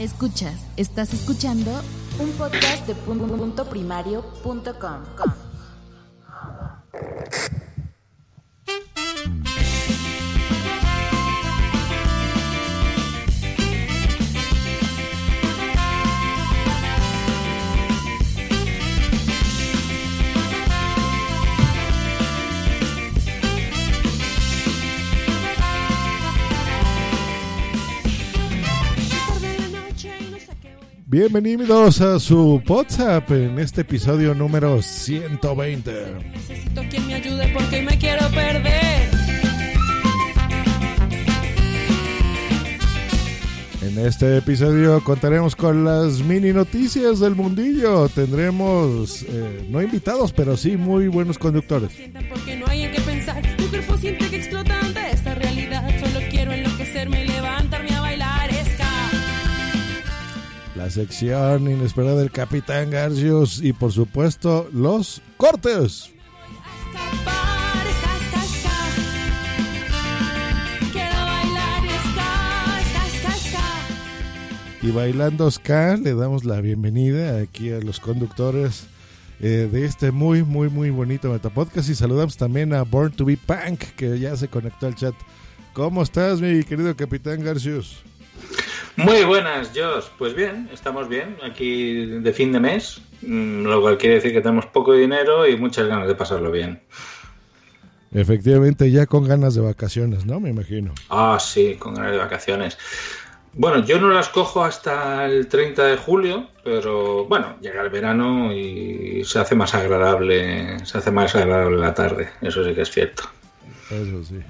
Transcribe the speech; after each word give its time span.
Escuchas, 0.00 0.64
estás 0.78 1.12
escuchando 1.12 1.70
un 2.18 2.30
podcast 2.30 2.86
de 2.86 2.94
punto 2.94 4.72
Bienvenidos 31.10 32.00
a 32.02 32.20
su 32.20 32.62
WhatsApp 32.68 33.28
en 33.32 33.58
este 33.58 33.80
episodio 33.80 34.32
número 34.32 34.80
120. 34.80 35.92
Necesito 36.22 36.82
quien 36.88 37.04
me 37.08 37.14
ayude 37.14 37.48
porque 37.52 37.82
me 37.82 37.98
quiero 37.98 38.28
perder. 38.28 39.10
En 43.82 43.98
este 44.06 44.36
episodio 44.36 45.02
contaremos 45.02 45.56
con 45.56 45.84
las 45.84 46.20
mini 46.20 46.52
noticias 46.52 47.18
del 47.18 47.34
mundillo. 47.34 48.08
Tendremos 48.08 49.24
eh, 49.24 49.66
no 49.68 49.82
invitados, 49.82 50.32
pero 50.32 50.56
sí 50.56 50.76
muy 50.76 51.08
buenos 51.08 51.38
conductores. 51.38 51.90
Porque 52.28 52.56
no 52.56 52.68
hay 52.68 52.82
en 52.82 52.92
qué 52.92 53.00
pensar. 53.00 53.42
Sección 60.90 61.70
inesperada 61.70 62.16
del 62.16 62.30
Capitán 62.30 62.90
Garcius 62.90 63.62
y 63.62 63.72
por 63.72 63.92
supuesto 63.92 64.68
los 64.72 65.22
cortes. 65.36 66.10
Y 74.82 74.90
bailando 74.90 75.50
ska 75.50 75.96
le 75.96 76.14
damos 76.14 76.44
la 76.44 76.60
bienvenida 76.60 77.38
aquí 77.38 77.70
a 77.70 77.80
los 77.80 78.00
conductores 78.00 78.86
eh, 79.40 79.68
de 79.70 79.84
este 79.84 80.10
muy 80.10 80.42
muy 80.42 80.68
muy 80.68 80.90
bonito 80.90 81.30
Metapodcast 81.30 81.88
y 81.90 81.94
saludamos 81.94 82.36
también 82.36 82.72
a 82.72 82.82
Born 82.82 83.12
to 83.12 83.24
be 83.24 83.36
Punk 83.36 83.80
que 83.96 84.18
ya 84.18 84.36
se 84.36 84.48
conectó 84.48 84.86
al 84.86 84.94
chat. 84.94 85.14
¿Cómo 85.72 86.02
estás 86.02 86.40
mi 86.40 86.64
querido 86.64 86.96
Capitán 86.96 87.44
Garcius? 87.44 88.09
Muy 88.96 89.24
buenas, 89.24 89.70
Josh. 89.74 90.06
Pues 90.18 90.34
bien, 90.34 90.68
estamos 90.72 91.08
bien 91.08 91.36
aquí 91.42 92.06
de 92.06 92.32
fin 92.32 92.52
de 92.52 92.60
mes, 92.60 93.00
mm, 93.22 93.64
lo 93.64 93.80
cual 93.80 93.98
quiere 93.98 94.16
decir 94.16 94.32
que 94.32 94.40
tenemos 94.40 94.66
poco 94.66 94.92
dinero 94.92 95.46
y 95.46 95.56
muchas 95.56 95.86
ganas 95.86 96.08
de 96.08 96.14
pasarlo 96.14 96.50
bien. 96.50 96.82
Efectivamente 98.12 98.90
ya 98.90 99.06
con 99.06 99.26
ganas 99.26 99.54
de 99.54 99.60
vacaciones, 99.60 100.26
¿no? 100.26 100.40
Me 100.40 100.50
imagino. 100.50 100.92
Ah, 101.08 101.38
sí, 101.40 101.76
con 101.78 101.94
ganas 101.94 102.12
de 102.12 102.18
vacaciones. 102.18 102.76
Bueno, 103.52 103.84
yo 103.84 104.00
no 104.00 104.10
las 104.10 104.28
cojo 104.28 104.64
hasta 104.64 105.26
el 105.26 105.48
30 105.48 105.84
de 105.84 105.96
julio, 105.96 106.48
pero 106.62 107.24
bueno, 107.24 107.56
llega 107.60 107.82
el 107.82 107.90
verano 107.90 108.52
y 108.52 109.24
se 109.24 109.40
hace 109.40 109.54
más 109.56 109.74
agradable, 109.74 110.84
se 110.84 110.98
hace 110.98 111.10
más 111.10 111.34
agradable 111.34 111.78
la 111.78 111.94
tarde, 111.94 112.30
eso 112.42 112.64
sí 112.64 112.74
que 112.74 112.82
es 112.82 112.90
cierto. 112.90 113.24
Eso 113.90 114.24
sí. 114.24 114.40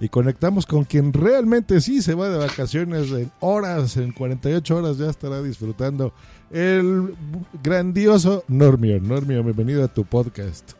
Y 0.00 0.08
conectamos 0.08 0.64
con 0.64 0.84
quien 0.84 1.12
realmente 1.12 1.78
sí 1.82 2.00
se 2.00 2.14
va 2.14 2.30
de 2.30 2.38
vacaciones 2.38 3.12
en 3.12 3.30
horas, 3.40 3.98
en 3.98 4.12
48 4.12 4.76
horas 4.76 4.96
ya 4.96 5.10
estará 5.10 5.42
disfrutando 5.42 6.14
el 6.50 7.14
grandioso 7.62 8.42
Normio. 8.48 8.98
Normio, 8.98 9.44
bienvenido 9.44 9.84
a 9.84 9.88
tu 9.88 10.06
podcast. 10.06 10.72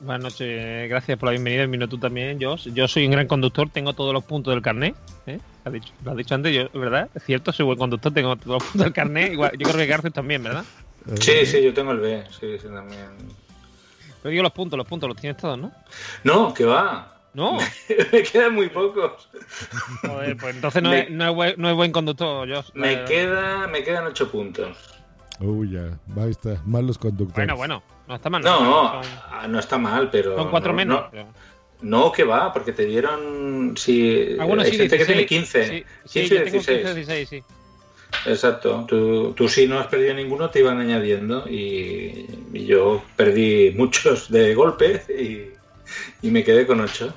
Buenas 0.00 0.24
noches, 0.24 0.88
gracias 0.88 1.16
por 1.16 1.28
la 1.28 1.30
bienvenida. 1.30 1.62
Bienvenido 1.62 1.88
tú 1.88 1.98
también, 1.98 2.42
Josh. 2.42 2.68
Yo 2.72 2.88
soy 2.88 3.04
un 3.04 3.12
gran 3.12 3.28
conductor, 3.28 3.70
tengo 3.70 3.92
todos 3.92 4.12
los 4.12 4.24
puntos 4.24 4.52
del 4.52 4.62
carnet. 4.62 4.96
¿eh? 5.28 5.38
Lo, 5.64 5.68
has 5.68 5.72
dicho, 5.72 5.92
lo 6.04 6.10
has 6.10 6.16
dicho 6.16 6.34
antes, 6.34 6.52
yo, 6.52 6.80
¿verdad? 6.80 7.08
Es 7.14 7.22
cierto, 7.22 7.52
soy 7.52 7.66
buen 7.66 7.78
conductor, 7.78 8.12
tengo 8.12 8.34
todos 8.34 8.60
los 8.60 8.64
puntos 8.64 8.82
del 8.82 8.92
carnet. 8.92 9.32
Igual, 9.32 9.52
yo 9.56 9.64
creo 9.64 9.76
que 9.76 9.86
García 9.86 10.10
también, 10.10 10.42
¿verdad? 10.42 10.64
Sí, 11.20 11.46
sí, 11.46 11.62
yo 11.62 11.72
tengo 11.72 11.92
el 11.92 12.00
B, 12.00 12.24
sí, 12.30 12.58
sí, 12.60 12.66
también. 12.66 13.06
Pero 14.22 14.30
digo 14.32 14.42
los 14.42 14.52
puntos, 14.52 14.76
los 14.76 14.88
puntos, 14.88 15.08
los 15.08 15.16
tienes 15.16 15.40
todos, 15.40 15.56
¿no? 15.56 15.70
No, 16.24 16.52
que 16.52 16.64
va. 16.64 17.15
No, 17.36 17.58
Me 18.12 18.22
quedan 18.22 18.54
muy 18.54 18.70
pocos. 18.70 19.28
joder, 20.00 20.36
pues 20.38 20.54
entonces 20.56 20.82
no, 20.82 20.88
Me- 20.88 21.00
es, 21.00 21.10
no, 21.10 21.28
es 21.28 21.34
buen, 21.34 21.54
no 21.58 21.68
es 21.68 21.76
buen 21.76 21.92
conductor, 21.92 22.48
Josh. 22.48 22.70
Me 22.72 22.94
Eh, 22.94 23.04
queda, 23.06 23.66
me 23.68 23.84
quedan 23.84 24.06
ocho 24.06 24.30
puntos. 24.30 24.76
Uy, 25.40 25.72
ya, 25.72 25.98
ahí 26.22 26.30
está, 26.30 26.62
malos 26.64 26.96
conductores. 26.96 27.34
Bueno, 27.34 27.56
bueno, 27.56 27.82
no 28.08 28.14
está 28.14 28.30
mal. 28.30 28.42
No, 28.42 28.56
Son, 29.02 29.02
ah, 29.30 29.46
no 29.48 29.58
está 29.58 29.76
mal, 29.76 30.08
pero. 30.10 30.34
son 30.34 30.48
cuatro 30.50 30.72
no, 30.72 30.76
menos. 30.78 31.04
No, 31.12 31.26
no, 31.82 32.10
que 32.12 32.24
va, 32.24 32.54
porque 32.54 32.72
te 32.72 32.86
dieron. 32.86 33.74
Si, 33.76 34.34
Ah, 34.40 34.46
bueno, 34.46 34.62
hay 34.62 34.70
sí, 34.70 34.78
gente 34.78 34.96
16. 34.96 35.00
que 35.00 35.04
tiene 35.12 35.26
15. 35.26 35.64
Sí, 35.66 35.70
15 35.74 35.84
sí, 36.06 36.18
y 36.20 36.22
yo 36.22 36.28
tengo 36.36 36.50
16. 36.52 36.78
15, 36.78 36.94
16, 36.94 37.28
sí. 37.28 37.42
Exacto. 38.24 38.86
Tú, 38.88 39.34
tú 39.36 39.46
si 39.46 39.66
no 39.68 39.78
has 39.78 39.88
perdido 39.88 40.14
ninguno, 40.14 40.48
te 40.48 40.60
iban 40.60 40.80
añadiendo. 40.80 41.46
Y, 41.46 42.26
y 42.54 42.64
yo 42.64 43.02
perdí 43.14 43.72
muchos 43.76 44.30
de 44.30 44.54
golpe 44.54 45.02
y, 45.10 46.26
y 46.26 46.30
me 46.30 46.42
quedé 46.42 46.66
con 46.66 46.80
8. 46.80 47.12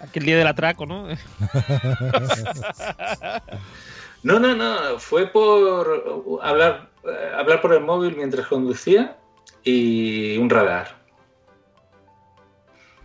Aquel 0.00 0.24
día 0.24 0.36
del 0.36 0.46
atraco, 0.46 0.86
¿no? 0.86 1.08
No, 4.24 4.40
no, 4.40 4.56
no. 4.56 4.98
Fue 4.98 5.26
por 5.26 6.40
hablar, 6.42 6.88
eh, 7.04 7.30
hablar 7.38 7.60
por 7.60 7.74
el 7.74 7.80
móvil 7.80 8.16
mientras 8.16 8.46
conducía 8.46 9.18
y 9.62 10.36
un 10.38 10.48
radar. 10.50 10.96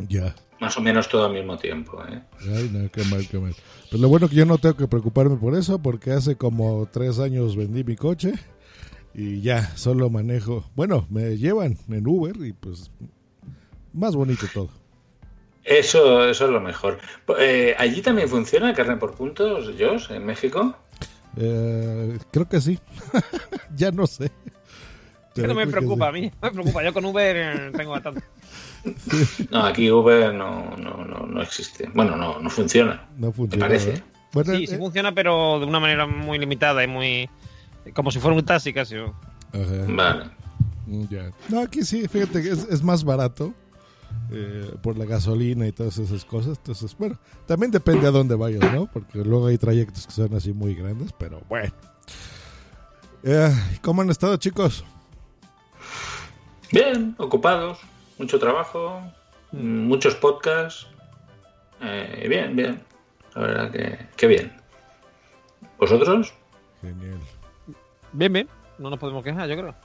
Ya. 0.07 0.33
Más 0.61 0.77
o 0.77 0.81
menos 0.81 1.09
todo 1.09 1.25
al 1.25 1.33
mismo 1.33 1.57
tiempo. 1.57 2.01
¿eh? 2.09 2.21
Ay, 2.41 2.69
no, 2.71 2.89
qué 2.89 3.03
mal, 3.03 3.27
qué 3.27 3.37
mal. 3.37 3.53
Pues 3.89 4.01
lo 4.01 4.07
bueno 4.07 4.29
que 4.29 4.35
yo 4.35 4.45
no 4.45 4.57
tengo 4.57 4.77
que 4.77 4.87
preocuparme 4.87 5.35
por 5.35 5.55
eso, 5.55 5.79
porque 5.79 6.11
hace 6.11 6.37
como 6.37 6.87
tres 6.91 7.19
años 7.19 7.57
vendí 7.57 7.83
mi 7.83 7.97
coche 7.97 8.33
y 9.13 9.41
ya, 9.41 9.75
solo 9.75 10.09
manejo. 10.09 10.63
Bueno, 10.75 11.05
me 11.09 11.37
llevan 11.37 11.77
en 11.89 12.07
Uber 12.07 12.35
y 12.37 12.53
pues 12.53 12.91
más 13.91 14.15
bonito 14.15 14.45
todo. 14.53 14.69
Eso, 15.69 16.27
eso 16.27 16.45
es 16.45 16.51
lo 16.51 16.59
mejor. 16.59 16.97
Eh, 17.37 17.75
¿Allí 17.77 18.01
también 18.01 18.27
funciona 18.27 18.71
el 18.71 18.75
carnet 18.75 18.97
por 18.97 19.13
puntos, 19.13 19.69
Josh, 19.79 20.09
en 20.09 20.25
México? 20.25 20.75
Eh, 21.37 22.17
creo 22.31 22.49
que 22.49 22.59
sí. 22.59 22.79
ya 23.75 23.91
no 23.91 24.07
sé. 24.07 24.31
Pero 25.35 25.49
no 25.49 25.53
me 25.53 25.67
preocupa 25.67 26.07
a 26.07 26.11
mí, 26.11 26.31
no 26.41 26.47
me 26.47 26.51
preocupa. 26.51 26.83
Yo 26.83 26.91
con 26.91 27.05
Uber 27.05 27.35
eh, 27.37 27.71
tengo 27.77 27.91
bastante. 27.91 28.23
No, 29.51 29.63
aquí 29.63 29.91
Uber 29.91 30.33
no, 30.33 30.75
no, 30.77 31.05
no, 31.05 31.27
no 31.27 31.41
existe. 31.43 31.87
Bueno, 31.93 32.15
no, 32.15 32.39
no 32.39 32.49
funciona. 32.49 33.07
No 33.17 33.31
funciona. 33.31 33.67
parece? 33.67 33.91
¿verdad? 33.91 34.05
Bueno, 34.33 34.55
Sí, 34.55 34.67
sí 34.67 34.73
eh, 34.73 34.77
funciona, 34.79 35.13
pero 35.13 35.59
de 35.59 35.67
una 35.67 35.79
manera 35.79 36.07
muy 36.07 36.39
limitada 36.39 36.83
y 36.83 36.87
muy. 36.87 37.29
Como 37.93 38.09
si 38.09 38.19
fuera 38.19 38.35
un 38.35 38.43
taxi 38.43 38.73
casi. 38.73 38.95
Vale. 39.87 40.31
ya. 41.11 41.29
No, 41.47 41.61
aquí 41.61 41.83
sí, 41.83 42.07
fíjate 42.07 42.41
que 42.41 42.49
es, 42.49 42.67
es 42.71 42.81
más 42.81 43.03
barato 43.03 43.53
eh, 44.31 44.75
por 44.81 44.97
la 44.97 45.05
gasolina 45.05 45.67
y 45.67 45.71
todas 45.71 45.97
esas 45.97 46.23
cosas. 46.25 46.57
Entonces, 46.57 46.95
bueno, 46.97 47.17
también 47.45 47.71
depende 47.71 48.07
a 48.07 48.11
dónde 48.11 48.35
vayas, 48.35 48.73
¿no? 48.73 48.85
Porque 48.91 49.19
luego 49.19 49.47
hay 49.47 49.57
trayectos 49.57 50.05
que 50.05 50.13
son 50.13 50.33
así 50.35 50.53
muy 50.53 50.75
grandes, 50.75 51.11
pero 51.17 51.41
bueno. 51.49 51.73
Eh, 53.23 53.51
¿Cómo 53.81 54.01
han 54.01 54.09
estado, 54.09 54.37
chicos? 54.37 54.83
Bien, 56.71 57.15
ocupados, 57.17 57.79
mucho 58.17 58.39
trabajo, 58.39 59.01
muchos 59.51 60.15
podcasts. 60.15 60.87
Eh, 61.81 62.27
bien, 62.29 62.55
bien. 62.55 62.83
La 63.35 63.41
verdad 63.41 63.71
que, 63.71 63.99
que 64.15 64.27
bien. 64.27 64.53
¿Vosotros? 65.79 66.33
Genial. 66.81 67.19
Bien, 68.13 68.31
bien. 68.33 68.47
No 68.77 68.89
nos 68.89 68.99
podemos 68.99 69.23
quejar, 69.23 69.47
yo 69.49 69.55
creo. 69.57 69.75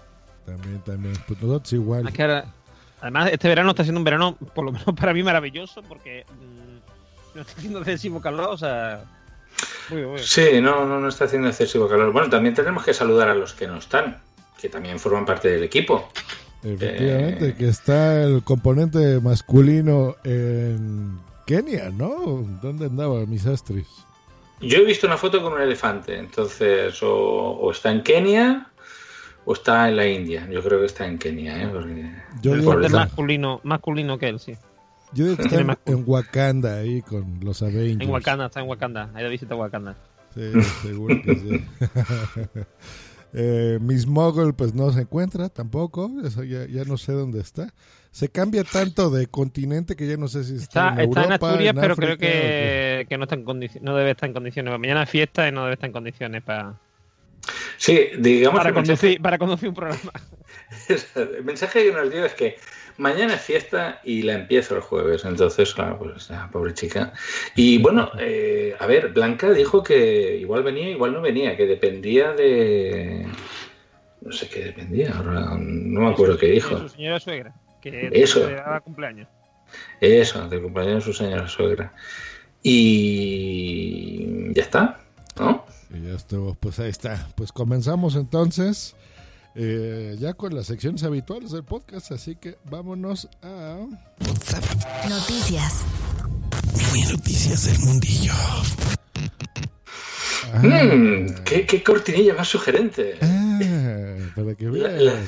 También, 0.44 0.80
también. 0.80 1.14
Pues 1.26 1.40
nosotros 1.42 1.72
igual. 1.72 2.06
Es 2.08 2.14
que 2.14 2.22
ahora- 2.22 2.52
además, 3.04 3.28
este 3.30 3.48
verano 3.48 3.70
está 3.70 3.82
siendo 3.82 4.00
un 4.00 4.04
verano, 4.04 4.36
por 4.54 4.64
lo 4.64 4.72
menos 4.72 4.86
para 4.98 5.12
mí, 5.12 5.22
maravilloso, 5.22 5.82
porque 5.82 6.24
mm, 6.26 7.36
no 7.36 7.40
está 7.42 7.52
haciendo 7.58 7.78
excesivo 7.80 8.20
calor, 8.20 8.48
o 8.50 8.56
sea. 8.56 9.04
Muy 9.90 9.98
bien, 9.98 10.08
muy 10.08 10.16
bien. 10.16 10.26
Sí, 10.26 10.60
no, 10.62 10.86
no, 10.86 10.98
no 10.98 11.08
está 11.08 11.26
haciendo 11.26 11.48
excesivo 11.48 11.86
calor. 11.86 12.12
Bueno, 12.12 12.30
también 12.30 12.54
tenemos 12.54 12.82
que 12.82 12.94
saludar 12.94 13.28
a 13.28 13.34
los 13.34 13.52
que 13.52 13.66
no 13.66 13.76
están, 13.76 14.22
que 14.58 14.70
también 14.70 14.98
forman 14.98 15.26
parte 15.26 15.48
del 15.48 15.62
equipo. 15.64 16.08
Efectivamente, 16.62 17.48
Eh. 17.48 17.54
que 17.58 17.68
está 17.68 18.22
el 18.22 18.42
componente 18.42 19.20
masculino 19.20 20.16
en 20.24 21.18
Kenia, 21.46 21.90
¿no? 21.90 22.42
¿Dónde 22.62 22.86
andaba 22.86 23.26
mis 23.26 23.44
astris? 23.46 23.86
Yo 24.62 24.78
he 24.78 24.84
visto 24.84 25.06
una 25.06 25.18
foto 25.18 25.42
con 25.42 25.52
un 25.52 25.60
elefante, 25.60 26.16
entonces 26.16 27.02
o, 27.02 27.12
o 27.12 27.70
está 27.70 27.90
en 27.90 28.02
Kenia 28.02 28.70
o 29.44 29.52
está 29.52 29.88
en 29.88 29.96
la 29.96 30.06
India. 30.06 30.48
Yo 30.50 30.62
creo 30.62 30.80
que 30.80 30.86
está 30.86 31.06
en 31.06 31.18
Kenia, 31.18 31.62
¿eh? 31.62 31.68
Porque- 31.68 32.10
Yo 32.42 32.54
digo, 32.54 32.72
Pobrecito. 32.72 32.98
masculino, 32.98 33.60
masculino 33.62 34.18
que 34.18 34.28
él, 34.28 34.40
sí. 34.40 34.54
yo 35.12 35.24
digo 35.24 35.36
que 35.36 35.42
está 35.42 35.60
en, 35.86 36.04
Wakanda 36.06 36.78
ahí 36.78 37.02
con 37.02 37.40
los 37.40 37.62
Avengers. 37.62 38.00
En 38.00 38.10
Wakanda, 38.10 38.46
está 38.46 38.60
en 38.60 38.68
Wakanda. 38.68 39.10
Ha 39.14 39.20
ido 39.20 39.28
a 39.28 39.30
visitar 39.30 39.56
Wakanda. 39.56 39.96
Sí, 40.34 40.50
seguro 40.82 41.16
que 41.22 41.36
sí. 41.36 41.64
eh, 43.32 43.78
Miss 43.80 44.06
Mogul 44.06 44.54
pues 44.54 44.74
no 44.74 44.90
se 44.92 45.02
encuentra 45.02 45.48
tampoco, 45.48 46.10
eso 46.24 46.42
ya, 46.42 46.66
ya 46.66 46.84
no 46.84 46.96
sé 46.96 47.12
dónde 47.12 47.40
está. 47.40 47.72
Se 48.10 48.28
cambia 48.28 48.64
tanto 48.64 49.10
de 49.10 49.26
continente 49.26 49.96
que 49.96 50.06
ya 50.06 50.16
no 50.16 50.28
sé 50.28 50.44
si 50.44 50.54
está, 50.54 50.90
Está, 50.90 51.02
en 51.02 51.08
está 51.08 51.20
en 51.20 51.26
Europa, 51.26 51.46
Asturias, 51.48 51.74
en 51.74 51.80
pero 51.80 51.92
África, 51.94 52.16
creo 52.16 52.18
que, 52.18 53.06
que 53.08 53.18
no, 53.18 53.24
está 53.24 53.34
en 53.34 53.44
no 53.82 53.96
debe 53.96 54.10
estar 54.12 54.28
en 54.28 54.32
condiciones. 54.34 54.78
Mañana 54.78 55.02
es 55.02 55.10
fiesta 55.10 55.48
y 55.48 55.52
no 55.52 55.62
debe 55.62 55.74
estar 55.74 55.88
en 55.88 55.92
condiciones 55.92 56.42
para, 56.42 56.74
Sí, 57.76 58.10
digamos 58.18 58.58
para, 58.58 58.72
mensaje, 58.72 58.96
conducir, 58.96 59.22
para 59.22 59.38
conducir 59.38 59.68
un 59.68 59.74
programa. 59.74 60.12
el 61.16 61.44
mensaje 61.44 61.84
que 61.84 61.92
nos 61.92 62.10
dio 62.10 62.24
es 62.24 62.34
que 62.34 62.56
mañana 62.96 63.34
es 63.34 63.42
fiesta 63.42 64.00
y 64.04 64.22
la 64.22 64.34
empiezo 64.34 64.76
el 64.76 64.82
jueves. 64.82 65.24
Entonces, 65.24 65.74
claro, 65.74 65.98
pues 65.98 66.30
ah, 66.30 66.48
pobre 66.52 66.74
chica. 66.74 67.12
Y 67.54 67.78
bueno, 67.78 68.10
eh, 68.18 68.76
a 68.78 68.86
ver, 68.86 69.12
Blanca 69.12 69.50
dijo 69.52 69.82
que 69.82 70.36
igual 70.36 70.62
venía, 70.62 70.90
igual 70.90 71.12
no 71.12 71.20
venía, 71.20 71.56
que 71.56 71.66
dependía 71.66 72.32
de... 72.32 73.26
No 74.20 74.32
sé 74.32 74.48
qué 74.48 74.64
dependía, 74.64 75.12
ahora 75.14 75.50
no 75.58 76.00
me 76.00 76.08
acuerdo 76.08 76.38
qué 76.38 76.46
dijo. 76.46 76.78
Su 76.78 76.88
señora 76.88 77.20
suegra, 77.20 77.54
que 77.82 78.08
Eso. 78.12 78.48
le 78.48 78.54
daba 78.54 78.80
cumpleaños. 78.80 79.28
Eso, 80.00 80.48
del 80.48 80.62
cumpleaños 80.62 80.94
de 80.94 81.00
su 81.00 81.12
señora 81.12 81.46
suegra. 81.46 81.92
Y 82.62 84.54
ya 84.54 84.62
está, 84.62 85.00
¿no? 85.38 85.66
Y 85.92 86.02
ya 86.06 86.14
estuvo, 86.14 86.54
pues 86.54 86.78
ahí 86.78 86.90
está. 86.90 87.28
Pues 87.36 87.52
comenzamos 87.52 88.14
entonces 88.16 88.94
eh, 89.54 90.16
ya 90.18 90.34
con 90.34 90.54
las 90.54 90.66
secciones 90.66 91.02
habituales 91.04 91.50
del 91.52 91.64
podcast, 91.64 92.12
así 92.12 92.36
que 92.36 92.56
vámonos 92.70 93.28
a... 93.42 93.78
Noticias. 95.08 95.82
Noticias 97.10 97.64
del 97.66 97.78
mundillo. 97.80 98.32
Ah, 100.52 100.60
Mm, 100.62 101.26
¿qué, 101.44 101.66
qué 101.66 101.82
cortinilla 101.82 102.34
más 102.34 102.48
sugerente. 102.48 103.16
ah, 103.22 104.18
para 104.36 104.54
que 104.54 104.66
La- 104.66 104.88
vean. 104.88 105.04
la- 105.06 105.20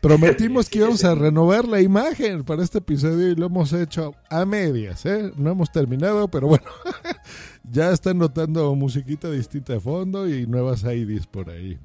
Prometimos 0.00 0.68
que 0.68 0.78
íbamos 0.80 1.04
a 1.04 1.14
renovar 1.14 1.66
la 1.66 1.80
imagen 1.80 2.44
para 2.44 2.62
este 2.62 2.78
episodio 2.78 3.28
y 3.28 3.34
lo 3.36 3.46
hemos 3.46 3.72
hecho 3.72 4.14
a 4.30 4.44
medias, 4.44 5.06
¿eh? 5.06 5.32
No 5.36 5.50
hemos 5.50 5.70
terminado, 5.72 6.28
pero 6.28 6.46
bueno, 6.48 6.66
ya 7.70 7.90
están 7.92 8.18
notando 8.18 8.74
musiquita 8.74 9.30
distinta 9.30 9.74
de 9.74 9.80
fondo 9.80 10.28
y 10.28 10.46
nuevas 10.46 10.84
IDs 10.84 11.26
por 11.26 11.50
ahí. 11.50 11.78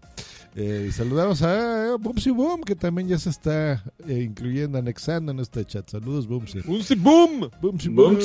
Eh, 0.55 0.87
y 0.89 0.91
saludamos 0.91 1.41
a 1.41 1.95
Boomsy 1.97 2.31
Boom, 2.31 2.61
que 2.61 2.75
también 2.75 3.07
ya 3.07 3.19
se 3.19 3.29
está 3.29 3.83
eh, 4.07 4.21
incluyendo, 4.23 4.77
anexando 4.77 5.31
en 5.31 5.39
este 5.39 5.63
chat. 5.63 5.89
Saludos, 5.89 6.27
Boomsy. 6.27 6.59
¡Un 6.65 7.03
boom! 7.03 7.49
Boomsy 7.61 7.89
Boom. 7.89 8.17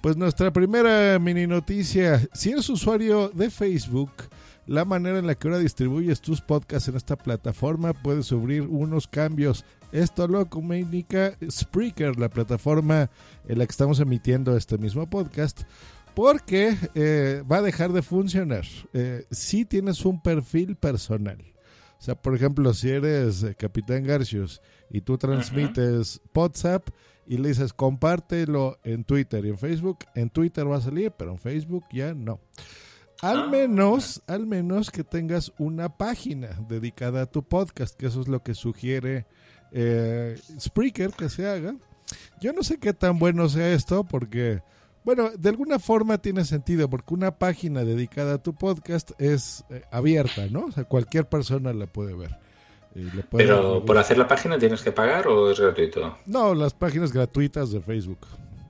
Pues 0.00 0.16
nuestra 0.16 0.52
primera 0.52 1.18
mini 1.18 1.46
noticia. 1.46 2.26
Si 2.32 2.50
eres 2.50 2.68
usuario 2.70 3.28
de 3.28 3.50
Facebook, 3.50 4.10
la 4.66 4.84
manera 4.84 5.18
en 5.18 5.26
la 5.26 5.34
que 5.34 5.48
ahora 5.48 5.58
distribuyes 5.58 6.20
tus 6.20 6.40
podcasts 6.40 6.88
en 6.88 6.96
esta 6.96 7.16
plataforma 7.16 7.92
puede 7.92 8.22
sufrir 8.22 8.62
unos 8.62 9.06
cambios. 9.06 9.64
Esto 9.92 10.28
lo 10.28 10.46
comunica 10.50 11.36
Spreaker, 11.50 12.18
la 12.18 12.28
plataforma 12.28 13.10
en 13.46 13.58
la 13.58 13.64
que 13.64 13.70
estamos 13.70 14.00
emitiendo 14.00 14.56
este 14.56 14.76
mismo 14.76 15.08
podcast, 15.08 15.62
porque 16.18 16.76
eh, 16.96 17.44
va 17.48 17.58
a 17.58 17.62
dejar 17.62 17.92
de 17.92 18.02
funcionar 18.02 18.64
eh, 18.92 19.24
si 19.30 19.64
tienes 19.64 20.04
un 20.04 20.20
perfil 20.20 20.74
personal. 20.74 21.38
O 21.96 22.02
sea, 22.02 22.16
por 22.16 22.34
ejemplo, 22.34 22.74
si 22.74 22.90
eres 22.90 23.44
eh, 23.44 23.54
Capitán 23.56 24.02
Garcius 24.02 24.60
y 24.90 25.00
tú 25.02 25.16
transmites 25.16 26.20
WhatsApp 26.34 26.88
y 27.24 27.36
le 27.36 27.50
dices 27.50 27.72
compártelo 27.72 28.80
en 28.82 29.04
Twitter 29.04 29.44
y 29.46 29.50
en 29.50 29.58
Facebook, 29.58 29.98
en 30.16 30.28
Twitter 30.28 30.68
va 30.68 30.78
a 30.78 30.80
salir, 30.80 31.12
pero 31.16 31.30
en 31.30 31.38
Facebook 31.38 31.84
ya 31.92 32.12
no. 32.14 32.40
Al 33.22 33.42
Ah. 33.42 33.46
menos, 33.46 34.20
al 34.26 34.44
menos 34.44 34.90
que 34.90 35.04
tengas 35.04 35.52
una 35.56 35.96
página 35.98 36.48
dedicada 36.68 37.22
a 37.22 37.26
tu 37.26 37.44
podcast, 37.44 37.96
que 37.96 38.06
eso 38.06 38.20
es 38.22 38.26
lo 38.26 38.42
que 38.42 38.54
sugiere 38.54 39.26
eh, 39.70 40.36
Spreaker 40.58 41.12
que 41.12 41.28
se 41.28 41.46
haga. 41.46 41.76
Yo 42.40 42.52
no 42.52 42.64
sé 42.64 42.78
qué 42.78 42.92
tan 42.92 43.20
bueno 43.20 43.48
sea 43.48 43.72
esto, 43.72 44.02
porque, 44.02 44.62
bueno, 45.08 45.30
de 45.38 45.48
alguna 45.48 45.78
forma 45.78 46.18
tiene 46.18 46.44
sentido, 46.44 46.90
porque 46.90 47.14
una 47.14 47.30
página 47.30 47.82
dedicada 47.82 48.34
a 48.34 48.42
tu 48.42 48.52
podcast 48.54 49.12
es 49.18 49.64
eh, 49.70 49.80
abierta, 49.90 50.48
¿no? 50.50 50.66
O 50.66 50.70
sea, 50.72 50.84
cualquier 50.84 51.26
persona 51.26 51.72
la 51.72 51.86
puede 51.86 52.14
ver. 52.14 52.36
Le 52.94 53.22
puede 53.22 53.46
Pero 53.46 53.82
por 53.86 53.96
hacer 53.96 54.18
la 54.18 54.28
página 54.28 54.58
tienes 54.58 54.82
que 54.82 54.92
pagar 54.92 55.26
o 55.26 55.50
es 55.50 55.58
gratuito. 55.58 56.14
No, 56.26 56.54
las 56.54 56.74
páginas 56.74 57.10
gratuitas 57.10 57.70
de 57.70 57.80
Facebook. 57.80 58.18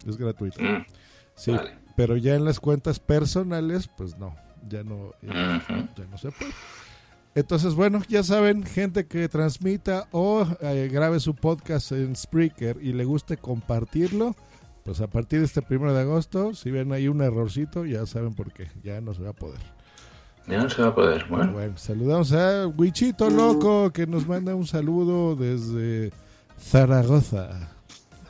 Es 0.06 0.16
gratuito. 0.16 0.62
Mm, 0.62 0.86
Sí, 1.34 1.50
vale. 1.50 1.72
pero 1.96 2.16
ya 2.16 2.36
en 2.36 2.44
las 2.44 2.60
cuentas 2.60 3.00
personales, 3.00 3.88
pues 3.96 4.16
no, 4.16 4.36
ya 4.68 4.84
no, 4.84 5.10
ya, 5.22 5.56
Ujú. 5.56 5.88
ya 5.96 6.04
no 6.08 6.18
se 6.18 6.30
puede. 6.30 6.52
Entonces, 7.34 7.74
bueno, 7.74 8.00
ya 8.08 8.22
saben, 8.22 8.62
gente 8.62 9.06
que 9.08 9.28
transmita 9.28 10.06
o 10.12 10.46
eh, 10.60 10.88
grabe 10.92 11.18
su 11.18 11.34
podcast 11.34 11.90
en 11.90 12.14
Spreaker 12.14 12.78
y 12.80 12.92
le 12.92 13.04
guste 13.04 13.38
compartirlo, 13.38 14.36
pues 14.88 15.02
a 15.02 15.06
partir 15.06 15.40
de 15.40 15.44
este 15.44 15.60
primero 15.60 15.92
de 15.92 16.00
agosto, 16.00 16.54
si 16.54 16.70
ven 16.70 16.90
ahí 16.94 17.08
un 17.08 17.20
errorcito, 17.20 17.84
ya 17.84 18.06
saben 18.06 18.32
por 18.32 18.50
qué, 18.54 18.70
ya 18.82 19.02
no 19.02 19.12
se 19.12 19.22
va 19.22 19.28
a 19.28 19.32
poder. 19.34 19.58
Ya 20.46 20.62
no 20.62 20.70
se 20.70 20.80
va 20.80 20.88
a 20.88 20.94
poder. 20.94 21.26
Bueno, 21.28 21.52
Bueno, 21.52 21.76
saludamos 21.76 22.32
a 22.32 22.66
Wichito 22.68 23.28
Loco, 23.28 23.90
que 23.92 24.06
nos 24.06 24.26
manda 24.26 24.54
un 24.54 24.66
saludo 24.66 25.36
desde 25.36 26.10
Zaragoza. 26.58 27.68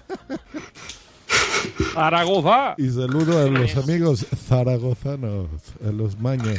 ¡Zaragoza! 1.94 2.74
Y 2.76 2.88
saludo 2.88 3.40
a 3.40 3.44
los 3.48 3.76
amigos 3.76 4.26
zaragozanos, 4.48 5.46
a 5.86 5.92
los 5.92 6.18
maños. 6.18 6.58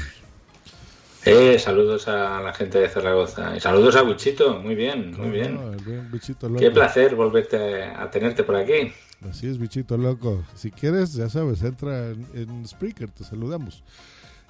eh, 1.25 1.60
saludos 1.60 2.07
a 2.07 2.40
la 2.40 2.54
gente 2.54 2.80
de 2.80 2.88
Zaragoza. 2.88 3.54
Y 3.57 3.59
saludos 3.59 3.97
a 3.97 4.04
Wichito. 4.04 4.59
Muy 4.59 4.76
bien, 4.76 5.14
muy 5.18 5.30
bien. 5.30 5.56
No, 5.56 5.71
bichito 6.09 6.47
loco. 6.47 6.62
Qué 6.62 6.71
placer 6.71 7.16
volverte 7.16 7.83
a 7.83 8.09
tenerte 8.09 8.45
por 8.45 8.56
aquí. 8.56 8.94
Así 9.28 9.47
es, 9.47 9.57
bichito 9.57 9.97
loco. 9.97 10.44
Si 10.56 10.71
quieres, 10.71 11.14
ya 11.14 11.30
sabes, 11.30 11.64
entra 11.64 12.09
en, 12.09 12.26
en 12.33 12.68
Spreaker, 12.68 13.09
te 13.09 13.23
saludamos. 13.23 13.83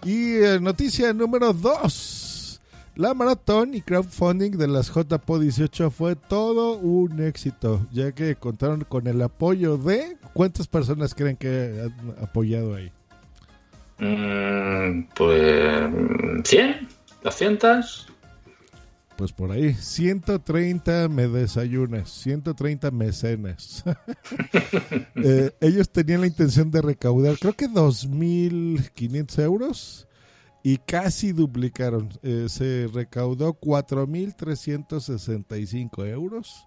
Y 0.03 0.35
eh, 0.35 0.59
noticia 0.59 1.13
número 1.13 1.53
2. 1.53 2.61
La 2.95 3.13
maratón 3.13 3.73
y 3.75 3.81
crowdfunding 3.81 4.57
de 4.57 4.67
las 4.67 4.93
JPO 4.93 5.39
18 5.39 5.89
fue 5.89 6.15
todo 6.15 6.73
un 6.77 7.21
éxito, 7.21 7.87
ya 7.91 8.11
que 8.11 8.35
contaron 8.35 8.81
con 8.81 9.07
el 9.07 9.21
apoyo 9.21 9.77
de... 9.77 10.17
¿Cuántas 10.33 10.67
personas 10.67 11.15
creen 11.15 11.37
que 11.37 11.81
han 11.81 12.15
apoyado 12.21 12.75
ahí? 12.75 12.91
Mm, 13.99 15.07
pues. 15.15 15.33
¿100? 15.33 16.87
¿200? 17.23 18.07
Pues 19.19 19.31
por 19.33 19.51
ahí, 19.51 19.73
130 19.73 21.09
me 21.09 21.27
desayunas, 21.27 22.09
130 22.09 22.89
mecenas. 22.91 23.83
Ellos 25.59 25.89
tenían 25.89 26.21
la 26.21 26.27
intención 26.27 26.71
de 26.71 26.81
recaudar, 26.81 27.37
creo 27.37 27.51
que 27.51 27.67
2.500 27.67 29.43
euros 29.43 30.07
y 30.63 30.77
casi 30.77 31.33
duplicaron. 31.33 32.07
Eh, 32.23 32.45
se 32.47 32.87
recaudó 32.93 33.59
4.365 33.59 36.07
euros. 36.07 36.65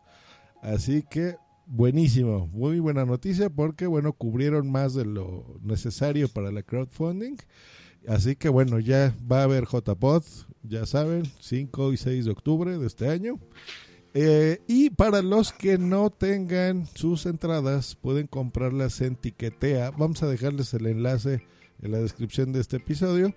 Así 0.60 1.02
que 1.10 1.36
buenísimo, 1.64 2.48
muy 2.48 2.80
buena 2.80 3.06
noticia 3.06 3.48
porque, 3.48 3.86
bueno, 3.86 4.12
cubrieron 4.12 4.70
más 4.70 4.92
de 4.92 5.06
lo 5.06 5.58
necesario 5.62 6.28
para 6.28 6.52
la 6.52 6.62
crowdfunding. 6.62 7.36
Así 8.06 8.36
que 8.36 8.50
bueno, 8.50 8.78
ya 8.78 9.14
va 9.30 9.40
a 9.40 9.44
haber 9.44 9.64
JPod, 9.64 10.24
ya 10.62 10.86
saben, 10.86 11.24
5 11.40 11.92
y 11.92 11.96
6 11.96 12.24
de 12.24 12.30
octubre 12.30 12.78
de 12.78 12.86
este 12.86 13.08
año. 13.08 13.38
Eh, 14.14 14.60
y 14.66 14.90
para 14.90 15.22
los 15.22 15.52
que 15.52 15.78
no 15.78 16.10
tengan 16.10 16.86
sus 16.94 17.26
entradas, 17.26 17.96
pueden 17.96 18.26
comprarlas 18.26 19.00
en 19.00 19.16
Tiquetea. 19.16 19.90
Vamos 19.92 20.22
a 20.22 20.28
dejarles 20.28 20.74
el 20.74 20.86
enlace 20.86 21.46
en 21.80 21.92
la 21.92 21.98
descripción 21.98 22.52
de 22.52 22.60
este 22.60 22.76
episodio 22.76 23.34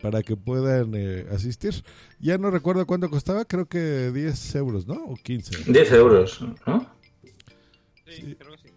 para 0.00 0.22
que 0.22 0.36
puedan 0.36 0.94
eh, 0.94 1.26
asistir. 1.30 1.74
Ya 2.18 2.38
no 2.38 2.50
recuerdo 2.50 2.86
cuánto 2.86 3.10
costaba, 3.10 3.44
creo 3.44 3.66
que 3.66 4.10
10 4.12 4.54
euros, 4.56 4.86
¿no? 4.86 5.04
O 5.04 5.16
15. 5.16 5.70
10 5.72 5.92
euros, 5.92 6.40
¿no? 6.66 6.90
Sí, 8.06 8.36
creo 8.38 8.52
que 8.52 8.68
sí. 8.68 8.74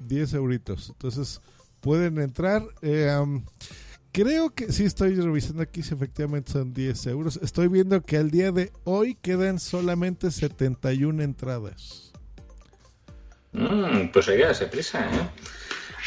10 0.00 0.34
euritos. 0.34 0.90
Entonces 0.90 1.40
pueden 1.80 2.18
entrar. 2.18 2.62
Eh, 2.82 3.14
um, 3.20 3.44
Creo 4.14 4.54
que 4.54 4.70
sí 4.70 4.84
estoy 4.84 5.16
revisando 5.16 5.60
aquí 5.60 5.82
si 5.82 5.92
efectivamente 5.92 6.52
son 6.52 6.72
10 6.72 7.06
euros. 7.08 7.40
Estoy 7.42 7.66
viendo 7.66 8.00
que 8.00 8.16
al 8.16 8.30
día 8.30 8.52
de 8.52 8.70
hoy 8.84 9.16
quedan 9.20 9.58
solamente 9.58 10.30
71 10.30 11.20
entradas. 11.20 12.12
Mm, 13.50 14.12
pues 14.12 14.28
hay 14.28 14.36
que 14.36 14.44
darse 14.44 14.66
prisa, 14.68 15.04
¿eh? 15.04 15.28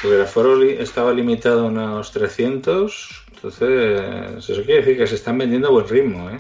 Porque 0.02 0.16
el 0.16 0.22
aforo 0.22 0.64
estaba 0.64 1.12
limitado 1.12 1.66
a 1.66 1.68
unos 1.68 2.14
300, 2.14 3.26
entonces 3.36 4.50
eso 4.50 4.64
quiere 4.64 4.80
decir 4.86 4.98
que 4.98 5.08
se 5.08 5.16
están 5.16 5.38
vendiendo 5.38 5.68
a 5.68 5.72
buen 5.72 5.90
ritmo, 5.90 6.30
¿eh? 6.30 6.40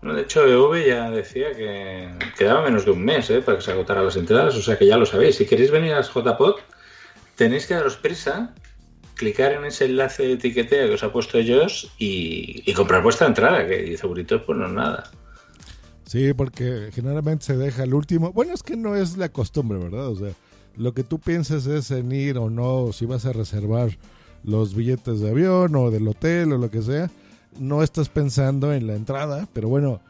Bueno, 0.00 0.16
de 0.16 0.22
hecho, 0.22 0.46
EV 0.46 0.86
ya 0.86 1.10
decía 1.10 1.52
que 1.52 2.08
quedaba 2.38 2.62
menos 2.62 2.86
de 2.86 2.92
un 2.92 3.04
mes 3.04 3.28
¿eh? 3.28 3.42
para 3.42 3.58
que 3.58 3.64
se 3.64 3.72
agotaran 3.72 4.06
las 4.06 4.16
entradas, 4.16 4.56
o 4.56 4.62
sea 4.62 4.78
que 4.78 4.86
ya 4.86 4.96
lo 4.96 5.04
sabéis. 5.04 5.36
Si 5.36 5.44
queréis 5.44 5.70
venir 5.70 5.92
a 5.92 6.00
JPod, 6.00 6.56
tenéis 7.36 7.66
que 7.66 7.74
daros 7.74 7.96
prisa, 7.96 8.54
clicar 9.14 9.52
en 9.52 9.64
ese 9.64 9.86
enlace 9.86 10.24
de 10.24 10.32
etiqueteo 10.32 10.88
que 10.88 10.94
os 10.94 11.02
ha 11.02 11.12
puesto 11.12 11.38
Josh 11.38 11.86
y, 11.98 12.62
y 12.64 12.74
comprar 12.74 13.02
vuestra 13.02 13.26
entrada, 13.26 13.66
que 13.66 13.82
10 13.82 14.04
euritos 14.04 14.42
pues 14.44 14.58
no 14.58 14.66
es 14.66 14.72
nada. 14.72 15.10
Sí, 16.04 16.32
porque 16.34 16.90
generalmente 16.92 17.44
se 17.46 17.56
deja 17.56 17.84
el 17.84 17.94
último. 17.94 18.32
Bueno, 18.32 18.54
es 18.54 18.62
que 18.62 18.76
no 18.76 18.94
es 18.94 19.16
la 19.16 19.30
costumbre, 19.30 19.78
¿verdad? 19.78 20.08
O 20.08 20.16
sea, 20.16 20.32
lo 20.76 20.92
que 20.92 21.02
tú 21.02 21.18
piensas 21.18 21.66
es 21.66 21.90
en 21.90 22.12
ir 22.12 22.38
o 22.38 22.50
no, 22.50 22.92
si 22.92 23.06
vas 23.06 23.26
a 23.26 23.32
reservar 23.32 23.90
los 24.42 24.74
billetes 24.74 25.20
de 25.20 25.30
avión 25.30 25.74
o 25.76 25.90
del 25.90 26.06
hotel 26.06 26.52
o 26.52 26.58
lo 26.58 26.70
que 26.70 26.82
sea, 26.82 27.10
no 27.58 27.82
estás 27.82 28.08
pensando 28.08 28.72
en 28.72 28.86
la 28.86 28.94
entrada, 28.94 29.48
pero 29.52 29.68
bueno, 29.68 30.00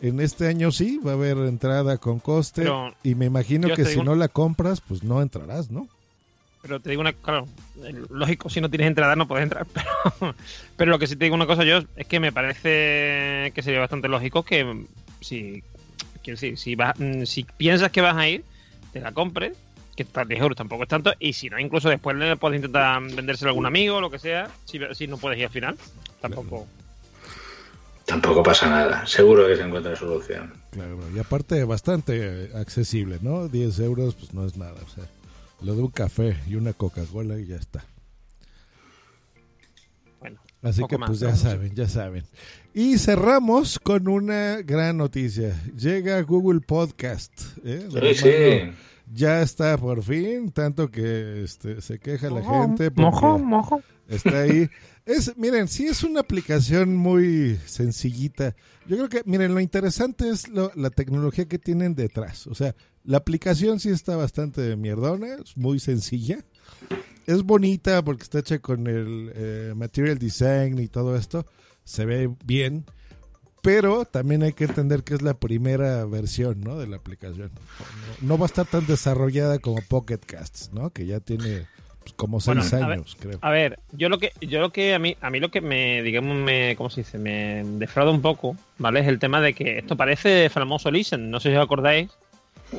en 0.00 0.20
este 0.20 0.48
año 0.48 0.72
sí 0.72 0.98
va 1.04 1.12
a 1.12 1.14
haber 1.14 1.36
entrada 1.38 1.98
con 1.98 2.18
coste 2.18 2.62
Pero 2.62 2.94
y 3.02 3.14
me 3.14 3.26
imagino 3.26 3.74
que 3.74 3.84
si 3.84 4.00
no 4.00 4.14
la 4.14 4.28
compras, 4.28 4.80
pues 4.80 5.02
no 5.04 5.20
entrarás, 5.20 5.70
¿no? 5.70 5.88
Pero 6.62 6.80
te 6.80 6.90
digo 6.90 7.00
una 7.00 7.12
claro, 7.12 7.46
el- 7.82 8.06
lógico, 8.10 8.48
si 8.48 8.60
no 8.60 8.70
tienes 8.70 8.86
entrada 8.86 9.16
no 9.16 9.26
puedes 9.28 9.42
entrar. 9.42 9.66
Pero, 10.20 10.34
pero 10.76 10.90
lo 10.92 10.98
que 10.98 11.06
sí 11.06 11.16
te 11.16 11.24
digo 11.24 11.34
una 11.34 11.46
cosa 11.46 11.64
yo 11.64 11.80
es 11.96 12.06
que 12.06 12.20
me 12.20 12.32
parece 12.32 13.52
que 13.54 13.62
sería 13.62 13.80
bastante 13.80 14.08
lógico 14.08 14.42
que 14.44 14.64
mm, 14.64 14.86
si, 15.20 15.62
quiero 16.22 16.36
decir, 16.40 16.56
si, 16.58 16.74
vas, 16.76 16.94
mm, 16.98 17.24
si 17.24 17.44
piensas 17.44 17.90
que 17.90 18.00
vas 18.00 18.16
a 18.16 18.28
ir, 18.28 18.44
te 18.92 19.00
la 19.00 19.12
compres, 19.12 19.52
que 19.96 20.04
está 20.04 20.24
10 20.24 20.40
euros 20.40 20.56
tampoco 20.56 20.84
es 20.84 20.88
tanto, 20.88 21.12
y 21.18 21.32
si 21.34 21.50
no, 21.50 21.58
incluso 21.58 21.88
después 21.88 22.16
le 22.16 22.36
puedes 22.36 22.56
intentar 22.56 23.02
vendérselo 23.02 23.48
a 23.48 23.52
algún 23.52 23.66
amigo 23.66 23.96
o 23.96 24.00
lo 24.00 24.10
que 24.10 24.18
sea, 24.18 24.48
si, 24.64 24.78
si 24.92 25.06
no 25.06 25.18
puedes 25.18 25.38
ir 25.38 25.44
al 25.46 25.50
final. 25.52 25.76
Tampoco. 26.20 26.66
Tampoco 28.06 28.42
pasa 28.42 28.68
nada, 28.68 29.06
seguro 29.06 29.46
que 29.46 29.56
se 29.56 29.62
encuentra 29.62 29.94
solución. 29.96 30.52
Claro, 30.70 30.98
y 31.14 31.18
aparte 31.18 31.62
bastante 31.64 32.50
accesible, 32.56 33.18
¿no? 33.22 33.48
10 33.48 33.78
euros, 33.80 34.14
pues 34.14 34.32
no 34.34 34.44
es 34.46 34.56
nada, 34.56 34.74
o 34.84 34.88
sea, 34.88 35.04
lo 35.62 35.74
de 35.76 35.82
un 35.82 35.90
café 35.90 36.36
y 36.48 36.56
una 36.56 36.72
Coca-Cola 36.72 37.38
y 37.38 37.46
ya 37.46 37.56
está. 37.56 37.84
Bueno, 40.20 40.40
Así 40.62 40.82
que 40.88 40.98
más, 40.98 41.08
pues 41.10 41.20
ya 41.20 41.34
saben, 41.36 41.74
ya 41.74 41.88
saben. 41.88 42.24
Y 42.74 42.98
cerramos 42.98 43.78
con 43.78 44.08
una 44.08 44.62
gran 44.62 44.96
noticia. 44.96 45.60
Llega 45.76 46.20
Google 46.22 46.60
Podcast. 46.60 47.32
¿eh? 47.64 47.88
Sí. 48.14 48.76
Ya 49.14 49.42
está 49.42 49.76
por 49.76 50.02
fin, 50.02 50.50
tanto 50.52 50.90
que 50.90 51.42
este, 51.42 51.80
se 51.82 51.98
queja 51.98 52.30
la 52.30 52.42
gente 52.42 52.90
porque 52.90 53.10
está 54.08 54.40
ahí. 54.40 54.70
Es, 55.04 55.36
miren, 55.36 55.68
sí 55.68 55.86
es 55.86 56.02
una 56.04 56.20
aplicación 56.20 56.96
muy 56.96 57.58
sencillita. 57.66 58.54
Yo 58.86 58.96
creo 58.96 59.08
que, 59.08 59.22
miren, 59.26 59.52
lo 59.54 59.60
interesante 59.60 60.30
es 60.30 60.48
lo- 60.48 60.72
la 60.76 60.90
tecnología 60.90 61.46
que 61.46 61.58
tienen 61.58 61.94
detrás. 61.94 62.46
O 62.46 62.54
sea, 62.54 62.74
la 63.04 63.18
aplicación 63.18 63.80
sí 63.80 63.90
está 63.90 64.16
bastante 64.16 64.76
mierdona, 64.76 65.36
es 65.42 65.56
muy 65.56 65.80
sencilla. 65.80 66.38
Es 67.26 67.42
bonita 67.42 68.02
porque 68.02 68.24
está 68.24 68.40
hecha 68.40 68.58
con 68.58 68.86
el 68.86 69.32
eh, 69.34 69.72
material 69.76 70.18
design 70.18 70.78
y 70.78 70.88
todo 70.88 71.16
esto. 71.16 71.46
Se 71.84 72.04
ve 72.04 72.30
bien. 72.44 72.84
Pero 73.62 74.04
también 74.04 74.42
hay 74.42 74.54
que 74.54 74.64
entender 74.64 75.04
que 75.04 75.14
es 75.14 75.22
la 75.22 75.34
primera 75.34 76.04
versión 76.04 76.60
¿no? 76.62 76.78
de 76.78 76.88
la 76.88 76.96
aplicación. 76.96 77.52
No, 78.20 78.28
no 78.28 78.38
va 78.38 78.46
a 78.46 78.48
estar 78.48 78.66
tan 78.66 78.86
desarrollada 78.86 79.60
como 79.60 79.80
Pocket 79.82 80.18
Casts, 80.18 80.72
¿no? 80.72 80.90
que 80.90 81.06
ya 81.06 81.20
tiene 81.20 81.68
pues, 82.02 82.12
como 82.14 82.38
Bueno, 82.44 82.62
seis 82.62 82.84
ver, 82.84 82.92
años, 82.92 83.16
creo. 83.18 83.38
A 83.40 83.50
ver, 83.50 83.78
yo 83.92 84.08
lo 84.08 84.18
que, 84.18 84.32
yo 84.40 84.60
lo 84.60 84.72
que 84.72 84.94
a 84.94 84.98
mí, 84.98 85.16
a 85.20 85.30
mí 85.30 85.38
lo 85.38 85.50
que 85.50 85.60
me, 85.60 86.02
digamos, 86.02 86.36
me, 86.36 86.74
¿cómo 86.76 86.90
se 86.90 87.02
dice? 87.02 87.18
Me 87.18 87.62
defrauda 87.78 88.10
un 88.10 88.22
poco, 88.22 88.56
¿vale? 88.78 89.00
Es 89.00 89.06
el 89.06 89.20
tema 89.20 89.40
de 89.40 89.54
que 89.54 89.78
esto 89.78 89.96
parece 89.96 90.50
famoso 90.50 90.90
Listen. 90.90 91.30
No 91.30 91.38
sé 91.38 91.50
si 91.50 91.56
os 91.56 91.62
acordáis, 91.62 92.10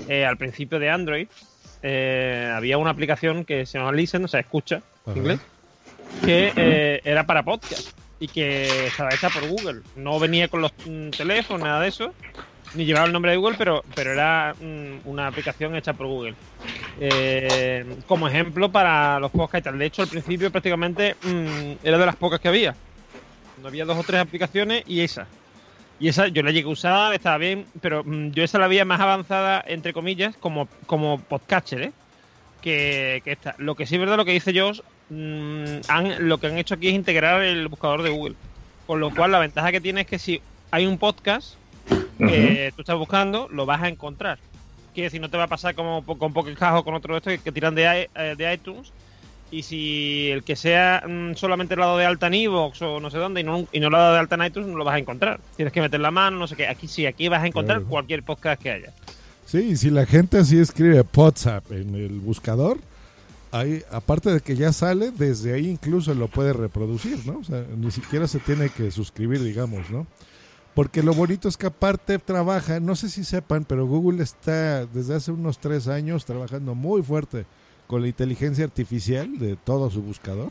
eh, 0.07 0.25
al 0.25 0.37
principio 0.37 0.79
de 0.79 0.89
Android 0.89 1.27
eh, 1.81 2.49
había 2.55 2.77
una 2.77 2.91
aplicación 2.91 3.43
que 3.43 3.65
se 3.65 3.77
llama 3.77 3.91
Listen, 3.91 4.23
o 4.23 4.27
sea, 4.27 4.39
escucha, 4.39 4.81
en 5.05 5.17
inglés, 5.17 5.41
que 6.23 6.53
eh, 6.55 7.01
era 7.03 7.25
para 7.25 7.43
podcast 7.43 7.89
y 8.19 8.29
que 8.29 8.87
estaba 8.87 9.13
hecha 9.13 9.29
por 9.29 9.43
Google. 9.43 9.81
No 9.95 10.17
venía 10.19 10.47
con 10.47 10.61
los 10.61 10.71
mm, 10.85 11.09
teléfonos, 11.09 11.61
nada 11.61 11.81
de 11.81 11.89
eso, 11.89 12.13
ni 12.73 12.85
llevaba 12.85 13.05
el 13.07 13.11
nombre 13.11 13.31
de 13.31 13.37
Google, 13.37 13.55
pero, 13.57 13.83
pero 13.93 14.13
era 14.13 14.55
mm, 14.57 15.01
una 15.03 15.27
aplicación 15.27 15.75
hecha 15.75 15.93
por 15.93 16.07
Google. 16.07 16.35
Eh, 16.95 17.97
como 18.05 18.27
ejemplo 18.27 18.71
para 18.71 19.19
los 19.19 19.31
podcasts 19.31 19.59
y 19.59 19.63
tal. 19.63 19.79
De 19.79 19.85
hecho, 19.85 20.03
al 20.03 20.07
principio 20.07 20.51
prácticamente 20.51 21.15
mm, 21.21 21.73
era 21.83 21.97
de 21.97 22.05
las 22.05 22.15
pocas 22.15 22.39
que 22.39 22.47
había. 22.47 22.77
No 23.57 23.67
había 23.67 23.85
dos 23.85 23.97
o 23.97 24.03
tres 24.03 24.21
aplicaciones 24.21 24.83
y 24.85 25.01
esa. 25.01 25.27
Y 26.03 26.09
esa 26.09 26.27
yo 26.27 26.43
la 26.43 26.51
llegué 26.51 26.67
a 26.67 26.73
usar, 26.73 27.13
estaba 27.13 27.37
bien, 27.37 27.65
pero 27.79 28.03
mm, 28.03 28.31
yo 28.31 28.43
esa 28.43 28.59
la 28.59 28.67
veía 28.67 28.83
más 28.83 28.99
avanzada, 28.99 29.63
entre 29.65 29.93
comillas, 29.93 30.35
como, 30.35 30.67
como 30.85 31.17
podcatcher, 31.17 31.81
¿eh? 31.81 31.91
Que, 32.61 33.21
que 33.23 33.31
esta. 33.31 33.55
Lo 33.57 33.75
que 33.75 33.85
sí 33.85 33.95
es 33.95 34.01
verdad, 34.01 34.17
lo 34.17 34.25
que 34.25 34.33
dice 34.33 34.51
Josh, 34.53 34.81
mm, 35.09 35.79
han, 35.87 36.27
lo 36.27 36.39
que 36.39 36.47
han 36.47 36.57
hecho 36.57 36.73
aquí 36.73 36.89
es 36.89 36.93
integrar 36.93 37.41
el 37.41 37.69
buscador 37.69 38.03
de 38.03 38.09
Google. 38.09 38.35
Con 38.85 38.99
lo 38.99 39.15
cual, 39.15 39.31
la 39.31 39.39
ventaja 39.39 39.71
que 39.71 39.79
tiene 39.79 40.01
es 40.01 40.07
que 40.07 40.19
si 40.19 40.41
hay 40.71 40.87
un 40.87 40.97
podcast 40.97 41.55
que 42.17 42.73
tú 42.75 42.81
estás 42.81 42.97
buscando, 42.97 43.47
lo 43.49 43.65
vas 43.65 43.81
a 43.81 43.87
encontrar. 43.87 44.39
Que 44.93 45.09
si 45.09 45.19
no 45.19 45.29
te 45.29 45.37
va 45.37 45.45
a 45.45 45.47
pasar 45.47 45.73
como 45.73 46.03
con 46.03 46.33
Pocket 46.33 46.57
o 46.61 46.83
con 46.83 46.95
otro 46.95 47.13
de 47.13 47.19
estos 47.19 47.31
que, 47.31 47.39
que 47.39 47.51
tiran 47.53 47.75
de, 47.75 48.09
eh, 48.13 48.35
de 48.37 48.53
iTunes. 48.53 48.91
Y 49.53 49.61
si 49.61 50.29
el 50.31 50.43
que 50.43 50.55
sea 50.55 51.03
mm, 51.07 51.35
solamente 51.35 51.75
el 51.75 51.79
lado 51.79 51.95
de 51.95 52.05
alta 52.05 52.25
en 52.25 52.47
o 52.47 52.71
no 52.99 53.11
sé 53.11 53.19
dónde 53.19 53.41
y 53.41 53.43
no, 53.43 53.67
y 53.71 53.79
no 53.79 53.91
lo 53.91 53.97
ha 53.97 54.01
dado 54.01 54.13
de 54.13 54.19
alta 54.19 54.33
en 54.33 54.45
iTunes, 54.45 54.67
no 54.69 54.77
lo 54.77 54.83
vas 54.83 54.95
a 54.95 54.97
encontrar. 54.97 55.39
Tienes 55.55 55.71
que 55.71 55.79
meter 55.79 55.99
la 55.99 56.09
mano, 56.09 56.39
no 56.39 56.47
sé 56.47 56.55
qué. 56.55 56.67
Aquí 56.67 56.87
sí, 56.87 57.05
aquí 57.05 57.27
vas 57.27 57.43
a 57.43 57.47
encontrar 57.47 57.77
Claro. 57.77 57.89
cualquier 57.91 58.23
podcast 58.23 58.59
que 58.59 58.71
haya. 58.71 58.93
Sí, 59.45 59.59
y 59.59 59.75
si 59.75 59.91
la 59.91 60.07
gente 60.07 60.39
así 60.39 60.57
escribe 60.57 61.03
WhatsApp 61.15 61.71
en 61.71 61.93
el 61.93 62.19
buscador, 62.19 62.79
ahí, 63.51 63.83
aparte 63.91 64.31
de 64.31 64.41
que 64.41 64.55
ya 64.55 64.73
sale, 64.73 65.11
desde 65.11 65.53
ahí 65.53 65.69
incluso 65.69 66.15
lo 66.15 66.27
puede 66.29 66.53
reproducir, 66.53 67.19
¿no? 67.27 67.37
O 67.37 67.43
sea, 67.43 67.63
ni 67.77 67.91
siquiera 67.91 68.27
se 68.27 68.39
tiene 68.39 68.69
que 68.69 68.89
suscribir, 68.89 69.43
digamos, 69.43 69.91
¿no? 69.91 70.07
Porque 70.73 71.03
lo 71.03 71.13
bonito 71.13 71.47
es 71.47 71.57
que 71.57 71.67
aparte 71.67 72.17
trabaja, 72.17 72.79
no 72.79 72.95
sé 72.95 73.07
si 73.07 73.23
sepan, 73.23 73.65
pero 73.65 73.85
Google 73.85 74.23
está 74.23 74.87
desde 74.87 75.13
hace 75.13 75.31
unos 75.31 75.59
tres 75.59 75.87
años 75.87 76.25
trabajando 76.25 76.73
muy 76.73 77.03
fuerte 77.03 77.45
con 77.93 78.01
la 78.01 78.07
inteligencia 78.07 78.65
artificial 78.65 79.37
de 79.37 79.55
todo 79.55 79.91
su 79.91 80.01
buscador. 80.01 80.49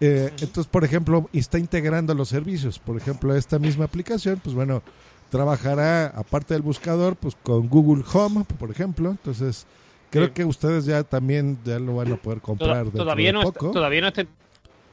Eh, 0.00 0.30
entonces, 0.40 0.66
por 0.66 0.82
ejemplo, 0.82 1.28
está 1.34 1.58
integrando 1.58 2.14
los 2.14 2.30
servicios. 2.30 2.78
Por 2.78 2.96
ejemplo, 2.96 3.34
esta 3.36 3.58
misma 3.58 3.84
aplicación, 3.84 4.40
pues 4.42 4.54
bueno, 4.54 4.82
trabajará 5.30 6.06
aparte 6.06 6.54
del 6.54 6.62
buscador, 6.62 7.16
pues 7.16 7.36
con 7.42 7.68
Google 7.68 8.02
Home, 8.14 8.46
por 8.58 8.70
ejemplo. 8.70 9.10
Entonces, 9.10 9.66
creo 10.10 10.28
Sí. 10.28 10.32
que 10.32 10.44
ustedes 10.46 10.86
ya 10.86 11.02
también 11.04 11.58
ya 11.66 11.78
lo 11.78 11.96
van 11.96 12.12
a 12.12 12.16
poder 12.16 12.40
comprar 12.40 12.86
Toda- 12.86 12.96
todavía, 13.04 13.26
de 13.26 13.32
no 13.34 13.42
está, 13.42 13.58
todavía 13.70 14.00
no 14.00 14.08
está 14.08 14.24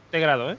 integrado, 0.07 0.51
¿eh? 0.51 0.57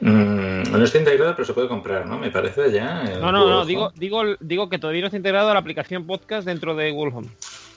Mm, 0.00 0.72
no 0.72 0.84
está 0.84 0.98
integrado, 0.98 1.32
pero 1.34 1.46
se 1.46 1.54
puede 1.54 1.68
comprar, 1.68 2.04
¿no? 2.04 2.18
Me 2.18 2.30
parece 2.30 2.70
ya. 2.70 3.02
en 3.04 3.20
No, 3.20 3.32
no, 3.32 3.38
Google 3.40 3.50
no. 3.54 3.58
Home. 3.60 3.66
Digo, 3.66 3.92
digo, 3.96 4.22
digo 4.40 4.68
que 4.68 4.78
todavía 4.78 5.00
no 5.00 5.06
está 5.06 5.16
integrado 5.16 5.54
la 5.54 5.58
aplicación 5.60 6.06
podcast 6.06 6.46
dentro 6.46 6.74
de 6.74 6.90
Google 6.90 7.14
Home. 7.14 7.28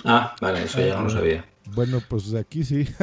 Ah, 0.03 0.36
vale, 0.41 0.63
eso 0.63 0.81
ya 0.81 0.95
no 0.95 1.03
lo 1.03 1.10
sabía. 1.10 1.45
Bueno, 1.75 2.01
pues 2.08 2.34
aquí 2.34 2.63
sí. 2.63 2.88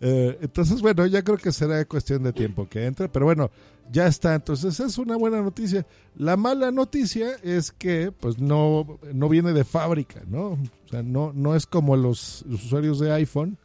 Eh, 0.00 0.36
entonces, 0.42 0.82
bueno, 0.82 1.06
ya 1.06 1.22
creo 1.22 1.38
que 1.38 1.50
será 1.50 1.82
cuestión 1.86 2.22
de 2.24 2.32
tiempo 2.34 2.68
que 2.68 2.84
entre, 2.84 3.08
pero 3.08 3.24
bueno, 3.24 3.50
ya 3.90 4.06
está. 4.06 4.34
Entonces, 4.34 4.78
es 4.80 4.98
una 4.98 5.16
buena 5.16 5.40
noticia. 5.40 5.86
La 6.16 6.36
mala 6.36 6.70
noticia 6.70 7.28
es 7.42 7.70
que, 7.72 8.12
pues, 8.12 8.38
no, 8.38 8.98
no 9.14 9.28
viene 9.30 9.52
de 9.54 9.64
fábrica, 9.64 10.20
¿no? 10.26 10.48
O 10.48 10.88
sea, 10.90 11.02
no, 11.02 11.32
no 11.34 11.54
es 11.56 11.64
como 11.64 11.96
los 11.96 12.42
usuarios 12.50 12.98
de 12.98 13.12
iPhone 13.12 13.56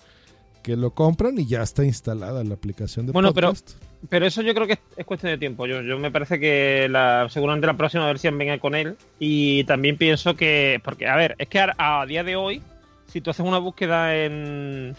que 0.63 0.77
lo 0.77 0.93
compran 0.93 1.37
y 1.39 1.45
ya 1.45 1.61
está 1.61 1.83
instalada 1.83 2.41
la 2.45 2.53
aplicación 2.53 3.07
de 3.07 3.11
Bueno, 3.11 3.33
pero- 3.33 3.47
podcast. 3.49 3.71
Pero 4.07 4.25
eso 4.25 4.41
yo 4.41 4.53
creo 4.53 4.65
que 4.67 4.73
es, 4.73 4.79
es 4.95 5.05
cuestión 5.05 5.33
de 5.33 5.37
tiempo. 5.39 5.65
Yo, 5.65 5.81
yo 5.81 5.99
me 5.99 6.09
parece 6.09 6.39
que 6.39 6.87
la, 6.89 7.27
seguramente 7.29 7.67
la 7.67 7.75
próxima 7.75 8.05
versión 8.05 8.37
venga 8.37 8.57
con 8.59 8.75
él. 8.75 8.95
Y 9.19 9.65
también 9.65 9.97
pienso 9.97 10.35
que. 10.37 10.79
Porque, 10.85 11.05
a 11.05 11.17
ver, 11.17 11.35
es 11.37 11.49
que 11.49 11.59
a, 11.59 11.75
a 11.77 12.05
día 12.05 12.23
de 12.23 12.37
hoy, 12.37 12.61
si 13.09 13.21
tú 13.21 13.29
haces 13.29 13.45
una 13.45 13.57
búsqueda 13.57 14.15
en. 14.15 14.95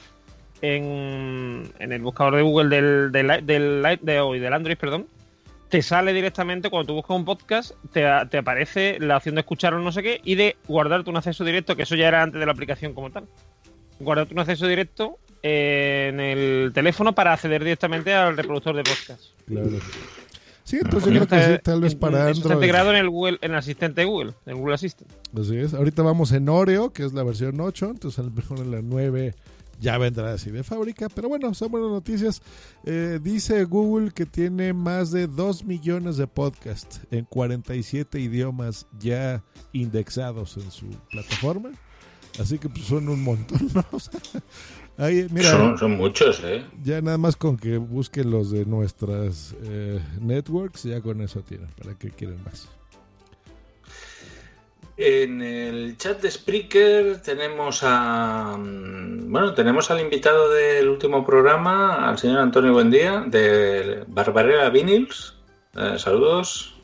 En, 0.62 1.72
en 1.78 1.92
el 1.92 2.02
buscador 2.02 2.36
de 2.36 2.42
Google 2.42 2.68
del, 2.68 3.10
del, 3.12 3.46
del, 3.46 3.98
de 4.02 4.20
hoy, 4.20 4.40
del 4.40 4.52
Android, 4.52 4.76
perdón, 4.76 5.06
te 5.70 5.80
sale 5.80 6.12
directamente 6.12 6.68
cuando 6.68 6.88
tú 6.88 6.94
buscas 6.94 7.16
un 7.16 7.24
podcast, 7.24 7.72
te, 7.92 8.04
te 8.28 8.36
aparece 8.36 8.98
la 9.00 9.16
opción 9.16 9.36
de 9.36 9.40
escuchar 9.40 9.72
o 9.72 9.78
no 9.78 9.90
sé 9.90 10.02
qué 10.02 10.20
y 10.22 10.34
de 10.34 10.56
guardarte 10.68 11.08
un 11.08 11.16
acceso 11.16 11.44
directo, 11.44 11.76
que 11.76 11.84
eso 11.84 11.94
ya 11.94 12.08
era 12.08 12.22
antes 12.22 12.38
de 12.38 12.44
la 12.44 12.52
aplicación 12.52 12.92
como 12.92 13.10
tal. 13.10 13.24
Guardarte 14.00 14.34
un 14.34 14.40
acceso 14.40 14.66
directo 14.66 15.18
en 15.42 16.20
el 16.20 16.72
teléfono 16.74 17.14
para 17.14 17.32
acceder 17.32 17.64
directamente 17.64 18.12
al 18.12 18.36
reproductor 18.36 18.76
de 18.76 18.82
podcast. 18.84 19.22
Claro. 19.46 19.78
Sí, 20.70 20.78
entonces 20.80 21.12
yo 21.12 21.26
creo 21.26 21.40
que 21.40 21.54
sí, 21.56 21.60
tal 21.64 21.80
vez 21.80 21.96
para 21.96 22.30
Eso 22.30 22.42
Está 22.42 22.42
Android. 22.42 22.54
integrado 22.62 22.90
en 22.90 22.96
el 22.98 23.10
Google, 23.10 23.38
en 23.42 23.50
el 23.50 23.56
asistente 23.56 24.02
de 24.02 24.06
Google, 24.06 24.34
en 24.46 24.56
Google 24.56 24.74
Assistant. 24.76 25.10
Así 25.36 25.56
es. 25.56 25.74
Ahorita 25.74 26.02
vamos 26.02 26.30
en 26.30 26.48
Oreo, 26.48 26.92
que 26.92 27.04
es 27.04 27.12
la 27.12 27.24
versión 27.24 27.60
8, 27.60 27.86
entonces 27.90 28.20
a 28.20 28.22
lo 28.22 28.30
mejor 28.30 28.60
en 28.60 28.70
la 28.70 28.80
9 28.80 29.34
ya 29.80 29.98
vendrá 29.98 30.32
así 30.32 30.52
de 30.52 30.62
fábrica. 30.62 31.08
Pero 31.08 31.28
bueno, 31.28 31.52
son 31.54 31.72
buenas 31.72 31.90
noticias. 31.90 32.40
Eh, 32.84 33.18
dice 33.20 33.64
Google 33.64 34.12
que 34.12 34.26
tiene 34.26 34.72
más 34.72 35.10
de 35.10 35.26
2 35.26 35.64
millones 35.64 36.16
de 36.18 36.28
podcasts 36.28 37.00
en 37.10 37.24
47 37.24 38.20
idiomas 38.20 38.86
ya 39.00 39.42
indexados 39.72 40.56
en 40.56 40.70
su 40.70 40.86
plataforma. 41.10 41.72
Así 42.38 42.58
que 42.58 42.68
pues, 42.68 42.84
son 42.84 43.08
un 43.08 43.24
montón, 43.24 43.58
¿no? 43.74 43.84
O 43.90 43.98
sea, 43.98 44.20
ahí, 45.00 45.26
mira, 45.30 45.50
Son, 45.50 45.78
son 45.78 45.92
muchos, 45.96 46.40
¿eh? 46.44 46.64
ya 46.84 47.00
nada 47.00 47.18
más 47.18 47.36
con 47.36 47.56
que 47.56 47.76
busquen 47.78 48.30
los 48.30 48.50
de 48.50 48.64
nuestras 48.66 49.54
eh, 49.64 49.98
networks, 50.20 50.84
ya 50.84 51.00
con 51.00 51.20
eso 51.20 51.40
tienen. 51.42 51.68
¿Para 51.76 51.94
qué 51.98 52.10
quieren 52.10 52.42
más? 52.44 52.68
En 54.96 55.40
el 55.40 55.96
chat 55.96 56.20
de 56.20 56.30
Spreaker 56.30 57.22
tenemos 57.22 57.80
a 57.82 58.56
mm, 58.58 59.32
bueno 59.32 59.54
tenemos 59.54 59.90
al 59.90 60.00
invitado 60.00 60.50
del 60.50 60.88
último 60.88 61.24
programa, 61.24 62.06
al 62.08 62.18
señor 62.18 62.38
Antonio 62.40 62.72
Buendía, 62.74 63.24
de 63.26 64.04
Barbarera 64.08 64.68
Vinyls. 64.68 65.34
Eh, 65.74 65.94
saludos. 65.98 66.74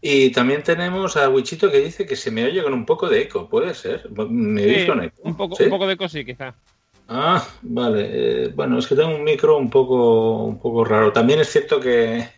Y 0.00 0.30
también 0.30 0.62
tenemos 0.62 1.18
a 1.18 1.28
Wichito 1.28 1.70
que 1.70 1.80
dice 1.80 2.06
que 2.06 2.16
se 2.16 2.30
me 2.30 2.44
oye 2.46 2.62
con 2.62 2.72
un 2.72 2.86
poco 2.86 3.06
de 3.10 3.20
eco, 3.20 3.50
puede 3.50 3.74
ser. 3.74 4.08
¿Me 4.30 4.62
oís 4.64 4.80
Sí, 4.80 4.86
con 4.86 5.02
eco? 5.04 5.16
un, 5.22 5.36
poco, 5.36 5.56
¿Sí? 5.56 5.64
un 5.64 5.70
poco 5.70 5.86
de 5.86 5.98
cosí, 5.98 6.24
quizá. 6.24 6.54
Ah, 7.12 7.44
vale. 7.62 8.08
Eh, 8.44 8.48
bueno, 8.54 8.78
es 8.78 8.86
que 8.86 8.94
tengo 8.94 9.10
un 9.16 9.24
micro 9.24 9.56
un 9.58 9.68
poco, 9.68 10.44
un 10.44 10.60
poco 10.60 10.84
raro. 10.84 11.12
También 11.12 11.40
es 11.40 11.48
cierto 11.50 11.80
que 11.80 12.18
he 12.18 12.30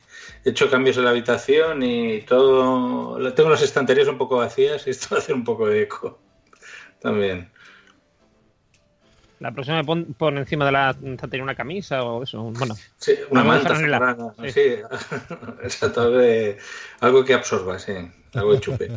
hecho 0.49 0.71
cambios 0.71 0.97
en 0.97 1.05
la 1.05 1.11
habitación 1.11 1.83
y 1.83 2.23
todo. 2.23 3.33
Tengo 3.35 3.51
las 3.51 3.61
estanterías 3.63 4.09
un 4.09 4.17
poco 4.17 4.39
vacías 4.39 4.87
y 4.87 4.91
esto 4.91 5.15
hace 5.19 5.35
un 5.35 5.45
poco 5.45 5.69
de 5.69 5.83
eco. 5.83 6.19
También. 7.01 7.51
La 9.41 9.53
próxima 9.53 9.77
me 9.79 9.85
pon, 9.85 10.15
pon 10.17 10.39
encima 10.39 10.65
de 10.65 10.73
la 10.73 10.91
estantería 10.91 11.43
una 11.43 11.55
camisa 11.57 12.03
o 12.05 12.23
eso. 12.23 12.41
Bueno, 12.43 12.75
Sí, 12.97 13.13
una 13.29 13.43
de 13.43 13.49
manta 13.49 13.77
Sí. 14.45 14.51
Sí, 14.53 14.61
exacto. 15.65 16.01
algo 16.01 16.17
de- 16.19 16.57
algo 17.01 17.25
que 17.25 17.35
absorba, 17.35 17.79
sí. 17.79 17.93
Algo 18.35 18.55
de 18.55 18.61
chupe. 18.61 18.91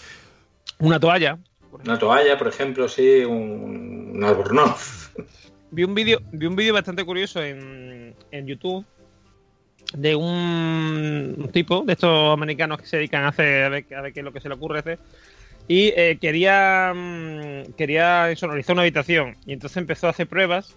una 0.78 0.98
toalla. 0.98 1.38
Una 1.82 1.98
toalla, 1.98 2.38
por 2.38 2.48
ejemplo, 2.48 2.88
sí, 2.88 3.24
un, 3.24 4.12
un 4.14 4.24
albornoz. 4.24 5.12
Vi 5.70 5.84
un 5.84 5.94
vídeo, 5.94 6.20
vi 6.32 6.46
un 6.46 6.54
vídeo 6.54 6.72
bastante 6.72 7.04
curioso 7.04 7.42
en, 7.42 8.14
en 8.30 8.46
YouTube 8.46 8.84
de 9.92 10.14
un, 10.14 11.50
tipo 11.52 11.82
de 11.82 11.92
estos 11.92 12.32
americanos 12.32 12.80
que 12.80 12.86
se 12.86 12.96
dedican 12.96 13.24
a 13.24 13.28
hacer 13.28 13.64
a 13.64 13.68
ver, 13.68 13.86
a 13.94 14.00
ver 14.00 14.12
qué 14.12 14.20
es 14.20 14.24
lo 14.24 14.32
que 14.32 14.40
se 14.40 14.48
le 14.48 14.54
ocurre 14.54 14.80
hacer 14.80 14.98
y 15.68 15.92
eh, 15.96 16.18
quería 16.20 16.92
mm, 16.94 17.72
quería 17.76 18.34
sonorizar 18.36 18.74
una 18.74 18.82
habitación. 18.82 19.36
Y 19.46 19.52
entonces 19.52 19.76
empezó 19.78 20.06
a 20.06 20.10
hacer 20.10 20.26
pruebas 20.26 20.76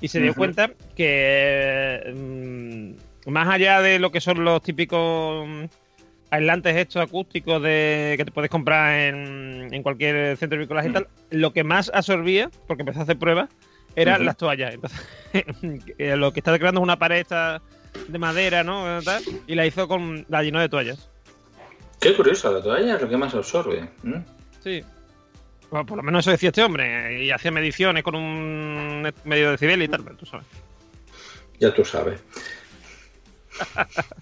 y 0.00 0.08
se 0.08 0.20
dio 0.20 0.34
cuenta 0.34 0.70
que 0.96 2.12
mm, 2.14 3.30
más 3.30 3.48
allá 3.48 3.80
de 3.80 3.98
lo 3.98 4.12
que 4.12 4.20
son 4.20 4.44
los 4.44 4.62
típicos 4.62 5.46
aislantes 6.30 6.76
estos 6.76 7.02
acústicos 7.02 7.62
de 7.62 8.14
que 8.18 8.24
te 8.24 8.30
puedes 8.30 8.50
comprar 8.50 8.98
en, 9.00 9.68
en 9.72 9.82
cualquier 9.82 10.36
centro 10.36 10.56
de 10.58 10.64
bricolaje 10.64 10.88
y 10.88 10.90
Mm. 10.90 10.94
tal, 10.94 11.08
lo 11.30 11.52
que 11.52 11.64
más 11.64 11.90
absorbía, 11.94 12.50
porque 12.66 12.82
empezó 12.82 13.00
a 13.00 13.02
hacer 13.04 13.18
pruebas, 13.18 13.48
eran 13.96 14.24
las 14.24 14.36
toallas. 14.36 14.74
Entonces, 14.74 15.00
eh, 15.98 16.16
lo 16.16 16.32
que 16.32 16.40
está 16.40 16.56
creando 16.58 16.80
es 16.80 16.84
una 16.84 16.98
pared 16.98 17.18
esta 17.18 17.62
de 18.06 18.18
madera, 18.18 18.62
¿no? 18.62 19.02
Tal, 19.02 19.22
y 19.46 19.54
la 19.54 19.66
hizo 19.66 19.88
con. 19.88 20.24
la 20.28 20.42
llenó 20.42 20.60
de 20.60 20.68
toallas. 20.68 21.08
Qué 22.00 22.14
curioso, 22.14 22.52
la 22.52 22.62
toalla 22.62 22.94
es 22.94 23.02
lo 23.02 23.08
que 23.08 23.16
más 23.16 23.34
absorbe. 23.34 23.78
¿eh? 24.04 24.22
Sí. 24.62 24.84
Bueno, 25.70 25.84
por 25.84 25.96
lo 25.96 26.02
menos 26.02 26.20
eso 26.24 26.30
decía 26.30 26.50
este 26.50 26.62
hombre. 26.62 27.24
Y 27.24 27.30
hacía 27.30 27.50
mediciones 27.50 28.02
con 28.04 28.14
un 28.14 29.12
medio 29.24 29.50
decibel 29.50 29.82
y 29.82 29.88
tal, 29.88 30.04
pero 30.04 30.16
tú 30.16 30.24
sabes. 30.26 30.46
Ya 31.58 31.74
tú 31.74 31.84
sabes. 31.84 32.22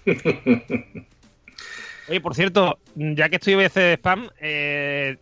Oye, 2.09 2.21
por 2.21 2.35
cierto, 2.35 2.79
ya 2.95 3.29
que 3.29 3.35
estoy 3.37 3.55
voy 3.55 3.65
a 3.65 3.67
hacer 3.67 3.93
spam, 3.99 4.29
eh, 4.39 5.17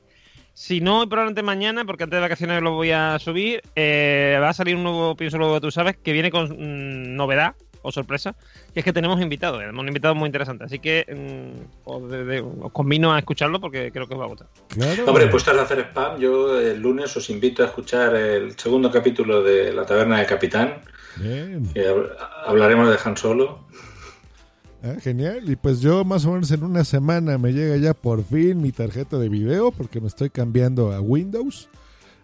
si 0.53 0.81
no, 0.81 0.99
hoy 0.99 1.07
probablemente 1.07 1.41
mañana, 1.43 1.83
porque 1.85 2.03
antes 2.03 2.17
de 2.17 2.21
vacaciones 2.21 2.61
lo 2.61 2.71
voy 2.73 2.91
a 2.91 3.17
subir, 3.19 3.61
eh, 3.75 4.37
va 4.41 4.49
a 4.49 4.53
salir 4.53 4.75
un 4.75 4.83
nuevo 4.83 5.15
Pienso 5.15 5.37
Luego 5.37 5.59
Tú 5.59 5.71
Sabes, 5.71 5.97
que 5.97 6.13
viene 6.13 6.31
con 6.31 6.45
mm, 6.49 7.15
novedad 7.15 7.55
o 7.81 7.91
sorpresa, 7.91 8.35
que 8.73 8.79
es 8.79 8.83
que 8.83 8.93
tenemos 8.93 9.21
invitados, 9.21 9.59
tenemos 9.59 9.79
un 9.81 9.87
invitado 9.89 10.15
muy 10.15 10.25
interesante. 10.27 10.63
Así 10.63 10.79
que 10.79 11.05
mm, 11.07 11.89
os, 11.89 12.09
de- 12.09 12.23
de- 12.25 12.41
os 12.41 12.71
convino 12.71 13.13
a 13.13 13.19
escucharlo 13.19 13.59
porque 13.59 13.91
creo 13.91 14.07
que 14.07 14.13
os 14.15 14.19
va 14.19 14.25
a 14.25 14.27
gustar. 14.27 14.47
Claro. 14.69 15.05
Hombre, 15.05 15.27
pues 15.27 15.43
estás 15.43 15.55
de 15.55 15.61
hacer 15.61 15.79
spam. 15.89 16.19
Yo 16.19 16.59
el 16.59 16.79
lunes 16.79 17.15
os 17.17 17.29
invito 17.29 17.61
a 17.63 17.67
escuchar 17.67 18.15
el 18.15 18.57
segundo 18.57 18.89
capítulo 18.91 19.43
de 19.43 19.71
La 19.73 19.85
Taberna 19.85 20.17
del 20.17 20.25
Capitán. 20.27 20.81
Bien. 21.17 21.71
que 21.73 21.87
hab- 21.89 22.11
hablaremos 22.45 22.89
de 22.89 22.97
Han 23.03 23.15
Solo. 23.17 23.65
Ah, 24.85 24.99
genial. 25.01 25.49
Y 25.49 25.55
pues 25.55 25.81
yo 25.81 26.03
más 26.05 26.25
o 26.25 26.31
menos 26.33 26.51
en 26.51 26.63
una 26.63 26.83
semana 26.83 27.37
me 27.39 27.51
llega 27.53 27.75
ya 27.77 27.93
por 27.95 28.23
fin 28.23 28.61
mi 28.61 28.71
tarjeta 28.71 29.17
de 29.17 29.29
video 29.29 29.71
porque 29.71 29.99
me 29.99 30.07
estoy 30.07 30.29
cambiando 30.29 30.91
a 30.91 31.01
Windows. 31.01 31.69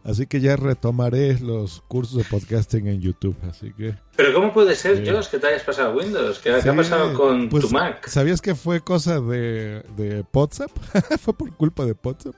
Así 0.03 0.25
que 0.25 0.39
ya 0.41 0.55
retomaré 0.55 1.39
los 1.39 1.81
cursos 1.87 2.17
de 2.17 2.23
podcasting 2.23 2.87
en 2.87 3.01
YouTube. 3.01 3.35
Así 3.49 3.71
que... 3.73 3.95
Pero 4.15 4.33
¿cómo 4.33 4.51
puede 4.51 4.75
ser, 4.75 4.97
Sí. 5.05 5.11
Josh, 5.11 5.27
que 5.27 5.37
te 5.39 5.47
hayas 5.47 5.63
pasado 5.63 5.91
a 5.91 5.95
Windows? 5.95 6.39
¿Qué, 6.39 6.59
Sí, 6.61 6.69
ha 6.69 6.75
pasado 6.75 7.13
con 7.13 7.49
pues, 7.49 7.65
tu 7.65 7.69
Mac? 7.71 8.07
¿Sabías 8.07 8.41
que 8.41 8.55
fue 8.55 8.81
cosa 8.81 9.19
de, 9.21 9.83
de 9.97 10.23
WhatsApp? 10.33 10.71
fue 11.21 11.33
por 11.35 11.55
culpa 11.55 11.85
de 11.85 11.95
WhatsApp. 12.03 12.33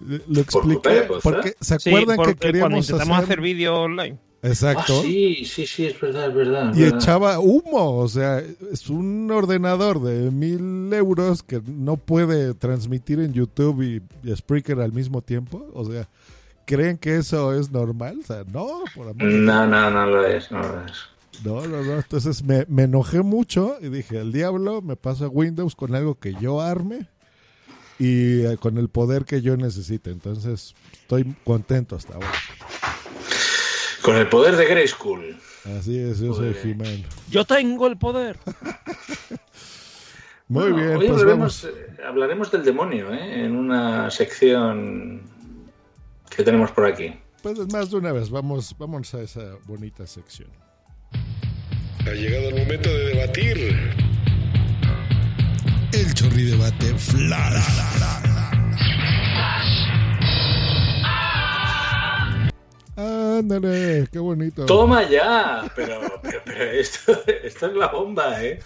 Lo 0.00 0.18
¿Por 0.44 0.62
culpa 0.62 0.90
expliqué 0.90 0.90
de 0.90 1.00
WhatsApp? 1.00 1.22
porque 1.22 1.54
se 1.60 1.78
Sí, 1.78 1.90
acuerdan 1.90 2.16
por- 2.16 2.24
que 2.26 2.30
eh, 2.32 2.34
cuando 2.36 2.40
queríamos 2.40 2.84
intentamos 2.86 3.16
hacer... 3.18 3.24
hacer, 3.24 3.40
vídeo 3.42 3.74
online. 3.74 4.18
Exacto. 4.42 5.00
Ah, 5.00 5.02
sí, 5.02 5.44
sí, 5.44 5.66
sí, 5.66 5.86
es 5.86 6.00
verdad, 6.00 6.28
es 6.28 6.34
verdad. 6.34 6.70
es 6.70 6.76
Y 6.78 6.82
verdad. 6.82 6.98
echaba 6.98 7.38
humo, 7.40 7.98
o 7.98 8.08
sea, 8.08 8.42
es 8.72 8.88
un 8.88 9.30
ordenador 9.30 10.02
de 10.02 10.30
mil 10.30 10.90
euros 10.94 11.42
que 11.42 11.60
no 11.66 11.96
puede 11.98 12.54
transmitir 12.54 13.20
en 13.20 13.34
YouTube 13.34 13.82
y, 13.82 14.02
y 14.26 14.34
Spreaker 14.34 14.80
al 14.80 14.92
mismo 14.92 15.20
tiempo. 15.20 15.68
O 15.74 15.84
sea, 15.84 16.08
¿creen 16.64 16.96
que 16.96 17.16
eso 17.16 17.52
es 17.52 17.70
normal? 17.70 18.20
O 18.22 18.26
sea, 18.26 18.44
no, 18.50 18.80
por 18.94 19.08
amor 19.08 19.22
No, 19.24 19.66
no, 19.66 19.90
no 19.90 20.06
lo 20.06 20.26
es, 20.26 20.50
no 20.50 20.60
lo 20.62 20.86
es. 20.86 20.92
No, 21.44 21.66
no, 21.66 21.82
no. 21.82 21.96
Entonces 21.96 22.42
me, 22.42 22.64
me 22.68 22.84
enojé 22.84 23.22
mucho 23.22 23.76
y 23.82 23.88
dije, 23.90 24.18
el 24.18 24.32
diablo, 24.32 24.80
me 24.80 24.96
paso 24.96 25.26
a 25.26 25.28
Windows 25.28 25.74
con 25.76 25.94
algo 25.94 26.14
que 26.18 26.34
yo 26.40 26.60
arme 26.62 27.08
y 27.98 28.40
eh, 28.46 28.56
con 28.58 28.78
el 28.78 28.88
poder 28.88 29.26
que 29.26 29.42
yo 29.42 29.56
necesite. 29.58 30.10
Entonces, 30.10 30.74
estoy 30.92 31.34
contento 31.44 31.96
hasta 31.96 32.14
ahora. 32.14 32.28
Con 34.02 34.16
el 34.16 34.28
poder 34.28 34.56
de 34.56 34.64
Grey 34.66 34.88
School. 34.88 35.36
Así 35.78 35.98
es, 35.98 36.20
yo 36.20 36.34
soy. 36.34 36.56
He-Man. 36.62 37.04
Yo 37.30 37.44
tengo 37.44 37.86
el 37.86 37.96
poder. 37.98 38.38
Muy 40.48 40.72
Bueno, 40.72 40.76
bien, 40.76 40.88
hoy 40.96 41.06
pues 41.08 41.20
hablaremos, 41.20 41.62
vamos. 41.62 41.78
eh, 41.78 41.96
hablaremos 42.08 42.50
del 42.50 42.64
demonio, 42.64 43.12
¿eh? 43.12 43.44
En 43.44 43.54
una 43.56 44.10
sección 44.10 45.22
que 46.34 46.42
tenemos 46.42 46.72
por 46.72 46.86
aquí. 46.86 47.14
Pues 47.42 47.58
es 47.58 47.72
más 47.72 47.90
de 47.90 47.96
una 47.98 48.12
vez, 48.12 48.30
vamos, 48.30 48.74
vamos 48.76 49.14
a 49.14 49.20
esa 49.22 49.54
bonita 49.66 50.06
sección. 50.06 50.48
Ha 52.06 52.10
llegado 52.10 52.48
el 52.48 52.58
momento 52.64 52.88
de 52.88 53.04
debatir. 53.14 53.56
El 55.92 56.14
chorri 56.14 56.44
debate 56.46 56.86
flash. 56.96 57.64
Ándale, 63.00 64.08
qué 64.12 64.18
bonito. 64.18 64.66
¡Toma 64.66 65.08
ya! 65.08 65.70
Pero, 65.74 66.00
pero, 66.22 66.40
pero 66.44 66.64
esto, 66.64 67.12
esto 67.44 67.66
es 67.66 67.74
la 67.74 67.88
bomba, 67.88 68.44
¿eh? 68.44 68.60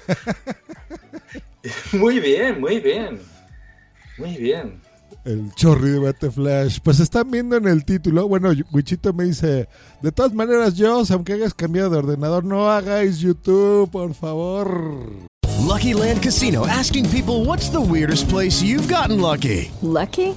Muy 1.92 2.18
bien, 2.18 2.60
muy 2.60 2.80
bien. 2.80 3.20
Muy 4.18 4.36
bien. 4.36 4.80
El 5.24 5.54
chorri 5.54 5.90
debate 5.90 6.30
flash. 6.30 6.78
Pues 6.82 7.00
están 7.00 7.30
viendo 7.30 7.56
en 7.56 7.68
el 7.68 7.84
título. 7.84 8.28
Bueno, 8.28 8.50
Wichito 8.72 9.12
me 9.12 9.24
dice: 9.24 9.68
De 10.02 10.12
todas 10.12 10.34
maneras, 10.34 10.74
Joss, 10.76 11.10
aunque 11.12 11.34
hayas 11.34 11.54
cambiado 11.54 11.90
de 11.90 11.98
ordenador, 11.98 12.44
no 12.44 12.70
hagáis 12.70 13.20
YouTube, 13.20 13.90
por 13.90 14.12
favor. 14.14 15.30
Lucky 15.66 15.94
Land 15.94 16.22
Casino 16.22 16.66
asking 16.66 17.08
people 17.08 17.44
what's 17.46 17.70
the 17.70 17.80
weirdest 17.80 18.28
place 18.28 18.62
you've 18.62 18.86
gotten 18.86 19.20
lucky? 19.20 19.70
Lucky? 19.80 20.36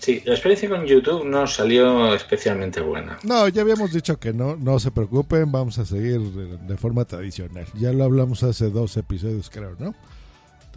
Sí, 0.00 0.22
la 0.24 0.32
experiencia 0.32 0.66
con 0.68 0.86
YouTube 0.86 1.26
no 1.26 1.46
salió 1.46 2.14
especialmente 2.14 2.80
buena. 2.80 3.18
No, 3.22 3.46
ya 3.48 3.60
habíamos 3.60 3.92
dicho 3.92 4.18
que 4.18 4.32
no, 4.32 4.56
no 4.56 4.78
se 4.78 4.90
preocupen, 4.90 5.52
vamos 5.52 5.78
a 5.78 5.84
seguir 5.84 6.20
de, 6.20 6.76
forma 6.78 7.04
tradicional. 7.04 7.66
Ya 7.74 7.92
lo 7.92 8.04
hablamos 8.04 8.42
hace 8.42 8.70
dos 8.70 8.96
episodios, 8.96 9.50
creo, 9.50 9.76
¿no? 9.78 9.94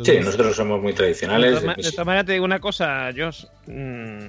Sí, 0.03 0.19
nosotros 0.19 0.55
somos 0.57 0.81
muy 0.81 0.91
De 0.91 0.97
tradicionales. 0.97 1.63
ma- 1.63 1.75
de 1.75 1.89
todas 1.91 2.05
maneras, 2.05 2.25
te 2.25 2.33
digo 2.33 2.43
una 2.45 2.59
cosa, 2.59 3.11
Josh. 3.15 3.45
mm, 3.67 4.25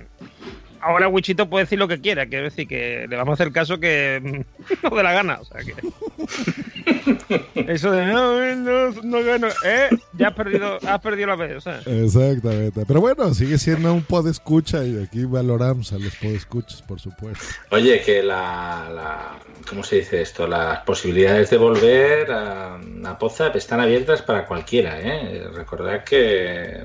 ahora 0.84 1.08
Wichito 1.08 1.48
puede 1.48 1.64
decir 1.64 1.78
lo 1.78 1.88
que 1.88 2.00
quiera. 2.00 2.26
Quiero 2.26 2.44
decir 2.44 2.68
que 2.68 3.06
le 3.08 3.16
vamos 3.16 3.32
a 3.32 3.34
hacer 3.42 3.52
caso 3.52 3.78
que 3.80 4.44
no 4.82 4.90
de 4.96 5.02
la 5.02 5.12
gana. 5.12 5.38
O 5.40 5.44
sea 5.44 5.60
que. 5.62 5.74
Eso 7.68 7.90
de 7.92 8.04
no, 8.06 8.54
no, 8.56 8.90
no 9.02 9.22
gano. 9.24 9.48
¿Eh? 9.64 9.88
Ya 10.14 10.28
has 10.28 10.34
perdido, 10.34 10.78
has 10.86 11.00
perdido 11.00 11.28
la 11.28 11.36
vez. 11.36 11.56
O 11.56 11.60
sea. 11.60 11.80
Exactamente. 11.86 12.84
Pero 12.86 13.00
bueno, 13.00 13.32
sigue 13.34 13.58
siendo 13.58 13.92
un 13.94 14.02
pod 14.02 14.28
escucha 14.28 14.84
y 14.84 15.02
aquí 15.02 15.24
valoramos 15.24 15.92
a 15.92 15.98
los 15.98 16.14
pod 16.16 16.30
escuchas, 16.30 16.82
por 16.82 17.00
supuesto. 17.00 17.44
Oye, 17.70 18.00
que 18.02 18.22
la, 18.22 18.90
la- 18.94 19.38
¿Cómo 19.68 19.82
se 19.82 19.96
dice 19.96 20.20
esto? 20.20 20.46
Las 20.46 20.80
posibilidades 20.80 21.48
de 21.50 21.56
volver 21.56 22.30
a, 22.30 22.74
a 22.76 23.18
Pozap 23.18 23.56
están 23.56 23.80
abiertas 23.80 24.20
para 24.22 24.44
cualquiera, 24.46 25.00
¿eh? 25.00 25.44
Recordad 25.54 26.04
que. 26.04 26.84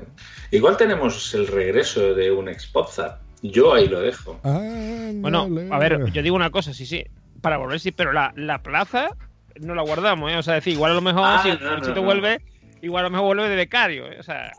Igual 0.50 0.76
tenemos 0.76 1.32
el 1.34 1.46
regreso 1.46 2.14
de 2.14 2.30
un 2.30 2.48
ex 2.48 2.66
Pozap. 2.66 3.20
Yo 3.42 3.74
ahí 3.74 3.88
lo 3.88 4.00
dejo. 4.00 4.38
Ah, 4.44 5.10
Bueno, 5.14 5.48
a 5.70 5.78
ver, 5.78 6.10
yo 6.12 6.22
digo 6.22 6.36
una 6.36 6.50
cosa, 6.50 6.72
sí, 6.74 6.84
sí. 6.86 7.04
Para 7.40 7.56
volver, 7.56 7.80
sí, 7.80 7.90
pero 7.92 8.12
la, 8.12 8.32
la 8.36 8.62
plaza 8.62 9.16
no 9.60 9.74
la 9.74 9.82
guardamos, 9.82 10.30
¿eh? 10.30 10.36
O 10.36 10.42
sea, 10.42 10.54
decir, 10.54 10.74
igual 10.74 10.92
a 10.92 10.94
lo 10.94 11.00
mejor 11.00 11.22
Ah, 11.24 11.40
si 11.42 11.50
no, 11.62 11.78
no, 11.94 12.02
vuelve, 12.02 12.42
igual 12.82 13.04
a 13.04 13.08
lo 13.08 13.12
mejor 13.12 13.26
vuelve 13.26 13.48
de 13.48 13.56
becario, 13.56 14.06
¿eh? 14.12 14.16
O 14.20 14.22
sea. 14.22 14.52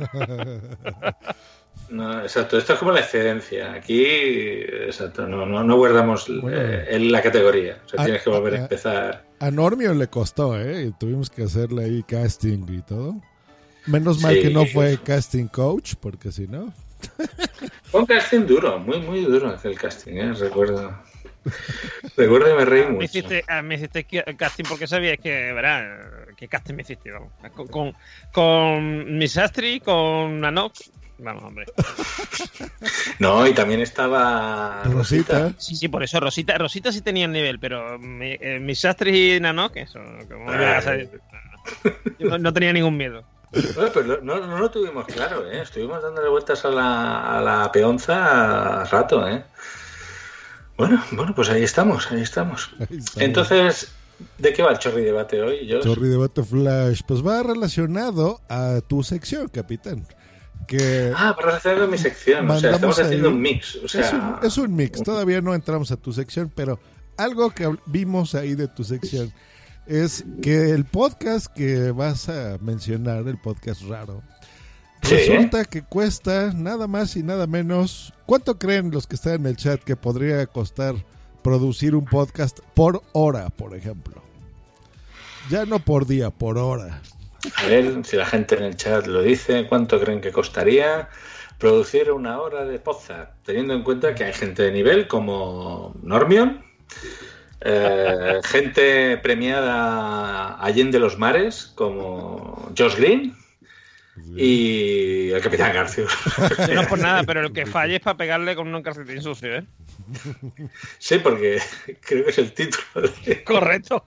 No, 1.90 2.22
exacto, 2.22 2.56
esto 2.56 2.72
es 2.72 2.78
como 2.78 2.92
la 2.92 3.00
excedencia. 3.00 3.72
Aquí, 3.74 4.02
exacto, 4.06 5.26
no, 5.26 5.44
no, 5.44 5.62
no 5.62 5.76
guardamos 5.76 6.26
eh, 6.50 6.86
en 6.88 7.12
la 7.12 7.20
categoría. 7.20 7.78
O 7.84 7.88
sea, 7.88 8.00
Ah, 8.00 8.04
tienes 8.04 8.22
que 8.22 8.30
volver 8.30 8.54
a 8.54 8.58
empezar. 8.62 9.24
A 9.40 9.50
Normio 9.50 9.92
le 9.92 10.06
costó, 10.08 10.58
¿eh? 10.58 10.84
Y 10.86 10.92
tuvimos 10.92 11.28
que 11.28 11.42
hacerle 11.42 11.84
ahí 11.84 12.02
casting 12.02 12.64
y 12.70 12.80
todo. 12.80 13.16
Menos 13.86 14.22
mal 14.22 14.34
Sí. 14.34 14.40
que 14.42 14.50
no 14.50 14.64
fue 14.64 14.98
casting 15.04 15.48
coach, 15.48 15.94
porque 16.00 16.32
si 16.32 16.46
no... 16.46 16.72
Fue 17.84 18.00
un 18.00 18.06
casting 18.06 18.46
duro, 18.46 18.78
muy, 18.78 19.00
muy 19.00 19.20
duro 19.22 19.48
aquel 19.50 19.78
casting, 19.78 20.14
¿eh? 20.14 20.32
Recuerdo. 20.34 20.98
Recuerdo 22.16 22.46
que 22.46 22.54
me 22.54 22.64
reí 22.64 22.82
Me 22.84 22.90
mucho. 22.90 23.04
hiciste, 23.04 23.44
ah, 23.48 23.62
me 23.62 23.74
hiciste 23.74 24.04
ki- 24.04 24.22
casting 24.36 24.64
porque 24.68 24.86
sabías 24.86 25.18
que, 25.18 25.52
verás, 25.52 25.84
qué 26.36 26.46
casting 26.48 26.74
me 26.74 26.82
hiciste, 26.82 27.10
vamos. 27.10 27.32
Con, 27.54 27.66
con, 27.68 27.92
con 28.32 29.18
Miss 29.18 29.36
Astri, 29.38 29.80
con 29.80 30.40
Nanok. 30.40 30.72
Vamos, 31.18 31.44
hombre. 31.44 31.66
No, 33.20 33.46
y 33.46 33.52
también 33.54 33.80
estaba 33.80 34.82
Rosita. 34.84 35.52
Sí, 35.58 35.76
sí, 35.76 35.88
por 35.88 36.02
eso, 36.02 36.18
Rosita, 36.18 36.58
Rosita 36.58 36.90
sí 36.90 37.00
tenía 37.00 37.26
el 37.26 37.32
nivel, 37.32 37.58
pero 37.60 37.98
mi- 37.98 38.36
eh, 38.40 38.58
Miss 38.60 38.84
Astri 38.84 39.34
y 39.36 39.40
Nanok, 39.40 39.76
eso, 39.76 40.00
como 40.28 40.50
no, 42.18 42.38
no 42.38 42.52
tenía 42.52 42.72
ningún 42.72 42.96
miedo. 42.96 43.24
Bueno, 43.52 43.90
pero 43.92 44.22
no, 44.22 44.46
no 44.46 44.58
lo 44.58 44.70
tuvimos 44.70 45.06
claro, 45.06 45.50
¿eh? 45.50 45.60
Estuvimos 45.62 46.02
dándole 46.02 46.28
vueltas 46.28 46.64
a 46.64 46.70
la, 46.70 47.38
a 47.38 47.40
la 47.42 47.70
peonza 47.72 48.80
a 48.80 48.84
rato, 48.84 49.28
¿eh? 49.28 49.44
Bueno, 50.76 51.02
bueno, 51.12 51.34
pues 51.34 51.50
ahí 51.50 51.62
estamos, 51.62 52.10
ahí 52.10 52.22
estamos. 52.22 52.70
Ahí 52.80 52.96
estamos. 52.98 53.16
Entonces, 53.18 53.92
¿de 54.38 54.52
qué 54.52 54.62
va 54.62 54.72
el 54.72 54.78
chorri 54.78 55.02
debate 55.02 55.40
hoy? 55.42 55.66
Yo 55.66 55.80
Chorri 55.80 56.08
Debate 56.08 56.42
Flash, 56.42 57.02
pues 57.06 57.24
va 57.24 57.42
relacionado 57.42 58.40
a 58.48 58.80
tu 58.86 59.02
sección, 59.02 59.48
capitán. 59.48 60.06
Que 60.66 61.12
Ah, 61.14 61.36
para 61.36 61.56
hacer 61.56 61.78
con 61.78 61.90
mi 61.90 61.98
sección. 61.98 62.48
O 62.50 62.58
sea, 62.58 62.70
mandamos 62.70 62.74
estamos 62.74 62.98
haciendo 63.00 63.28
un 63.28 63.40
mix. 63.40 63.76
O 63.76 63.88
sea, 63.88 64.00
es, 64.06 64.12
un, 64.12 64.38
es 64.42 64.58
un 64.58 64.74
mix, 64.74 65.02
todavía 65.02 65.40
no 65.42 65.54
entramos 65.54 65.92
a 65.92 65.96
tu 65.96 66.12
sección, 66.12 66.50
pero 66.54 66.78
algo 67.18 67.50
que 67.50 67.70
vimos 67.86 68.34
ahí 68.34 68.54
de 68.54 68.68
tu 68.68 68.82
sección 68.82 69.32
es 69.86 70.24
que 70.42 70.70
el 70.70 70.84
podcast 70.84 71.46
que 71.46 71.90
vas 71.90 72.28
a 72.28 72.58
mencionar, 72.60 73.26
el 73.28 73.38
podcast 73.38 73.82
raro, 73.82 74.22
Sí. 75.02 75.16
resulta 75.16 75.64
que 75.64 75.82
cuesta 75.82 76.52
nada 76.54 76.86
más 76.86 77.16
y 77.16 77.24
nada 77.24 77.48
menos. 77.48 78.12
¿Cuánto 78.24 78.56
creen 78.58 78.92
los 78.92 79.08
que 79.08 79.16
están 79.16 79.34
en 79.40 79.46
el 79.46 79.56
chat 79.56 79.80
que 79.82 79.96
podría 79.96 80.46
costar 80.46 80.94
producir 81.42 81.96
un 81.96 82.04
podcast 82.04 82.60
por 82.74 83.02
hora, 83.12 83.50
por 83.50 83.74
ejemplo? 83.76 84.22
Ya 85.50 85.64
no 85.66 85.80
por 85.80 86.06
día, 86.06 86.30
por 86.30 86.56
hora. 86.56 87.02
A 87.56 87.66
ver 87.66 88.04
si 88.04 88.16
la 88.16 88.26
gente 88.26 88.54
en 88.56 88.62
el 88.62 88.76
chat 88.76 89.08
lo 89.08 89.22
dice, 89.22 89.66
¿cuánto 89.68 89.98
creen 90.00 90.20
que 90.20 90.30
costaría 90.30 91.08
producir 91.58 92.12
una 92.12 92.40
hora 92.40 92.64
de 92.64 92.78
podcast? 92.78 93.32
Teniendo 93.44 93.74
en 93.74 93.82
cuenta 93.82 94.14
que 94.14 94.22
hay 94.22 94.32
gente 94.32 94.62
de 94.62 94.70
nivel 94.70 95.08
como 95.08 95.96
Normion, 96.00 96.64
eh, 97.64 98.40
gente 98.44 99.16
premiada 99.18 100.62
allende 100.62 100.98
los 100.98 101.18
mares 101.18 101.72
como 101.74 102.72
Josh 102.76 102.96
Green 102.96 103.34
y 104.36 105.30
el 105.30 105.40
Capitán 105.40 105.72
García. 105.72 106.04
Yo 106.68 106.74
no 106.74 106.86
por 106.86 106.98
nada, 106.98 107.22
pero 107.24 107.40
el 107.40 107.52
que 107.52 107.64
falle 107.66 107.96
es 107.96 108.02
para 108.02 108.16
pegarle 108.16 108.54
con 108.54 108.72
un 108.74 108.82
calcetín 108.82 109.22
sucio, 109.22 109.56
¿eh? 109.56 109.64
Sí, 110.98 111.18
porque 111.18 111.60
creo 112.00 112.24
que 112.24 112.30
es 112.30 112.38
el 112.38 112.52
título 112.52 113.08
de- 113.24 113.42
Correcto. 113.44 114.04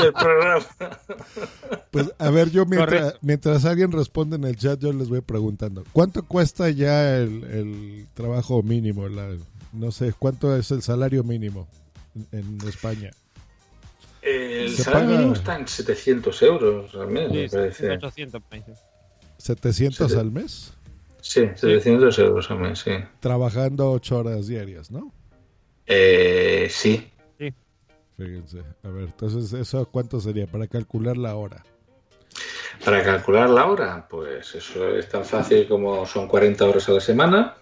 del 0.00 0.12
programa. 0.12 0.66
Pues 1.90 2.12
a 2.18 2.30
ver, 2.30 2.50
yo 2.50 2.66
mientras, 2.66 3.14
mientras 3.22 3.64
alguien 3.64 3.90
responde 3.92 4.36
en 4.36 4.44
el 4.44 4.56
chat, 4.56 4.78
yo 4.80 4.92
les 4.92 5.08
voy 5.08 5.22
preguntando. 5.22 5.84
¿Cuánto 5.92 6.22
cuesta 6.24 6.68
ya 6.70 7.16
el, 7.16 7.44
el 7.44 8.06
trabajo 8.14 8.62
mínimo? 8.62 9.08
La- 9.08 9.30
no 9.72 9.90
sé, 9.92 10.12
¿cuánto 10.18 10.54
es 10.56 10.70
el 10.70 10.82
salario 10.82 11.24
mínimo 11.24 11.66
en, 12.32 12.58
España? 12.68 13.10
El 14.22 14.70
Se 14.74 14.84
salario 14.84 15.08
paga- 15.08 15.18
mínimo 15.18 15.34
está 15.34 15.58
en 15.58 15.68
700 15.68 16.42
euros 16.42 16.94
al 16.94 17.08
mes, 17.08 17.30
me 17.30 17.48
Sí, 17.48 17.56
parece. 17.56 17.90
800 17.90 18.42
países. 18.42 18.78
¿700 19.38 20.08
Sí. 20.12 20.18
al 20.18 20.30
mes? 20.30 20.72
Sí, 21.20 21.40
700 21.54 22.18
euros 22.18 22.50
al 22.50 22.58
mes, 22.58 22.78
sí. 22.78 22.92
Trabajando 23.20 23.90
8 23.92 24.18
horas 24.18 24.46
diarias, 24.46 24.90
¿no? 24.90 25.12
Eh, 25.86 26.68
sí. 26.70 27.10
Fíjense. 28.16 28.60
A 28.84 28.88
ver, 28.90 29.04
entonces, 29.06 29.52
¿eso 29.52 29.86
cuánto 29.90 30.20
sería 30.20 30.46
para 30.46 30.68
calcular 30.68 31.16
la 31.16 31.34
hora? 31.34 31.64
Para 32.84 33.02
calcular 33.02 33.50
la 33.50 33.66
hora, 33.66 34.06
pues 34.08 34.54
eso 34.54 34.88
es 34.96 35.08
tan 35.08 35.24
fácil 35.24 35.66
como 35.66 36.06
son 36.06 36.28
40 36.28 36.64
horas 36.64 36.88
a 36.88 36.92
la 36.92 37.00
semana, 37.00 37.56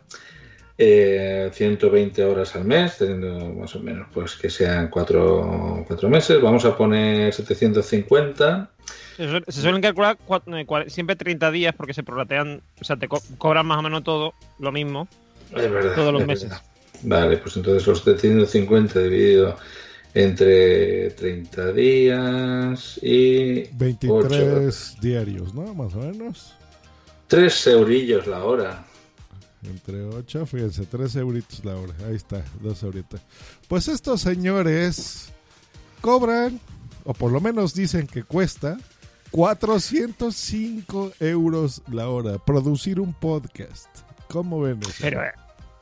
eh, 0.85 1.51
120 1.53 2.25
horas 2.25 2.57
al 2.57 2.65
mes, 2.65 2.99
teniendo 2.99 3.51
más 3.55 3.75
o 3.77 3.81
menos 3.81 4.09
pues 4.13 4.35
que 4.35 4.51
sean 4.51 4.89
4, 4.89 5.87
meses. 6.09 6.41
Vamos 6.43 6.65
a 6.65 6.77
poner 6.77 7.33
750. 7.33 8.71
Se, 9.17 9.29
suel- 9.29 9.45
se 9.47 9.61
suelen 9.61 9.81
calcular 9.83 10.17
eh, 10.57 10.85
siempre 10.89 11.15
30 11.17 11.51
días 11.51 11.75
porque 11.77 11.95
se 11.95 12.03
prorratean, 12.03 12.63
o 12.81 12.85
sea, 12.85 12.97
te 12.97 13.07
co- 13.09 13.23
cobran 13.39 13.67
más 13.67 13.79
o 13.79 13.83
menos 13.83 14.03
todo 14.03 14.35
lo 14.59 14.73
mismo 14.73 15.07
Es 15.55 15.71
verdad. 15.71 15.95
todos 15.95 16.13
los 16.13 16.23
es 16.23 16.29
meses. 16.29 16.49
verdad. 16.49 16.63
Vale, 17.05 17.37
pues 17.39 17.57
entonces 17.57 17.87
los 17.87 17.99
750 18.03 19.01
dividido 19.01 19.57
entre 20.15 21.11
30 21.11 21.73
días 21.73 22.99
y 23.03 23.65
23 23.75 24.97
diarios, 25.01 25.55
¿no? 25.55 25.75
Más 25.75 25.95
o 25.95 25.99
menos. 25.99 26.55
3 27.29 27.67
eurillos 27.69 28.27
la 28.27 28.45
hora. 28.45 28.85
Entre 29.65 30.03
8, 30.05 30.45
fíjense, 30.47 30.87
3 30.87 31.17
euritos 31.17 31.65
la 31.65 31.77
hora. 31.77 31.93
Ahí 32.09 32.17
está, 32.17 32.43
2 32.61 32.83
euritos. 32.83 33.21
Pues 33.69 33.87
estos 33.89 34.21
señores 34.21 35.33
cobran, 36.01 36.59
o 37.05 37.15
por 37.15 37.31
lo 37.31 37.41
menos 37.41 37.73
dicen 37.75 38.07
que 38.09 38.25
cuesta, 38.25 38.77
405 39.31 41.13
euros 41.21 41.83
la 41.91 42.09
hora 42.09 42.39
producir 42.39 43.01
un 43.01 43.13
podcast. 43.15 43.89
¿Cómo 44.29 44.61
ven 44.61 44.81
eso? 44.83 44.93
Pero, 45.01 45.23
eh, 45.23 45.33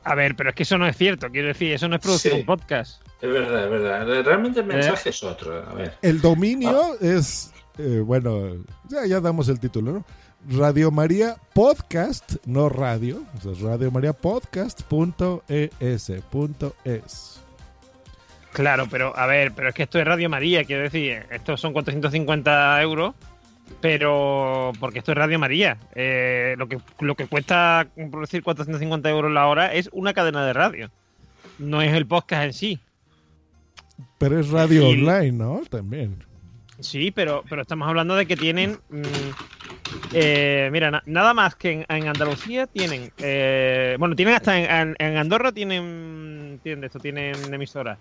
a 0.03 0.15
ver, 0.15 0.35
pero 0.35 0.49
es 0.49 0.55
que 0.55 0.63
eso 0.63 0.77
no 0.77 0.87
es 0.87 0.95
cierto. 0.97 1.29
Quiero 1.29 1.47
decir, 1.49 1.71
eso 1.73 1.87
no 1.87 1.95
es 1.95 2.01
producir 2.01 2.31
Sí. 2.33 2.39
un 2.39 2.45
podcast. 2.45 3.01
Es 3.21 3.29
verdad, 3.31 3.63
es 3.65 3.69
verdad. 3.69 4.23
Realmente 4.23 4.59
el 4.61 4.65
mensaje 4.65 5.09
es 5.09 5.23
otro. 5.23 5.63
A 5.67 5.73
ver. 5.73 5.97
El 6.01 6.21
dominio 6.21 6.99
es, 6.99 7.51
eh, 7.77 8.01
bueno, 8.05 8.63
ya, 8.89 9.05
ya 9.05 9.19
damos 9.19 9.47
el 9.49 9.59
título, 9.59 9.91
¿no? 9.93 10.05
Radio 10.49 10.89
María 10.91 11.35
Podcast, 11.53 12.37
no 12.45 12.67
radio, 12.67 13.23
o 13.37 13.41
sea, 13.55 13.69
Radio 13.69 13.91
María 13.91 14.13
Podcast.es, 14.13 16.11
punto 16.31 16.75
es. 16.83 17.39
Claro, 18.51 18.87
pero 18.89 19.15
a 19.17 19.27
ver, 19.27 19.51
pero 19.53 19.69
es 19.69 19.75
que 19.75 19.83
esto 19.83 19.99
es 19.99 20.05
Radio 20.05 20.29
María, 20.29 20.63
quiero 20.63 20.81
decir, 20.83 21.23
estos 21.29 21.61
son 21.61 21.73
450 21.73 22.81
euros, 22.81 23.13
pero 23.81 24.71
porque 24.79 24.99
esto 24.99 25.11
es 25.11 25.17
Radio 25.17 25.37
María. 25.39 25.77
Eh, 25.93 26.55
lo, 26.57 26.67
que, 26.67 26.79
lo 26.99 27.15
que 27.15 27.27
cuesta 27.27 27.87
producir 28.09 28.41
450 28.43 29.09
euros 29.09 29.31
la 29.31 29.47
hora 29.47 29.73
es 29.73 29.89
una 29.93 30.13
cadena 30.13 30.43
de 30.45 30.53
radio, 30.53 30.89
no 31.59 31.81
es 31.83 31.93
el 31.93 32.07
podcast 32.07 32.43
en 32.45 32.53
sí. 32.53 32.79
Pero 34.17 34.39
es 34.39 34.49
radio 34.49 34.89
Y- 34.91 34.93
online, 35.05 35.31
¿no? 35.33 35.61
También. 35.69 36.23
Sí, 36.79 37.11
pero, 37.11 37.43
pero 37.47 37.61
estamos 37.61 37.87
hablando 37.87 38.15
de 38.15 38.25
que 38.25 38.35
tienen. 38.35 38.79
mm, 38.89 39.01
eh, 40.11 40.69
mira, 40.71 40.91
na- 40.91 41.03
nada 41.05 41.33
más 41.33 41.55
que 41.55 41.71
en, 41.71 41.85
en 41.89 42.07
Andalucía 42.07 42.67
tienen. 42.67 43.13
eh, 43.17 43.95
bueno, 43.99 44.15
tienen 44.15 44.35
hasta 44.35 44.57
en, 44.57 44.95
Andorra 45.17 45.51
tienen. 45.51 46.59
Tienen 46.63 46.83
esto, 46.83 46.99
tienen 46.99 47.53
emisoras. 47.53 47.99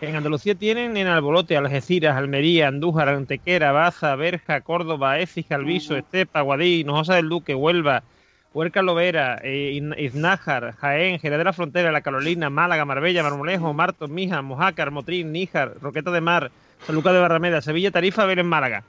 En 0.00 0.14
Andalucía 0.14 0.54
tienen 0.54 0.96
en 0.96 1.08
Albolote, 1.08 1.56
Algeciras, 1.56 2.16
Almería, 2.16 2.68
Andújar, 2.68 3.08
Antequera, 3.08 3.72
Baza, 3.72 4.14
Berja, 4.16 4.60
Córdoba, 4.62 5.18
Écija, 5.18 5.56
Alviso, 5.56 5.96
Estepa, 5.96 6.40
Guadí, 6.42 6.80
Hinojosa 6.80 7.16
del 7.16 7.28
Duque, 7.28 7.54
Huelva, 7.56 8.04
Huerca 8.52 8.82
Lovera, 8.82 9.40
eh, 9.42 9.72
Iznájar, 9.98 10.74
Jaén, 10.76 11.18
Jerez 11.18 11.38
de 11.38 11.44
la 11.44 11.52
Frontera, 11.52 11.90
La 11.92 12.02
Carolina, 12.02 12.48
Málaga, 12.50 12.84
Marbella, 12.84 13.22
Marmolejo, 13.24 13.74
Martos, 13.74 14.08
Mija, 14.08 14.40
Mojácar, 14.42 14.90
Motrín, 14.92 15.32
Níjar, 15.32 15.74
Roqueta 15.80 16.10
de 16.12 16.20
Mar, 16.20 16.52
San 16.80 16.94
Lucas 16.94 17.12
de 17.12 17.18
Barrameda, 17.20 17.60
Sevilla, 17.60 17.90
Tarifa, 17.90 18.24
Vélez, 18.24 18.44
Málaga. 18.44 18.86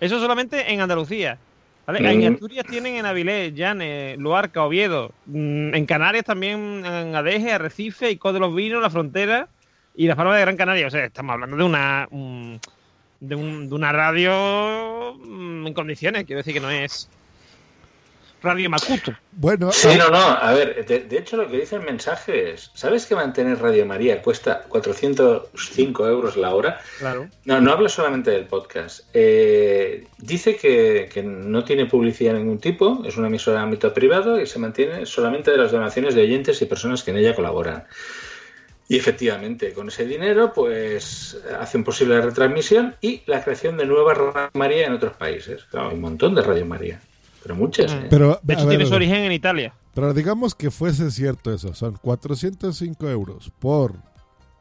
Eso 0.00 0.20
solamente 0.20 0.72
en 0.72 0.80
Andalucía. 0.80 1.42
¿Vale? 1.86 2.10
En 2.10 2.30
Mm. 2.30 2.34
Asturias 2.34 2.66
tienen 2.66 2.96
en 2.96 3.06
Avilés, 3.06 3.54
Llanes, 3.54 4.18
Luarca, 4.18 4.64
Oviedo. 4.64 5.12
Mm, 5.26 5.74
En 5.74 5.86
Canarias 5.86 6.24
también 6.24 6.84
en 6.84 7.14
Adeje, 7.14 7.52
Arrecife, 7.52 8.10
Ico 8.10 8.32
de 8.32 8.40
los 8.40 8.54
Vinos, 8.54 8.82
La 8.82 8.90
Frontera 8.90 9.48
y 9.94 10.06
Las 10.06 10.16
Palmas 10.16 10.36
de 10.36 10.40
Gran 10.42 10.56
Canaria. 10.56 10.86
O 10.86 10.90
sea, 10.90 11.04
estamos 11.04 11.32
hablando 11.34 11.56
de 11.56 11.62
una 11.64 12.08
mm, 12.10 12.54
de, 13.20 13.34
un- 13.36 13.68
de 13.68 13.74
una 13.74 13.92
radio 13.92 15.12
en 15.66 15.72
condiciones. 15.74 16.24
Quiero 16.24 16.38
decir 16.40 16.52
que 16.54 16.60
no 16.60 16.70
es 16.70 17.08
Radio 18.44 18.68
Macuto. 18.70 19.14
Bueno, 19.32 19.72
Sí, 19.72 19.88
no, 19.98 20.10
no. 20.10 20.18
A 20.18 20.52
ver, 20.52 20.84
de, 20.86 21.00
de 21.00 21.18
hecho 21.18 21.36
lo 21.36 21.48
que 21.48 21.58
dice 21.58 21.76
el 21.76 21.82
mensaje 21.82 22.52
es, 22.52 22.70
¿sabes 22.74 23.06
que 23.06 23.14
mantener 23.14 23.58
Radio 23.60 23.86
María 23.86 24.22
cuesta 24.22 24.62
405 24.68 26.06
euros 26.06 26.36
la 26.36 26.54
hora? 26.54 26.80
Claro. 26.98 27.28
No, 27.44 27.60
no 27.60 27.72
habla 27.72 27.88
solamente 27.88 28.30
del 28.30 28.46
podcast. 28.46 29.08
Eh, 29.14 30.06
dice 30.18 30.56
que, 30.56 31.08
que 31.12 31.22
no 31.22 31.64
tiene 31.64 31.86
publicidad 31.86 32.34
de 32.34 32.40
ningún 32.40 32.58
tipo, 32.58 33.02
es 33.04 33.16
una 33.16 33.28
emisora 33.28 33.58
de 33.58 33.64
ámbito 33.64 33.92
privado 33.92 34.40
y 34.40 34.46
se 34.46 34.58
mantiene 34.58 35.06
solamente 35.06 35.50
de 35.50 35.56
las 35.56 35.72
donaciones 35.72 36.14
de 36.14 36.22
oyentes 36.22 36.60
y 36.60 36.66
personas 36.66 37.02
que 37.02 37.10
en 37.10 37.16
ella 37.16 37.34
colaboran. 37.34 37.84
Y 38.86 38.98
efectivamente, 38.98 39.72
con 39.72 39.88
ese 39.88 40.04
dinero, 40.04 40.52
pues 40.52 41.38
hacen 41.58 41.84
posible 41.84 42.16
la 42.16 42.26
retransmisión 42.26 42.96
y 43.00 43.22
la 43.26 43.42
creación 43.42 43.78
de 43.78 43.86
nuevas 43.86 44.18
Radio 44.18 44.50
María 44.52 44.86
en 44.86 44.92
otros 44.92 45.16
países. 45.16 45.64
Claro, 45.64 45.88
hay 45.88 45.94
un 45.94 46.02
montón 46.02 46.34
de 46.34 46.42
Radio 46.42 46.66
María, 46.66 47.00
pero 47.44 47.54
muchas. 47.54 47.92
¿eh? 47.92 48.06
Pero, 48.10 48.40
De 48.42 48.54
hecho, 48.54 48.66
ver, 48.66 48.76
tiene 48.78 48.88
su 48.88 48.94
origen 48.96 49.16
en 49.18 49.30
Italia. 49.32 49.74
Pero 49.94 50.12
digamos 50.14 50.54
que 50.54 50.70
fuese 50.72 51.10
cierto 51.10 51.52
eso, 51.52 51.74
son 51.74 51.96
405 52.00 53.08
euros 53.10 53.52
por 53.60 53.92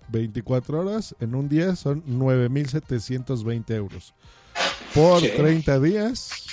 24 0.09 0.81
horas, 0.81 1.15
en 1.21 1.33
un 1.33 1.47
día 1.49 1.75
son 1.77 2.03
9.720 2.05 3.71
euros. 3.73 4.13
Por 4.93 5.21
Sí. 5.21 5.29
30 5.35 5.79
días, 5.79 6.45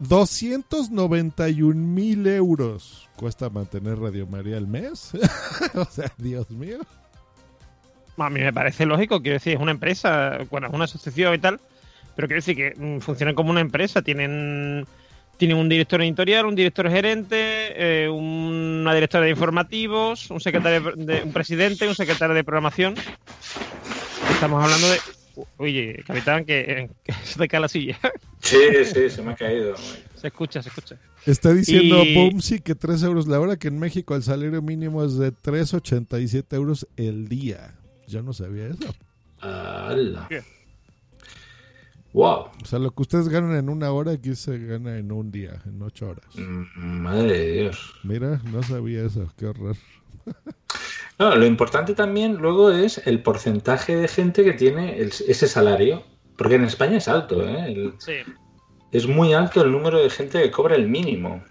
291.000 0.00 2.26
euros 2.28 3.08
cuesta 3.16 3.50
mantener 3.50 3.98
Radio 3.98 4.26
María 4.26 4.56
al 4.56 4.66
mes. 4.68 5.10
o 5.74 5.84
sea, 5.84 6.10
Dios 6.16 6.50
mío. 6.50 6.78
A 8.16 8.30
mí 8.30 8.40
me 8.40 8.52
parece 8.52 8.86
lógico, 8.86 9.20
quiero 9.22 9.34
decir, 9.34 9.54
es 9.54 9.60
una 9.60 9.72
empresa, 9.72 10.38
bueno, 10.50 10.68
es 10.68 10.72
una 10.72 10.84
asociación 10.84 11.34
y 11.34 11.38
tal, 11.38 11.60
pero 12.14 12.28
quiero 12.28 12.38
decir 12.38 12.56
que 12.56 12.74
mm, 12.76 13.00
funcionan 13.00 13.34
como 13.34 13.50
una 13.50 13.60
empresa, 13.60 14.00
tienen, 14.02 14.86
tienen 15.42 15.56
un 15.56 15.68
director 15.68 16.00
editorial, 16.00 16.46
un 16.46 16.54
director 16.54 16.88
gerente, 16.88 17.34
eh, 18.04 18.08
una 18.08 18.94
directora 18.94 19.24
de 19.24 19.30
informativos, 19.30 20.30
un 20.30 20.40
secretario 20.40 20.92
de, 20.94 21.24
un 21.24 21.32
presidente, 21.32 21.88
un 21.88 21.96
secretario 21.96 22.32
de 22.32 22.44
programación. 22.44 22.94
Estamos 24.30 24.62
hablando 24.62 24.88
de 24.88 24.98
oye, 25.56 26.04
capitán, 26.06 26.44
que, 26.44 26.88
que 27.02 27.12
se 27.24 27.40
te 27.40 27.48
cae 27.48 27.58
la 27.58 27.66
silla. 27.66 27.98
Sí, 28.38 28.56
sí, 28.84 29.10
se 29.10 29.20
me 29.20 29.32
ha 29.32 29.34
caído. 29.34 29.74
se 30.14 30.28
escucha, 30.28 30.62
se 30.62 30.68
escucha. 30.68 30.96
Está 31.26 31.52
diciendo 31.52 32.04
Y- 32.04 32.14
Bumsy 32.14 32.60
que 32.60 32.76
3 32.76 33.02
euros 33.02 33.26
la 33.26 33.40
hora, 33.40 33.56
que 33.56 33.66
en 33.66 33.80
México 33.80 34.14
el 34.14 34.22
salario 34.22 34.62
mínimo 34.62 35.02
es 35.04 35.18
de 35.18 35.32
3.87 35.32 36.54
euros 36.54 36.86
el 36.96 37.26
día. 37.26 37.74
Yo 38.06 38.22
no 38.22 38.32
sabía 38.32 38.68
eso. 38.68 38.94
¡Hala! 39.40 40.28
Wow. 42.12 42.48
O 42.62 42.66
sea, 42.66 42.78
lo 42.78 42.90
que 42.90 43.02
ustedes 43.02 43.28
ganan 43.28 43.56
en 43.56 43.68
una 43.70 43.90
hora, 43.90 44.12
aquí 44.12 44.34
se 44.34 44.58
gana 44.58 44.98
en 44.98 45.10
un 45.12 45.30
día, 45.32 45.62
en 45.64 45.80
8 45.82 46.10
horas. 46.10 46.26
Madre 46.76 47.38
de 47.38 47.52
Dios. 47.62 47.94
Mira, 48.04 48.40
no 48.52 48.62
sabía 48.62 49.04
eso, 49.06 49.32
qué 49.36 49.46
horror. 49.46 49.76
No, 51.18 51.36
lo 51.36 51.46
importante 51.46 51.94
también 51.94 52.36
luego 52.36 52.70
es 52.72 53.00
el 53.06 53.22
porcentaje 53.22 53.94
de 53.94 54.08
gente 54.08 54.42
que 54.42 54.54
tiene 54.54 54.98
el- 54.98 55.12
ese 55.28 55.46
salario. 55.46 56.02
Porque 56.36 56.54
en 56.56 56.64
España 56.64 56.96
es 56.96 57.06
alto, 57.06 57.46
¿eh? 57.46 57.66
El- 57.72 57.94
Sí. 57.98 58.14
es 58.90 59.06
muy 59.06 59.32
alto 59.32 59.62
el 59.62 59.70
número 59.70 59.98
de 60.02 60.10
gente 60.10 60.42
que 60.42 60.50
cobra 60.50 60.74
el 60.74 60.88
mínimo. 60.88 61.44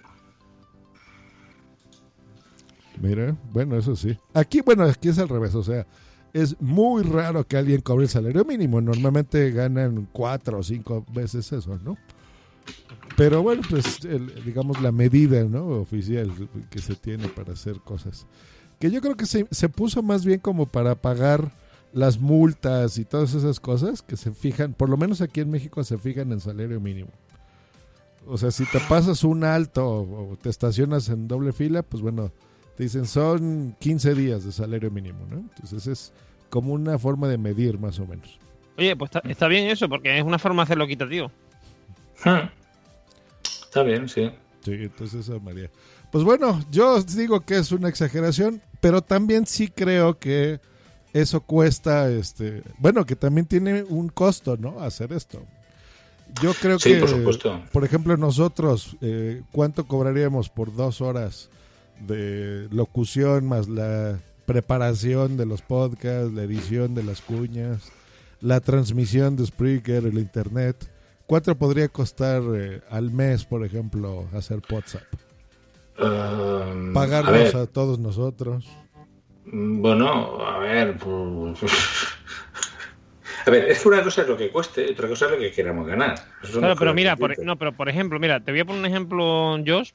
Mira, 3.00 3.36
bueno, 3.52 3.78
eso 3.78 3.96
sí. 3.96 4.18
Aquí, 4.34 4.62
bueno, 4.62 4.84
aquí 4.84 5.10
es 5.10 5.20
al 5.20 5.30
revés, 5.30 5.56
o 5.56 5.64
sea, 5.64 5.86
es 6.34 6.60
muy 6.62 7.04
raro 7.04 7.46
que 7.46 7.58
alguien 7.58 7.82
cobre 7.82 8.04
el 8.06 8.10
salario 8.10 8.46
mínimo. 8.46 8.82
Normalmente 8.82 9.52
ganan 9.52 10.08
cuatro 10.12 10.60
o 10.60 10.64
cinco 10.64 11.06
veces 11.14 11.52
eso, 11.52 11.80
¿no? 11.84 11.98
Pero 13.18 13.44
bueno, 13.44 13.62
pues 13.70 14.04
el- 14.06 14.44
digamos 14.46 14.82
la 14.82 14.92
medida, 14.92 15.44
¿no? 15.44 15.68
Oficial 15.68 16.32
que 16.70 16.80
se 16.80 16.96
tiene 16.96 17.28
para 17.28 17.54
hacer 17.54 17.80
cosas. 17.82 18.26
Que 18.80 18.90
yo 18.90 19.02
creo 19.02 19.16
que 19.16 19.26
se, 19.26 19.48
se 19.52 19.70
puso 19.70 20.02
más 20.02 20.26
bien 20.26 20.40
como 20.40 20.66
para 20.66 20.96
pagar 20.96 21.52
las 21.94 22.20
multas 22.20 22.98
y 22.98 23.06
todas 23.06 23.34
esas 23.34 23.60
cosas 23.60 24.02
que 24.02 24.16
se 24.18 24.32
fijan, 24.32 24.74
por 24.74 24.90
lo 24.90 24.98
menos 24.98 25.22
aquí 25.22 25.42
en 25.42 25.52
México 25.52 25.84
se 25.84 25.98
fijan 25.98 26.32
en 26.32 26.40
salario 26.40 26.80
mínimo. 26.80 27.10
O 28.28 28.38
sea, 28.38 28.52
si 28.52 28.66
te 28.66 28.80
pasas 28.88 29.24
un 29.24 29.44
alto 29.44 29.86
o, 29.88 30.38
te 30.42 30.50
estacionas 30.50 31.10
en 31.10 31.28
doble 31.28 31.54
fila, 31.54 31.84
pues 31.84 32.02
bueno, 32.02 32.32
te 32.82 32.86
dicen 32.86 33.06
son 33.06 33.76
15 33.78 34.16
días 34.16 34.44
de 34.44 34.52
salario 34.52 34.90
mínimo, 34.90 35.20
¿no? 35.30 35.38
Entonces 35.38 35.86
es 35.86 36.12
como 36.50 36.74
una 36.74 36.98
forma 36.98 37.28
de 37.28 37.38
medir 37.38 37.78
más 37.78 38.00
o 38.00 38.08
menos. 38.08 38.40
Oye, 38.76 38.96
pues 38.96 39.12
está, 39.14 39.30
está 39.30 39.48
bien 39.48 39.68
eso, 39.68 39.88
porque 39.88 40.18
es 40.18 40.24
una 40.24 40.40
forma 40.40 40.64
de 40.64 40.64
hacerlo 40.64 40.86
equitativo. 40.86 41.32
Está 42.16 43.84
bien, 43.84 44.10
sí. 44.10 44.32
Sí, 44.66 44.72
entonces 44.72 45.28
eso 45.30 45.40
María. 45.40 45.70
Pues 46.12 46.24
bueno, 46.24 46.60
yo 46.72 46.96
os 46.96 47.16
digo 47.16 47.42
que 47.42 47.58
es 47.60 47.72
una 47.72 47.88
exageración, 47.88 48.64
pero 48.80 49.04
también 49.04 49.46
sí 49.46 49.68
creo 49.68 50.18
que 50.18 50.60
eso 51.14 51.42
cuesta, 51.42 52.10
este, 52.10 52.64
bueno, 52.80 53.06
que 53.06 53.16
también 53.16 53.46
tiene 53.46 53.84
un 53.84 54.10
costo, 54.10 54.58
¿no? 54.58 54.80
Hacer 54.82 55.14
esto. 55.14 55.46
Yo 56.42 56.56
creo 56.56 56.80
Sí, 56.80 56.94
que, 56.94 57.00
por 57.02 57.10
supuesto. 57.10 57.62
por 57.72 57.86
ejemplo, 57.86 58.18
nosotros, 58.18 58.98
eh, 59.02 59.44
¿cuánto 59.52 59.86
cobraríamos 59.86 60.50
por 60.50 60.76
dos 60.76 61.00
horas 61.02 61.52
de 62.00 62.68
locución 62.72 63.48
más 63.48 63.68
la 63.68 64.20
preparación 64.46 65.38
de 65.38 65.46
los 65.46 65.62
podcasts, 65.62 66.34
la 66.34 66.44
edición 66.44 66.96
de 66.96 67.04
las 67.04 67.22
cuñas, 67.22 67.92
la 68.42 68.60
transmisión 68.60 69.36
de 69.36 69.46
Spreaker, 69.46 70.06
el 70.06 70.18
internet? 70.18 70.90
¿Cuánto 71.28 71.56
podría 71.56 71.88
costar 71.88 72.42
eh, 72.56 72.82
al 72.90 73.12
mes, 73.12 73.46
por 73.46 73.64
ejemplo, 73.66 74.26
hacer 74.34 74.60
WhatsApp? 74.70 75.04
Um, 76.00 76.94
Pagarnos 76.94 77.56
a 77.56 77.68
todos 77.68 78.00
nosotros. 78.00 78.66
Bueno, 79.46 80.40
a 80.46 80.60
ver. 80.60 80.98
pues- 80.98 81.60
A 83.46 83.50
ver, 83.50 83.72
es 83.72 83.82
que 83.82 83.88
una 83.88 84.04
cosa 84.04 84.22
es 84.22 84.28
lo 84.28 84.38
que 84.38 84.52
cueste 84.52 84.92
otra 84.92 85.08
cosa 85.08 85.26
es 85.26 85.32
lo 85.32 85.38
que 85.40 85.52
queramos 85.52 85.88
ganar. 85.88 86.14
Claro, 86.54 86.76
pero 86.78 86.94
mira, 86.94 87.16
por, 87.16 87.44
no, 87.44 87.58
pero 87.58 87.72
por 87.76 87.90
ejemplo, 87.90 88.20
mira, 88.20 88.40
te 88.40 88.52
voy 88.52 88.60
a 88.62 88.66
poner 88.66 88.82
un 88.82 88.86
ejemplo, 88.86 89.58
Josh. 89.66 89.90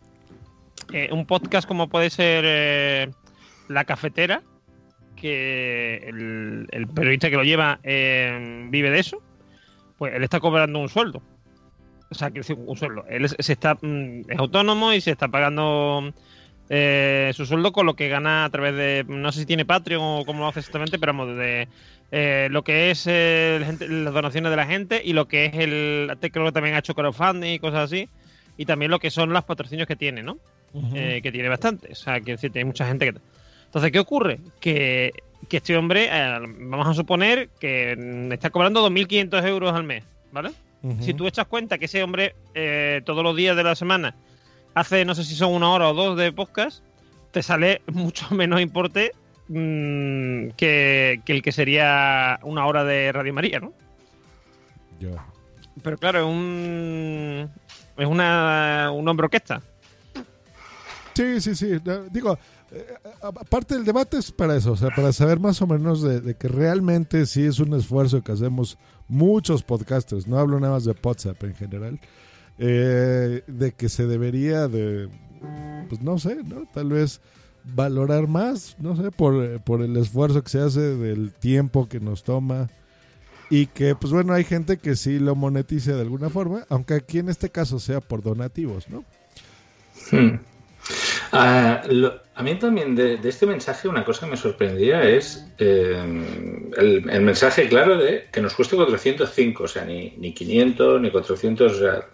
Eh, 0.93 1.09
un 1.13 1.27
podcast 1.27 1.67
como 1.67 1.89
puede 1.89 2.11
ser 2.11 2.45
eh, 2.47 3.11
La 3.69 3.85
Cafetera, 3.85 4.43
que 5.17 5.97
el, 6.09 6.87
periodista 6.95 7.31
que 7.31 7.37
lo 7.37 7.45
lleva 7.45 7.81
eh, 7.83 8.67
vive 8.71 8.91
de 8.91 9.01
eso, 9.01 9.23
pues 9.99 10.15
él 10.15 10.23
está 10.23 10.41
cobrando 10.41 10.79
un 10.79 10.89
sueldo. 10.89 11.23
O 12.11 12.15
sea, 12.15 12.31
decir, 12.31 12.57
un 12.59 12.77
sueldo. 12.77 13.05
Él 13.09 13.25
es- 13.25 13.37
se 13.39 13.53
está, 13.53 13.75
mm, 13.81 14.31
es 14.31 14.39
autónomo 14.39 14.93
y 14.93 15.01
se 15.01 15.11
está 15.11 15.27
pagando 15.29 16.13
eh, 16.69 17.33
su 17.35 17.47
sueldo 17.47 17.73
con 17.73 17.87
lo 17.87 17.95
que 17.95 18.09
gana 18.09 18.45
a 18.45 18.51
través 18.51 18.75
de. 18.75 19.05
No 19.09 19.33
sé 19.33 19.41
si 19.41 19.47
tiene 19.47 19.65
Patreon 19.65 20.03
o 20.03 20.25
cómo 20.25 20.41
lo 20.41 20.49
hace 20.49 20.61
exactamente, 20.61 20.99
pero 20.99 21.13
vamos, 21.13 21.37
de 21.37 21.69
eh, 22.13 22.49
lo 22.51 22.63
que 22.63 22.91
es 22.91 23.07
eh, 23.09 23.61
las 23.89 24.15
donaciones 24.15 24.51
de 24.51 24.57
la 24.57 24.67
gente 24.67 25.01
y 25.05 25.13
lo 25.13 25.27
que 25.27 25.47
es 25.47 25.55
el. 25.55 26.17
Creo 26.33 26.47
que 26.47 26.53
también 26.53 26.75
ha 26.75 26.79
hecho 26.79 26.95
crowdfunding 26.95 27.55
y 27.55 27.59
cosas 27.59 27.85
así. 27.85 28.09
Y 28.57 28.65
también 28.65 28.91
lo 28.91 28.99
que 28.99 29.11
son 29.11 29.33
los 29.33 29.45
patrocinios 29.45 29.87
que 29.87 29.97
tiene, 29.97 30.23
¿no? 30.23 30.39
Eh, 30.95 31.21
que 31.23 31.33
tiene 31.33 31.49
bastante. 31.49 31.93
O 31.93 31.95
sea, 31.95 32.21
quiero 32.21 32.41
decir, 32.41 32.53
hay 32.55 32.65
mucha 32.65 32.87
gente 32.87 33.11
que. 33.11 33.19
Entonces, 33.67 33.93
¿qué 33.93 33.99
ocurre? 33.99 34.41
Que, 34.61 35.13
que 35.49 35.59
este 35.59 35.77
hombre, 35.77 36.09
eh, 36.11 36.39
vamos 36.41 36.87
a 36.87 36.95
suponer 36.95 37.49
que 37.61 37.97
mm, 37.97 38.33
está 38.33 38.51
cobrando 38.51 38.87
2.500 38.89 39.47
euros 39.47 39.75
al 39.75 39.85
mes, 39.85 40.05
¿vale? 40.33 40.51
Si 41.01 41.15
tú 41.15 41.27
echas 41.27 41.49
cuenta 41.49 41.79
que 41.79 41.87
ese 41.87 42.05
hombre 42.05 42.37
eh, 42.55 43.03
todos 43.05 43.25
los 43.25 43.35
días 43.35 43.57
de 43.57 43.65
la 43.65 43.75
semana 43.75 44.15
hace, 44.73 45.05
no 45.05 45.17
sé 45.17 45.25
si 45.25 45.35
son 45.35 45.53
una 45.53 45.71
hora 45.71 45.91
o 45.91 45.95
dos 45.95 46.17
de 46.17 46.31
podcast, 46.31 46.85
te 47.33 47.43
sale 47.43 47.83
mucho 47.93 48.33
menos 48.33 48.61
importe 48.61 49.11
mm, 49.49 50.51
que, 50.57 51.21
que 51.25 51.33
el 51.33 51.43
que 51.43 51.51
sería 51.51 52.39
una 52.43 52.67
hora 52.67 52.85
de 52.85 53.11
Radio 53.11 53.35
María, 53.35 53.59
¿no? 53.59 53.73
Ya. 55.01 55.27
Pero 55.83 55.99
claro, 55.99 56.21
es 56.21 56.25
un. 56.25 57.51
Es 57.97 58.07
una, 58.07 58.91
un 58.93 59.09
hombre. 59.09 59.29
Sí, 61.15 61.41
sí, 61.41 61.55
sí. 61.55 61.79
Digo, 62.11 62.39
eh, 62.73 62.95
aparte 63.23 63.75
del 63.75 63.85
debate 63.85 64.19
es 64.19 64.31
para 64.33 64.57
eso, 64.57 64.73
o 64.73 64.77
sea, 64.77 64.91
para 64.91 65.13
saber 65.13 65.41
más 65.41 65.63
o 65.63 65.67
menos 65.67 66.03
de, 66.03 66.21
de 66.21 66.35
que 66.35 66.49
realmente 66.49 67.25
sí 67.27 67.45
es 67.45 67.59
un 67.59 67.73
esfuerzo 67.75 68.23
que 68.23 68.33
hacemos 68.33 68.77
muchos 69.09 69.63
podcasters, 69.63 70.27
no 70.27 70.39
hablo 70.39 70.59
nada 70.59 70.75
más 70.75 70.85
de 70.85 70.95
WhatsApp 71.03 71.43
en 71.45 71.55
general, 71.55 72.01
eh, 72.59 73.43
de 73.47 73.73
que 73.73 73.89
se 73.89 74.07
debería 74.07 74.67
de, 74.69 75.09
pues 75.89 76.03
no 76.03 76.19
sé, 76.19 76.43
¿no? 76.45 76.67
Tal 76.73 76.89
vez 76.91 77.21
valorar 77.65 78.27
más, 78.27 78.77
no 78.79 78.97
sé, 78.97 79.11
por, 79.11 79.43
eh, 79.45 79.59
por 79.59 79.83
el 79.83 79.97
esfuerzo 79.97 80.43
que 80.43 80.51
se 80.51 80.61
hace, 80.61 80.81
del 80.81 81.33
tiempo 81.33 81.89
que 81.89 82.01
nos 82.01 82.25
toma. 82.25 82.69
Y 83.51 83.67
que, 83.67 83.95
pues 83.95 84.13
bueno, 84.13 84.33
hay 84.33 84.45
gente 84.45 84.79
que 84.79 84.97
sí 84.97 85.19
lo 85.19 85.35
monetiza 85.35 85.95
de 85.95 86.01
alguna 86.01 86.31
forma, 86.31 86.65
aunque 86.69 86.95
aquí 86.95 87.19
en 87.19 87.29
este 87.29 87.51
caso 87.51 87.79
sea 87.79 88.01
por 88.01 88.23
donativos, 88.23 88.89
¿no? 88.89 89.05
Hmm. 90.11 90.39
Ah, 91.33 91.83
lo- 91.89 92.21
a 92.35 92.43
mí 92.43 92.55
también 92.57 92.95
de, 92.95 93.19
este 93.25 93.47
mensaje 93.47 93.89
una 93.89 94.05
cosa 94.05 94.27
que 94.27 94.33
me 94.33 94.37
sorprendía 94.37 95.03
es 95.03 95.47
eh, 95.59 95.97
el, 96.77 97.21
mensaje 97.23 97.69
claro 97.69 97.97
de 97.99 98.27
que 98.33 98.41
nos 98.41 98.55
cueste 98.55 98.77
405, 98.77 99.63
o 99.65 99.69
sea, 99.69 99.85
ni, 99.85 100.15
ni 100.19 100.33
500 100.33 101.01
ni 101.01 101.11
400, 101.11 101.81
o 101.81 102.05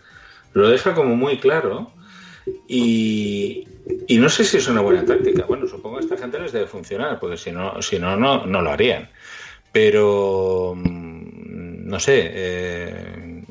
lo 0.54 0.68
deja 0.68 0.94
como 0.94 1.16
muy 1.16 1.38
claro 1.38 1.92
y, 2.68 3.66
y 4.06 4.18
no 4.18 4.28
sé 4.28 4.44
si 4.44 4.58
es 4.58 4.68
una 4.68 4.80
buena 4.80 5.04
táctica. 5.04 5.44
Bueno, 5.46 5.66
supongo 5.66 5.98
que 5.98 6.04
esta 6.04 6.16
gente 6.16 6.38
les 6.38 6.52
debe 6.52 6.66
funcionar, 6.66 7.18
porque 7.18 7.36
si 7.36 7.52
no, 7.52 7.80
si 7.82 7.98
no, 7.98 8.16
no, 8.16 8.46
no 8.46 8.62
lo 8.62 8.70
harían. 8.70 9.10
Pero, 9.72 10.74
mm, 10.76 11.21
no 11.92 12.00
sé, 12.00 12.30
eh, 12.32 13.44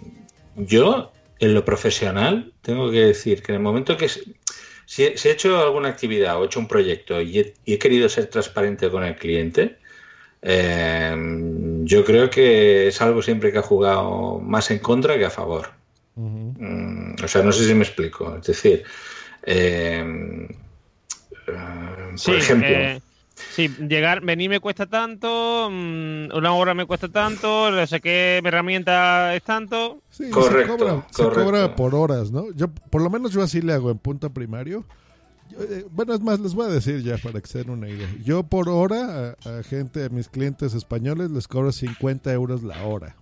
yo 0.55 1.11
en 1.39 1.53
lo 1.53 1.63
profesional 1.63 2.51
tengo 2.63 2.89
que 2.89 3.05
decir 3.05 3.43
que 3.43 3.51
en 3.51 3.57
el 3.57 3.61
momento 3.61 3.95
que... 3.97 4.09
Si 4.09 5.05
he, 5.05 5.15
si 5.17 5.29
he 5.29 5.31
hecho 5.31 5.61
alguna 5.61 5.89
actividad 5.89 6.37
o 6.37 6.43
he 6.43 6.47
hecho 6.47 6.59
un 6.59 6.67
proyecto 6.67 7.21
y 7.21 7.39
he, 7.39 7.53
y 7.63 7.75
he 7.75 7.79
querido 7.79 8.09
ser 8.09 8.25
transparente 8.25 8.89
con 8.89 9.03
el 9.03 9.15
cliente, 9.15 9.77
eh, 10.41 11.15
yo 11.83 12.03
creo 12.03 12.29
que 12.31 12.87
es 12.87 12.99
algo 12.99 13.21
siempre 13.21 13.51
que 13.51 13.59
ha 13.59 13.61
jugado 13.61 14.39
más 14.39 14.71
en 14.71 14.79
contra 14.79 15.17
que 15.19 15.25
a 15.25 15.29
favor. 15.29 15.69
Mm, 16.15 17.23
o 17.23 17.27
sea, 17.27 17.43
no 17.43 17.51
sé 17.51 17.65
si 17.65 17.75
me 17.75 17.83
explico. 17.83 18.35
Es 18.37 18.47
decir, 18.47 18.83
eh, 19.43 20.47
Sí, 22.15 22.31
por 22.31 22.39
ejemplo, 22.39 22.69
eh, 22.69 23.01
sí, 23.53 23.67
llegar, 23.87 24.21
venir 24.21 24.49
me 24.49 24.59
cuesta 24.59 24.85
tanto, 24.85 25.69
mm, 25.71 26.35
una 26.35 26.53
hora 26.53 26.73
me 26.73 26.85
cuesta 26.85 27.09
tanto, 27.09 27.71
no 27.71 27.87
sé 27.87 27.99
qué 28.01 28.41
herramienta 28.43 29.35
es 29.35 29.43
tanto. 29.43 30.01
Sí, 30.09 30.29
Correcto, 30.29 30.73
se, 30.73 30.79
cobra, 30.79 31.07
se 31.09 31.23
correcto. 31.23 31.43
cobra 31.45 31.75
por 31.75 31.95
horas, 31.95 32.31
¿no? 32.31 32.51
Yo, 32.53 32.67
por 32.69 33.01
lo 33.01 33.09
menos 33.09 33.31
yo 33.31 33.41
así 33.41 33.61
le 33.61 33.73
hago 33.73 33.91
en 33.91 33.97
punto 33.97 34.29
primario. 34.31 34.85
Yo, 35.49 35.61
eh, 35.63 35.85
bueno, 35.91 36.13
es 36.13 36.21
más, 36.21 36.39
les 36.39 36.53
voy 36.53 36.67
a 36.67 36.69
decir 36.69 37.01
ya 37.03 37.17
para 37.17 37.41
que 37.41 37.47
se 37.47 37.59
den 37.59 37.71
una 37.71 37.89
idea. 37.89 38.07
Yo 38.23 38.43
por 38.43 38.69
hora 38.69 39.35
a, 39.45 39.59
a 39.59 39.63
gente, 39.63 40.05
a 40.05 40.09
mis 40.09 40.29
clientes 40.29 40.73
españoles, 40.73 41.29
les 41.31 41.47
cobro 41.47 41.71
50 41.71 42.31
euros 42.31 42.63
la 42.63 42.83
hora. 42.83 43.15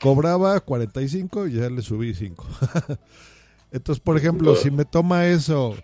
Cobraba 0.00 0.58
45 0.60 1.46
y 1.46 1.52
ya 1.52 1.70
le 1.70 1.80
subí 1.82 2.14
5. 2.14 2.46
Entonces, 3.72 4.00
por 4.02 4.16
ejemplo, 4.16 4.54
si 4.54 4.70
me 4.70 4.84
toma 4.84 5.26
eso 5.26 5.74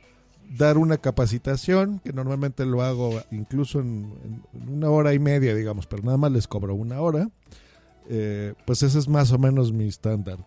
dar 0.51 0.79
una 0.79 0.99
capacitación, 0.99 2.01
que 2.05 2.13
normalmente 2.13 2.67
lo 2.67 2.83
hago 2.83 3.23
incluso 3.31 3.81
en, 3.81 4.13
en 4.53 4.69
una 4.69 4.91
hora 4.91 5.15
y 5.15 5.19
media, 5.19 5.55
digamos, 5.55 5.87
pero 5.87 6.03
nada 6.03 6.17
más 6.17 6.33
les 6.33 6.47
cobro 6.49 6.75
una 6.75 7.01
hora, 7.01 7.29
eh, 8.09 8.55
pues 8.67 8.83
ese 8.83 8.99
es 8.99 9.09
más 9.09 9.31
o 9.33 9.39
menos 9.39 9.73
mi 9.73 9.87
estándar. 9.89 10.39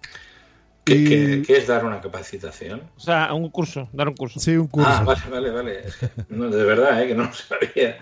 ¿qué, 0.84 0.96
y- 0.96 1.06
qué- 1.08 1.44
qué 1.48 1.58
es 1.58 1.68
dar 1.68 1.86
una 1.86 2.02
capacitación? 2.02 2.82
O 2.98 3.00
sea, 3.00 3.34
un 3.34 3.50
curso, 3.50 3.88
dar 3.94 4.10
un 4.10 4.16
curso. 4.16 4.40
Sí, 4.40 4.56
un 4.58 4.68
curso. 4.68 4.90
Ah, 4.90 5.04
vale, 5.04 5.22
vale, 5.30 5.50
vale. 5.52 5.82
No, 6.30 6.50
de 6.50 6.64
verdad, 6.66 7.02
eh, 7.02 7.08
que 7.08 7.16
no 7.16 7.24
lo 7.24 7.34
sabía. 7.34 7.98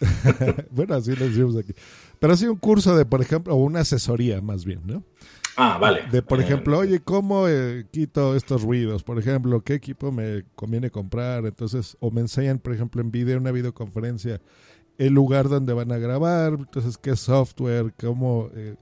bueno, 0.70 0.94
así 0.94 1.14
lo 1.16 1.26
decimos 1.26 1.56
aquí. 1.56 1.74
Pero 2.20 2.36
sí 2.36 2.46
un 2.46 2.56
curso 2.58 2.96
de, 2.96 3.04
por 3.04 3.20
ejemplo, 3.20 3.54
o 3.54 3.56
una 3.56 3.80
asesoría 3.80 4.40
más 4.40 4.64
bien, 4.64 4.80
¿no? 4.84 5.02
Ah, 5.56 5.78
vale. 5.78 6.02
De, 6.10 6.22
por 6.22 6.40
Eh, 6.40 6.44
ejemplo, 6.44 6.78
oye, 6.78 7.00
¿cómo 7.00 7.46
eh, 7.48 7.86
quito 7.90 8.34
estos 8.36 8.62
ruidos? 8.62 9.02
Por 9.02 9.18
ejemplo, 9.18 9.60
¿qué 9.62 9.74
equipo 9.74 10.10
me 10.10 10.44
conviene 10.54 10.90
comprar? 10.90 11.44
Entonces, 11.46 11.96
o 12.00 12.10
me 12.10 12.22
enseñan, 12.22 12.58
por 12.58 12.72
ejemplo, 12.74 13.00
en 13.02 13.10
video, 13.10 13.38
una 13.38 13.50
videoconferencia, 13.52 14.40
el 14.98 15.12
lugar 15.12 15.48
donde 15.48 15.72
van 15.72 15.92
a 15.92 15.98
grabar, 15.98 16.54
entonces, 16.58 16.96
qué 16.98 17.16
software, 17.16 17.92
cómo... 18.00 18.48
eh, 18.54 18.76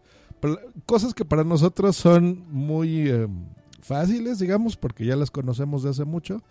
cosas 0.87 1.13
que 1.13 1.25
para 1.25 1.45
nosotros 1.45 1.97
son 1.97 2.45
muy 2.51 3.09
eh, 3.11 3.29
fáciles, 3.83 4.39
digamos, 4.39 4.77
porque 4.77 5.05
ya 5.05 5.17
las 5.17 5.31
conocemos 5.31 5.83
de 5.83 5.91
hace 5.91 6.05
mucho, 6.05 6.43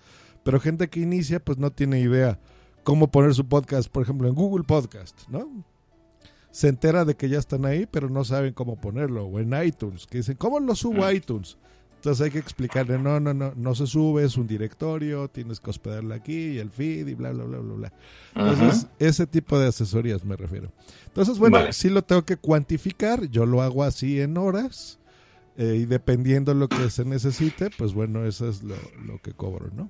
pero 0.44 0.60
gente 0.60 0.90
que 0.90 1.00
inicia, 1.00 1.40
pues 1.44 1.58
no 1.58 1.72
tiene 1.72 2.00
idea 2.00 2.40
cómo 2.84 3.10
poner 3.12 3.34
su 3.34 3.48
podcast, 3.48 3.90
por 3.90 4.04
ejemplo, 4.04 4.28
en 4.28 4.36
Google 4.36 4.64
Podcast, 4.64 5.28
¿no? 5.30 5.64
Se 6.52 6.68
entera 6.68 7.06
de 7.06 7.16
que 7.16 7.30
ya 7.30 7.40
están 7.40 7.66
ahí, 7.66 7.86
pero 7.86 8.10
no 8.10 8.24
saben 8.24 8.54
cómo 8.54 8.80
ponerlo. 8.80 9.26
O 9.26 9.40
en 9.40 9.54
iTunes, 9.64 10.08
que 10.08 10.20
dicen, 10.20 10.36
¿cómo 10.36 10.60
lo 10.60 10.76
subo 10.76 11.06
a 11.06 11.14
iTunes? 11.14 11.58
Entonces 12.00 12.26
hay 12.26 12.32
que 12.32 12.40
explicarle, 12.40 12.98
no, 12.98 13.20
no, 13.20 13.34
no, 13.34 13.54
no 13.58 13.76
se 13.76 13.86
sube, 13.86 14.24
es 14.24 14.38
un 14.38 14.48
directorio, 14.48 15.28
tienes 15.28 15.60
que 15.60 15.70
hospedarlo 15.70 16.14
aquí 16.14 16.52
y 16.52 16.58
el 16.58 16.70
feed 16.70 17.08
y 17.08 17.14
bla, 17.14 17.32
bla, 17.32 17.44
bla, 17.44 17.58
bla, 17.58 17.74
bla. 17.74 17.94
Entonces, 18.36 18.88
ese 19.00 19.28
tipo 19.28 19.60
de 19.60 19.68
asesorías 19.68 20.24
me 20.24 20.38
refiero. 20.38 20.72
Entonces, 21.08 21.38
bueno, 21.38 21.58
Vale. 21.58 21.74
sí 21.74 21.90
lo 21.90 22.02
tengo 22.02 22.24
que 22.24 22.38
cuantificar, 22.38 23.26
yo 23.30 23.46
lo 23.46 23.62
hago 23.62 23.84
así 23.84 24.22
en 24.22 24.38
horas 24.38 24.98
eh, 25.58 25.80
y 25.82 25.86
dependiendo 25.86 26.54
lo 26.54 26.70
que 26.70 26.90
se 26.90 27.04
necesite, 27.04 27.70
pues 27.78 27.94
bueno, 27.94 28.26
eso 28.26 28.48
es 28.48 28.64
lo, 28.64 28.78
lo 29.06 29.22
que 29.22 29.34
cobro, 29.34 29.70
¿no? 29.76 29.90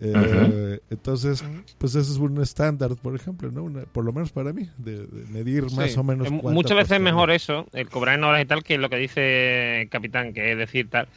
Eh, 0.00 0.80
Entonces, 0.90 1.44
pues 1.78 1.94
ese 1.94 2.10
es 2.12 2.18
un 2.18 2.40
estándar, 2.42 2.90
por 3.00 3.14
ejemplo, 3.14 3.50
¿no? 3.52 3.62
Una- 3.64 3.82
por 3.82 4.04
lo 4.04 4.12
menos 4.12 4.32
para 4.32 4.52
mí, 4.52 4.68
de, 4.78 5.06
de 5.06 5.26
medir 5.30 5.64
más 5.72 5.92
Sí. 5.92 5.98
o 5.98 6.02
menos. 6.02 6.30
Muchas 6.30 6.76
veces 6.76 6.92
es 6.92 7.00
mejor 7.00 7.30
eso, 7.30 7.66
el 7.72 7.88
cobrar 7.88 8.16
en 8.16 8.24
horas 8.24 8.42
y 8.42 8.46
tal, 8.46 8.64
que 8.64 8.78
lo 8.78 8.90
que 8.90 8.96
dice 8.96 9.86
Capitán, 9.90 10.32
que 10.32 10.52
es 10.52 10.58
decir 10.58 10.88
tal. 10.90 11.08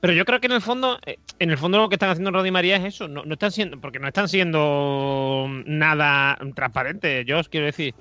Pero 0.00 0.12
yo 0.12 0.24
creo 0.24 0.40
que 0.40 0.46
en 0.46 0.52
el 0.52 0.60
fondo, 0.62 0.98
eh, 1.06 1.18
en 1.40 1.50
el 1.50 1.58
fondo 1.58 1.78
lo 1.78 1.88
que 1.88 1.96
están 1.96 2.10
haciendo 2.10 2.30
Rodi 2.30 2.48
y 2.48 2.52
María 2.52 2.76
es 2.76 2.84
eso, 2.94 3.08
no, 3.08 3.24
no 3.24 3.32
están 3.34 3.50
siendo, 3.50 3.80
porque 3.80 3.98
no 3.98 4.06
están 4.06 4.28
siendo 4.28 5.46
nada 5.66 6.38
transparentes. 6.54 7.26
Yo 7.26 7.40
os 7.40 7.48
quiero 7.48 7.66
decir, 7.66 7.94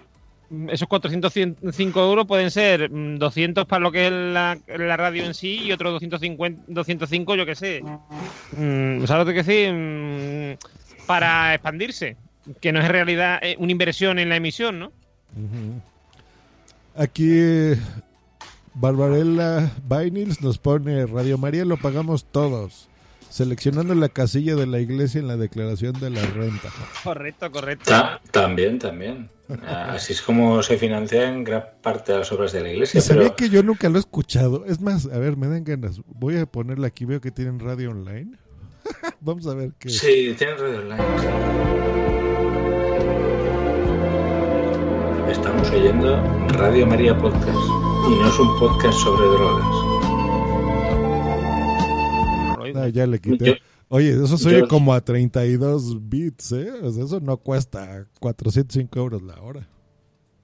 esos 0.70 0.88
405 0.88 2.00
euros 2.00 2.26
pueden 2.26 2.52
ser 2.52 2.90
mm, 2.90 3.18
200 3.18 3.66
para 3.66 3.82
lo 3.82 3.92
que 3.92 4.08
es 4.08 4.14
la, 4.14 4.58
radio 4.98 5.26
en 5.26 5.34
sí 5.34 5.60
y 5.64 5.72
otros 5.72 5.94
250, 5.94 6.64
205, 6.68 7.36
yo 7.36 7.46
qué 7.46 7.56
sé. 7.56 7.82
Mm, 8.58 9.06
¿Sabes 9.06 9.26
lo 9.28 9.34
que 9.34 9.44
decir? 9.44 9.74
Mm, 9.74 11.06
para 11.06 11.54
expandirse, 11.54 12.18
que 12.62 12.72
no 12.72 12.80
es 12.80 12.86
en 12.86 12.92
realidad 12.92 13.40
eh, 13.42 13.56
una 13.60 13.72
inversión 13.72 14.20
en 14.20 14.30
la 14.30 14.36
emisión, 14.36 14.80
¿no? 14.80 14.92
Aquí 16.96 17.74
Barbarella 18.74 19.72
Vinils 19.88 20.42
nos 20.42 20.58
pone 20.58 21.06
Radio 21.06 21.38
María 21.38 21.66
lo 21.66 21.78
pagamos 21.78 22.26
todos, 22.26 22.88
seleccionando 23.30 23.94
la 23.96 24.10
casilla 24.10 24.56
de 24.56 24.66
la 24.68 24.80
iglesia 24.80 25.20
en 25.20 25.28
la 25.28 25.38
declaración 25.38 25.94
de 26.00 26.10
la 26.10 26.22
renta. 26.26 26.70
Correcto, 27.04 27.52
correcto. 27.52 27.86
Ta- 27.90 28.22
también, 28.32 28.80
también. 28.80 29.30
Así 29.66 30.12
es 30.14 30.22
como 30.22 30.62
se 30.62 30.78
financian 30.78 31.44
gran 31.46 31.64
parte 31.82 32.12
de 32.12 32.20
las 32.20 32.32
obras 32.34 32.52
de 32.52 32.62
la 32.62 32.70
Y 32.70 32.74
iglesia. 32.74 33.02
Pero 33.08 33.22
ve 33.22 33.34
que 33.38 33.50
yo 33.50 33.64
nunca 33.64 33.88
lo 33.90 33.96
he 33.98 34.00
escuchado. 34.00 34.66
Es 34.66 34.82
más, 34.82 35.06
a 35.06 35.18
ver, 35.20 35.38
me 35.38 35.48
dan 35.48 35.64
ganas. 35.64 36.02
Voy 36.08 36.38
a 36.38 36.46
ponerla 36.46 36.88
aquí, 36.88 37.06
veo 37.06 37.22
que 37.22 37.32
tienen 37.32 37.60
radio 37.60 37.92
online. 37.92 38.38
Vamos 39.22 39.48
a 39.48 39.54
ver 39.54 39.72
qué. 39.80 39.90
Sí, 39.90 40.36
tienen 40.38 40.58
radio 40.58 40.80
online. 40.80 41.04
Estamos 45.32 45.70
oyendo 45.72 46.22
Radio 46.50 46.88
María 46.88 47.18
Podcast 47.18 47.48
y 47.48 48.16
no 48.20 48.28
es 48.28 48.40
un 48.40 48.60
podcast 48.60 48.98
sobre 49.00 49.26
drogas. 49.28 49.87
Ah, 52.84 52.88
ya 52.90 53.06
le 53.08 53.20
quité. 53.20 53.46
Yo- 53.46 53.54
Oye, 53.90 54.10
eso 54.12 54.38
se 54.38 54.52
yo- 54.60 54.68
como 54.68 54.94
a 54.94 55.00
32 55.02 56.10
bits, 56.10 56.52
¿eh? 56.52 56.72
O 56.84 56.92
sea, 56.92 57.04
eso 57.06 57.20
no 57.22 57.38
cuesta 57.38 58.06
405 58.20 59.00
euros 59.00 59.22
la 59.24 59.40
hora. 59.42 59.68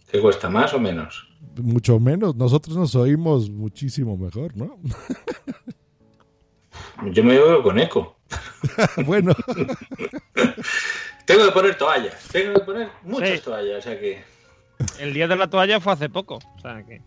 ¿Qué 0.10 0.22
cuesta 0.22 0.50
más 0.50 0.74
o 0.74 0.80
menos? 0.80 1.28
Mucho 1.62 2.00
menos. 2.00 2.36
Nosotros 2.36 2.78
nos 2.78 2.96
oímos 2.96 3.50
muchísimo 3.50 4.16
mejor, 4.16 4.56
¿no? 4.56 4.78
Yo 7.12 7.24
me 7.24 7.38
oigo 7.38 7.64
con 7.64 7.80
eco. 7.80 8.16
bueno, 9.06 9.34
Tengo 11.26 11.46
que 11.46 11.52
poner 11.52 11.78
toallas. 11.78 12.28
Tengo 12.32 12.54
que 12.54 12.60
poner 12.62 12.88
muchas 13.04 13.30
Sí. 13.40 13.46
toallas. 13.46 13.80
O 13.80 13.82
sea 13.82 14.00
que. 14.00 14.24
El 15.00 15.14
día 15.14 15.28
de 15.28 15.36
la 15.36 15.50
toalla 15.50 15.80
fue 15.82 15.94
hace 15.94 16.10
poco. 16.10 16.36
O 16.56 16.60
sea 16.62 16.84
que. 16.84 17.02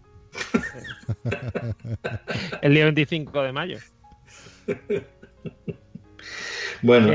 El 2.62 2.74
día 2.74 2.84
25 2.84 3.42
de 3.42 3.52
mayo. 3.52 3.78
Bueno, 6.82 7.12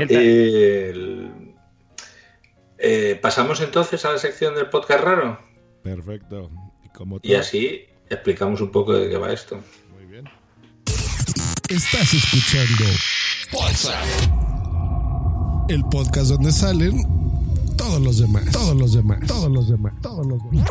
eh, 2.78 3.18
pasamos 3.22 3.60
entonces 3.60 4.04
a 4.04 4.12
la 4.12 4.18
sección 4.18 4.54
del 4.54 4.68
podcast 4.68 5.04
raro. 5.04 5.38
perfecto. 5.82 6.50
Y 6.84 6.88
como 6.90 7.18
Y 7.22 7.28
todo- 7.30 7.40
así 7.40 7.82
explicamos 8.10 8.60
un 8.60 8.70
poco 8.72 8.92
de 8.94 9.08
qué 9.08 9.16
va 9.16 9.32
esto. 9.32 9.60
Muy 9.94 10.04
bien. 10.06 10.24
Estás 11.68 12.12
escuchando 12.14 12.84
el 15.68 15.82
podcast 15.84 16.30
donde 16.30 16.52
salen 16.52 17.02
todos 17.76 18.00
los 18.00 18.18
demás, 18.18 18.50
todos 18.52 18.76
los 18.76 18.92
demás, 18.94 19.20
todos 19.26 19.50
los 19.50 19.68
demás, 19.68 19.92
todos 20.02 20.26
los 20.26 20.38
demás. 20.50 20.68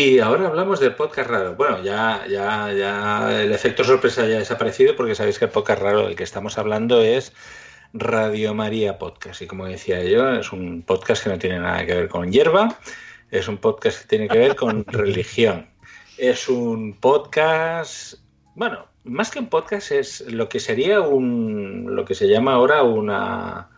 Y 0.00 0.20
ahora 0.20 0.46
hablamos 0.46 0.78
del 0.78 0.94
podcast 0.94 1.28
raro. 1.28 1.56
Bueno, 1.56 1.82
ya, 1.82 2.24
ya, 2.30 2.72
ya 2.72 3.42
el 3.42 3.50
efecto 3.50 3.82
sorpresa 3.82 4.28
ya 4.28 4.36
ha 4.36 4.38
desaparecido 4.38 4.94
porque 4.94 5.16
sabéis 5.16 5.40
que 5.40 5.46
el 5.46 5.50
podcast 5.50 5.82
raro 5.82 6.06
del 6.06 6.14
que 6.14 6.22
estamos 6.22 6.56
hablando 6.56 7.02
es 7.02 7.32
Radio 7.92 8.54
María 8.54 8.96
Podcast. 8.96 9.42
Y 9.42 9.48
como 9.48 9.66
decía 9.66 10.04
yo, 10.04 10.34
es 10.34 10.52
un 10.52 10.82
podcast 10.82 11.24
que 11.24 11.30
no 11.30 11.38
tiene 11.40 11.58
nada 11.58 11.84
que 11.84 11.94
ver 11.96 12.08
con 12.08 12.30
hierba, 12.30 12.78
es 13.32 13.48
un 13.48 13.56
podcast 13.58 14.02
que 14.02 14.06
tiene 14.06 14.28
que 14.28 14.38
ver 14.38 14.54
con 14.54 14.84
religión. 14.86 15.68
Es 16.16 16.48
un 16.48 16.94
podcast, 17.00 18.20
bueno, 18.54 18.86
más 19.02 19.32
que 19.32 19.40
un 19.40 19.48
podcast 19.48 19.90
es 19.90 20.20
lo 20.32 20.48
que 20.48 20.60
sería 20.60 21.00
un, 21.00 21.86
lo 21.96 22.04
que 22.04 22.14
se 22.14 22.28
llama 22.28 22.52
ahora 22.52 22.84
una, 22.84 23.68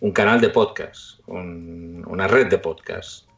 un 0.00 0.12
canal 0.12 0.42
de 0.42 0.50
podcast, 0.50 1.20
un- 1.26 2.04
una 2.06 2.28
red 2.28 2.48
de 2.48 2.58
podcast 2.58 3.29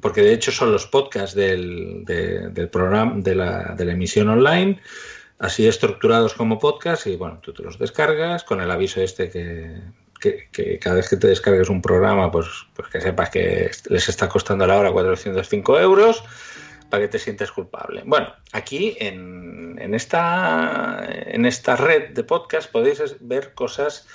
porque 0.00 0.22
de 0.22 0.32
hecho 0.32 0.50
son 0.52 0.72
los 0.72 0.86
podcasts 0.86 1.34
del, 1.36 2.04
de- 2.04 2.48
del 2.50 2.68
programa 2.68 3.14
de 3.16 3.34
la, 3.34 3.74
de 3.76 3.84
la 3.84 3.92
emisión 3.92 4.28
online 4.28 4.80
así 5.38 5.66
estructurados 5.68 6.34
como 6.34 6.58
podcast 6.58 7.06
y 7.06 7.16
bueno 7.16 7.38
tú 7.42 7.52
te 7.52 7.62
los 7.62 7.78
descargas 7.78 8.42
con 8.44 8.60
el 8.60 8.70
aviso 8.70 9.00
este 9.02 9.30
que, 9.30 9.80
que- 10.20 10.48
que 10.50 10.78
cada 10.78 10.96
vez 10.96 11.08
que 11.08 11.16
te 11.16 11.28
descargues 11.28 11.68
un 11.68 11.82
programa 11.82 12.30
pues, 12.30 12.46
pues 12.74 12.88
que 12.88 13.00
sepas 13.00 13.30
que 13.30 13.70
les 13.88 14.08
está 14.08 14.28
costando 14.28 14.66
la 14.66 14.78
hora 14.78 14.92
405 14.92 15.78
euros 15.80 16.22
para 16.90 17.04
que 17.04 17.08
te 17.08 17.18
sientas 17.20 17.52
culpable. 17.52 18.02
Bueno, 18.04 18.34
aquí 18.52 18.96
en, 18.98 19.78
en 19.80 19.94
esta, 19.94 21.06
en 21.08 21.46
esta 21.46 21.76
red 21.76 22.10
de 22.10 22.24
podcast 22.24 22.68
podéis 22.68 23.00
ver 23.20 23.54
cosas, 23.54 24.08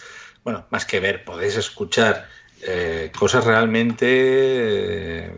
bueno, 0.44 0.66
más 0.72 0.86
que 0.86 1.00
ver, 1.00 1.24
podéis 1.24 1.56
escuchar 1.56 2.28
eh, 2.62 3.12
cosas 3.18 3.46
realmente... 3.46 4.06
eh, 4.08 5.34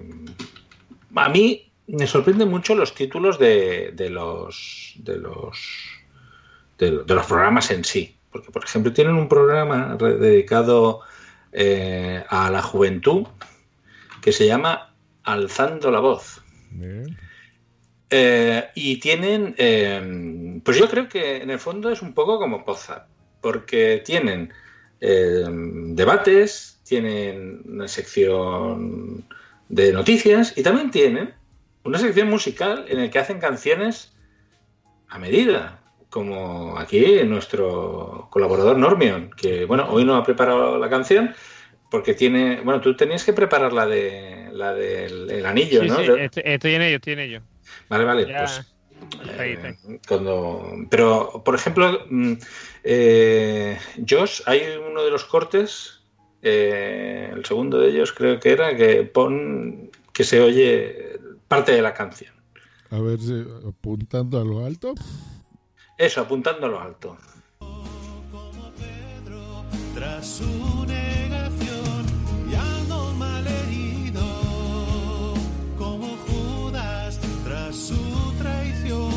a 1.15 1.30
mí 1.30 1.72
me 1.88 2.05
sorprenden 2.05 2.49
mucho 2.49 2.76
los 2.76 2.93
títulos 2.93 3.39
de, 3.39 3.91
de 3.93 4.09
los, 4.09 4.93
de, 4.97 5.18
los, 5.18 5.57
de, 6.78 7.03
de 7.03 7.15
los 7.15 7.26
programas 7.26 7.72
en 7.72 7.84
sí. 7.84 8.13
Porque, 8.30 8.51
por 8.51 8.63
ejemplo, 8.63 8.91
tienen 8.93 9.15
un 9.15 9.30
programa 9.30 9.95
dedicado 9.95 10.99
eh, 11.53 12.24
a 12.30 12.51
la 12.51 12.61
juventud 12.61 13.26
que 14.22 14.32
se 14.32 14.45
llama 14.45 14.93
Alzando 15.24 15.89
la 15.89 16.01
Voz. 16.01 16.41
Bien. 16.72 17.18
Eh, 18.09 18.70
y 18.76 18.99
tienen, 18.99 19.55
eh, 19.57 20.61
pues 20.63 20.78
yo 20.78 20.89
creo 20.89 21.09
que 21.09 21.38
en 21.38 21.49
el 21.49 21.59
fondo 21.59 21.89
es 21.89 22.01
un 22.01 22.13
poco 22.13 22.38
como 22.38 22.63
Poza, 22.63 23.07
porque 23.41 24.03
tienen 24.05 24.53
debates, 24.99 26.76
tienen 26.88 27.61
una 27.65 27.88
sección 27.88 29.25
de 29.69 29.91
noticias 29.91 30.53
y 30.57 30.63
también 30.63 30.91
tienen 30.91 31.33
una 31.83 31.99
sección 31.99 32.29
musical 32.29 32.85
en 32.88 33.01
la 33.01 33.09
que 33.09 33.19
hacen 33.19 33.39
canciones 33.39 34.13
a 35.09 35.19
medida, 35.19 35.79
como 36.09 36.77
aquí 36.77 37.23
nuestro 37.23 38.27
colaborador 38.29 38.77
Normion, 38.77 39.31
que 39.38 39.65
bueno, 39.65 39.88
hoy 39.89 40.03
no 40.05 40.15
ha 40.15 40.23
preparado 40.23 40.77
la 40.77 40.89
canción 40.89 41.33
porque 41.89 42.13
tiene, 42.13 42.59
bueno, 42.61 42.81
tú 42.81 42.95
tenías 42.97 43.23
que 43.23 43.31
preparar 43.33 43.71
la 43.71 43.85
de 43.85 44.49
la 44.51 44.73
del 44.73 45.29
el 45.29 45.45
anillo, 45.45 45.81
Sí, 45.83 45.88
¿no? 45.88 45.97
sí, 45.97 46.11
estoy, 46.19 46.43
estoy 46.45 46.73
en 46.75 46.81
ello, 46.81 46.95
estoy 46.97 47.13
en 47.13 47.19
ello. 47.19 47.41
Vale, 47.89 48.03
vale, 48.05 48.27
Ya. 48.27 48.39
pues 48.39 48.73
Ahí, 49.39 49.55
ahí. 49.63 49.99
cuando 50.07 50.65
pero 50.89 51.41
por 51.45 51.53
ejemplo 51.55 52.05
mm, 52.09 52.33
eh, 52.83 53.77
Josh 54.09 54.41
hay 54.45 54.61
uno 54.89 55.03
de 55.03 55.11
los 55.11 55.23
cortes 55.23 55.96
eh, 56.49 57.31
el 57.33 57.43
segundo 57.45 57.79
de 57.79 57.89
ellos 57.89 58.13
creo 58.13 58.39
que 58.39 58.51
era 58.51 58.75
que 58.75 59.03
pon 59.03 59.89
que 60.13 60.23
se 60.23 60.41
oye 60.41 61.19
parte 61.47 61.71
de 61.73 61.81
la 61.81 61.93
canción 61.93 62.33
A 62.89 62.99
ver 62.99 63.19
si 63.19 63.45
apuntando 63.67 64.39
a 64.39 64.45
lo 64.45 64.65
alto. 64.65 64.95
eso 65.97 66.21
apuntando 66.21 66.65
a 66.67 66.69
lo 66.69 66.79
alto 66.79 67.17
Tras 69.93 70.27
su 70.27 70.85
negación 70.85 72.05
y 72.51 72.53
ando 72.53 73.11
malherido 73.13 74.23
como 75.75 76.15
Judas 76.27 77.19
tras 77.43 77.75
su 77.75 78.33
traición. 78.37 79.09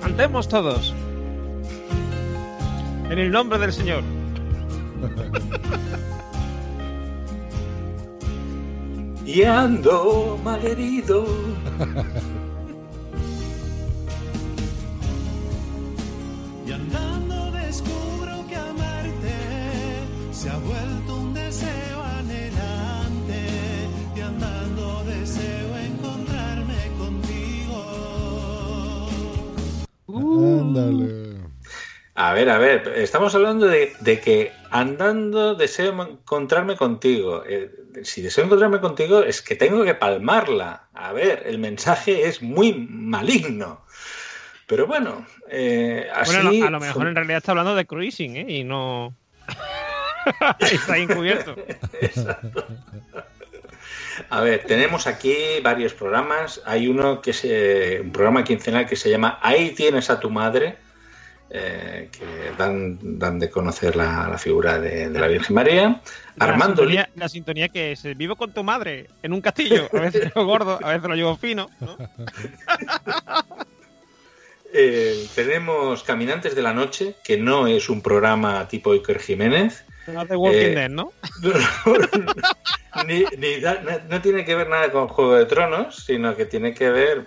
Cantemos 0.00 0.46
todos. 0.48 0.94
En 3.10 3.18
el 3.18 3.30
nombre 3.30 3.58
del 3.58 3.72
Señor. 3.72 4.02
y 9.26 9.42
ando 9.44 10.38
malherido 10.42 11.24
Y 16.66 16.72
andando 16.72 17.50
descubro 17.52 18.46
que 18.48 18.56
amarte 18.56 19.34
se 20.30 20.48
ha 20.48 20.58
vuelto 20.58 21.16
un 21.16 21.34
deseo 21.34 22.02
anhelante. 22.18 23.46
Y 24.16 24.20
andando 24.20 25.04
deseo 25.04 25.76
encontrarme 25.76 26.90
contigo. 26.98 27.78
Ándale. 30.08 31.21
A 32.14 32.32
ver 32.34 32.50
a 32.50 32.58
ver 32.58 32.92
estamos 32.96 33.34
hablando 33.34 33.66
de, 33.66 33.92
de 34.00 34.20
que 34.20 34.52
andando 34.70 35.54
deseo 35.54 35.92
encontrarme 36.02 36.76
contigo 36.76 37.42
Eh, 37.46 37.70
si 38.02 38.20
deseo 38.22 38.44
encontrarme 38.44 38.80
contigo 38.80 39.22
es 39.22 39.40
que 39.42 39.54
tengo 39.56 39.82
que 39.84 39.94
palmarla 39.94 40.84
a 40.92 41.12
ver 41.12 41.42
el 41.46 41.58
mensaje 41.58 42.26
es 42.28 42.42
muy 42.42 42.74
maligno 42.74 43.80
pero 44.66 44.86
bueno 44.86 45.26
eh, 45.48 46.08
así 46.14 46.34
Bueno, 46.42 46.66
a 46.66 46.70
lo- 46.70 46.80
mejor 46.80 47.08
en 47.08 47.14
realidad 47.14 47.38
está 47.38 47.52
hablando 47.52 47.74
de 47.74 47.84
cruising, 47.86 48.36
¿eh? 48.36 48.46
Y 48.48 48.64
no. 48.64 49.14
está 50.60 50.96
encubierto. 50.96 51.54
A 54.30 54.40
ver, 54.40 54.64
tenemos 54.64 55.06
aquí 55.06 55.34
varios 55.62 55.92
programas. 55.94 56.62
Hay 56.64 56.86
uno 56.88 57.20
que 57.20 57.30
es 57.32 57.40
eh, 57.44 58.00
un 58.02 58.12
programa 58.12 58.44
quincenal 58.44 58.86
que 58.86 58.96
se 58.96 59.10
llama 59.10 59.38
Ahí 59.42 59.70
tienes 59.72 60.10
a 60.10 60.20
tu 60.20 60.30
madre, 60.30 60.76
eh, 61.54 62.08
que 62.10 62.52
dan, 62.56 62.98
dan 63.18 63.38
de 63.38 63.50
conocer 63.50 63.94
la, 63.94 64.26
la 64.28 64.38
figura 64.38 64.78
de, 64.80 65.10
de 65.10 65.18
la 65.20 65.26
Virgen 65.28 65.54
María. 65.54 66.00
Armando 66.38 66.82
la 66.84 66.88
sintonía, 66.90 67.10
la 67.14 67.28
sintonía 67.28 67.68
que 67.68 67.92
es 67.92 68.02
vivo 68.16 68.36
con 68.36 68.52
tu 68.52 68.64
madre 68.64 69.08
en 69.22 69.32
un 69.34 69.40
castillo. 69.42 69.86
A 69.92 70.00
veces 70.00 70.22
lo 70.24 70.28
llevo 70.30 70.46
gordo, 70.46 70.78
a 70.82 70.88
veces 70.92 71.08
lo 71.08 71.14
llevo 71.14 71.36
fino. 71.36 71.68
¿no? 71.80 71.96
Eh, 74.74 75.26
tenemos 75.34 76.02
Caminantes 76.02 76.54
de 76.54 76.62
la 76.62 76.72
Noche, 76.72 77.16
que 77.22 77.36
no 77.36 77.66
es 77.66 77.90
un 77.90 78.00
programa 78.00 78.66
tipo 78.68 78.92
Iker 78.92 79.18
Jiménez. 79.18 79.84
No 80.06 80.24
de 80.24 80.34
Walking 80.34 80.58
Eh, 80.58 80.74
Dead, 80.74 80.88
¿no? 80.88 81.12
ni, 83.06 83.24
ni 83.36 83.60
da- 83.60 83.82
no, 83.82 83.90
no 84.08 84.22
tiene 84.22 84.46
que 84.46 84.54
ver 84.54 84.70
nada 84.70 84.90
con 84.90 85.08
Juego 85.08 85.34
de 85.34 85.44
Tronos, 85.44 85.96
sino 86.06 86.34
que 86.36 86.46
tiene 86.46 86.72
que 86.72 86.88
ver 86.90 87.26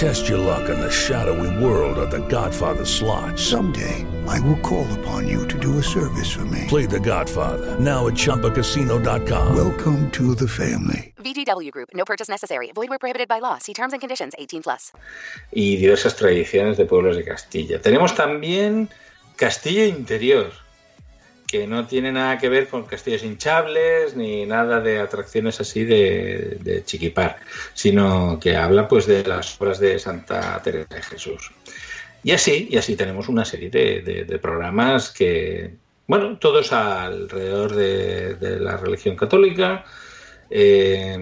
Test 0.00 0.30
your 0.30 0.38
luck 0.38 0.70
in 0.70 0.80
the 0.80 0.90
shadowy 0.90 1.62
world 1.62 1.98
of 1.98 2.10
The 2.10 2.26
Godfather 2.26 2.86
slot. 2.86 3.38
Someday, 3.38 4.06
I 4.26 4.40
will 4.40 4.56
call 4.60 4.90
upon 4.98 5.28
you 5.28 5.46
to 5.48 5.58
do 5.58 5.76
a 5.76 5.82
service 5.82 6.32
for 6.32 6.46
me. 6.46 6.64
Play 6.68 6.86
The 6.86 6.98
Godfather 6.98 7.78
now 7.78 8.06
at 8.06 8.14
ChumbaCasino.com. 8.14 9.54
Welcome 9.54 10.10
to 10.12 10.34
the 10.34 10.48
family. 10.48 11.12
VGW 11.18 11.70
Group. 11.70 11.90
No 11.92 12.06
purchase 12.06 12.30
necessary. 12.30 12.72
Void 12.72 12.88
where 12.88 12.98
prohibited 12.98 13.28
by 13.28 13.40
law. 13.40 13.58
See 13.58 13.74
terms 13.74 13.92
and 13.92 14.00
conditions. 14.00 14.32
18 14.38 14.62
plus. 14.62 14.92
Y 15.52 15.76
diversas 15.76 16.16
tradiciones 16.16 16.78
de 16.78 16.86
pueblos 16.86 17.16
de 17.16 17.22
Castilla. 17.22 17.78
Tenemos 17.82 18.14
también 18.14 18.88
Castillo 19.36 19.84
Interior, 19.84 20.50
que 21.50 21.66
no 21.66 21.84
tiene 21.86 22.12
nada 22.12 22.38
que 22.38 22.48
ver 22.48 22.68
con 22.68 22.84
castillos 22.84 23.24
hinchables 23.24 24.14
ni 24.14 24.46
nada 24.46 24.80
de 24.80 25.00
atracciones 25.00 25.60
así 25.60 25.84
de, 25.84 26.82
chiquipar, 26.84 27.38
sino 27.74 28.38
que 28.38 28.56
habla 28.56 28.86
pues 28.86 29.06
de 29.06 29.24
las 29.24 29.60
obras 29.60 29.80
de 29.80 29.98
Santa 29.98 30.62
Teresa 30.62 30.94
de 30.94 31.02
Jesús. 31.02 31.50
Y 32.22 32.30
así, 32.32 32.68
y 32.70 32.76
así 32.76 32.94
tenemos 32.94 33.28
una 33.28 33.44
serie 33.44 33.68
de, 33.68 34.38
programas 34.40 35.10
que, 35.10 35.74
bueno, 36.06 36.38
todos 36.38 36.72
alrededor 36.72 37.74
de, 37.74 38.34
de 38.36 38.60
la 38.60 38.76
religión 38.76 39.16
católica. 39.16 39.84
Eh, 40.50 41.16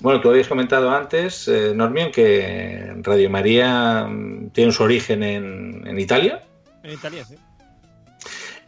bueno, 0.00 0.20
tú 0.22 0.30
habías 0.30 0.48
comentado 0.48 0.90
antes, 0.90 1.46
eh, 1.48 1.72
Normion, 1.74 2.10
que 2.10 2.94
Radio 3.02 3.28
María 3.28 4.06
mm, 4.06 4.50
tiene 4.50 4.72
su 4.72 4.82
origen 4.82 5.22
en, 5.22 5.86
en 5.86 5.98
Italia. 5.98 6.42
En 6.82 6.92
Italia, 6.92 7.24
sí. 7.24 7.36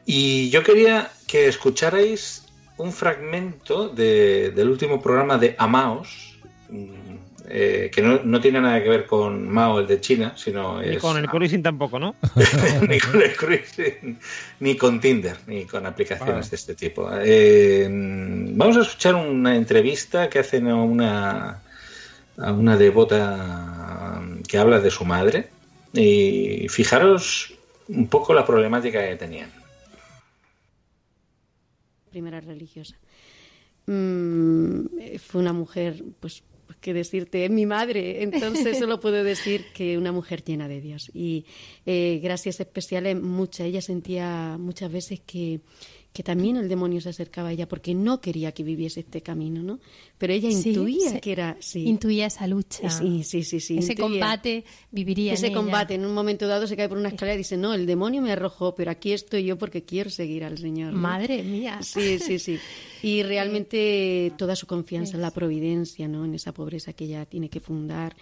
Y 0.07 0.51
yo 0.51 0.63
quería 0.63 1.11
que 1.27 1.49
escucharais 1.49 2.45
un 2.77 2.93
fragmento 2.93 3.89
de, 3.89 4.51
del 4.51 4.69
último 4.69 5.01
programa 5.01 5.39
de 5.39 5.55
Amaos, 5.59 6.39
eh, 7.49 7.91
que 7.93 8.03
no, 8.03 8.21
no, 8.25 8.41
tiene 8.41 8.61
nada 8.61 8.83
que 8.83 8.89
ver 8.89 9.07
con 9.07 9.49
Mao, 9.49 9.79
el 9.79 9.87
de 9.87 10.01
China, 10.01 10.33
sino 10.35 10.81
Ni 10.81 10.97
es... 10.97 11.03
con 11.03 11.17
el 11.19 11.29
cruising 11.29 11.63
tampoco, 11.63 11.99
¿no? 11.99 12.15
ni 12.89 12.99
con 12.99 13.23
el 13.23 13.37
cruising, 13.37 14.19
ni 14.61 14.77
con 14.77 15.01
Tinder, 15.01 15.37
ni 15.47 15.67
con 15.67 15.85
aplicaciones 15.87 16.47
ah. 16.47 16.51
de 16.51 16.57
este 16.57 16.75
tipo. 16.75 17.09
Eh, 17.23 17.87
vamos 17.91 18.77
a 18.79 18.81
escuchar 18.81 19.15
una 19.15 19.57
entrevista 19.57 20.29
que 20.29 20.39
hacen 20.39 20.69
a 20.69 20.77
una, 20.77 21.63
a 22.39 22.53
una 22.53 22.77
devota 22.77 24.23
que 24.49 24.59
habla 24.59 24.81
de 24.81 24.91
su 24.91 25.05
madre. 25.05 25.49
Y 25.93 26.67
fijaros 26.71 27.55
un 27.89 28.09
poco 28.09 28.35
la 28.35 28.45
problemática 28.45 29.07
que 29.07 29.15
tenían 29.15 29.64
primera 32.15 32.41
religiosa. 32.41 32.97
Mm, 33.87 35.19
fue 35.19 35.41
una 35.41 35.53
mujer, 35.53 36.05
pues, 36.21 36.45
que 36.81 36.95
decirte, 36.95 37.45
es 37.45 37.51
mi 37.51 37.67
madre, 37.67 38.23
entonces 38.23 38.79
solo 38.79 39.01
puedo 39.01 39.25
decir 39.25 39.65
que 39.75 39.99
una 39.99 40.13
mujer 40.13 40.45
llena 40.45 40.69
de 40.69 40.81
Dios. 40.81 41.11
Y 41.13 41.45
eh, 41.87 42.21
gracias 42.23 42.61
especiales, 42.61 43.21
mucha, 43.21 43.65
ella 43.65 43.81
sentía 43.81 44.57
muchas 44.61 44.93
veces 44.93 45.21
que, 45.27 45.61
que 46.15 46.23
también 46.23 46.57
el 46.57 46.69
demonio 46.69 47.01
se 47.01 47.09
acercaba 47.09 47.49
a 47.49 47.53
ella 47.53 47.67
porque 47.67 47.93
no 47.93 48.21
quería 48.21 48.53
que 48.53 48.63
viviese 48.63 49.01
este 49.01 49.21
camino, 49.21 49.65
¿no? 49.65 49.81
Pero 50.17 50.33
ella 50.33 50.49
sí, 50.53 50.69
intuía 50.69 51.11
se, 51.11 51.21
que 51.21 51.33
era... 51.33 51.57
Sí. 51.59 51.89
Intuía 51.89 52.27
esa 52.27 52.47
lucha. 52.47 52.89
Sí, 52.89 53.25
sí, 53.25 53.43
sí. 53.43 53.59
sí 53.59 53.79
Ese 53.79 53.95
intuía. 53.95 54.21
combate 54.21 54.65
viviría 54.93 55.33
Ese 55.33 55.49
en 55.49 55.55
combate, 55.55 55.95
ella. 55.95 56.05
en 56.05 56.09
un 56.09 56.15
momento 56.15 56.47
dado 56.47 56.69
se 56.69 56.77
cae 56.77 56.89
por 56.89 56.99
una 56.99 57.09
escalera 57.09 57.35
y 57.35 57.39
dice, 57.39 57.57
no, 57.57 57.75
el 57.75 57.85
demonio 57.85 58.23
me 58.23 58.31
arrojó, 58.31 58.77
pero 58.77 58.93
aquí 58.93 59.11
estoy 59.11 59.45
yo 59.45 59.59
porque 59.59 59.83
quiero 59.83 60.09
seguir 60.09 60.45
al 60.45 60.57
Señor. 60.57 60.93
¿no? 60.93 61.01
Madre 61.01 61.43
mía. 61.43 61.81
Sí, 61.83 62.21
sí, 62.21 62.39
sí. 62.39 62.61
Y 63.03 63.23
realmente 63.25 64.33
toda 64.39 64.55
su 64.55 64.69
confianza 64.69 65.17
en 65.17 65.23
la 65.23 65.33
providencia, 65.33 66.07
¿no? 66.07 66.25
En 66.25 66.37
esa 66.37 66.55
pobreza 66.55 66.93
que 66.93 67.07
ella 67.07 67.27
tiene 67.27 67.51
que 67.51 67.59
fundar. 67.59 68.15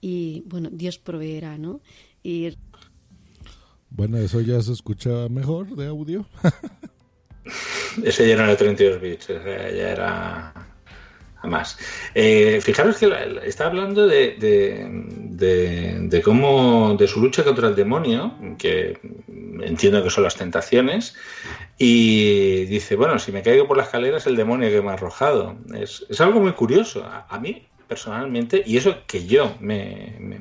Y, 0.00 0.44
bueno, 0.46 0.68
Dios 0.70 1.00
proveerá, 1.00 1.58
¿no? 1.58 1.80
Y... 2.22 2.50
Bueno, 3.90 4.18
eso 4.18 4.40
ya 4.40 4.62
se 4.62 4.72
escucha 4.72 5.28
mejor 5.28 5.74
de 5.74 5.88
audio. 5.88 6.26
Ese 8.04 8.28
ya 8.28 8.36
no 8.36 8.44
era 8.44 8.56
32 8.56 9.00
bits, 9.00 9.28
ya 9.28 9.90
era 9.90 10.52
a 11.42 11.46
más. 11.46 11.78
Eh, 12.14 12.60
fijaros 12.62 12.98
que 12.98 13.10
está 13.44 13.66
hablando 13.66 14.06
de, 14.06 14.36
cómo, 16.22 16.96
de 16.98 17.08
su 17.08 17.20
lucha 17.20 17.44
contra 17.44 17.68
el 17.68 17.74
demonio, 17.74 18.34
que 18.58 18.98
entiendo 19.62 20.02
que 20.02 20.10
son 20.10 20.24
las 20.24 20.36
tentaciones, 20.36 21.14
y 21.78 22.66
dice, 22.66 22.96
bueno, 22.96 23.18
si 23.18 23.32
me 23.32 23.42
caigo 23.42 23.66
por 23.66 23.76
la 23.76 23.84
escalera 23.84 24.18
es 24.18 24.26
el 24.26 24.36
demonio 24.36 24.68
que 24.70 24.82
me 24.82 24.90
ha 24.90 24.94
arrojado. 24.94 25.56
Es, 25.74 26.20
algo 26.20 26.40
muy 26.40 26.52
curioso. 26.52 27.04
A, 27.06 27.38
mí, 27.38 27.66
personalmente, 27.88 28.62
y 28.66 28.76
eso 28.76 28.98
que 29.06 29.26
yo 29.26 29.56
me, 29.60 30.16
me, 30.18 30.36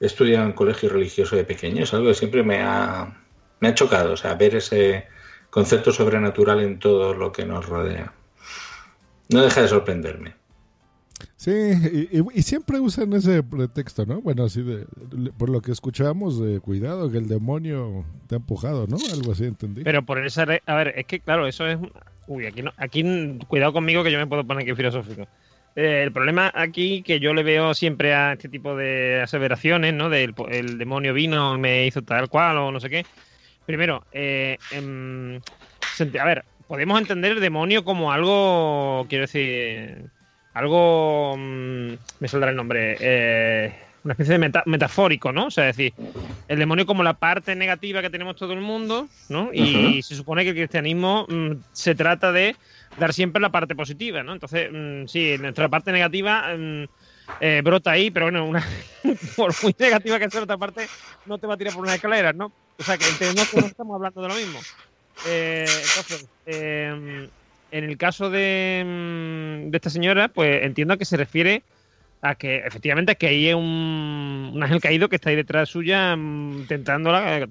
he 0.00 0.06
estudiado 0.06 0.44
en 0.46 0.52
colegio 0.52 0.88
religioso 0.88 1.36
de 1.36 1.44
pequeño, 1.44 1.84
es 1.84 1.94
algo 1.94 2.08
que 2.08 2.14
siempre 2.14 2.42
me 2.42 2.58
ha, 2.60 3.16
me 3.60 3.68
ha 3.68 3.74
chocado, 3.74 4.14
o 4.14 4.16
sea, 4.16 4.34
ver 4.34 4.56
ese 4.56 5.06
concepto 5.50 5.92
sobrenatural 5.92 6.60
en 6.60 6.78
todo 6.78 7.14
lo 7.14 7.32
que 7.32 7.44
nos 7.44 7.66
rodea. 7.66 8.12
No 9.28 9.42
deja 9.42 9.62
de 9.62 9.68
sorprenderme. 9.68 10.34
Sí, 11.36 11.52
y, 11.52 12.38
y, 12.38 12.42
siempre 12.42 12.80
usan 12.80 13.12
ese 13.14 13.42
pretexto, 13.42 14.04
¿no? 14.04 14.20
Bueno, 14.20 14.44
así 14.44 14.62
de, 14.62 14.86
por 15.38 15.48
lo 15.48 15.62
que 15.62 15.72
escuchamos, 15.72 16.38
de 16.38 16.60
cuidado, 16.60 17.10
que 17.10 17.18
el 17.18 17.28
demonio 17.28 18.04
te 18.26 18.34
ha 18.34 18.38
empujado, 18.38 18.86
¿no? 18.86 18.96
Algo 19.12 19.32
así, 19.32 19.44
entendí. 19.44 19.82
Pero 19.82 20.02
por 20.02 20.24
esa, 20.24 20.46
a 20.66 20.74
ver, 20.74 20.94
es 20.96 21.06
que 21.06 21.20
claro, 21.20 21.46
eso 21.46 21.66
es, 21.66 21.78
uy, 22.26 22.46
aquí 22.46 22.62
no, 22.62 22.72
aquí 22.76 23.04
cuidado 23.48 23.72
conmigo 23.72 24.04
que 24.04 24.12
yo 24.12 24.18
me 24.18 24.26
puedo 24.26 24.46
poner 24.46 24.64
aquí 24.64 24.74
filosófico. 24.74 25.26
Eh, 25.76 26.02
el 26.02 26.12
problema 26.12 26.50
aquí 26.54 27.02
que 27.02 27.20
yo 27.20 27.32
le 27.32 27.42
veo 27.42 27.72
siempre 27.74 28.12
a 28.12 28.32
este 28.32 28.48
tipo 28.48 28.76
de 28.76 29.22
aseveraciones, 29.22 29.94
¿no? 29.94 30.10
Del 30.10 30.34
el 30.50 30.78
demonio 30.78 31.14
vino, 31.14 31.56
me 31.58 31.86
hizo 31.86 32.02
tal 32.02 32.28
cual 32.28 32.58
o 32.58 32.72
no 32.72 32.80
sé 32.80 32.90
qué. 32.90 33.06
Primero, 33.66 34.04
eh, 34.12 34.58
eh, 34.72 35.40
a 36.20 36.24
ver, 36.24 36.44
podemos 36.66 37.00
entender 37.00 37.32
el 37.32 37.40
demonio 37.40 37.84
como 37.84 38.12
algo, 38.12 39.06
quiero 39.08 39.22
decir, 39.22 40.06
algo, 40.54 41.36
mmm, 41.36 41.92
me 42.20 42.28
saldrá 42.28 42.50
el 42.50 42.56
nombre, 42.56 42.96
eh, 43.00 43.72
una 44.04 44.12
especie 44.12 44.32
de 44.32 44.38
meta, 44.38 44.62
metafórico, 44.66 45.32
¿no? 45.32 45.46
O 45.46 45.50
sea, 45.50 45.68
es 45.68 45.76
decir, 45.76 45.92
el 46.48 46.58
demonio 46.58 46.86
como 46.86 47.02
la 47.02 47.14
parte 47.14 47.54
negativa 47.54 48.02
que 48.02 48.10
tenemos 48.10 48.36
todo 48.36 48.52
el 48.52 48.60
mundo, 48.60 49.08
¿no? 49.28 49.50
Y 49.52 49.60
uh 49.60 49.64
-huh. 49.64 50.02
se 50.02 50.14
supone 50.14 50.42
que 50.42 50.50
el 50.50 50.56
cristianismo 50.56 51.26
mmm, 51.28 51.52
se 51.72 51.94
trata 51.94 52.32
de 52.32 52.56
dar 52.98 53.12
siempre 53.12 53.40
la 53.40 53.50
parte 53.50 53.74
positiva, 53.74 54.22
¿no? 54.22 54.32
Entonces, 54.32 54.70
mmm, 54.72 55.06
sí, 55.06 55.36
nuestra 55.38 55.68
parte 55.68 55.92
negativa 55.92 56.54
eh, 57.38 57.60
brota 57.62 57.92
ahí, 57.92 58.10
pero 58.10 58.26
bueno, 58.26 58.46
una, 58.46 58.64
por 59.36 59.52
muy 59.62 59.74
negativa 59.78 60.18
que 60.18 60.30
sea 60.30 60.42
otra 60.42 60.58
parte, 60.58 60.86
no 61.26 61.38
te 61.38 61.46
va 61.46 61.54
a 61.54 61.56
tirar 61.56 61.74
por 61.74 61.84
una 61.84 61.94
escalera, 61.94 62.32
¿no? 62.32 62.52
O 62.78 62.82
sea, 62.82 62.96
que 62.98 63.08
entendemos 63.08 63.48
que 63.48 63.60
no 63.60 63.66
estamos 63.66 63.94
hablando 63.94 64.22
de 64.22 64.28
lo 64.28 64.34
mismo. 64.34 64.60
Eh, 65.26 65.64
entonces, 65.64 66.28
eh, 66.46 67.28
en 67.70 67.84
el 67.84 67.96
caso 67.98 68.30
de, 68.30 69.66
de, 69.68 69.76
esta 69.76 69.90
señora, 69.90 70.28
pues 70.28 70.62
entiendo 70.64 70.96
que 70.98 71.04
se 71.04 71.16
refiere 71.16 71.64
a 72.22 72.34
que 72.34 72.58
efectivamente 72.58 73.16
que 73.16 73.28
hay 73.28 73.52
un, 73.52 74.52
un 74.54 74.62
ángel 74.62 74.80
caído 74.80 75.08
que 75.08 75.16
está 75.16 75.30
ahí 75.30 75.36
detrás 75.36 75.68
suya 75.68 76.16
mm, 76.16 76.66
tentándola. 76.66 77.46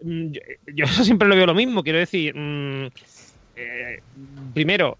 Mm, 0.00 0.32
yo, 0.32 0.40
yo, 0.74 0.84
eso 0.84 1.04
siempre 1.04 1.28
lo 1.28 1.36
veo 1.36 1.46
lo 1.46 1.54
mismo, 1.54 1.82
quiero 1.82 1.98
decir. 1.98 2.34
Mmm, 2.34 2.88
eh, 3.56 4.00
primero, 4.52 4.98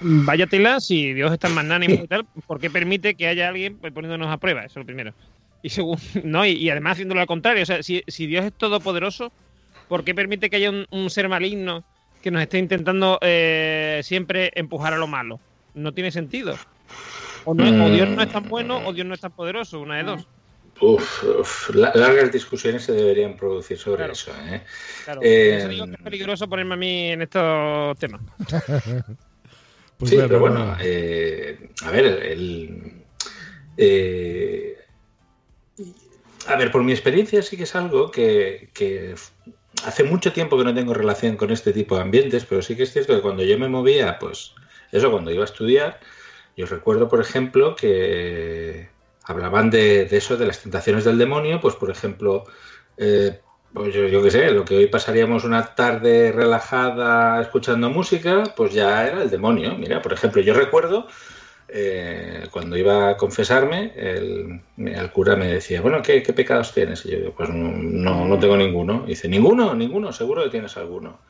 vaya 0.00 0.46
tela, 0.46 0.80
si 0.80 1.12
Dios 1.12 1.32
es 1.32 1.38
tan 1.38 1.52
magnánimo 1.52 2.04
y 2.04 2.06
tal, 2.08 2.26
¿por 2.46 2.60
qué 2.60 2.70
permite 2.70 3.16
que 3.16 3.26
haya 3.28 3.48
alguien 3.48 3.78
pues, 3.78 3.92
poniéndonos 3.92 4.28
a 4.28 4.38
prueba? 4.38 4.60
Eso 4.60 4.80
es 4.80 4.82
lo 4.82 4.86
primero. 4.86 5.14
Y 5.62 5.68
no, 6.24 6.46
y, 6.46 6.50
y, 6.52 6.70
además 6.70 6.92
haciéndolo 6.92 7.20
al 7.20 7.26
contrario, 7.26 7.62
o 7.62 7.66
sea, 7.66 7.82
si, 7.82 8.02
si 8.06 8.26
Dios 8.26 8.44
es 8.44 8.52
todopoderoso, 8.56 9.32
¿Por 9.88 10.04
qué 10.04 10.14
permite 10.14 10.50
que 10.50 10.56
haya 10.56 10.70
un, 10.70 10.84
un 10.90 11.08
ser 11.10 11.28
maligno 11.28 11.82
que 12.22 12.30
nos 12.30 12.42
esté 12.42 12.58
intentando 12.58 13.18
eh, 13.22 14.00
siempre 14.04 14.52
empujar 14.54 14.92
a 14.92 14.98
lo 14.98 15.06
malo? 15.06 15.40
No 15.74 15.92
tiene 15.94 16.10
sentido. 16.10 16.54
O, 17.44 17.54
no, 17.54 17.86
o 17.86 17.90
Dios 17.90 18.14
no 18.14 18.22
es 18.22 18.30
tan 18.30 18.44
bueno 18.44 18.82
o 18.84 18.92
Dios 18.92 19.06
no 19.06 19.14
es 19.14 19.20
tan 19.20 19.32
poderoso, 19.32 19.80
una 19.80 19.96
de 19.96 20.02
dos. 20.02 20.28
Uf, 20.80 21.24
uf, 21.24 21.74
la- 21.74 21.92
largas 21.94 22.30
discusiones 22.30 22.82
se 22.82 22.92
deberían 22.92 23.36
producir 23.36 23.78
sobre 23.78 23.98
Claro. 23.98 24.12
eso. 24.12 24.30
¿eh? 24.46 24.62
Claro, 25.04 25.20
Eh, 25.24 25.48
por 25.50 25.58
eso 25.58 25.68
digo 25.68 25.86
que 25.86 25.92
es 25.92 26.02
peligroso 26.02 26.48
ponerme 26.48 26.74
a 26.74 26.76
mí 26.76 27.10
en 27.12 27.22
estos 27.22 27.98
temas. 27.98 28.20
Pues 29.98 30.10
sí, 30.10 30.16
bueno, 30.16 30.28
pero 30.28 30.40
bueno, 30.40 30.76
eh, 30.80 31.70
a 31.84 31.90
ver, 31.90 32.04
el, 32.06 33.04
eh, 33.76 34.76
a 36.46 36.56
ver, 36.56 36.70
por 36.70 36.84
mi 36.84 36.92
experiencia 36.92 37.42
sí 37.42 37.56
que 37.56 37.64
es 37.64 37.74
algo 37.74 38.10
que, 38.10 38.70
que 38.72 39.14
hace 39.84 40.04
mucho 40.04 40.32
tiempo 40.32 40.56
que 40.56 40.64
no 40.64 40.74
tengo 40.74 40.94
relación 40.94 41.36
con 41.36 41.50
este 41.50 41.72
tipo 41.72 41.96
de 41.96 42.02
ambientes, 42.02 42.44
pero 42.44 42.62
sí 42.62 42.76
que 42.76 42.84
es 42.84 42.92
cierto 42.92 43.14
que 43.14 43.22
cuando 43.22 43.42
yo 43.42 43.58
me 43.58 43.68
movía, 43.68 44.18
pues 44.18 44.54
eso, 44.92 45.10
cuando 45.10 45.32
iba 45.32 45.42
a 45.42 45.46
estudiar, 45.46 46.00
yo 46.56 46.66
recuerdo, 46.66 47.08
por 47.08 47.20
ejemplo, 47.20 47.76
que 47.76 48.88
hablaban 49.24 49.70
de, 49.70 50.06
de 50.06 50.16
eso, 50.16 50.36
de 50.36 50.46
las 50.46 50.62
tentaciones 50.62 51.04
del 51.04 51.18
demonio, 51.18 51.60
pues 51.60 51.74
por 51.74 51.90
ejemplo, 51.90 52.44
eh, 52.96 53.40
pues 53.72 53.94
yo, 53.94 54.08
yo 54.08 54.22
qué 54.22 54.30
sé, 54.30 54.50
lo 54.50 54.64
que 54.64 54.76
hoy 54.76 54.86
pasaríamos 54.86 55.44
una 55.44 55.74
tarde 55.74 56.32
relajada 56.32 57.40
escuchando 57.40 57.90
música, 57.90 58.42
pues 58.56 58.72
ya 58.72 59.06
era 59.06 59.22
el 59.22 59.30
demonio. 59.30 59.76
Mira, 59.76 60.00
por 60.02 60.12
ejemplo, 60.12 60.40
yo 60.42 60.54
recuerdo 60.54 61.06
eh, 61.70 62.48
cuando 62.50 62.78
iba 62.78 63.10
a 63.10 63.16
confesarme, 63.18 63.92
el, 63.94 64.60
el 64.78 65.10
cura 65.10 65.36
me 65.36 65.48
decía, 65.48 65.82
bueno, 65.82 66.00
¿qué, 66.02 66.22
qué 66.22 66.32
pecados 66.32 66.72
tienes? 66.72 67.04
Y 67.04 67.10
yo 67.10 67.18
digo, 67.18 67.34
pues 67.36 67.50
no, 67.50 68.26
no, 68.26 68.38
tengo 68.38 68.56
ninguno. 68.56 69.04
Y 69.06 69.10
dice, 69.10 69.28
¿ninguno? 69.28 69.74
¿Ninguno? 69.74 70.12
Seguro 70.12 70.44
que 70.44 70.50
tienes 70.50 70.76
alguno. 70.78 71.20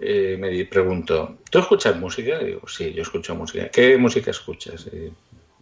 Eh, 0.00 0.36
me 0.40 0.64
pregunto, 0.64 1.38
¿tú 1.50 1.58
escuchas 1.58 1.96
música? 1.96 2.40
Y 2.40 2.46
digo, 2.46 2.66
sí, 2.66 2.94
yo 2.94 3.02
escucho 3.02 3.34
música. 3.34 3.68
¿Qué 3.68 3.98
música 3.98 4.30
escuchas? 4.30 4.88
Y 4.90 5.12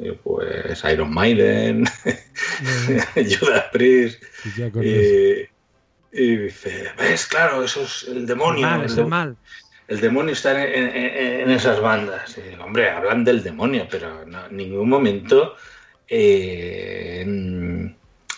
digo, 0.02 0.16
pues 0.22 0.84
Iron 0.84 1.12
Maiden, 1.12 1.84
Judas 3.14 3.64
Priest. 3.72 4.22
Y, 4.80 5.51
y 6.12 6.36
dice, 6.36 6.88
ves, 6.98 7.26
claro, 7.26 7.64
eso 7.64 7.82
es 7.82 8.04
el 8.08 8.26
demonio. 8.26 8.62
mal, 8.66 8.80
el 8.80 8.86
es 8.86 8.96
de- 8.96 9.02
el 9.02 9.08
mal. 9.08 9.36
el 9.88 10.00
demonio 10.00 10.32
está 10.34 10.62
en, 10.64 10.84
en- 10.96 11.40
en 11.42 11.50
esas 11.50 11.80
bandas. 11.80 12.36
Y 12.38 12.50
digo, 12.50 12.64
hombre, 12.64 12.90
hablan 12.90 13.24
del 13.24 13.42
demonio, 13.42 13.86
pero 13.90 14.24
no, 14.26 14.46
en 14.46 14.56
ningún 14.56 14.88
momento. 14.88 15.54
eh, 16.08 17.24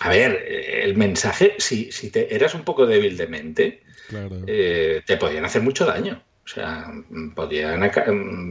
a 0.00 0.08
ver, 0.10 0.44
el 0.82 0.96
mensaje, 0.96 1.54
si, 1.58 1.90
si 1.90 2.10
te 2.10 2.34
eras 2.34 2.54
un 2.54 2.62
poco 2.62 2.86
débil 2.86 3.16
de 3.16 3.26
mente, 3.26 3.82
Claro. 4.08 4.42
eh, 4.46 5.02
te 5.06 5.16
podían 5.16 5.44
hacer 5.44 5.62
mucho 5.62 5.84
daño. 5.86 6.20
O 6.44 6.48
sea, 6.48 6.92
podían 7.34 7.80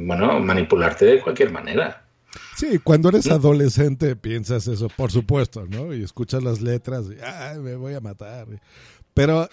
bueno, 0.07 0.39
manipularte 0.39 1.05
de 1.05 1.19
cualquier 1.21 1.51
manera. 1.51 2.05
Sí, 2.55 2.79
cuando 2.83 3.09
eres 3.09 3.29
adolescente 3.29 4.15
piensas 4.15 4.67
eso, 4.67 4.87
por 4.89 5.11
supuesto, 5.11 5.65
¿no? 5.69 5.93
Y 5.93 6.03
escuchas 6.03 6.41
las 6.41 6.59
letras 6.61 7.05
y, 7.11 7.17
ay, 7.23 7.59
me 7.59 7.75
voy 7.75 7.93
a 7.93 7.99
matar. 8.01 8.47
Pero 9.13 9.43
eh, 9.43 9.49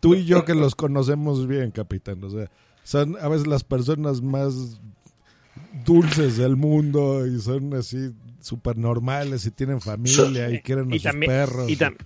tú 0.00 0.14
y 0.14 0.24
yo 0.24 0.44
que 0.44 0.54
los 0.54 0.74
conocemos 0.74 1.46
bien, 1.46 1.70
capitán, 1.70 2.22
o 2.24 2.30
sea, 2.30 2.50
son 2.82 3.16
a 3.20 3.28
veces 3.28 3.46
las 3.46 3.64
personas 3.64 4.22
más 4.22 4.80
dulces 5.84 6.36
del 6.36 6.56
mundo 6.56 7.26
y 7.26 7.38
son 7.40 7.74
así 7.74 8.10
súper 8.40 8.76
normales 8.76 9.46
y 9.46 9.50
tienen 9.50 9.80
familia 9.80 10.50
y 10.50 10.60
quieren 10.60 10.92
a 10.92 10.96
y 10.96 10.98
sus 10.98 11.04
también, 11.10 11.30
perros. 11.32 11.70
y, 11.70 11.76
tam- 11.76 11.96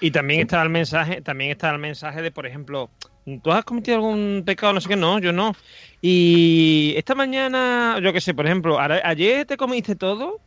y 0.00 0.10
también 0.10 0.40
está 0.40 0.62
el 0.62 0.68
mensaje, 0.68 1.20
también 1.22 1.50
está 1.52 1.70
el 1.70 1.78
mensaje 1.78 2.22
de, 2.22 2.30
por 2.30 2.46
ejemplo, 2.46 2.90
¿tú 3.42 3.52
has 3.52 3.64
cometido 3.64 3.96
algún 3.96 4.42
pecado? 4.44 4.72
No 4.72 4.80
sé 4.80 4.88
qué, 4.88 4.96
no, 4.96 5.18
yo 5.20 5.32
no. 5.32 5.54
Y 6.00 6.94
esta 6.96 7.14
mañana, 7.14 7.98
yo 8.02 8.12
qué 8.12 8.20
sé, 8.20 8.34
por 8.34 8.46
ejemplo, 8.46 8.78
¿a- 8.80 9.00
ayer 9.04 9.46
te 9.46 9.56
comiste 9.56 9.94
todo, 9.94 10.40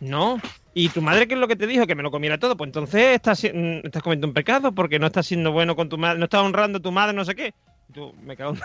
no. 0.00 0.40
¿Y 0.74 0.90
tu 0.90 1.00
madre 1.00 1.26
qué 1.26 1.34
es 1.34 1.40
lo 1.40 1.48
que 1.48 1.56
te 1.56 1.66
dijo? 1.66 1.86
Que 1.86 1.94
me 1.94 2.02
lo 2.02 2.10
comiera 2.10 2.38
todo. 2.38 2.56
Pues 2.56 2.68
entonces 2.68 3.14
estás, 3.14 3.42
mm, 3.44 3.86
estás 3.86 4.02
cometiendo 4.02 4.28
un 4.28 4.34
pecado 4.34 4.72
porque 4.72 4.98
no 4.98 5.06
estás 5.06 5.26
siendo 5.26 5.52
bueno 5.52 5.74
con 5.74 5.88
tu 5.88 5.96
madre, 5.96 6.18
no 6.18 6.24
estás 6.24 6.42
honrando 6.42 6.78
a 6.78 6.82
tu 6.82 6.92
madre, 6.92 7.14
no 7.14 7.24
sé 7.24 7.34
qué. 7.34 7.54
Tú, 7.92 8.14
me 8.22 8.36
cago 8.36 8.52
en 8.54 8.60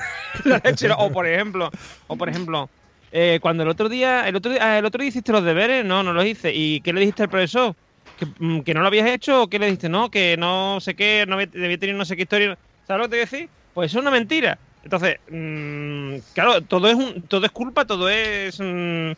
la 0.51 0.61
leche. 0.63 0.89
O 0.97 1.11
por 1.11 1.27
ejemplo, 1.27 1.69
o 2.07 2.15
por 2.15 2.29
ejemplo, 2.29 2.69
eh, 3.11 3.39
cuando 3.41 3.63
el 3.63 3.69
otro 3.69 3.87
día, 3.87 4.27
el 4.27 4.35
otro 4.35 4.51
ah, 4.59 4.77
el 4.77 4.85
otro 4.85 5.01
día 5.01 5.09
hiciste 5.09 5.31
los 5.31 5.43
deberes, 5.43 5.85
no, 5.85 6.03
no 6.03 6.13
los 6.13 6.25
hice. 6.25 6.53
¿Y 6.53 6.81
qué 6.81 6.91
le 6.91 7.01
dijiste 7.01 7.23
al 7.23 7.29
profesor? 7.29 7.75
¿Que, 8.19 8.25
mm, 8.25 8.61
que 8.61 8.73
no 8.73 8.81
lo 8.81 8.87
habías 8.87 9.09
hecho 9.09 9.43
o 9.43 9.47
qué 9.47 9.59
le 9.59 9.67
dijiste? 9.67 9.89
No, 9.89 10.11
que 10.11 10.35
no 10.37 10.79
sé 10.81 10.95
qué, 10.95 11.25
no 11.27 11.37
debía 11.37 11.77
tener 11.77 11.95
no 11.95 12.05
sé 12.05 12.15
qué 12.15 12.23
historia. 12.23 12.57
¿Sabes 12.85 13.03
lo 13.03 13.09
que 13.09 13.15
te 13.15 13.17
decir? 13.17 13.49
Pues 13.73 13.91
es 13.91 13.99
una 13.99 14.11
mentira. 14.11 14.57
Entonces, 14.83 15.17
mm, 15.29 16.15
claro, 16.33 16.61
todo 16.61 16.87
es 16.87 16.95
un, 16.95 17.21
todo 17.23 17.45
es 17.45 17.51
culpa, 17.51 17.85
todo 17.85 18.09
es, 18.09 18.59
mm, 18.59 19.11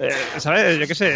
eh, 0.00 0.10
¿sabes? 0.38 0.78
Yo 0.78 0.86
qué 0.86 0.94
sé. 0.94 1.14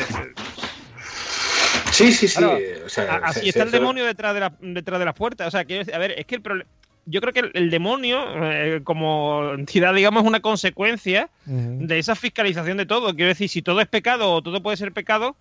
Sí, 1.91 2.12
sí, 2.12 2.28
sí. 2.28 2.39
Claro, 2.39 2.59
o 2.85 2.89
sea, 2.89 3.05
a- 3.14 3.16
así 3.28 3.41
se- 3.41 3.49
está 3.49 3.61
se- 3.61 3.66
el 3.66 3.70
demonio 3.72 4.05
detrás 4.05 4.35
de, 4.35 4.41
la, 4.41 4.53
detrás 4.61 4.99
de 4.99 5.05
las 5.05 5.14
puertas. 5.14 5.49
O 5.49 5.51
sea, 5.51 5.64
quiero 5.64 5.80
decir, 5.80 5.95
a 5.95 5.99
ver, 5.99 6.12
es 6.18 6.26
que 6.26 6.35
el 6.37 6.43
problema. 6.43 6.68
Yo 7.07 7.20
creo 7.20 7.32
que 7.35 7.41
el, 7.41 7.51
el 7.55 7.70
demonio, 7.70 8.24
eh, 8.51 8.80
como 8.82 9.53
entidad, 9.53 9.93
digamos, 9.95 10.22
es 10.22 10.28
una 10.28 10.41
consecuencia 10.41 11.28
de 11.87 11.99
esa 11.99 12.14
fiscalización 12.16 12.78
de 12.78 12.87
todo. 12.87 13.14
Quiero 13.14 13.28
decir, 13.28 13.49
si 13.51 13.61
todo 13.61 13.80
es 13.82 13.87
pecado 13.89 14.32
o 14.32 14.43
todo 14.43 14.62
puede 14.62 14.78
ser 14.78 14.91
pecado, 14.93 15.37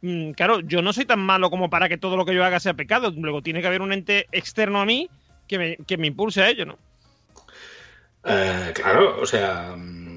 mm, 0.00 0.30
claro, 0.32 0.60
yo 0.60 0.80
no 0.80 0.92
soy 0.92 1.06
tan 1.06 1.18
malo 1.18 1.50
como 1.50 1.70
para 1.70 1.88
que 1.88 1.98
todo 1.98 2.16
lo 2.16 2.24
que 2.24 2.34
yo 2.34 2.44
haga 2.44 2.60
sea 2.60 2.74
pecado. 2.74 3.12
Luego 3.16 3.42
tiene 3.42 3.60
que 3.60 3.66
haber 3.66 3.82
un 3.82 3.92
ente 3.92 4.28
externo 4.30 4.80
a 4.80 4.86
mí 4.86 5.10
que 5.48 5.58
me, 5.58 5.76
que 5.88 5.96
me 5.96 6.06
impulse 6.06 6.40
a 6.40 6.48
ello, 6.50 6.66
¿no? 6.66 6.78
Eh, 8.24 8.70
claro, 8.74 9.20
o 9.20 9.26
sea, 9.26 9.74
mm, 9.76 10.07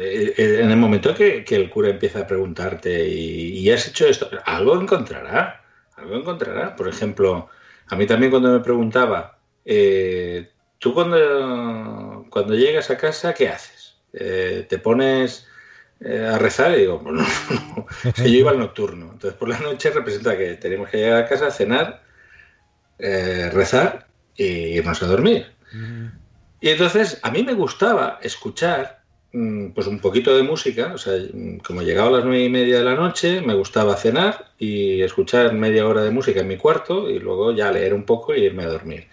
en 0.00 0.70
el 0.70 0.76
momento 0.76 1.14
que, 1.14 1.44
que 1.44 1.56
el 1.56 1.70
cura 1.70 1.88
empieza 1.88 2.20
a 2.20 2.26
preguntarte 2.26 3.08
y, 3.08 3.58
y 3.58 3.70
has 3.70 3.88
hecho 3.88 4.06
esto, 4.06 4.30
algo 4.44 4.80
encontrará, 4.80 5.64
algo 5.96 6.16
encontrará. 6.16 6.76
Por 6.76 6.88
ejemplo, 6.88 7.48
a 7.88 7.96
mí 7.96 8.06
también 8.06 8.30
cuando 8.30 8.52
me 8.52 8.60
preguntaba, 8.60 9.38
eh, 9.64 10.50
tú 10.78 10.94
cuando, 10.94 12.26
cuando 12.30 12.54
llegas 12.54 12.90
a 12.90 12.96
casa, 12.96 13.34
¿qué 13.34 13.48
haces? 13.48 13.96
Eh, 14.12 14.66
¿Te 14.68 14.78
pones 14.78 15.46
eh, 16.00 16.26
a 16.26 16.38
rezar? 16.38 16.72
Y 16.72 16.80
digo, 16.80 17.02
pues 17.02 17.14
no, 17.14 17.86
yo 18.16 18.24
iba 18.24 18.50
al 18.50 18.58
nocturno. 18.58 19.10
Entonces 19.12 19.38
por 19.38 19.48
la 19.48 19.58
noche 19.58 19.90
representa 19.90 20.36
que 20.36 20.54
tenemos 20.54 20.90
que 20.90 20.98
llegar 20.98 21.24
a 21.24 21.28
casa, 21.28 21.50
cenar, 21.50 22.02
eh, 22.98 23.50
rezar 23.52 24.06
e 24.36 24.44
irnos 24.44 25.02
a 25.02 25.06
dormir. 25.06 25.52
Y 26.60 26.70
entonces 26.70 27.20
a 27.22 27.30
mí 27.30 27.42
me 27.42 27.52
gustaba 27.52 28.18
escuchar 28.22 28.97
pues 29.30 29.86
un 29.86 29.98
poquito 30.00 30.34
de 30.36 30.42
música, 30.42 30.92
o 30.94 30.98
sea, 30.98 31.14
mm, 31.32 31.58
como 31.58 31.82
llegaba 31.82 32.08
a 32.08 32.12
las 32.12 32.24
nueve 32.24 32.44
y 32.44 32.48
media 32.48 32.78
de 32.78 32.84
la 32.84 32.94
noche, 32.94 33.40
me 33.42 33.54
gustaba 33.54 33.96
cenar 33.96 34.46
y 34.58 35.02
escuchar 35.02 35.52
media 35.52 35.86
hora 35.86 36.02
de 36.02 36.10
música 36.10 36.40
en 36.40 36.48
mi 36.48 36.56
cuarto 36.56 37.10
y 37.10 37.18
luego 37.18 37.52
ya 37.52 37.70
leer 37.70 37.92
un 37.94 38.04
poco 38.04 38.34
y 38.34 38.40
irme 38.44 38.64
a 38.64 38.68
dormir. 38.68 39.06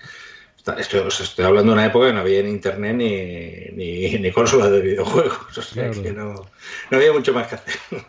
Estoy, 0.79 1.01
estoy 1.07 1.45
hablando 1.45 1.71
de 1.73 1.77
una 1.77 1.85
época 1.85 2.07
que 2.07 2.13
no 2.13 2.21
había 2.21 2.41
ni 2.41 2.49
internet 2.49 2.95
ni, 2.95 3.75
ni, 3.75 4.09
ni 4.19 4.31
consolas 4.31 4.71
de 4.71 4.81
videojuegos, 4.81 5.57
o 5.57 5.61
sea 5.61 5.83
Claro. 5.91 6.01
que 6.01 6.11
no, 6.11 6.33
no 6.89 6.97
había 6.97 7.13
mucho 7.13 7.33
más 7.33 7.47
que 7.47 7.55
hacer. 7.55 7.75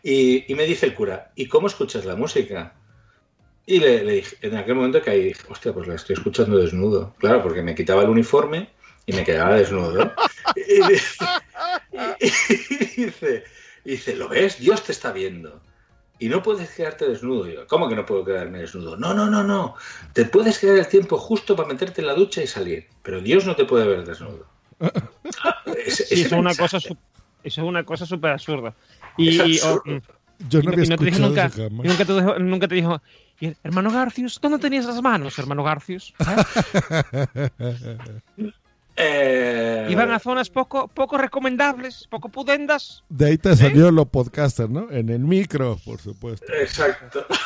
Y, 0.00 0.44
y 0.50 0.54
me 0.54 0.64
dice 0.64 0.86
el 0.86 0.94
cura, 0.94 1.32
¿y 1.34 1.46
cómo 1.48 1.66
escuchas 1.66 2.04
la 2.04 2.14
música? 2.14 2.72
Y 3.66 3.80
le, 3.80 4.04
le 4.04 4.12
dije, 4.12 4.36
en 4.42 4.56
aquel 4.56 4.76
momento 4.76 5.02
que 5.02 5.10
ahí 5.10 5.24
dije, 5.24 5.42
hostia, 5.50 5.72
pues 5.72 5.88
la 5.88 5.96
estoy 5.96 6.14
escuchando 6.14 6.56
desnudo. 6.56 7.14
Claro, 7.18 7.42
porque 7.42 7.62
me 7.62 7.74
quitaba 7.74 8.02
el 8.04 8.08
uniforme 8.08 8.68
y 9.06 9.12
me 9.12 9.24
quedaba 9.24 9.56
desnudo. 9.56 10.12
Y 10.56 10.80
dice, 10.88 11.24
y 11.92 13.02
dice, 13.04 13.44
y 13.84 13.90
dice, 13.92 14.16
¿lo 14.16 14.28
ves? 14.28 14.58
Dios 14.58 14.82
te 14.84 14.92
está 14.92 15.12
viendo. 15.12 15.60
Y 16.20 16.28
no 16.28 16.42
puedes 16.42 16.70
quedarte 16.70 17.08
desnudo. 17.08 17.48
Y 17.48 17.54
yo, 17.54 17.66
¿cómo 17.66 17.88
que 17.88 17.94
no 17.94 18.04
puedo 18.04 18.24
quedarme 18.24 18.58
desnudo? 18.58 18.96
No, 18.96 19.14
no, 19.14 19.26
no, 19.30 19.44
no. 19.44 19.76
Te 20.12 20.24
puedes 20.24 20.58
quedar 20.58 20.78
el 20.78 20.88
tiempo 20.88 21.16
justo 21.16 21.54
para 21.54 21.68
meterte 21.68 22.00
en 22.00 22.08
la 22.08 22.14
ducha 22.14 22.42
y 22.42 22.46
salir. 22.46 22.88
Pero 23.02 23.20
Dios 23.20 23.46
no 23.46 23.54
te 23.54 23.64
puede 23.64 23.86
ver 23.86 24.04
desnudo. 24.04 24.46
Ese- 25.76 26.04
Sí, 26.04 26.14
ese 26.14 26.14
eso 26.14 26.26
es 26.26 26.32
una 26.32 26.54
cosa, 26.54 26.78
eso 26.78 26.94
es 27.42 27.58
una 27.58 27.84
cosa 27.84 28.04
súper 28.04 28.32
absurda. 28.32 28.74
Y, 29.16 29.56
Es 29.56 29.64
oh, 29.64 29.80
mm, 29.84 29.98
Yo 30.48 30.62
no 30.62 30.70
y 30.70 30.74
había 30.74 30.84
te 30.84 30.94
escuchado 30.94 31.28
nunca, 31.28 31.50
te 32.04 32.12
dijo, 32.14 32.38
nunca 32.38 32.68
te 32.68 32.74
dijo, 32.76 33.02
"Y, 33.40 33.52
hermano 33.62 33.90
Garcius, 33.92 34.40
¿dónde 34.40 34.58
tenías 34.58 34.86
las 34.86 35.00
manos, 35.02 35.38
hermano 35.38 35.62
Garcius? 35.64 36.14
Eh, 36.20 37.60
Iban 39.88 40.10
a 40.10 40.18
zonas 40.18 40.50
poco, 40.50 40.88
poco 40.88 41.18
recomendables, 41.18 42.06
poco 42.10 42.28
pudendas. 42.28 43.04
De 43.08 43.26
ahí 43.26 43.38
te 43.38 43.54
salió 43.56 43.90
lo 43.90 44.06
podcaster, 44.06 44.68
¿no? 44.68 44.90
En 44.90 45.08
el 45.08 45.20
micro, 45.20 45.78
por 45.84 46.00
supuesto. 46.00 46.46
Exacto. 46.52 47.26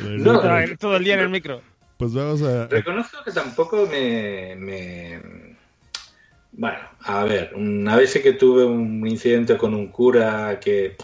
No, 0.00 0.16
No, 0.16 0.40
Todo 0.40 0.58
el- 0.58 0.78
todo 0.78 0.96
el 0.96 1.04
día 1.04 1.14
en 1.14 1.20
el 1.20 1.28
micro. 1.28 1.60
Pues 1.98 2.14
vamos 2.14 2.40
a... 2.42 2.66
Reconozco 2.68 3.18
que 3.24 3.32
tampoco 3.32 3.86
me, 3.86 4.56
me- 4.56 5.20
Bueno, 6.52 6.78
a 7.00 7.24
ver, 7.24 7.52
una 7.54 7.96
vez 7.96 8.10
sí 8.12 8.22
que 8.22 8.32
tuve 8.32 8.64
un 8.64 9.06
incidente 9.06 9.58
con 9.58 9.74
un 9.74 9.88
cura 9.88 10.58
que... 10.60 10.96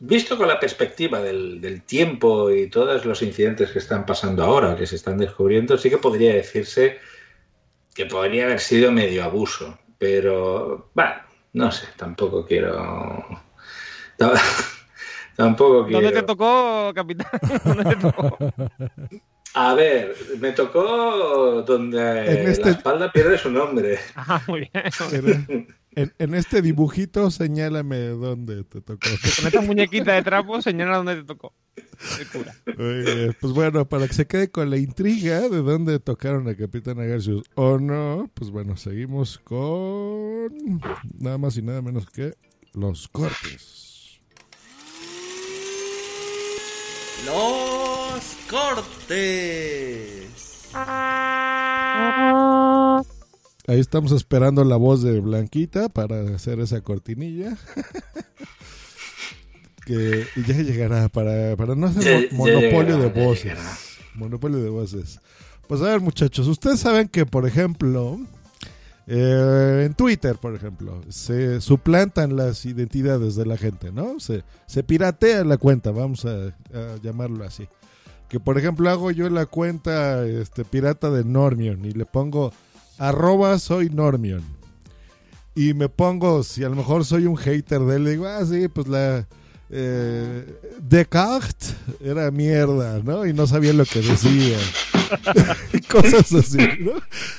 visto 0.00 0.36
con 0.36 0.48
la 0.48 0.60
perspectiva 0.60 1.22
del, 1.22 1.60
del 1.62 1.82
tiempo 1.82 2.50
y 2.50 2.68
todos 2.68 3.06
los 3.06 3.22
incidentes 3.22 3.70
que 3.70 3.78
están 3.78 4.04
pasando 4.04 4.42
ahora, 4.44 4.76
que 4.76 4.86
se 4.86 4.96
están 4.96 5.16
descubriendo, 5.16 5.78
sí 5.78 5.88
que 5.88 5.98
podría 5.98 6.34
decirse 6.34 6.98
que 7.94 8.06
podría 8.06 8.44
haber 8.44 8.60
sido 8.60 8.90
medio 8.92 9.24
abuso. 9.24 9.78
Pero, 9.98 10.90
bueno, 10.94 11.12
no 11.52 11.70
sé, 11.70 11.86
tampoco 11.96 12.44
quiero. 12.46 13.24
Tampoco 15.36 15.86
quiero. 15.86 16.02
¿Dónde 16.02 16.20
te 16.20 16.26
tocó, 16.26 16.92
capitán? 16.94 17.26
¿Dónde 17.64 17.84
te 17.84 17.96
tocó? 17.96 18.38
A 19.54 19.74
ver, 19.74 20.14
me 20.38 20.52
tocó 20.52 21.62
donde 21.62 22.42
En 22.42 22.48
este- 22.48 22.64
la 22.66 22.70
espalda 22.72 23.12
pierde 23.12 23.38
su 23.38 23.50
nombre. 23.50 23.98
Ah, 24.16 24.40
muy 24.46 24.60
bien. 24.72 25.46
En, 25.48 25.66
en- 25.94 26.14
en 26.18 26.34
este 26.34 26.62
dibujito, 26.62 27.30
señálame 27.30 27.98
dónde 28.08 28.64
te 28.64 28.80
tocó. 28.80 29.00
Con 29.36 29.46
esta 29.46 29.60
muñequita 29.60 30.12
de 30.12 30.22
trapo, 30.22 30.60
señala 30.62 30.98
dónde 30.98 31.16
te 31.16 31.24
tocó. 31.24 31.54
Muy 32.76 33.02
bien. 33.02 33.36
Pues 33.40 33.52
bueno, 33.52 33.88
para 33.88 34.06
que 34.08 34.14
se 34.14 34.26
quede 34.26 34.50
con 34.50 34.70
la 34.70 34.76
intriga 34.76 35.48
de 35.48 35.62
dónde 35.62 35.98
tocaron 36.00 36.48
a 36.48 36.54
Capitán 36.54 37.00
Agarcius 37.00 37.44
o 37.54 37.78
no, 37.78 38.30
pues 38.34 38.50
bueno, 38.50 38.76
seguimos 38.76 39.38
con 39.38 40.80
nada 41.18 41.38
más 41.38 41.56
y 41.56 41.62
nada 41.62 41.82
menos 41.82 42.06
que 42.06 42.34
los 42.72 43.08
cortes. 43.08 44.20
Los 47.24 48.36
cortes. 48.50 50.32
Ahí 53.68 53.78
estamos 53.78 54.10
esperando 54.12 54.64
la 54.64 54.76
voz 54.76 55.02
de 55.02 55.20
Blanquita 55.20 55.88
para 55.88 56.34
hacer 56.34 56.58
esa 56.60 56.80
cortinilla. 56.80 57.56
Que 59.86 60.26
ya 60.46 60.56
llegará 60.56 61.08
para, 61.08 61.56
para 61.56 61.74
no 61.74 61.86
hacer 61.86 62.02
Ya- 62.30 62.36
mo- 62.36 62.46
ya 62.46 62.54
monopolio 62.54 62.96
llegará, 62.98 63.14
de 63.14 63.24
voces. 63.26 63.58
Monopolio 64.14 64.58
de 64.62 64.68
voces. 64.70 65.20
Pues 65.66 65.80
a 65.80 65.84
ver, 65.84 66.00
muchachos, 66.00 66.46
ustedes 66.48 66.80
saben 66.80 67.08
que, 67.08 67.24
por 67.26 67.46
ejemplo, 67.46 68.18
eh, 69.06 69.84
en 69.86 69.94
Twitter, 69.94 70.36
por 70.36 70.54
ejemplo, 70.54 71.00
se 71.08 71.60
suplantan 71.60 72.36
las 72.36 72.64
identidades 72.66 73.34
de 73.36 73.46
la 73.46 73.56
gente, 73.56 73.90
¿no? 73.92 74.20
Se, 74.20 74.44
se 74.66 74.82
piratea 74.82 75.44
la 75.44 75.56
cuenta, 75.56 75.90
vamos 75.90 76.24
a, 76.24 76.46
a 76.48 76.96
llamarlo 77.02 77.44
así. 77.44 77.66
Que, 78.28 78.38
por 78.40 78.58
ejemplo, 78.58 78.88
hago 78.90 79.10
yo 79.10 79.28
la 79.28 79.46
cuenta 79.46 80.24
este, 80.26 80.64
pirata 80.64 81.10
de 81.10 81.24
Normion 81.24 81.84
y 81.84 81.92
le 81.92 82.06
pongo 82.06 82.52
arroba 82.98 83.58
soy 83.58 83.90
Normion. 83.90 84.42
Y 85.54 85.74
me 85.74 85.88
pongo, 85.90 86.42
si 86.42 86.64
a 86.64 86.68
lo 86.70 86.76
mejor 86.76 87.04
soy 87.04 87.26
un 87.26 87.36
hater 87.36 87.80
de 87.80 87.96
él, 87.96 88.04
digo, 88.06 88.26
ah, 88.26 88.44
sí, 88.46 88.68
pues 88.68 88.88
la... 88.88 89.26
Eh, 89.74 90.44
Descartes 90.80 91.74
era 92.04 92.30
mierda, 92.30 93.00
¿no? 93.02 93.24
Y 93.24 93.32
no 93.32 93.46
sabía 93.46 93.72
lo 93.72 93.84
que 93.84 94.00
decía. 94.00 94.58
Y 95.74 95.80
Cosas 95.82 96.32
así, 96.32 96.56
¿no? 96.80 96.92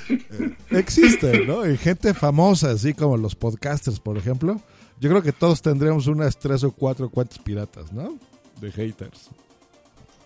Eh, 0.10 0.56
existen, 0.72 1.48
¿no? 1.48 1.68
Y 1.68 1.76
gente 1.76 2.14
famosa, 2.14 2.70
así 2.70 2.94
como 2.94 3.18
los 3.18 3.34
podcasters, 3.34 4.00
por 4.00 4.16
ejemplo. 4.16 4.62
Yo 5.00 5.10
creo 5.10 5.24
que 5.24 5.32
todos 5.32 5.62
tendríamos 5.62 6.06
unas 6.06 6.38
tres 6.38 6.64
o 6.64 6.72
cuatro 6.72 7.10
cuentas 7.10 7.40
piratas, 7.40 7.92
¿no? 7.92 8.18
De 8.62 8.72
haters. 8.72 9.30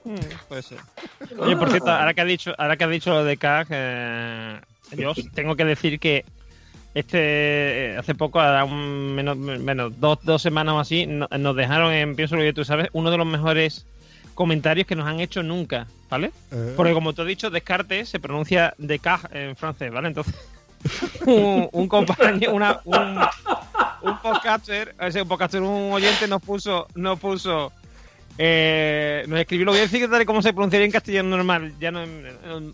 Mm, 0.04 0.16
puede 0.48 0.62
ser. 0.62 0.80
Oye, 1.40 1.56
por 1.56 1.70
cierto, 1.70 1.90
ahora 1.90 2.14
que 2.14 2.22
has 2.22 2.28
dicho, 2.28 2.54
ahora 2.58 2.76
que 2.76 2.84
has 2.84 2.92
dicho 2.92 3.12
lo 3.12 3.24
de 3.24 3.38
CAG, 3.38 3.68
eh, 3.70 4.62
yo 4.98 5.14
tengo 5.34 5.56
que 5.56 5.66
decir 5.66 6.00
que 6.00 6.26
este 6.94 7.18
eh, 7.94 7.98
hace 7.98 8.16
poco, 8.16 8.40
a 8.40 8.64
un 8.64 9.14
menos, 9.16 9.38
menos 9.38 10.00
dos, 10.00 10.20
dos 10.24 10.42
semanas 10.42 10.74
o 10.76 10.80
así, 10.80 11.06
no- 11.06 11.28
nos 11.38 11.56
dejaron 11.56 11.94
en 11.94 12.16
Pienso 12.16 12.36
lo 12.36 12.42
que 12.42 12.54
tú 12.54 12.66
sabes, 12.66 12.90
uno 12.94 13.12
de 13.12 13.18
los 13.18 13.28
mejores 13.28 13.86
comentarios 14.34 14.88
que 14.88 14.96
nos 14.96 15.08
han 15.08 15.20
hecho 15.20 15.42
nunca, 15.44 15.88
¿vale? 16.10 16.32
Eh. 16.52 16.74
Porque 16.76 16.94
como 16.94 17.14
te 17.14 17.22
he 17.22 17.26
dicho, 17.26 17.50
Descartes 17.50 18.10
se 18.10 18.20
pronuncia 18.20 18.74
Descartes 18.78 19.32
en 19.36 19.56
francés, 19.56 19.92
¿vale? 19.92 20.08
Entonces, 20.10 20.36
un, 21.26 21.68
un 21.72 21.88
compañero, 21.88 22.54
una, 22.54 22.80
un, 22.86 23.20
un 24.04 24.18
podcaster, 24.20 24.96
ese 25.00 25.22
un 25.24 25.28
podcaster, 25.28 25.62
un 25.62 25.92
oyente 25.92 26.28
nos 26.28 26.42
puso, 26.42 26.88
nos 26.96 27.20
puso, 27.20 27.72
eh, 28.38 29.24
nos 29.28 29.40
escribió, 29.40 29.66
lo 29.66 29.72
voy 29.72 29.80
a 29.80 29.84
decir 29.84 30.10
tal 30.10 30.22
y 30.22 30.26
como 30.26 30.42
se 30.44 30.54
pronunciaría 30.54 30.86
en 30.86 30.92
castellano 30.92 31.36
normal, 31.36 31.74
ya 31.80 31.92
no, 31.92 32.06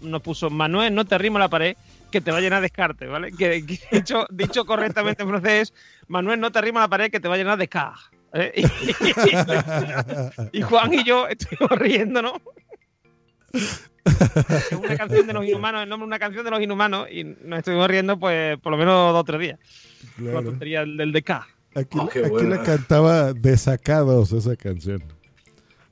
nos 0.01 0.21
puso, 0.21 0.49
Manuel, 0.49 0.93
no 0.93 1.05
te 1.05 1.15
arrimo 1.15 1.39
la 1.39 1.47
pared, 1.47 1.75
que 2.13 2.21
te 2.21 2.31
va 2.31 2.37
a 2.37 2.41
llenar 2.41 2.61
de 2.61 2.65
Descartes, 2.69 3.09
¿vale? 3.09 3.31
Que, 3.31 3.65
que 3.65 3.79
dicho, 3.91 4.25
dicho 4.29 4.65
correctamente 4.65 5.23
en 5.23 5.29
francés, 5.29 5.73
Manuel, 6.07 6.39
no 6.39 6.51
te 6.51 6.59
arrimo 6.59 6.79
la 6.79 6.87
pared, 6.87 7.11
que 7.11 7.19
te 7.19 7.27
va 7.27 7.33
a 7.33 7.37
llenar 7.37 7.57
de 7.57 7.63
Descartes. 7.63 8.09
¿eh? 8.33 8.53
Y, 10.53 10.59
y 10.59 10.61
Juan 10.61 10.93
y 10.93 11.03
yo 11.03 11.27
estuvimos 11.27 11.71
riendo, 11.77 12.21
¿no? 12.21 12.33
Es 13.53 14.71
una 14.71 14.97
canción 14.97 15.27
de 15.27 15.33
los 15.33 15.45
inhumanos, 15.45 15.83
el 15.83 15.89
nombre 15.89 16.05
de 16.05 16.07
una 16.07 16.19
canción 16.19 16.43
de 16.45 16.51
los 16.51 16.61
inhumanos, 16.61 17.07
y 17.11 17.23
nos 17.23 17.59
estuvimos 17.59 17.87
riendo, 17.87 18.19
pues, 18.19 18.57
por 18.59 18.71
lo 18.71 18.77
menos 18.77 19.13
dos 19.13 19.21
o 19.21 19.23
tres 19.23 19.39
días. 19.41 19.59
Claro. 20.17 20.41
La 20.41 20.43
tontería 20.45 20.79
del, 20.81 20.97
del 20.97 21.11
DK. 21.11 21.29
Aquí, 21.75 21.97
Oh, 21.99 22.09
buena. 22.29 22.57
la 22.57 22.63
cantaba 22.63 23.33
Desacados 23.33 24.31
esa 24.31 24.55
canción. 24.55 25.03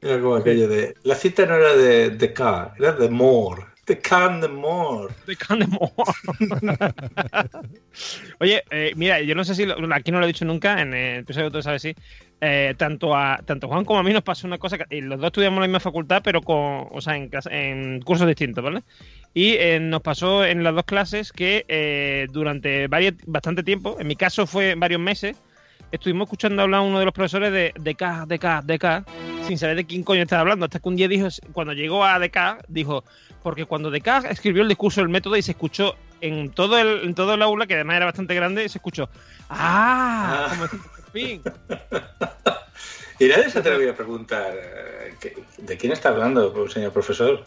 Era 0.02 0.20
como 0.20 0.36
aquello 0.36 0.68
de. 0.68 0.96
La 1.04 1.16
cita 1.16 1.46
no 1.46 1.56
era 1.56 1.76
de, 1.76 2.10
de 2.12 2.34
K, 2.34 2.74
era 2.78 2.92
de 2.94 3.10
More. 3.10 3.64
De 3.92 4.00
Can 4.00 4.40
de 4.40 4.48
More. 4.48 5.14
De 5.28 5.36
de 5.36 5.68
More. 5.68 5.92
Oye, 8.40 8.64
eh, 8.72 8.94
mira, 8.96 9.20
yo 9.20 9.36
no 9.36 9.44
sé 9.44 9.54
si 9.54 9.68
aquí 9.92 10.14
no 10.14 10.20
lo 10.20 10.24
he 10.24 10.28
dicho 10.28 10.46
nunca, 10.46 10.82
en 10.82 10.94
el 10.94 11.20
episodio 11.20 11.52
tú 11.52 11.62
sabes 11.62 11.82
sí. 11.82 11.94
eh, 12.40 12.74
tanto 12.78 13.14
a 13.14 13.42
tanto 13.46 13.68
Juan 13.68 13.84
como 13.84 14.00
a 14.00 14.04
mí 14.04 14.14
nos 14.14 14.24
pasó 14.24 14.48
una 14.48 14.60
cosa 14.60 14.78
que 14.78 15.02
los 15.02 15.20
dos 15.20 15.28
estudiamos 15.28 15.58
en 15.58 15.62
la 15.64 15.68
misma 15.68 15.82
facultad, 15.82 16.22
pero 16.24 16.42
con, 16.42 16.88
o 16.90 17.02
sea, 17.02 17.18
en, 17.18 17.30
en 17.50 18.02
cursos 18.02 18.28
distintos, 18.28 18.64
¿vale? 18.64 18.84
Y 19.34 19.56
eh, 19.56 19.82
nos 19.82 20.02
pasó 20.02 20.46
en 20.46 20.64
las 20.64 20.74
dos 20.74 20.86
clases 20.86 21.34
que 21.34 22.30
durante 22.32 22.88
varios, 22.88 23.16
bastante 23.26 23.62
tiempo, 23.62 23.98
en 24.00 24.08
mi 24.08 24.16
caso 24.16 24.48
fue 24.48 24.76
varios 24.76 25.02
meses, 25.02 25.36
estuvimos 25.92 26.28
escuchando 26.28 26.62
hablar 26.62 26.80
a 26.80 26.84
uno 26.84 27.00
de 27.00 27.06
los 27.06 27.14
profesores 27.14 27.52
de 27.52 27.74
DK, 27.78 28.26
DK, 28.26 28.64
DK, 28.64 29.06
sin 29.48 29.58
saber 29.58 29.76
de 29.76 29.86
quién 29.86 30.04
coño 30.04 30.22
estaba 30.22 30.42
hablando. 30.42 30.66
Hasta 30.66 30.80
que 30.80 30.88
un 30.88 30.96
día 30.96 31.08
dijo, 31.08 31.28
cuando 31.52 31.74
llegó 31.74 32.06
a 32.06 32.20
DK, 32.20 32.66
dijo, 32.68 33.04
porque 33.44 33.66
cuando 33.66 33.90
Descartes 33.92 34.32
escribió 34.32 34.62
el 34.64 34.68
discurso 34.70 35.02
del 35.02 35.10
método 35.10 35.36
y 35.38 35.42
se 35.42 35.52
escuchó 35.52 35.96
en 36.22 36.52
todo 36.52 36.78
el, 36.78 37.04
en 37.04 37.16
todo 37.16 37.34
el 37.34 37.42
aula, 37.42 37.66
que 37.68 37.74
además 37.76 37.96
era 37.98 38.06
bastante 38.06 38.36
grande, 38.36 38.68
se 38.70 38.78
escuchó, 38.78 39.10
¡ah! 39.50 40.48
Como 40.50 40.64
diciendo, 40.64 40.88
por 40.96 41.12
fin. 41.12 41.42
Y 43.20 43.28
nadie 43.28 43.52
se 43.52 43.60
atrevió 43.60 43.92
a 43.92 43.94
preguntar 43.96 44.52
eh, 44.56 45.14
¿qué- 45.20 45.36
¿de 45.60 45.78
quién 45.78 45.92
está 45.94 46.10
hablando, 46.10 46.68
señor 46.70 46.92
profesor? 46.92 47.46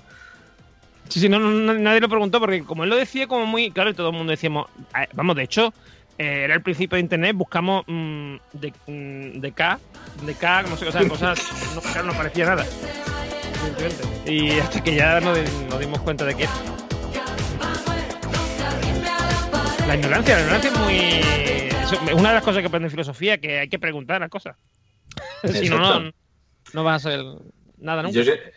Sí, 1.09 1.19
sí, 1.19 1.29
no, 1.29 1.41
no, 1.41 1.75
nadie 1.75 1.99
lo 2.01 2.09
preguntó 2.09 2.39
porque 2.39 2.63
como 2.63 2.85
él 2.85 2.91
lo 2.91 2.97
decía 2.97 3.27
como 3.27 3.45
muy 3.45 3.73
claro 3.73 3.91
y 3.91 3.95
todo 3.95 4.11
el 4.11 4.17
mundo 4.17 4.31
decíamos, 4.31 4.69
"Ah, 4.93 5.07
vamos, 5.15 5.35
de 5.35 5.43
hecho, 5.43 5.75
eh, 6.17 6.43
era 6.45 6.55
el 6.55 6.63
principio 6.63 6.95
de 6.95 7.01
internet, 7.01 7.35
buscamos 7.35 7.83
mm, 7.89 8.37
de, 8.53 8.73
mm, 8.87 9.41
de 9.41 9.53
K, 9.53 9.81
de 10.25 10.35
K, 10.37 10.63
no 10.63 10.77
sé, 10.77 10.87
o 10.87 10.93
sea, 10.93 11.09
cosas, 11.09 11.41
no, 11.75 11.81
claro, 11.81 12.05
no 12.07 12.13
parecía 12.15 12.47
nada. 12.47 12.65
Evidentemente. 13.67 14.33
Y 14.33 14.51
hasta 14.61 14.83
que 14.83 14.95
ya 14.95 15.21
nos, 15.21 15.37
di- 15.37 15.65
nos 15.69 15.81
dimos 15.81 16.01
cuenta 16.01 16.25
de 16.25 16.35
que 16.35 16.47
la 19.87 19.97
ignorancia, 19.97 20.35
la 20.37 20.41
ignorancia 20.43 20.71
es 20.71 20.79
muy 20.79 20.97
eso 20.97 22.17
una 22.17 22.31
de 22.31 22.35
las 22.35 22.43
cosas 22.45 22.61
que 22.63 22.67
aprende 22.69 22.87
en 22.87 22.91
filosofía, 22.91 23.39
que 23.39 23.59
hay 23.61 23.69
que 23.69 23.79
preguntar 23.79 24.21
las 24.21 24.31
cosas. 24.31 24.57
si 25.53 25.69
no, 25.69 26.01
no, 26.01 26.13
no 26.73 26.85
vas 26.85 27.05
a 27.07 27.11
saber 27.11 27.25
nada 27.79 28.03
nunca. 28.03 28.15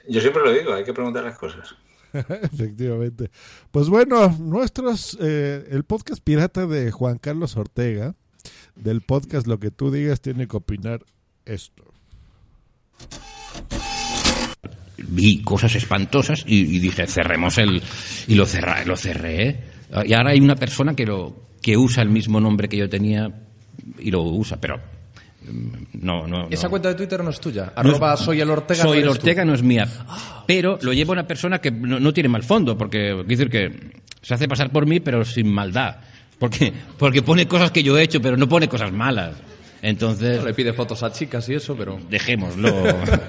Yo 0.08 0.22
siempre 0.22 0.43
lo 0.43 0.51
digo, 0.51 0.74
hay 0.74 0.84
que 0.84 0.93
preguntar 0.93 1.24
las 1.24 1.38
cosas. 1.38 1.76
Efectivamente. 2.14 3.30
Pues 3.72 3.89
bueno, 3.89 4.30
nuestros, 4.39 5.18
eh, 5.20 5.68
el 5.70 5.84
podcast 5.84 6.24
pirata 6.24 6.66
de 6.66 6.91
Juan 6.91 7.18
Carlos 7.18 7.58
Ortega, 7.58 8.16
del 8.76 9.01
podcast 9.01 9.45
Lo 9.45 9.60
que 9.60 9.72
tú 9.72 9.91
digas, 9.91 10.22
tiene 10.22 10.47
que 10.47 10.55
opinar 10.58 11.03
esto. 11.45 11.84
Vi 14.97 15.41
cosas 15.41 15.75
espantosas 15.75 16.43
y, 16.47 16.59
y 16.75 16.79
dije 16.79 17.05
cerremos 17.07 17.57
el 17.57 17.81
y 18.27 18.35
lo 18.35 18.45
cerré 18.45 18.85
lo 18.85 18.97
cerré 18.97 19.55
y 20.05 20.13
ahora 20.13 20.31
hay 20.31 20.39
una 20.39 20.55
persona 20.55 20.95
que 20.95 21.05
lo 21.05 21.35
que 21.61 21.77
usa 21.77 22.01
el 22.03 22.09
mismo 22.09 22.39
nombre 22.39 22.67
que 22.67 22.77
yo 22.77 22.89
tenía 22.89 23.29
y 23.99 24.09
lo 24.11 24.23
usa 24.23 24.57
pero 24.59 24.77
mm, 25.47 26.03
no 26.03 26.27
no, 26.27 26.47
Esa 26.49 26.63
no. 26.63 26.69
cuenta 26.71 26.89
de 26.89 26.95
Twitter 26.95 27.23
no 27.23 27.29
es 27.29 27.39
tuya. 27.39 27.65
Es- 27.65 27.71
Arroba 27.75 28.17
soy 28.17 28.41
el 28.41 28.49
Ortega. 28.49 28.81
soy 28.83 28.97
no 28.99 29.03
el 29.03 29.05
tú. 29.05 29.11
Ortega 29.11 29.45
no 29.45 29.53
es 29.53 29.61
mía 29.63 29.87
pero 30.47 30.79
lo 30.81 30.93
lleva 30.93 31.13
una 31.13 31.27
persona 31.27 31.59
que 31.59 31.69
no, 31.71 31.99
no 31.99 32.13
tiene 32.13 32.29
mal 32.29 32.43
fondo 32.43 32.77
porque 32.77 33.09
quiero 33.09 33.23
decir 33.23 33.49
que 33.49 33.91
se 34.21 34.33
hace 34.33 34.47
pasar 34.47 34.71
por 34.71 34.85
mí 34.87 34.99
pero 34.99 35.23
sin 35.23 35.47
maldad 35.51 35.97
porque 36.39 36.73
porque 36.97 37.21
pone 37.21 37.47
cosas 37.47 37.71
que 37.71 37.83
yo 37.83 37.97
he 37.97 38.03
hecho 38.03 38.19
pero 38.21 38.35
no 38.35 38.49
pone 38.49 38.67
cosas 38.67 38.91
malas 38.91 39.35
entonces 39.82 40.43
Le 40.43 40.53
pide 40.53 40.73
fotos 40.73 41.03
a 41.03 41.11
chicas 41.11 41.47
y 41.49 41.53
eso, 41.55 41.75
pero. 41.75 41.99
dejémoslo. 42.09 42.71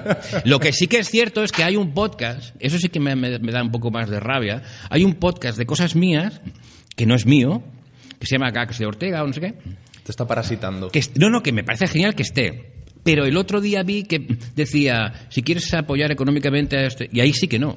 Lo 0.44 0.58
que 0.60 0.72
sí 0.72 0.86
que 0.86 0.98
es 0.98 1.08
cierto 1.08 1.42
es 1.44 1.52
que 1.52 1.64
hay 1.64 1.76
un 1.76 1.92
podcast, 1.92 2.54
eso 2.60 2.78
sí 2.78 2.88
que 2.88 3.00
me, 3.00 3.14
me- 3.16 3.38
me 3.38 3.52
da 3.52 3.62
un 3.62 3.70
poco 3.70 3.90
más 3.90 4.08
de 4.10 4.20
rabia, 4.20 4.62
hay 4.90 5.04
un 5.04 5.14
podcast 5.14 5.58
de 5.58 5.66
cosas 5.66 5.94
mías, 5.94 6.40
que 6.96 7.06
no 7.06 7.14
es 7.14 7.26
mío, 7.26 7.62
que 8.18 8.26
se 8.26 8.34
llama 8.36 8.50
Gags 8.50 8.78
de 8.78 8.86
Ortega 8.86 9.22
o 9.22 9.26
no 9.26 9.32
sé 9.32 9.40
qué. 9.40 9.54
Te 10.02 10.10
está 10.12 10.26
parasitando. 10.26 10.90
Que 10.90 11.02
no, 11.16 11.28
no, 11.30 11.42
que 11.42 11.52
me 11.52 11.64
parece 11.64 11.86
genial 11.86 12.14
que 12.14 12.22
esté. 12.22 12.72
Pero 13.04 13.24
el 13.24 13.36
otro 13.36 13.60
día 13.60 13.82
vi 13.82 14.02
que 14.04 14.26
decía, 14.56 15.12
si 15.28 15.42
quieres 15.42 15.72
apoyar 15.74 16.10
económicamente 16.10 16.76
a 16.76 16.86
este... 16.86 17.08
Y 17.12 17.20
ahí 17.20 17.32
sí 17.32 17.46
que 17.46 17.58
no. 17.58 17.76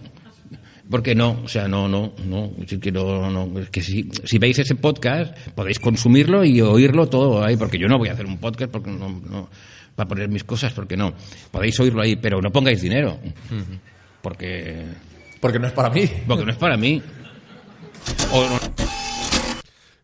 Porque 0.92 1.16
no, 1.16 1.42
o 1.44 1.48
sea, 1.48 1.68
no, 1.70 1.88
no, 1.88 2.14
no, 2.26 2.52
que 2.82 2.92
no, 2.92 3.32
no, 3.32 3.60
es 3.60 3.70
que 3.70 3.82
si, 3.82 4.10
si 4.26 4.38
veis 4.38 4.60
ese 4.60 4.76
podcast 4.76 5.36
podéis 5.56 5.80
consumirlo 5.80 6.44
y 6.44 6.60
oírlo 6.62 7.08
todo 7.08 7.44
ahí, 7.44 7.56
porque 7.56 7.80
yo 7.80 7.88
no 7.88 7.98
voy 7.98 8.10
a 8.10 8.14
hacer 8.14 8.26
un 8.26 8.38
podcast 8.38 8.70
porque 8.72 8.92
no, 8.92 9.10
no, 9.10 9.50
para 9.96 10.10
poner 10.10 10.28
mis 10.28 10.44
cosas, 10.44 10.74
porque 10.74 10.98
no. 10.98 11.14
Podéis 11.50 11.80
oírlo 11.80 12.02
ahí, 12.02 12.18
pero 12.18 12.42
no 12.42 12.52
pongáis 12.52 12.82
dinero. 12.82 13.18
Porque... 14.22 14.86
Porque 15.40 15.60
no 15.60 15.68
es 15.68 15.74
para 15.74 15.90
mí. 15.90 16.10
Porque 16.28 16.46
no 16.46 16.52
es 16.52 16.58
para 16.58 16.76
mí. 16.78 17.02
O 18.34 18.50
no- 18.50 18.60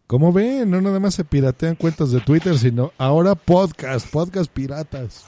Como 0.08 0.32
ven, 0.32 0.72
no 0.72 0.80
nada 0.80 1.02
más 1.02 1.16
se 1.16 1.26
piratean 1.26 1.76
cuentas 1.76 2.12
de 2.14 2.22
Twitter, 2.22 2.58
sino 2.58 2.94
ahora 2.98 3.36
podcast, 3.36 4.10
podcast 4.10 4.50
piratas. 4.50 5.26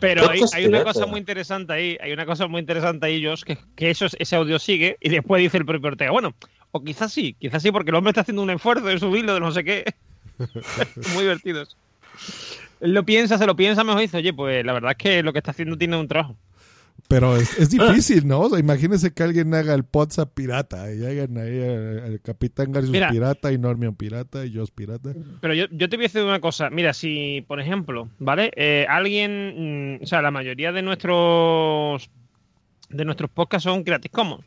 Pero 0.00 0.28
hay, 0.28 0.66
una 0.66 0.82
cosa 0.82 1.06
muy 1.06 1.20
interesante 1.20 1.72
ahí, 1.72 1.96
hay 2.00 2.12
una 2.12 2.26
cosa 2.26 2.48
muy 2.48 2.60
interesante 2.60 3.06
ahí, 3.06 3.24
Josh, 3.24 3.42
que, 3.44 3.56
que 3.76 3.90
eso, 3.90 4.06
es- 4.06 4.16
ese 4.18 4.34
audio 4.34 4.58
sigue 4.58 4.96
y 5.00 5.10
después 5.10 5.40
dice 5.40 5.58
el 5.58 5.64
propio 5.64 5.90
Ortega. 5.90 6.10
Bueno, 6.10 6.34
o 6.72 6.82
quizás 6.82 7.12
sí, 7.12 7.36
quizás 7.38 7.62
sí, 7.62 7.70
porque 7.70 7.90
el 7.90 7.94
hombre 7.96 8.10
está 8.10 8.22
haciendo 8.22 8.42
un 8.42 8.50
esfuerzo 8.50 8.86
de 8.86 8.98
subirlo, 8.98 9.32
de 9.34 9.40
no 9.40 9.52
sé 9.52 9.62
qué. 9.62 9.84
muy 11.14 11.22
divertidos. 11.22 11.76
Él 12.80 12.94
lo 12.94 13.04
piensa, 13.04 13.38
se 13.38 13.46
lo 13.46 13.54
piensa 13.54 13.84
mejor 13.84 14.00
y 14.00 14.06
dice, 14.06 14.16
oye, 14.18 14.32
pues 14.32 14.64
la 14.66 14.72
verdad 14.72 14.90
es 14.92 14.96
que 14.98 15.22
lo 15.22 15.32
que 15.32 15.38
está 15.38 15.52
haciendo 15.52 15.78
tiene 15.78 15.96
un 15.96 16.08
trabajo. 16.08 16.34
Pero 17.08 17.36
es, 17.36 17.56
es 17.58 17.70
difícil, 17.70 18.26
¿no? 18.26 18.40
O 18.40 18.50
sea, 18.50 18.58
imagínense 18.58 19.12
que 19.12 19.22
alguien 19.22 19.54
haga 19.54 19.74
el 19.74 19.84
podcast 19.84 20.32
pirata 20.32 20.92
y 20.92 21.04
hagan 21.04 21.38
ahí 21.38 21.62
al 21.62 22.20
Capitán 22.20 22.72
Garcius 22.72 22.92
Mira. 22.92 23.10
pirata 23.10 23.52
y 23.52 23.58
Normion 23.58 23.94
pirata 23.94 24.44
y 24.44 24.54
Josh 24.54 24.70
pirata. 24.74 25.12
Pero 25.40 25.54
yo, 25.54 25.66
yo 25.70 25.88
te 25.88 25.96
voy 25.96 26.06
a 26.06 26.08
decir 26.08 26.22
una 26.22 26.40
cosa. 26.40 26.68
Mira, 26.70 26.92
si, 26.92 27.44
por 27.46 27.60
ejemplo, 27.60 28.08
¿vale? 28.18 28.50
Eh, 28.56 28.86
alguien, 28.88 29.98
mm, 29.98 30.02
o 30.02 30.06
sea, 30.06 30.20
la 30.20 30.30
mayoría 30.30 30.72
de 30.72 30.82
nuestros 30.82 32.10
de 32.88 33.04
nuestros 33.04 33.30
podcasts 33.30 33.64
son 33.64 33.84
Creative 33.84 34.12
Commons. 34.12 34.44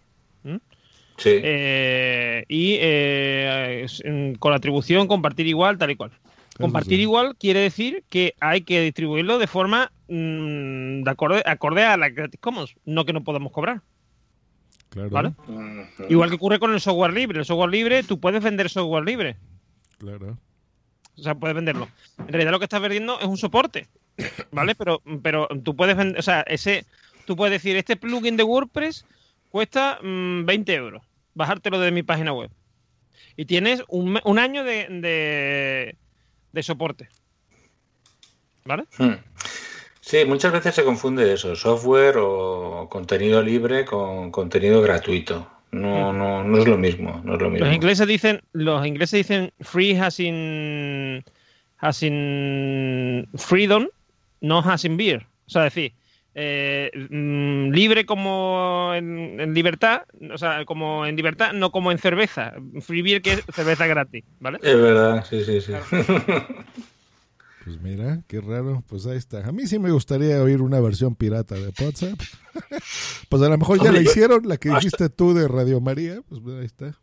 Sí. 1.18 1.32
Eh, 1.44 2.46
y 2.48 2.78
eh, 2.80 3.86
mm, 4.06 4.34
con 4.36 4.52
la 4.52 4.58
atribución 4.58 5.08
compartir 5.08 5.48
igual, 5.48 5.78
tal 5.78 5.92
y 5.92 5.96
cual. 5.96 6.12
Compartir 6.60 6.98
sí. 6.98 7.04
igual 7.04 7.38
quiere 7.38 7.62
decir 7.62 8.04
que 8.10 8.36
hay 8.42 8.62
que 8.62 8.82
distribuirlo 8.82 9.40
de 9.40 9.48
forma 9.48 9.92
mm, 10.10 11.04
de 11.04 11.10
acorde, 11.10 11.42
acorde 11.46 11.86
a 11.86 11.96
la 11.96 12.12
Creative 12.12 12.40
Commons, 12.42 12.76
no 12.86 13.06
que 13.06 13.14
no 13.14 13.24
podamos 13.24 13.52
cobrar. 13.52 13.82
Claro. 14.90 15.10
¿Vale? 15.10 15.34
Igual 16.10 16.30
que 16.30 16.36
ocurre 16.36 16.60
con 16.60 16.74
el 16.74 16.82
software 16.82 17.14
libre. 17.14 17.40
El 17.40 17.46
software 17.46 17.70
libre, 17.70 18.04
tú 18.04 18.20
puedes 18.20 18.44
vender 18.44 18.70
software 18.70 19.06
libre. 19.06 19.38
Claro. 20.00 20.38
O 21.18 21.22
sea, 21.22 21.36
puedes 21.36 21.56
venderlo. 21.56 21.88
En 22.18 22.28
realidad 22.28 22.52
lo 22.52 22.60
que 22.60 22.66
estás 22.66 22.82
vendiendo 22.82 23.20
es 23.20 23.28
un 23.28 23.38
soporte, 23.38 23.88
¿vale? 24.52 24.76
Pero, 24.76 25.02
pero 25.22 25.48
tú 25.64 25.76
puedes 25.76 25.96
vender, 25.96 26.20
o 26.20 26.24
sea, 26.24 26.42
ese, 26.42 26.86
tú 27.26 27.36
puedes 27.36 27.52
decir, 27.52 27.76
este 27.76 27.98
plugin 27.98 28.38
de 28.38 28.44
WordPress 28.44 29.06
cuesta 29.50 30.00
mm, 30.02 30.46
20 30.46 30.74
euros, 30.74 31.04
bajártelo 31.36 31.80
de 31.80 31.92
mi 31.92 32.04
página 32.04 32.34
web. 32.34 32.50
Y 33.36 33.46
tienes 33.46 33.84
un, 33.88 34.20
un 34.24 34.40
año 34.40 34.64
de, 34.64 34.88
de, 34.90 35.96
de 36.52 36.64
soporte. 36.64 37.10
¿Vale? 38.66 38.84
Hmm. 38.98 39.16
Sí, 40.02 40.26
muchas 40.26 40.52
veces 40.52 40.76
se 40.76 40.84
confunde 40.84 41.32
eso, 41.32 41.56
software 41.56 42.16
o 42.18 42.88
contenido 42.90 43.42
libre 43.42 43.86
con 43.86 44.32
contenido 44.32 44.82
gratuito. 44.82 45.48
No, 45.72 46.12
no, 46.12 46.44
no 46.44 46.58
es 46.58 46.68
lo 46.68 46.78
mismo, 46.78 47.22
no 47.24 47.36
es 47.36 47.42
lo 47.42 47.50
mismo. 47.52 47.68
Los 47.68 47.76
ingleses 47.76 48.08
dicen, 48.08 48.42
los 48.54 48.86
ingleses 48.86 49.20
dicen 49.20 49.54
free 49.62 49.96
has 49.96 50.20
in, 50.20 51.24
has 51.78 52.02
in 52.02 53.28
freedom, 53.36 53.88
no 54.42 54.60
has 54.60 54.84
in 54.84 54.98
beer. 54.98 55.28
O 55.46 55.50
sea, 55.52 55.64
decir, 55.64 55.94
eh, 56.36 56.92
mm, 57.10 57.72
libre 57.72 58.06
como 58.06 58.92
en, 58.96 59.40
en 59.40 59.54
libertad, 59.54 60.04
o 60.32 60.38
sea, 60.38 60.66
como 60.66 61.06
en 61.06 61.16
libertad, 61.16 61.54
no 61.54 61.72
como 61.72 61.92
en 61.92 61.98
cerveza. 61.98 62.54
Free 62.82 63.02
beer 63.02 63.22
que 63.22 63.34
es 63.34 63.44
cerveza 63.54 63.88
gratis, 63.88 64.24
¿vale? 64.40 64.60
Es 64.62 64.80
verdad, 64.80 65.26
sí, 65.30 65.44
sí, 65.44 65.62
sí. 65.62 65.74
Pues 67.70 67.82
mira, 67.82 68.24
qué 68.26 68.42
raro. 68.42 68.84
Pues 68.88 69.06
ahí 69.06 69.18
está. 69.18 69.48
A 69.48 69.52
mí 69.52 69.68
sí 69.68 69.78
me 69.78 69.92
gustaría 69.92 70.42
oír 70.42 70.60
una 70.64 70.80
versión 70.80 71.14
pirata 71.14 71.54
de 71.54 71.72
WhatsApp. 71.80 72.20
pues 73.30 73.42
a 73.44 73.48
lo 73.50 73.58
mejor 73.60 73.84
ya 73.84 73.92
la 73.92 74.02
hicieron, 74.02 74.48
la 74.48 74.58
que 74.58 74.70
dijiste 74.70 75.08
tú 75.10 75.36
de 75.36 75.48
Radio 75.48 75.80
María. 75.80 76.20
Pues 76.28 76.42
ahí 76.58 76.66
está. 76.66 76.98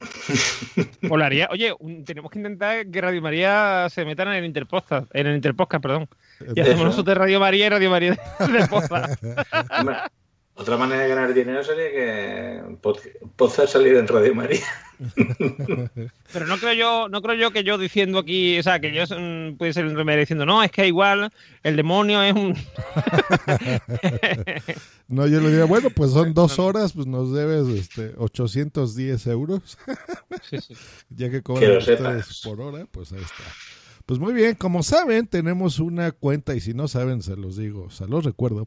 Molaría. 1.02 1.48
Oye, 1.50 1.74
un- 1.78 2.04
tenemos 2.04 2.30
que 2.30 2.38
intentar 2.38 2.86
que 2.90 3.00
Radio 3.00 3.20
María 3.22 3.88
se 3.90 4.04
metan 4.04 4.28
en 4.28 4.34
el 4.34 4.44
Interpodcast, 4.44 5.06
en 5.14 5.26
el 5.26 5.36
Interpodcast, 5.36 5.82
perdón. 5.82 6.08
Y 6.54 6.60
hacemos 6.60 6.84
nosotros 6.84 7.06
de 7.06 7.14
Radio 7.14 7.40
María 7.40 7.66
y 7.66 7.68
Radio 7.68 7.90
María 7.90 8.10
de 8.12 8.66
podcast. 8.68 9.22
Otra 10.58 10.76
manera 10.76 11.02
de 11.02 11.08
ganar 11.08 11.32
dinero 11.32 11.62
sería 11.62 11.90
que 11.92 12.62
podcast 13.36 13.72
salir 13.72 13.94
en 13.94 14.08
Radio 14.08 14.34
María. 14.34 14.66
Pero 16.32 16.46
no 16.48 16.58
creo 16.58 16.72
yo, 16.72 17.08
no 17.08 17.22
creo 17.22 17.36
yo 17.36 17.52
que 17.52 17.62
yo 17.62 17.78
diciendo 17.78 18.18
aquí, 18.18 18.58
o 18.58 18.62
sea, 18.64 18.80
que 18.80 18.92
yo 18.92 19.04
mm, 19.04 19.56
puede 19.56 19.72
ser 19.72 19.86
un 19.86 20.04
diciendo, 20.18 20.44
no, 20.46 20.60
es 20.64 20.72
que 20.72 20.88
igual 20.88 21.30
el 21.62 21.76
demonio 21.76 22.24
es 22.24 22.34
un. 22.34 22.56
No, 25.06 25.26
yo 25.28 25.40
le 25.40 25.48
diría, 25.48 25.64
bueno, 25.64 25.90
pues 25.90 26.10
son 26.10 26.34
dos 26.34 26.58
horas, 26.58 26.92
pues 26.92 27.06
nos 27.06 27.32
debes 27.32 27.68
este 27.68 28.14
810 28.18 29.26
euros. 29.28 29.78
ya 31.08 31.30
que 31.30 31.40
cobran 31.40 31.78
ustedes 31.78 32.26
sepas. 32.26 32.40
por 32.44 32.60
hora, 32.60 32.84
pues 32.90 33.12
ahí 33.12 33.22
está. 33.22 33.44
Pues 34.04 34.18
muy 34.18 34.32
bien, 34.32 34.54
como 34.54 34.82
saben, 34.82 35.26
tenemos 35.28 35.78
una 35.78 36.10
cuenta, 36.12 36.54
y 36.54 36.60
si 36.60 36.74
no 36.74 36.88
saben, 36.88 37.22
se 37.22 37.36
los 37.36 37.56
digo, 37.56 37.90
se 37.90 38.06
los 38.06 38.24
recuerdo. 38.24 38.66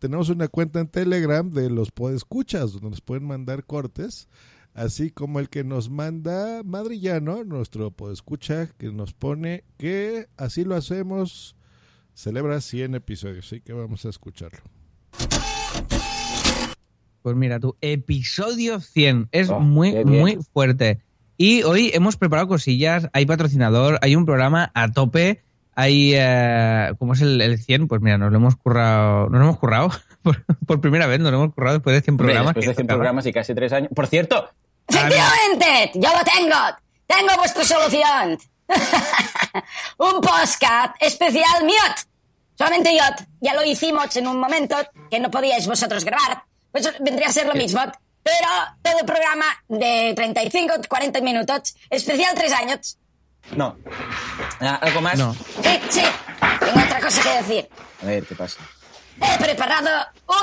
Tenemos 0.00 0.30
una 0.30 0.48
cuenta 0.48 0.80
en 0.80 0.88
Telegram 0.88 1.50
de 1.50 1.68
los 1.68 1.90
podescuchas, 1.90 2.72
donde 2.72 2.88
nos 2.88 3.02
pueden 3.02 3.26
mandar 3.26 3.64
cortes, 3.64 4.28
así 4.72 5.10
como 5.10 5.40
el 5.40 5.50
que 5.50 5.62
nos 5.62 5.90
manda 5.90 6.62
Madrillano, 6.64 7.44
nuestro 7.44 7.90
podescucha, 7.90 8.70
que 8.78 8.90
nos 8.92 9.12
pone 9.12 9.62
que 9.76 10.28
así 10.38 10.64
lo 10.64 10.74
hacemos, 10.74 11.54
celebra 12.14 12.62
100 12.62 12.94
episodios, 12.94 13.44
así 13.44 13.60
que 13.60 13.74
vamos 13.74 14.06
a 14.06 14.08
escucharlo. 14.08 14.60
Pues 17.20 17.36
mira, 17.36 17.60
tu 17.60 17.76
episodio 17.82 18.80
100 18.80 19.28
es 19.32 19.50
Oh, 19.50 19.60
muy, 19.60 20.02
muy 20.06 20.38
fuerte. 20.54 21.02
Y 21.36 21.62
hoy 21.64 21.90
hemos 21.92 22.16
preparado 22.16 22.48
cosillas, 22.48 23.10
hay 23.12 23.26
patrocinador, 23.26 23.98
hay 24.00 24.16
un 24.16 24.24
programa 24.24 24.72
a 24.74 24.92
tope, 24.92 25.42
hay... 25.74 26.12
eh, 26.14 26.92
¿Cómo 26.98 27.12
es 27.14 27.20
el, 27.20 27.40
el 27.40 27.58
100? 27.58 27.88
Pues 27.88 28.00
mira, 28.00 28.18
nos 28.18 28.30
lo 28.30 28.36
hemos 28.38 28.56
currado, 28.56 29.28
nos 29.28 29.38
lo 29.38 29.44
hemos 29.46 29.58
currado 29.58 29.90
por, 30.22 30.44
por 30.66 30.80
primera 30.80 31.06
vez, 31.06 31.20
nos 31.20 31.30
lo 31.32 31.38
hemos 31.42 31.54
currado 31.54 31.74
después 31.78 31.94
de 31.94 32.02
100 32.02 32.12
Hombre, 32.14 32.24
programas. 32.26 32.54
después 32.54 32.66
de 32.66 32.70
que 32.72 32.76
100 32.76 32.86
tocaba. 32.86 32.98
programas 32.98 33.26
y 33.26 33.32
casi 33.32 33.54
3 33.54 33.72
años. 33.72 33.90
Por 33.94 34.06
cierto, 34.06 34.50
Efectivamente, 34.88 35.92
yo 35.94 36.08
lo 36.08 36.24
tengo. 36.24 36.56
Tengo 37.06 37.36
vuestra 37.38 37.64
solución. 37.64 38.38
un 39.98 40.20
podcast 40.20 40.94
especial 41.00 41.64
MIOT. 41.64 42.06
Solamente 42.56 42.92
YOT. 42.96 43.26
Ya 43.40 43.54
lo 43.54 43.64
hicimos 43.64 44.14
en 44.16 44.26
un 44.26 44.38
momento 44.38 44.76
que 45.10 45.18
no 45.20 45.30
podíais 45.30 45.66
vosotros 45.66 46.04
grabar. 46.04 46.42
Pues 46.72 46.92
vendría 47.00 47.28
a 47.28 47.32
ser 47.32 47.46
lo 47.46 47.54
mismo. 47.54 47.80
Pero 48.22 48.48
todo 48.82 48.98
el 49.00 49.06
programa 49.06 49.46
de 49.68 50.12
35, 50.14 50.74
40 50.88 51.20
minutos. 51.20 51.74
Especial 51.88 52.34
3 52.34 52.52
años. 52.52 52.98
no. 53.56 53.76
¿Algo 54.60 55.00
más? 55.00 55.18
No. 55.18 55.34
Sí, 55.34 55.80
sí. 55.88 56.02
Tengo 56.60 56.80
otra 56.84 57.00
cosa 57.00 57.22
que 57.22 57.28
decir. 57.42 57.68
A 58.02 58.06
ver, 58.06 58.24
¿qué 58.24 58.34
pasa? 58.34 58.58
He 59.22 59.38
preparado 59.42 59.88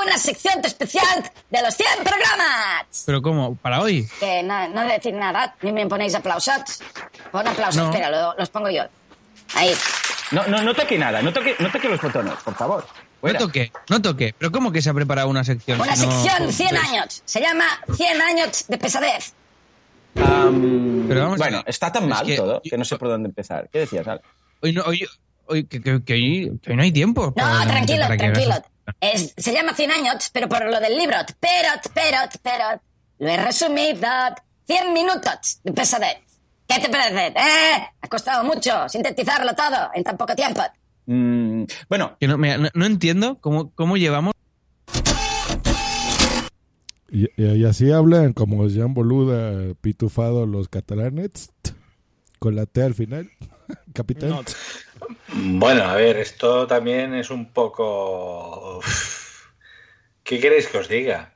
una 0.04 0.16
sección 0.18 0.54
especial 0.64 1.30
de 1.50 1.62
los 1.62 1.74
100 1.74 1.88
programas. 2.04 3.02
Pero 3.06 3.20
¿cómo? 3.22 3.56
¿Para 3.56 3.80
hoy? 3.80 4.08
Que 4.20 4.42
no, 4.42 4.68
no 4.68 4.82
decir 4.82 5.14
nada, 5.14 5.56
ni 5.62 5.72
me 5.72 5.86
ponéis 5.86 6.14
aplausos. 6.14 6.60
Pon 7.32 7.46
aplausos, 7.48 7.82
No. 7.82 7.90
espera, 7.90 8.10
lo- 8.10 8.34
los 8.38 8.48
pongo 8.50 8.70
yo. 8.70 8.84
Ahí. 9.54 9.74
No, 10.30 10.46
no, 10.46 10.62
no 10.62 10.74
toque 10.74 10.96
nada, 10.98 11.22
no 11.22 11.32
toque, 11.32 11.56
no 11.58 11.70
toque 11.72 11.88
los 11.88 12.00
botones, 12.00 12.34
por 12.44 12.54
favor. 12.54 12.86
Fuera. 13.20 13.40
No 13.40 13.46
toque, 13.46 13.72
no 13.88 14.00
toque. 14.00 14.34
Pero 14.38 14.52
¿cómo 14.52 14.70
que 14.70 14.80
se 14.80 14.90
ha 14.90 14.94
preparado 14.94 15.28
una 15.28 15.42
sección? 15.42 15.80
Una 15.80 15.96
no- 15.96 15.96
sección 15.96 16.52
100 16.52 16.76
años. 16.76 17.22
Se 17.24 17.40
llama 17.40 17.64
100 17.96 18.20
años 18.22 18.64
de 18.68 18.78
pesadez. 18.78 19.32
Pero 21.08 21.20
vamos 21.22 21.38
bueno, 21.38 21.62
está 21.66 21.92
tan 21.92 22.04
es 22.04 22.08
mal 22.08 22.26
que- 22.26 22.36
todo 22.36 22.60
que 22.62 22.76
no 22.76 22.84
sé 22.84 22.96
por 22.98 23.08
dónde 23.08 23.28
empezar. 23.28 23.68
¿Qué 23.72 23.80
decías, 23.80 24.06
Al? 24.06 24.20
Hoy 24.60 24.72
no, 24.72 24.82
hoy, 24.82 25.06
hoy, 25.46 25.64
que, 25.64 25.80
que- 25.80 26.02
que 26.02 26.12
hoy, 26.14 26.58
que 26.62 26.70
hoy 26.70 26.76
no 26.76 26.82
hay 26.82 26.92
tiempo. 26.92 27.32
No, 27.36 27.66
tranquilo, 27.66 28.06
tranquilo. 28.06 28.54
Es, 29.00 29.34
se 29.36 29.52
llama 29.52 29.74
100 29.74 29.90
años, 29.90 30.30
pero 30.32 30.48
por 30.48 30.64
lo 30.64 30.80
del 30.80 30.96
libro. 30.96 31.16
Pero, 31.40 31.68
pero, 31.94 32.16
pero. 32.42 32.80
Lo 33.18 33.28
he 33.28 33.36
resumido. 33.36 34.08
100 34.66 34.92
minutos 34.92 35.60
de 35.62 35.72
pesadez. 35.72 36.18
¿Qué 36.66 36.78
te 36.80 36.88
parece? 36.90 37.28
¿Eh? 37.28 37.88
Ha 38.02 38.08
costado 38.08 38.44
mucho 38.44 38.88
sintetizarlo 38.88 39.54
todo 39.54 39.90
en 39.94 40.04
tan 40.04 40.16
poco 40.16 40.34
tiempo. 40.34 40.60
Mm, 41.06 41.64
bueno, 41.88 42.16
Que 42.20 42.28
no, 42.28 42.36
mira, 42.36 42.58
no, 42.58 42.68
no 42.74 42.84
entiendo 42.86 43.38
cómo, 43.40 43.72
cómo 43.74 43.96
llevamos 43.96 44.34
Y, 47.10 47.24
y- 47.42 47.52
y 47.56 47.64
así 47.64 47.90
hablan 47.90 48.32
como 48.32 48.66
Jean 48.68 48.94
Boluda, 48.94 49.74
pitufado 49.80 50.46
los 50.46 50.68
catalanes, 50.68 51.50
con 52.38 52.54
la 52.56 52.66
T 52.66 52.82
al 52.82 52.94
final. 52.94 53.30
Capitán. 53.94 54.30
No, 54.30 54.42
Bueno, 55.58 55.84
a 55.84 55.94
ver, 55.94 56.16
esto 56.18 56.66
también 56.66 57.14
es 57.14 57.30
un 57.30 57.52
poco... 57.52 58.80
¿Qué 60.22 60.38
queréis 60.40 60.66
que 60.68 60.78
os 60.78 60.88
diga? 60.88 61.34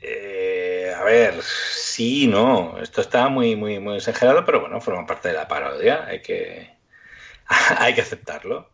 Eh, 0.00 0.92
a 0.96 1.02
ver, 1.04 1.34
sí, 1.42 2.26
no, 2.28 2.78
esto 2.78 3.00
está 3.00 3.28
muy, 3.28 3.56
muy, 3.56 3.80
muy 3.80 3.96
exagerado, 3.96 4.44
pero 4.44 4.60
bueno, 4.60 4.80
forma 4.80 5.04
parte 5.06 5.28
de 5.28 5.34
la 5.34 5.48
parodia, 5.48 6.04
hay 6.06 6.22
que, 6.22 6.70
hay 7.78 7.94
que 7.94 8.00
aceptarlo. 8.02 8.70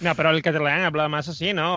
No, 0.00 0.14
pero 0.14 0.30
el 0.30 0.42
catalán 0.42 0.82
habla 0.82 1.08
más 1.08 1.28
así, 1.28 1.52
¿no? 1.54 1.76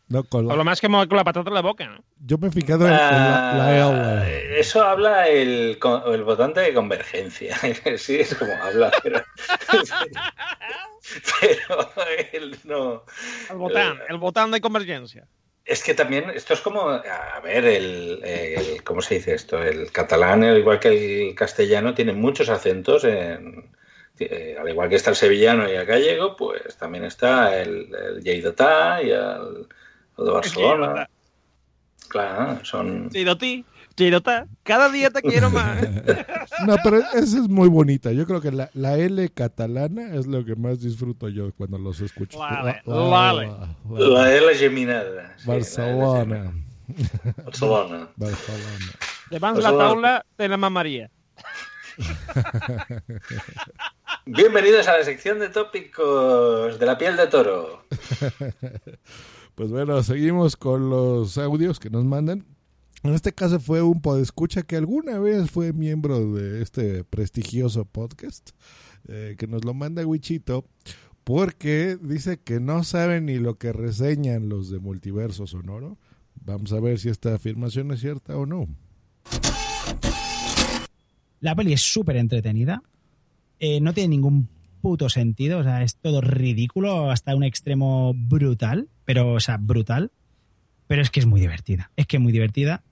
No, 0.11 0.23
con 0.23 0.45
la- 0.47 0.53
O 0.53 0.57
lo 0.57 0.63
más 0.65 0.81
que 0.81 0.89
mo- 0.89 1.07
con 1.07 1.15
la 1.17 1.23
patata 1.23 1.49
en 1.49 1.53
la 1.53 1.61
boca, 1.61 1.87
¿no? 1.87 2.03
Yo 2.25 2.37
me 2.37 2.47
he 2.47 2.51
fijado 2.51 2.85
en, 2.85 2.91
en 2.93 2.97
la, 2.99 3.53
la 3.55 4.19
Ah, 4.19 4.27
L. 4.27 4.59
Eso 4.59 4.83
habla 4.83 5.27
el, 5.29 5.79
el 6.07 6.23
votante 6.23 6.59
de 6.59 6.73
convergencia. 6.73 7.57
sí, 7.97 8.17
es 8.19 8.35
como 8.35 8.51
habla, 8.61 8.91
pero, 9.01 9.23
pero 11.41 11.87
él 12.33 12.57
no. 12.65 13.03
El 13.49 13.57
botán, 13.57 13.99
el 14.09 14.17
botán 14.17 14.51
de 14.51 14.61
convergencia. 14.61 15.27
Es 15.63 15.83
que 15.83 15.93
también 15.93 16.29
esto 16.31 16.53
es 16.55 16.61
como, 16.61 16.89
a 16.89 17.39
ver, 17.43 17.65
el, 17.65 18.19
el- 18.23 18.83
¿cómo 18.83 19.01
se 19.01 19.15
dice 19.15 19.33
esto? 19.35 19.61
El 19.61 19.91
catalán, 19.91 20.43
al 20.43 20.57
igual 20.57 20.79
que 20.79 21.29
el 21.29 21.35
castellano, 21.35 21.93
tiene 21.93 22.13
muchos 22.13 22.49
acentos. 22.49 23.03
En, 23.03 23.71
eh, 24.19 24.55
al 24.59 24.67
igual 24.69 24.89
que 24.89 24.95
está 24.95 25.11
el 25.11 25.15
sevillano 25.15 25.67
y 25.69 25.73
el 25.75 25.85
gallego, 25.85 26.35
pues 26.35 26.77
también 26.77 27.05
está 27.05 27.59
el, 27.61 27.89
el 27.95 28.27
y 28.27 29.11
el, 29.11 29.67
el 30.21 30.25
de 30.27 30.31
Barcelona. 30.31 31.09
Claro, 32.07 32.59
son... 32.65 33.09
Chirotí, 33.09 33.63
chirotá. 33.95 34.45
Cada 34.63 34.89
día 34.89 35.09
te 35.09 35.21
quiero 35.21 35.49
más. 35.49 35.77
No, 36.67 36.75
pero 36.83 36.97
esa 36.97 37.19
es 37.39 37.47
muy 37.49 37.69
bonita. 37.69 38.11
Yo 38.11 38.25
creo 38.27 38.39
que 38.41 38.51
la, 38.51 38.69
la 38.73 38.95
L 38.95 39.29
catalana 39.29 40.13
es 40.13 40.27
lo 40.27 40.45
que 40.45 40.55
más 40.55 40.79
disfruto 40.79 41.27
yo 41.29 41.51
cuando 41.55 41.79
los 41.79 41.99
escucho. 42.01 42.37
Vale, 42.37 42.81
La- 42.85 42.95
la- 42.95 43.01
vale. 43.09 43.47
la- 43.47 44.09
La 44.09 44.25
de 44.25 44.41
la 44.41 44.53
geminada. 44.53 45.33
sí, 45.39 45.47
Barcelona. 45.47 46.53
Barcelona. 47.43 48.09
Barcelona. 48.15 48.91
Davant 49.31 49.55
Pues 49.55 49.63
la 49.63 49.77
taula 49.77 50.25
de 50.37 50.47
la 50.49 50.57
mamaria. 50.57 51.09
Bienvenidos 54.25 54.87
a 54.87 54.97
la 54.97 55.03
sección 55.03 55.39
de 55.39 55.49
tópicos 55.49 56.77
de 56.77 56.85
la 56.85 56.97
piel 56.97 57.17
de 57.17 57.27
toro. 57.27 57.85
Pues 59.55 59.69
bueno, 59.69 60.01
seguimos 60.03 60.55
con 60.55 60.89
los 60.89 61.37
audios 61.37 61.79
que 61.79 61.89
nos 61.89 62.05
mandan. 62.05 62.45
En 63.03 63.13
este 63.13 63.33
caso 63.33 63.59
fue 63.59 63.81
un 63.81 64.01
podescucha 64.01 64.61
que 64.63 64.75
alguna 64.75 65.17
vez 65.19 65.49
fue 65.49 65.73
miembro 65.73 66.33
de 66.33 66.61
este 66.61 67.03
prestigioso 67.03 67.85
podcast, 67.85 68.51
eh, 69.07 69.35
que 69.37 69.47
nos 69.47 69.65
lo 69.65 69.73
manda 69.73 70.05
Wichito, 70.05 70.65
porque 71.23 71.97
dice 72.01 72.39
que 72.39 72.59
no 72.59 72.83
saben 72.83 73.25
ni 73.25 73.39
lo 73.39 73.55
que 73.55 73.73
reseñan 73.73 74.49
los 74.49 74.69
de 74.69 74.79
Multiverso 74.79 75.47
Sonoro. 75.47 75.97
Vamos 76.35 76.71
a 76.73 76.79
ver 76.79 76.99
si 76.99 77.09
esta 77.09 77.33
afirmación 77.33 77.91
es 77.91 78.01
cierta 78.01 78.37
o 78.37 78.45
no. 78.45 78.67
La 81.39 81.55
peli 81.55 81.73
es 81.73 81.81
súper 81.81 82.17
entretenida. 82.17 82.83
Eh, 83.59 83.81
no 83.81 83.93
tiene 83.93 84.09
ningún 84.09 84.47
puto 84.81 85.07
sentido. 85.09 85.59
O 85.59 85.63
sea, 85.63 85.83
es 85.83 85.95
todo 85.95 86.19
ridículo 86.19 87.09
hasta 87.11 87.35
un 87.35 87.43
extremo 87.43 88.13
brutal. 88.15 88.87
Pero, 89.05 89.33
o 89.33 89.39
sea, 89.39 89.57
brutal. 89.57 90.11
Pero 90.87 91.01
es 91.01 91.09
que 91.09 91.19
es 91.21 91.25
muy 91.25 91.39
divertida. 91.39 91.91
Es 91.95 92.05
que 92.07 92.17
es 92.17 92.21
muy 92.21 92.33
divertida. 92.33 92.83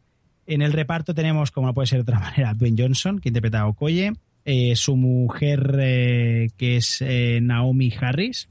En 0.47 0.61
el 0.61 0.71
reparto 0.73 1.13
tenemos, 1.13 1.51
como 1.51 1.67
no 1.67 1.73
puede 1.73 1.87
ser 1.87 1.97
de 1.99 2.03
otra 2.03 2.19
manera, 2.21 2.53
Dwayne 2.53 2.81
Johnson, 2.81 3.19
que 3.19 3.29
interpreta 3.29 3.59
a 3.61 3.67
Okoye. 3.67 4.13
eh, 4.45 4.75
su 4.75 4.95
mujer, 4.95 5.75
eh, 5.79 6.49
que 6.57 6.77
es 6.77 6.97
eh, 7.01 7.39
Naomi 7.41 7.93
Harris. 7.99 8.47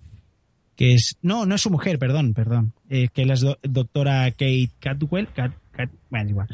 Que 0.76 0.94
es. 0.94 1.16
No, 1.22 1.44
no 1.46 1.54
es 1.56 1.60
su 1.62 1.70
mujer, 1.70 1.98
perdón, 1.98 2.34
perdón. 2.34 2.72
que 2.88 3.10
es 3.16 3.26
la 3.26 3.34
do- 3.34 3.58
doctora 3.62 4.30
Kate 4.30 4.70
Catwell. 4.78 5.26
Cat- 5.28 5.34
Cat- 5.34 5.54
bueno, 6.10 6.30
igual. 6.30 6.48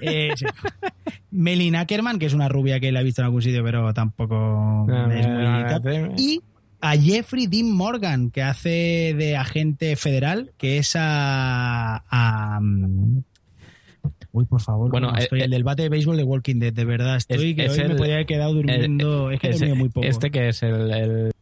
Eh, 0.00 0.30
sí. 0.36 0.46
Melina 1.30 1.80
Ackerman, 1.80 2.18
que 2.18 2.26
es 2.26 2.34
una 2.34 2.48
rubia 2.48 2.80
que 2.80 2.92
la 2.92 3.00
he 3.00 3.04
visto 3.04 3.20
en 3.22 3.26
algún 3.26 3.42
sitio, 3.42 3.62
pero 3.64 3.92
tampoco 3.94 4.86
es 5.12 5.26
muy 5.28 5.64
tal. 5.82 6.12
Y 6.16 6.40
a 6.80 6.96
Jeffrey 6.96 7.46
Dean 7.46 7.70
Morgan, 7.72 8.30
que 8.30 8.42
hace 8.42 9.14
de 9.16 9.36
agente 9.36 9.96
federal, 9.96 10.52
que 10.58 10.78
es 10.78 10.94
a. 10.96 12.04
a, 12.08 12.60
mm, 12.60 13.22
Uy, 14.32 14.46
por 14.46 14.60
favor, 14.60 14.90
Bueno, 14.90 15.08
¿cómo 15.08 15.18
eh, 15.18 15.22
estoy? 15.22 15.40
eh, 15.40 15.44
el 15.44 15.50
del 15.52 15.62
bate 15.64 15.82
de 15.82 15.88
béisbol 15.88 16.16
de 16.16 16.24
Walking 16.24 16.56
Dead, 16.58 16.72
de 16.72 16.84
verdad. 16.84 17.16
Estoy 17.16 17.50
Es- 17.50 17.56
que 17.56 17.64
es 17.66 17.72
hoy 17.72 17.78
me 17.78 17.84
el- 17.92 17.96
podría 17.96 18.14
haber 18.16 18.26
quedado 18.26 18.52
durmiendo. 18.54 19.28
el- 19.30 19.34
es 19.36 19.40
que 19.40 19.46
he 19.48 19.52
dormido 19.52 19.76
muy 19.76 19.88
poco. 19.90 20.06
Este 20.06 20.30
que 20.32 20.48
es 20.48 20.62
el, 20.64 20.90
el- 20.92 21.32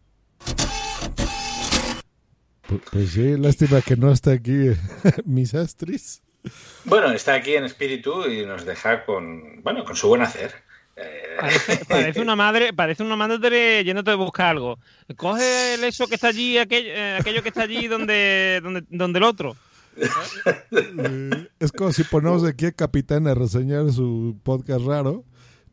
Pu- 2.68 2.80
Pues 2.92 3.10
sí, 3.10 3.36
lástima 3.38 3.80
que 3.80 3.96
no 3.96 4.12
está 4.12 4.32
aquí 4.32 4.52
mis 5.24 5.54
astris. 5.54 6.22
Bueno, 6.84 7.12
está 7.12 7.34
aquí 7.34 7.54
en 7.54 7.64
espíritu 7.64 8.26
y 8.26 8.44
nos 8.44 8.64
deja 8.64 9.04
con, 9.04 9.62
bueno, 9.62 9.84
con 9.84 9.96
su 9.96 10.08
buen 10.08 10.22
hacer. 10.22 10.52
Parece, 11.40 11.84
parece 11.86 12.20
una 12.20 12.36
madre, 12.36 12.72
parece 12.72 13.02
una 13.02 13.16
madre 13.16 13.82
yéndote 13.84 14.10
a 14.10 14.16
buscar 14.16 14.48
algo. 14.48 14.78
Coge 15.16 15.74
el 15.74 15.84
eso 15.84 16.06
que 16.06 16.16
está 16.16 16.28
allí, 16.28 16.58
aquello, 16.58 16.90
eh, 16.92 17.16
aquello 17.18 17.42
que 17.42 17.48
está 17.48 17.62
allí 17.62 17.88
donde, 17.88 18.60
donde, 18.62 18.84
donde 18.90 19.18
el 19.18 19.24
otro. 19.24 19.56
Eh, 19.96 21.48
es 21.58 21.72
como 21.72 21.92
si 21.92 22.04
ponemos 22.04 22.44
aquí 22.44 22.66
a 22.66 22.72
Capitán 22.72 23.26
a 23.26 23.34
reseñar 23.34 23.90
su 23.92 24.38
podcast 24.42 24.84
raro. 24.84 25.24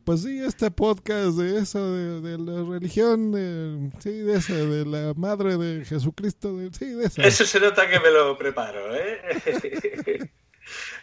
Pues 0.04 0.22
sí, 0.22 0.40
este 0.40 0.70
podcast 0.70 1.36
de 1.36 1.58
eso, 1.58 1.92
de, 1.92 2.20
de 2.22 2.38
la 2.38 2.68
religión, 2.68 3.32
de, 3.32 3.90
sí, 3.98 4.10
de 4.10 4.38
eso, 4.38 4.54
de 4.54 4.86
la 4.86 5.12
madre 5.14 5.58
de 5.58 5.84
Jesucristo, 5.84 6.56
de, 6.56 6.72
sí, 6.72 6.86
de 6.86 7.04
eso. 7.04 7.20
Eso 7.20 7.44
se 7.44 7.60
nota 7.60 7.88
que 7.88 8.00
me 8.00 8.10
lo 8.10 8.36
preparo, 8.36 8.96
¿eh? 8.96 10.30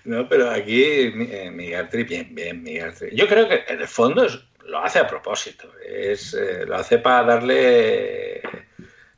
No, 0.06 0.28
pero 0.30 0.50
aquí 0.50 1.12
mi- 1.16 1.28
eh, 1.32 1.52
Miguel 1.52 1.90
Tri, 1.90 2.04
bien, 2.04 2.34
bien, 2.36 2.64
Miguel 2.64 2.94
Tri. 2.94 3.16
Yo 3.16 3.28
creo 3.28 3.48
que 3.48 3.64
en 3.68 3.82
el 3.82 3.88
fondo 3.88 4.26
es- 4.26 4.40
lo 4.66 4.80
hace 4.80 5.00
a 5.00 5.08
propósito. 5.08 5.72
Es, 5.86 6.34
eh, 6.34 6.66
lo 6.66 6.76
hace 6.76 7.00
para 7.00 7.24
darle 7.24 8.42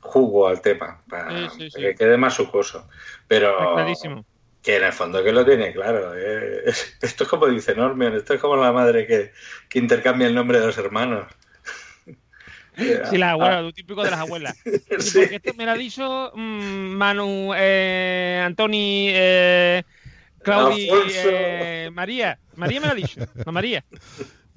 jugo 0.02 0.48
al 0.48 0.62
tema, 0.62 1.04
para 1.10 1.50
Sí, 1.50 1.50
sí, 1.50 1.72
sí. 1.72 1.82
que 1.82 1.96
quede 1.96 2.18
más 2.18 2.34
sucoso. 2.36 2.88
Pero 3.28 3.86
que 4.62 4.78
en 4.78 4.84
el 4.84 4.94
fondo 4.94 5.24
que 5.24 5.32
lo 5.32 5.46
tiene 5.46 5.74
claro. 5.74 6.14
¿eh? 6.18 6.64
Esto 7.02 7.24
es 7.24 7.30
como 7.30 7.48
dice 7.48 7.76
Normion, 7.76 8.16
esto 8.16 8.34
es 8.36 8.42
como 8.42 8.56
la 8.58 8.72
madre 8.74 9.08
que, 9.08 9.32
que 9.70 9.80
intercambia 9.80 10.28
el 10.28 10.36
nombre 10.36 10.60
de 10.60 10.68
los 10.68 10.78
hermanos. 10.78 11.28
Sí, 13.04 13.18
la 13.18 13.32
abuela, 13.32 13.62
lo 13.62 13.74
típico 13.74 14.04
de 14.04 14.12
las 14.12 14.20
abuelas. 14.20 14.56
Sí, 15.00 15.20
Porque 15.20 15.36
esto 15.38 15.54
me 15.54 15.66
lo 15.66 15.72
ha 15.72 15.78
dicho 15.78 16.32
mm, 16.36 16.40
Manu, 16.98 17.54
eh, 17.56 18.42
Antoni, 18.46 19.08
eh, 19.12 19.84
Claudi, 20.44 20.90
Alfonso. 20.90 21.20
eh, 21.26 21.90
María. 21.94 22.40
María 22.56 22.80
me 22.82 22.88
lo 22.88 22.92
ha 22.94 22.96
dicho. 22.96 23.22
No, 23.46 23.52
María. 23.52 23.86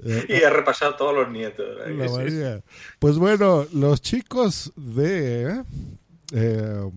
Y 0.04 0.42
ha 0.42 0.50
repasado 0.50 0.96
todos 0.96 1.14
los 1.14 1.30
nietos. 1.30 1.64
Pues 2.98 3.18
bueno, 3.18 3.66
los 3.72 4.02
chicos 4.02 4.72
de. 4.74 5.62
eh, 6.32 6.90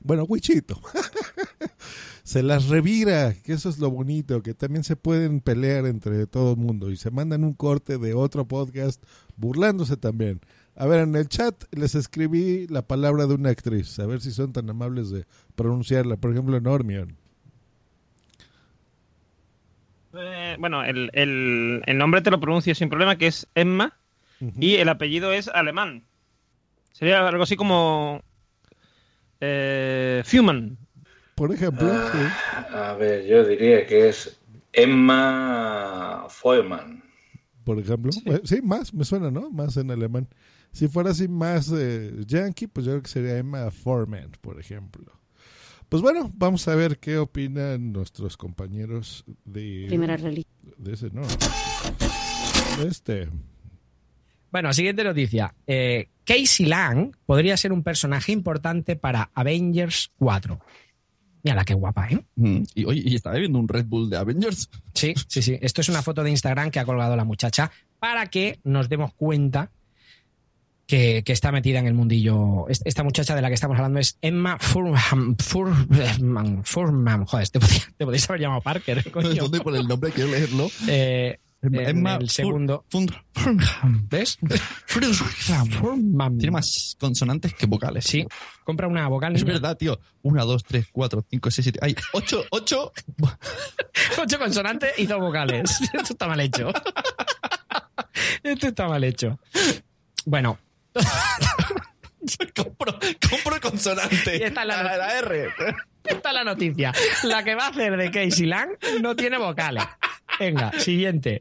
bueno, 0.00 0.24
Wichito. 0.24 0.80
se 2.22 2.42
las 2.42 2.68
revira, 2.68 3.34
que 3.34 3.54
eso 3.54 3.68
es 3.68 3.78
lo 3.78 3.90
bonito, 3.90 4.42
que 4.42 4.54
también 4.54 4.84
se 4.84 4.96
pueden 4.96 5.40
pelear 5.40 5.86
entre 5.86 6.26
todo 6.26 6.52
el 6.52 6.58
mundo 6.58 6.90
y 6.90 6.96
se 6.96 7.10
mandan 7.10 7.42
un 7.42 7.54
corte 7.54 7.98
de 7.98 8.14
otro 8.14 8.46
podcast 8.46 9.02
burlándose 9.36 9.96
también. 9.96 10.40
A 10.76 10.86
ver, 10.86 11.00
en 11.00 11.16
el 11.16 11.28
chat 11.28 11.64
les 11.72 11.94
escribí 11.94 12.66
la 12.68 12.82
palabra 12.86 13.26
de 13.26 13.34
una 13.34 13.50
actriz, 13.50 13.98
a 13.98 14.06
ver 14.06 14.20
si 14.20 14.30
son 14.30 14.52
tan 14.52 14.68
amables 14.70 15.10
de 15.10 15.26
pronunciarla. 15.54 16.16
Por 16.16 16.32
ejemplo, 16.32 16.60
Normion. 16.60 17.16
Eh, 20.16 20.56
bueno, 20.58 20.84
el, 20.84 21.10
el- 21.12 21.82
el 21.86 21.98
nombre 21.98 22.20
te 22.22 22.30
lo 22.30 22.40
pronuncio 22.40 22.74
sin 22.74 22.88
problema, 22.88 23.16
que 23.16 23.26
es 23.28 23.46
Emma. 23.54 23.96
y 24.60 24.74
el 24.76 24.88
apellido 24.88 25.32
es 25.32 25.48
alemán. 25.48 26.04
Sería 26.92 27.26
algo 27.26 27.42
así 27.44 27.56
como 27.56 28.22
eh, 29.40 30.22
Fuman. 30.24 30.76
Por 31.34 31.52
ejemplo, 31.52 31.88
sí. 32.12 32.18
A 32.74 32.94
ver, 32.94 33.26
yo 33.26 33.44
diría 33.44 33.86
que 33.86 34.08
es 34.08 34.38
Emma 34.72 36.26
Feuermann. 36.28 37.02
Por 37.64 37.78
ejemplo. 37.78 38.10
Eh, 38.26 38.40
Sí, 38.44 38.60
más, 38.62 38.92
me 38.94 39.04
suena, 39.04 39.30
¿no? 39.30 39.50
Más 39.50 39.76
en 39.76 39.90
alemán. 39.90 40.28
Si 40.72 40.88
fuera 40.88 41.10
así 41.10 41.28
más 41.28 41.72
eh, 41.76 42.12
yankee, 42.26 42.66
pues 42.66 42.84
yo 42.86 42.92
creo 42.92 43.02
que 43.02 43.08
sería 43.08 43.38
Emma 43.38 43.70
Foreman, 43.70 44.30
por 44.40 44.60
ejemplo. 44.60 45.12
Pues 45.88 46.02
bueno, 46.02 46.30
vamos 46.34 46.66
a 46.68 46.74
ver 46.74 46.98
qué 46.98 47.18
opinan 47.18 47.92
nuestros 47.92 48.36
compañeros 48.36 49.24
de... 49.44 49.84
Primera 49.88 50.16
religión. 50.16 50.74
De 50.78 50.94
ese, 50.94 51.10
no. 51.10 51.22
De 51.22 52.88
este. 52.88 53.28
Bueno, 54.50 54.72
siguiente 54.72 55.04
noticia. 55.04 55.54
Eh, 55.66 56.08
Casey 56.24 56.66
Lang 56.66 57.12
podría 57.26 57.56
ser 57.56 57.72
un 57.72 57.82
personaje 57.82 58.32
importante 58.32 58.96
para 58.96 59.30
Avengers 59.34 60.10
4. 60.18 60.58
Mira 61.42 61.56
la 61.56 61.64
qué 61.64 61.74
guapa, 61.74 62.08
¿eh? 62.08 62.24
Mm, 62.36 62.62
Y 62.74 62.84
oye, 62.86 63.02
¿y 63.04 63.14
está 63.14 63.30
bebiendo 63.30 63.58
un 63.58 63.68
Red 63.68 63.84
Bull 63.86 64.08
de 64.08 64.16
Avengers? 64.16 64.70
Sí, 64.94 65.12
sí, 65.28 65.42
sí. 65.42 65.58
Esto 65.60 65.82
es 65.82 65.88
una 65.90 66.02
foto 66.02 66.22
de 66.24 66.30
Instagram 66.30 66.70
que 66.70 66.80
ha 66.80 66.86
colgado 66.86 67.14
la 67.16 67.24
muchacha 67.24 67.70
para 67.98 68.26
que 68.28 68.58
nos 68.64 68.88
demos 68.88 69.12
cuenta 69.12 69.70
que, 70.86 71.22
que 71.24 71.32
está 71.32 71.50
metida 71.52 71.78
en 71.78 71.86
el 71.86 71.94
mundillo. 71.94 72.68
Es- 72.68 72.82
Esta 72.84 73.02
muchacha 73.02 73.34
de 73.34 73.42
la 73.42 73.48
que 73.48 73.54
estamos 73.54 73.76
hablando 73.76 74.00
es 74.00 74.18
Emma 74.22 74.58
Furman. 74.58 75.36
Furman, 75.38 76.64
Furman. 76.64 77.24
Joder, 77.24 77.48
te 77.48 77.60
podías, 77.60 77.88
te 77.96 78.04
podías 78.04 78.28
haber 78.28 78.40
llamado 78.42 78.60
Parker. 78.60 79.10
coño. 79.12 79.34
¿Dónde 79.34 79.60
por 79.60 79.74
el 79.76 79.86
nombre? 79.88 80.10
Quiero 80.12 80.30
leerlo. 80.30 80.68
Eh, 80.88 81.38
en 81.62 81.74
Emma 81.76 82.16
el 82.16 82.26
Fur- 82.26 82.30
segundo. 82.30 82.84
Furman. 82.90 84.06
¿Ves? 84.10 84.38
Tiene 86.38 86.50
más 86.50 86.96
consonantes 87.00 87.54
que 87.54 87.64
vocales. 87.66 88.04
Sí. 88.04 88.26
Compra 88.64 88.86
una 88.86 89.08
vocal. 89.08 89.34
Es 89.34 89.44
verdad, 89.44 89.76
tío. 89.76 89.98
Una, 90.22 90.42
dos, 90.44 90.62
tres, 90.64 90.86
cuatro, 90.92 91.24
cinco, 91.30 91.50
seis, 91.50 91.64
siete. 91.64 91.78
Hay 91.82 91.96
ocho, 92.12 92.44
ocho. 92.50 92.92
Ocho 94.22 94.38
consonantes 94.38 94.90
y 94.98 95.06
dos 95.06 95.20
vocales. 95.20 95.80
Esto 95.92 96.12
está 96.12 96.26
mal 96.28 96.40
hecho. 96.40 96.70
Esto 98.42 98.66
está 98.68 98.88
mal 98.88 99.02
hecho. 99.04 99.38
Bueno. 100.26 100.58
compro, 102.56 102.98
compro 103.30 103.60
consonante. 103.60 104.38
Y 104.38 104.42
esta 104.42 104.62
es 104.62 104.66
la, 104.66 104.82
La- 104.82 104.96
la 104.96 105.18
R. 105.18 105.48
Esta 106.04 106.28
es 106.28 106.34
la 106.34 106.44
noticia. 106.44 106.92
La 107.24 107.42
que 107.44 107.54
va 107.54 107.66
a 107.66 107.70
hacer 107.70 107.96
de 107.96 108.10
Casey 108.10 108.46
Lang 108.46 108.70
no 109.00 109.16
tiene 109.16 109.38
vocales. 109.38 109.84
Venga, 110.38 110.72
siguiente. 110.78 111.40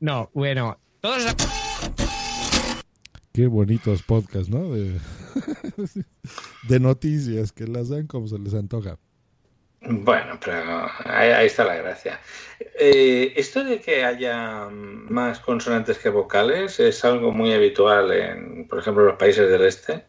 No, 0.00 0.30
bueno. 0.34 0.78
Todos 1.00 1.24
Qué 3.32 3.46
bonitos 3.46 4.02
podcasts, 4.02 4.48
¿no? 4.50 4.70
De, 4.70 5.00
de 6.68 6.80
noticias 6.80 7.52
que 7.52 7.66
las 7.66 7.88
dan 7.88 8.06
como 8.06 8.26
se 8.28 8.38
les 8.38 8.54
antoja. 8.54 8.98
Bueno, 9.84 10.38
pero 10.44 10.88
ahí, 11.04 11.30
ahí 11.30 11.46
está 11.46 11.64
la 11.64 11.74
gracia. 11.74 12.20
Eh, 12.78 13.32
esto 13.36 13.64
de 13.64 13.80
que 13.80 14.04
haya 14.04 14.68
más 14.70 15.40
consonantes 15.40 15.98
que 15.98 16.08
vocales 16.08 16.78
es 16.78 17.04
algo 17.04 17.32
muy 17.32 17.52
habitual 17.52 18.12
en, 18.12 18.68
por 18.68 18.78
ejemplo, 18.78 19.04
los 19.04 19.16
países 19.16 19.50
del 19.50 19.62
este. 19.64 20.04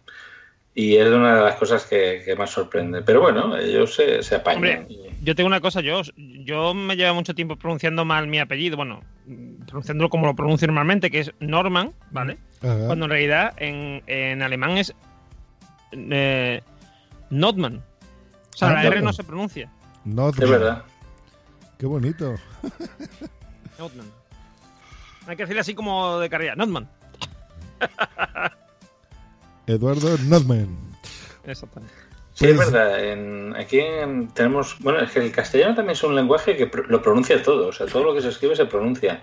Y 0.75 0.95
es 0.95 1.07
una 1.07 1.35
de 1.35 1.43
las 1.43 1.55
cosas 1.55 1.85
que, 1.85 2.21
que 2.25 2.35
más 2.35 2.49
sorprende. 2.49 3.01
Pero 3.03 3.21
bueno, 3.21 3.55
ellos 3.57 3.93
se, 3.93 4.23
se 4.23 4.35
apañan. 4.35 4.57
Hombre, 4.57 4.87
yo 5.21 5.35
tengo 5.35 5.47
una 5.47 5.61
cosa, 5.61 5.81
yo, 5.81 6.01
yo 6.17 6.73
me 6.73 6.95
llevo 6.95 7.13
mucho 7.13 7.35
tiempo 7.35 7.55
pronunciando 7.55 8.05
mal 8.05 8.27
mi 8.27 8.39
apellido, 8.39 8.75
bueno, 8.75 9.01
pronunciándolo 9.67 10.09
como 10.09 10.25
lo 10.25 10.35
pronuncio 10.35 10.67
normalmente, 10.67 11.11
que 11.11 11.19
es 11.19 11.31
Norman, 11.39 11.93
¿vale? 12.09 12.37
Ajá. 12.61 12.87
Cuando 12.87 13.05
en 13.05 13.11
realidad 13.11 13.53
en, 13.57 14.01
en 14.07 14.41
alemán 14.41 14.77
es 14.77 14.93
eh, 15.91 16.61
Notman. 17.29 17.83
O 18.53 18.57
sea, 18.57 18.69
Ah, 18.69 18.73
la 18.73 18.83
R 18.83 19.01
no 19.01 19.13
se 19.13 19.23
pronuncia. 19.23 19.69
Notman. 20.05 20.43
Es 20.43 20.49
verdad. 20.49 20.83
Qué 21.77 21.85
bonito. 21.85 22.35
Notman. 23.79 24.05
Hay 25.27 25.35
que 25.37 25.43
decirle 25.43 25.61
así 25.61 25.73
como 25.73 26.19
de 26.19 26.29
carrera, 26.29 26.55
Notman. 26.55 26.89
Eduardo 29.67 30.17
Notman. 30.25 30.67
Exactamente. 31.45 31.93
Sí, 32.33 32.47
es 32.47 32.57
verdad. 32.57 33.03
En, 33.03 33.55
aquí 33.55 33.79
en- 33.79 34.27
tenemos. 34.29 34.77
Bueno, 34.79 34.99
es 35.01 35.11
que 35.11 35.19
el 35.19 35.31
castellano 35.31 35.75
también 35.75 35.93
es 35.93 36.03
un 36.03 36.15
lenguaje 36.15 36.55
que 36.57 36.69
pr- 36.69 36.87
lo 36.87 37.01
pronuncia 37.01 37.41
todo. 37.43 37.67
O 37.67 37.71
sea, 37.71 37.85
todo 37.85 38.03
lo 38.03 38.13
que 38.13 38.21
se 38.21 38.29
escribe 38.29 38.55
se 38.55 38.65
pronuncia. 38.65 39.21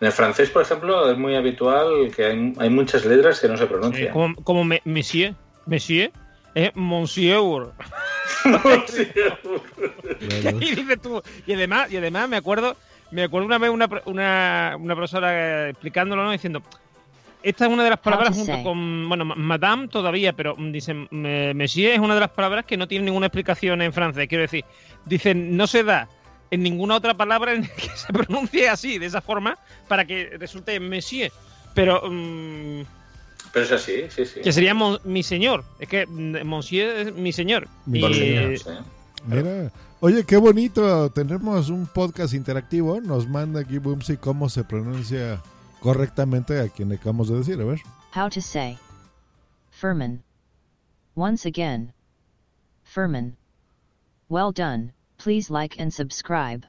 En 0.00 0.06
el 0.06 0.12
francés, 0.12 0.50
por 0.50 0.62
ejemplo, 0.62 1.10
es 1.10 1.16
muy 1.18 1.34
habitual 1.36 2.10
que 2.14 2.24
hay, 2.26 2.54
hay 2.58 2.70
muchas 2.70 3.04
letras 3.04 3.40
que 3.40 3.48
no 3.48 3.56
se 3.56 3.64
Sí, 3.64 3.68
pronuncian. 3.68 4.12
como, 4.12 4.34
como 4.36 4.64
me- 4.64 4.82
Monsieur. 4.84 5.34
Monsieur 5.66 6.10
es 6.56 6.74
Monsieur. 6.74 7.72
y 10.60 10.74
dices 10.74 11.00
tú, 11.02 11.22
y 11.46 11.52
además, 11.52 11.90
y 11.92 11.96
además 11.98 12.28
me 12.28 12.36
acuerdo, 12.36 12.76
me 13.10 13.24
acuerdo 13.24 13.46
una 13.46 13.58
vez 13.58 13.70
una, 13.70 13.88
una, 14.06 14.76
una 14.80 14.94
profesora 14.96 15.68
explicándolo, 15.68 16.24
¿no? 16.24 16.30
diciendo, 16.32 16.62
esta 17.42 17.66
es 17.66 17.72
una 17.72 17.84
de 17.84 17.90
las 17.90 17.98
palabras 18.00 18.30
junto 18.34 18.52
con, 18.64 19.08
bueno, 19.08 19.24
ma- 19.26 19.34
madame 19.36 19.88
todavía, 19.88 20.32
pero 20.32 20.56
dicen, 20.58 21.06
me- 21.10 21.52
monsieur 21.54 21.92
es 21.92 21.98
una 22.00 22.14
de 22.14 22.20
las 22.20 22.30
palabras 22.30 22.64
que 22.64 22.76
no 22.78 22.88
tiene 22.88 23.04
ninguna 23.04 23.26
explicación 23.26 23.82
en 23.82 23.92
francés, 23.92 24.26
quiero 24.26 24.42
decir, 24.42 24.64
dicen, 25.04 25.56
no 25.56 25.66
se 25.66 25.84
da 25.84 26.08
en 26.50 26.62
ninguna 26.62 26.96
otra 26.96 27.12
palabra 27.14 27.52
en 27.52 27.62
que 27.66 27.88
se 27.94 28.12
pronuncie 28.12 28.68
así, 28.70 28.98
de 28.98 29.06
esa 29.06 29.20
forma, 29.20 29.58
para 29.88 30.04
que 30.06 30.30
resulte 30.38 30.80
monsieur, 30.80 31.30
pero... 31.74 32.02
mm, 32.10 32.82
Pero 33.56 33.64
es 33.64 33.72
así, 33.72 34.02
sí, 34.10 34.26
sí. 34.26 34.40
que 34.42 34.52
sería 34.52 34.74
mon- 34.74 34.98
mi 35.04 35.22
señor. 35.22 35.64
Es 35.78 35.88
que 35.88 36.06
mm, 36.06 36.44
Monsieur 36.46 36.94
es 36.94 37.14
mi 37.14 37.32
señor. 37.32 37.66
Mi 37.86 38.00
Y- 38.04 38.12
señor, 38.14 38.58
sí. 38.58 38.70
Mira, 39.26 39.72
oye, 40.00 40.24
qué 40.24 40.36
bonito. 40.36 41.08
Tenemos 41.10 41.70
un 41.70 41.86
podcast 41.86 42.34
interactivo. 42.34 43.00
Nos 43.00 43.26
manda 43.26 43.60
aquí 43.60 43.78
Boomsy 43.78 44.18
cómo 44.18 44.50
se 44.50 44.62
pronuncia 44.62 45.40
correctamente 45.80 46.60
a 46.60 46.68
quien 46.68 46.90
le 46.90 46.96
acabamos 46.96 47.28
de 47.30 47.38
decir. 47.38 47.58
A 47.58 47.64
ver. 47.64 47.80
How 48.14 48.28
to 48.28 48.42
say. 48.42 48.76
Furman. 49.70 50.22
Once 51.14 51.48
again. 51.48 51.94
Furman. 52.84 53.38
Well 54.28 54.52
done. 54.54 54.92
Please 55.16 55.50
like 55.50 55.80
and 55.80 55.90
subscribe. 55.92 56.66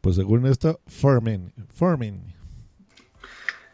Pues 0.00 0.16
según 0.16 0.46
esto, 0.46 0.80
Furman. 0.86 1.52
Furman. 1.68 2.32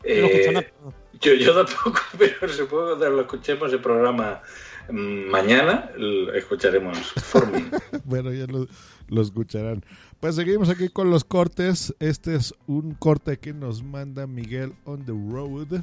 Eh, 0.05 0.73
yo, 1.21 1.35
yo 1.35 1.55
tampoco, 1.55 2.01
pero 2.19 2.53
supongo 2.53 2.83
que 2.85 2.99
cuando 2.99 3.11
lo 3.11 3.21
escuchemos 3.23 3.73
el 3.73 3.81
programa 3.81 4.43
mm, 4.89 5.31
mañana, 5.31 5.91
escucharemos 6.35 6.99
Forming. 6.99 7.71
bueno, 8.05 8.33
ya 8.33 8.47
lo, 8.47 8.67
lo 9.09 9.23
escucharán. 9.23 9.85
Pues 10.21 10.37
seguimos 10.37 10.69
aquí 10.69 10.89
con 10.89 11.11
los 11.11 11.25
cortes. 11.25 11.95
Este 11.99 12.35
es 12.35 12.55
un 12.67 12.95
corte 12.95 13.39
que 13.39 13.53
nos 13.53 13.83
manda 13.83 14.27
Miguel 14.27 14.73
on 14.85 15.05
the 15.05 15.13
road 15.13 15.83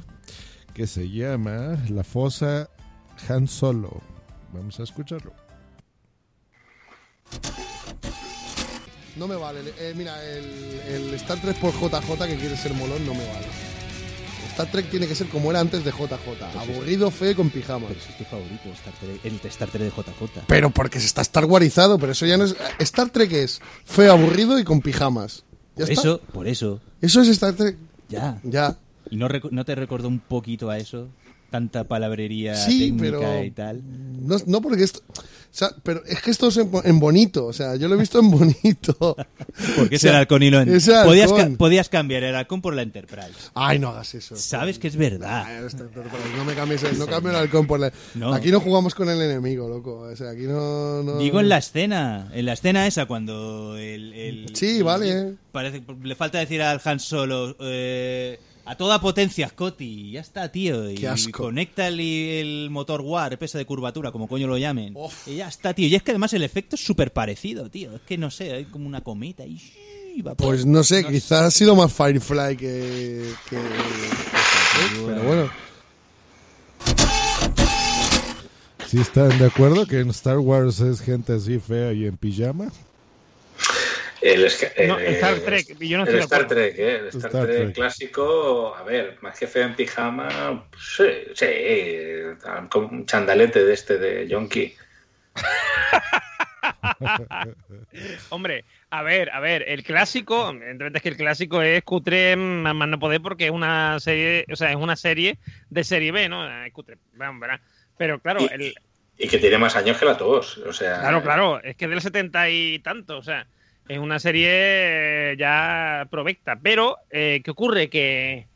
que 0.74 0.86
se 0.86 1.08
llama 1.10 1.76
La 1.90 2.04
fosa 2.04 2.70
Han 3.28 3.48
Solo. 3.48 4.00
Vamos 4.52 4.80
a 4.80 4.84
escucharlo. 4.84 5.32
No 9.16 9.28
me 9.28 9.36
vale. 9.36 9.60
Eh, 9.78 9.92
mira, 9.96 10.22
el, 10.24 10.80
el 10.88 11.14
Star 11.14 11.40
Trek 11.40 11.56
por 11.58 11.72
JJ 11.72 12.26
que 12.26 12.36
quiere 12.36 12.56
ser 12.56 12.72
molón 12.74 13.04
no 13.04 13.14
me 13.14 13.26
vale. 13.26 13.69
Star 14.50 14.70
Trek 14.70 14.90
tiene 14.90 15.06
que 15.06 15.14
ser 15.14 15.28
como 15.28 15.50
era 15.50 15.60
antes 15.60 15.84
de 15.84 15.90
JJ. 15.90 16.58
Aburrido, 16.58 17.10
feo 17.10 17.30
y 17.30 17.34
con 17.34 17.50
pijamas. 17.50 17.88
Pero 17.88 18.00
ese 18.00 18.10
es 18.10 18.18
tu 18.18 18.24
favorito, 18.24 18.68
Star 18.72 18.92
Trek, 18.94 19.20
el 19.24 19.40
Star 19.50 19.68
Trek 19.68 19.82
de 19.82 19.90
JJ. 19.90 20.40
Pero 20.46 20.70
porque 20.70 21.00
se 21.00 21.06
está 21.06 21.22
Star 21.22 21.44
Warizado, 21.46 21.98
pero 21.98 22.12
eso 22.12 22.26
ya 22.26 22.36
no 22.36 22.44
es. 22.44 22.56
Star 22.78 23.10
Trek 23.10 23.32
es 23.32 23.60
feo, 23.84 24.12
aburrido 24.12 24.58
y 24.58 24.64
con 24.64 24.80
pijamas. 24.80 25.44
¿Ya 25.76 25.84
Por 25.84 25.92
está? 25.92 26.00
eso, 26.02 26.20
por 26.32 26.46
eso. 26.48 26.80
Eso 27.00 27.22
es 27.22 27.28
Star 27.28 27.54
Trek. 27.54 27.76
Ya. 28.08 28.40
Ya. 28.42 28.76
¿Y 29.10 29.16
no, 29.16 29.28
no 29.50 29.64
te 29.64 29.74
recordó 29.74 30.08
un 30.08 30.18
poquito 30.20 30.68
a 30.70 30.78
eso? 30.78 31.08
Tanta 31.50 31.84
palabrería 31.84 32.54
Sí, 32.54 32.92
técnica 32.92 33.18
pero- 33.18 33.44
y 33.44 33.50
tal. 33.50 33.82
No, 34.22 34.36
no 34.46 34.60
porque 34.62 34.84
esto. 34.84 35.00
O 35.08 35.52
sea, 35.52 35.70
pero 35.82 36.04
es 36.06 36.22
que 36.22 36.30
esto 36.30 36.46
es 36.46 36.56
en, 36.58 36.70
en 36.84 37.00
bonito. 37.00 37.44
O 37.46 37.52
sea, 37.52 37.74
yo 37.74 37.88
lo 37.88 37.96
he 37.96 37.98
visto 37.98 38.20
en 38.20 38.30
bonito. 38.30 38.94
Porque 39.76 39.94
O 39.94 39.96
es 39.96 40.00
sea, 40.00 40.22
el 40.22 40.68
es 40.68 40.86
el 40.88 41.04
podías, 41.04 41.32
ca- 41.32 41.50
podías 41.58 41.88
cambiar 41.88 42.22
el 42.22 42.36
halcón 42.36 42.62
por 42.62 42.72
la 42.74 42.82
Enterprise. 42.82 43.32
Ay, 43.54 43.80
no 43.80 43.88
hagas 43.88 44.14
eso. 44.14 44.36
Sabes 44.36 44.78
que 44.78 44.86
es 44.86 44.94
verdad. 44.94 45.44
Ah, 45.46 45.68
No 46.36 46.44
me 46.44 46.54
cambies, 46.54 46.82
no 46.96 47.06
cambio 47.06 47.30
el 47.32 47.36
halcón 47.36 47.66
por 47.66 47.80
la... 47.80 47.92
No. 48.14 48.32
Aquí 48.32 48.52
no 48.52 48.60
jugamos 48.60 48.94
con 48.94 49.08
el 49.10 49.20
enemigo, 49.20 49.68
loco. 49.68 50.02
O 50.02 50.14
sea, 50.16 50.30
aquí 50.30 50.42
no... 50.42 51.02
no- 51.02 51.18
Digo 51.18 51.40
en 51.40 51.48
la 51.48 51.58
escena, 51.58 52.30
en 52.32 52.46
la 52.46 52.52
escena 52.52 52.86
esa 52.86 53.06
cuando 53.06 53.76
el... 53.76 54.12
el- 54.14 54.46
Sí, 54.56 54.76
el- 54.78 54.84
vale. 54.84 55.34
Parece, 55.50 55.82
le 56.04 56.14
falta 56.14 56.38
decir 56.38 56.62
al 56.62 56.80
Han 56.84 57.00
Solo 57.00 57.56
eh, 57.58 58.38
a 58.64 58.76
toda 58.76 59.00
potencia, 59.00 59.48
Scotty, 59.48 60.12
ya 60.12 60.20
está, 60.20 60.50
tío. 60.52 60.90
Y 60.90 60.94
Qué 60.96 61.08
asco. 61.08 61.44
conecta 61.44 61.88
el, 61.88 61.98
el 62.00 62.68
motor 62.70 63.00
Warp, 63.00 63.42
ese 63.42 63.58
de 63.58 63.64
curvatura, 63.64 64.12
como 64.12 64.28
coño 64.28 64.46
lo 64.46 64.58
llamen. 64.58 64.94
Y 65.26 65.36
ya 65.36 65.48
está, 65.48 65.74
tío. 65.74 65.88
Y 65.88 65.94
es 65.94 66.02
que 66.02 66.12
además 66.12 66.32
el 66.34 66.42
efecto 66.42 66.76
es 66.76 66.84
súper 66.84 67.12
parecido, 67.12 67.68
tío. 67.70 67.96
Es 67.96 68.02
que 68.02 68.16
no 68.18 68.30
sé, 68.30 68.52
hay 68.52 68.64
como 68.66 68.86
una 68.86 69.00
cometa 69.00 69.44
y... 69.46 69.60
Pues 70.36 70.66
no 70.66 70.82
sé, 70.82 71.04
quizás 71.04 71.42
ha 71.42 71.50
sido 71.50 71.76
más 71.76 71.92
Firefly 71.92 72.56
que... 72.56 73.32
que-. 73.48 73.58
Pero 75.06 75.22
bueno. 75.22 75.50
¿Sí 78.86 78.98
están 78.98 79.38
de 79.38 79.46
acuerdo 79.46 79.86
que 79.86 80.00
en 80.00 80.10
Star 80.10 80.38
Wars 80.38 80.80
es 80.80 81.00
gente 81.00 81.32
así 81.34 81.60
fea 81.60 81.92
y 81.92 82.06
en 82.06 82.16
pijama? 82.16 82.72
El, 84.22 84.44
esca- 84.44 84.72
No, 84.86 84.98
el- 84.98 85.14
Star 85.14 85.38
Trek, 85.40 85.78
yo 85.78 85.98
no 85.98 86.04
el 86.04 86.18
Star. 86.18 86.46
Trek, 86.46 86.78
¿eh? 86.78 86.96
El 86.96 87.06
Star, 87.08 87.30
Star 87.30 87.46
Trek, 87.46 87.56
Trek. 87.56 87.74
clásico, 87.74 88.76
a 88.76 88.82
ver, 88.82 89.16
más 89.22 89.38
que 89.38 89.46
feo 89.46 89.64
en 89.64 89.74
pijama, 89.74 90.66
sí, 90.78 91.04
sí, 91.34 91.46
con 92.68 92.84
un 92.84 93.06
chandalete 93.06 93.64
de 93.64 93.72
este 93.72 93.98
de 93.98 94.28
Yonki. 94.28 94.74
Hombre, 98.28 98.64
a 98.90 99.02
ver, 99.02 99.30
a 99.30 99.40
ver, 99.40 99.64
el 99.66 99.82
clásico, 99.82 100.50
evidentemente 100.50 100.98
es 100.98 101.02
que 101.02 101.08
el 101.08 101.16
clásico 101.16 101.62
es 101.62 101.82
cutre 101.82 102.36
más, 102.36 102.74
más 102.74 102.88
no 102.88 102.98
poder 102.98 103.20
porque 103.20 103.46
es 103.46 103.50
una 103.50 103.98
serie, 104.00 104.44
o 104.52 104.56
sea, 104.56 104.70
es 104.70 104.76
una 104.76 104.96
serie 104.96 105.38
de 105.70 105.84
serie 105.84 106.12
B, 106.12 106.28
¿no? 106.28 106.64
Es 106.64 106.72
cutre, 106.72 106.98
vamos, 107.14 107.40
verá. 107.40 107.60
Pero 107.96 108.18
claro, 108.20 108.40
el, 108.50 108.74
Y 109.18 109.28
que 109.28 109.38
tiene 109.38 109.58
más 109.58 109.76
años 109.76 109.98
que 109.98 110.04
la 110.06 110.16
tos, 110.16 110.58
o 110.58 110.72
sea... 110.72 111.00
claro, 111.00 111.22
claro, 111.22 111.62
es 111.62 111.76
que 111.76 111.84
es 111.86 111.90
del 111.90 112.00
70 112.00 112.48
y 112.50 112.78
tanto, 112.80 113.18
o 113.18 113.22
sea, 113.22 113.46
es 113.90 113.98
una 113.98 114.20
serie 114.20 115.34
ya 115.36 116.06
provecta. 116.12 116.60
Pero, 116.62 116.98
eh, 117.10 117.40
¿qué 117.44 117.50
ocurre? 117.50 117.90
Que, 117.90 118.46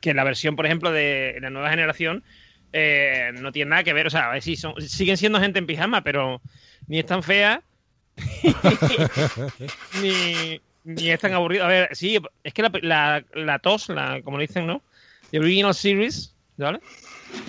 que 0.00 0.14
la 0.14 0.24
versión, 0.24 0.56
por 0.56 0.64
ejemplo, 0.64 0.90
de 0.90 1.36
la 1.42 1.50
nueva 1.50 1.68
generación 1.68 2.24
eh, 2.72 3.32
no 3.34 3.52
tiene 3.52 3.68
nada 3.68 3.84
que 3.84 3.92
ver, 3.92 4.06
o 4.06 4.10
sea, 4.10 4.40
si 4.40 4.56
son, 4.56 4.80
siguen 4.80 5.18
siendo 5.18 5.38
gente 5.38 5.58
en 5.58 5.66
pijama, 5.66 6.02
pero 6.02 6.40
ni 6.86 6.98
es 6.98 7.04
tan 7.04 7.22
fea 7.22 7.60
ni, 10.00 10.62
ni 10.84 11.10
es 11.10 11.20
tan 11.20 11.34
aburrido. 11.34 11.64
A 11.64 11.68
ver, 11.68 11.94
sí, 11.94 12.18
es 12.42 12.54
que 12.54 12.62
la, 12.62 12.70
la, 12.80 13.24
la 13.34 13.58
tos, 13.58 13.90
la, 13.90 14.22
como 14.22 14.38
le 14.38 14.46
dicen, 14.46 14.66
¿no? 14.66 14.80
The 15.30 15.40
Original 15.40 15.74
Series, 15.74 16.34
¿vale? 16.56 16.80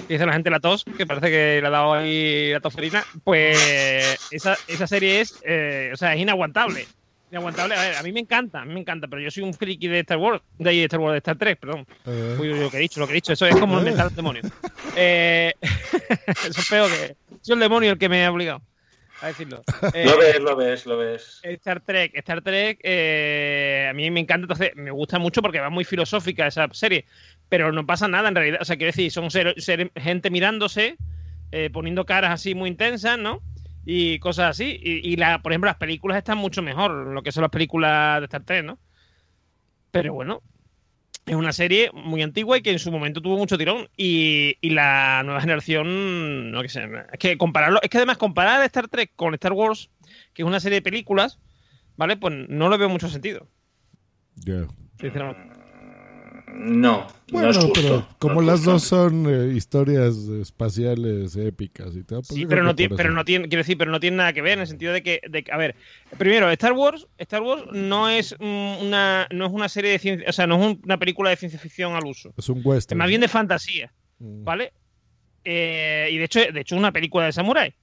Dice 0.08 0.26
la 0.26 0.34
gente 0.34 0.50
la 0.50 0.60
tos, 0.60 0.84
que 0.84 1.06
parece 1.06 1.30
que 1.30 1.60
le 1.62 1.68
ha 1.68 1.70
dado 1.70 1.94
ahí 1.94 2.52
la 2.52 2.60
tosferina. 2.60 3.04
Pues 3.24 4.18
esa, 4.32 4.58
esa 4.68 4.88
serie 4.88 5.22
es, 5.22 5.42
eh, 5.46 5.92
o 5.94 5.98
sea, 5.98 6.14
es 6.14 6.22
inaguantable. 6.22 6.86
Inaguantable. 7.32 7.76
A 7.76 7.82
ver, 7.82 7.96
a 7.96 8.04
mí 8.04 8.12
me 8.12 8.20
encanta, 8.20 8.62
a 8.62 8.66
mí 8.66 8.74
me 8.74 8.82
encanta, 8.82 9.08
pero 9.08 9.22
yo 9.22 9.32
soy 9.32 9.44
un 9.44 9.54
friki 9.54 9.88
de 9.88 10.00
Star 10.02 10.18
Wars, 10.18 10.42
de 10.60 10.84
Star 10.84 11.00
Wars, 11.00 11.14
de 11.14 11.18
Star 11.18 11.38
Trek, 11.38 11.60
perdón. 11.60 11.86
Eh. 12.06 12.38
Uy, 12.40 12.52
uy, 12.52 12.60
lo 12.60 12.70
que 12.70 12.78
he 12.78 12.82
dicho, 12.82 13.00
lo 13.00 13.08
que 13.08 13.14
he 13.14 13.16
dicho, 13.16 13.34
eso 13.34 13.46
es 13.48 13.56
como 13.56 13.80
inventar 13.80 14.08
un 14.08 14.16
demonio. 14.16 14.42
Eh, 14.96 15.54
eso 15.62 16.60
es 16.62 16.70
peor 16.70 16.92
que. 16.92 17.16
Soy 17.42 17.56
el 17.56 17.60
demonio 17.60 17.92
el 17.92 17.98
que 17.98 18.08
me 18.08 18.26
ha 18.26 18.32
obligado 18.32 18.62
a 19.24 19.28
decirlo. 19.28 19.64
Eh, 19.94 20.06
Lo 20.06 20.18
ves, 20.18 20.40
lo 20.42 20.56
ves, 20.56 20.86
lo 20.86 20.98
ves. 20.98 21.40
Star 21.44 21.80
Trek, 21.80 22.12
Star 22.16 22.42
Trek, 22.42 22.80
eh, 22.84 23.88
a 23.90 23.94
mí 23.94 24.12
me 24.12 24.20
encanta, 24.20 24.44
entonces 24.44 24.76
me 24.76 24.92
gusta 24.92 25.18
mucho 25.18 25.42
porque 25.42 25.62
va 25.62 25.70
muy 25.70 25.86
filosófica 25.86 26.46
esa 26.46 26.68
serie, 26.74 27.06
pero 27.54 27.72
no 27.72 27.86
pasa 27.86 28.08
nada 28.08 28.30
en 28.30 28.34
realidad, 28.34 28.58
o 28.64 28.66
sea, 28.66 28.78
quiero 28.78 28.88
decir, 28.92 29.12
son 29.12 29.30
ser- 29.30 29.54
ser- 29.62 29.92
gente 29.96 30.32
mirándose, 30.32 30.98
eh, 31.52 31.70
poniendo 31.72 32.04
caras 32.04 32.32
así 32.32 32.56
muy 32.56 32.68
intensas, 32.68 33.20
¿no? 33.20 33.44
Y 33.86 34.18
cosas 34.18 34.50
así, 34.50 34.80
y, 34.82 35.08
y 35.08 35.18
la, 35.18 35.40
por 35.44 35.52
ejemplo, 35.52 35.68
las 35.70 35.78
películas 35.78 36.18
están 36.18 36.40
mucho 36.40 36.64
mejor, 36.64 36.92
lo 37.14 37.22
que 37.22 37.32
son 37.32 37.42
las 37.44 37.52
películas 37.52 38.22
de 38.22 38.26
Star 38.26 38.44
Trek, 38.44 38.66
¿no? 38.66 38.80
Pero 39.92 40.16
bueno, 40.16 40.42
es 41.28 41.36
una 41.36 41.54
serie 41.54 41.92
muy 41.94 42.24
antigua 42.24 42.58
y 42.58 42.64
que 42.64 42.72
en 42.72 42.80
su 42.80 42.92
momento 42.92 43.22
tuvo 43.22 43.38
mucho 43.38 43.56
tirón. 43.56 43.88
Y, 43.96 44.58
y 44.60 44.72
la 44.72 45.22
nueva 45.24 45.40
generación, 45.40 46.50
no 46.50 46.64
que 46.64 46.70
sé, 46.70 46.90
es 47.12 47.20
que 47.20 47.38
compararlo, 47.38 47.80
es 47.84 47.90
que 47.92 47.98
además 47.98 48.18
comparar 48.18 48.64
Star 48.66 48.88
Trek 48.88 49.12
con 49.16 49.36
Star 49.36 49.54
Wars, 49.54 49.92
que 50.34 50.42
es 50.42 50.48
una 50.48 50.60
serie 50.60 50.78
de 50.80 50.82
películas, 50.82 51.38
¿vale? 51.98 52.18
Pues 52.18 52.34
no 52.50 52.68
le 52.72 52.78
veo 52.78 52.90
mucho 52.90 53.10
sentido, 53.10 53.48
Ya. 54.38 54.66
sinceramente. 55.00 55.62
No, 56.56 57.08
Bueno, 57.32 57.48
no 57.48 57.52
es 57.52 57.58
justo. 57.58 57.74
pero 57.82 58.08
como 58.20 58.36
no 58.36 58.42
es 58.42 58.46
las 58.48 58.56
justo. 58.60 58.72
dos 58.72 58.84
son 58.84 59.26
eh, 59.28 59.54
historias 59.56 60.16
espaciales 60.16 61.36
épicas 61.36 61.96
y 61.96 62.04
tal, 62.04 62.18
pues 62.20 62.28
Sí, 62.28 62.46
pero 62.46 62.48
creo 62.50 62.64
no 62.64 62.70
que 62.72 62.76
tiene, 62.76 62.96
pero 62.96 63.12
no 63.12 63.26
tiene, 63.26 63.48
quiero 63.48 63.62
decir, 63.62 63.78
pero 63.78 63.90
no 63.92 64.00
tiene 64.00 64.18
nada 64.18 64.34
que 64.34 64.42
ver 64.44 64.54
en 64.54 64.60
el 64.62 64.68
sentido 64.68 64.94
de 64.94 65.02
que, 65.02 65.20
de 65.28 65.44
a 65.52 65.58
ver, 65.58 65.76
primero, 66.18 66.50
Star 66.52 66.74
Wars, 66.74 67.08
Star 67.18 67.42
Wars 67.42 67.64
no 67.72 68.08
es 68.08 68.36
mm, 68.40 68.86
una, 68.86 69.28
no 69.32 69.48
es 69.48 69.52
una 69.52 69.68
serie 69.68 69.92
de 69.92 70.00
ciencia, 70.00 70.30
o 70.30 70.32
sea, 70.32 70.46
no 70.46 70.56
es 70.62 70.66
un- 70.68 70.82
una 70.84 70.98
película 71.00 71.32
de 71.32 71.38
ciencia 71.38 71.60
ficción 71.60 71.94
al 71.96 72.06
uso. 72.06 72.34
Es 72.38 72.48
un 72.50 72.60
Es 72.60 72.66
western. 72.66 72.98
más 73.00 73.08
bien 73.10 73.22
de 73.22 73.28
fantasía, 73.28 73.92
Mm. 74.20 74.44
¿vale? 74.44 74.74
Eh, 75.44 76.10
y 76.12 76.18
de 76.18 76.24
hecho, 76.26 76.40
de 76.40 76.60
hecho 76.62 76.76
es 76.76 76.80
una 76.80 76.92
película 76.94 77.26
de 77.26 77.32
samurái. 77.32 77.74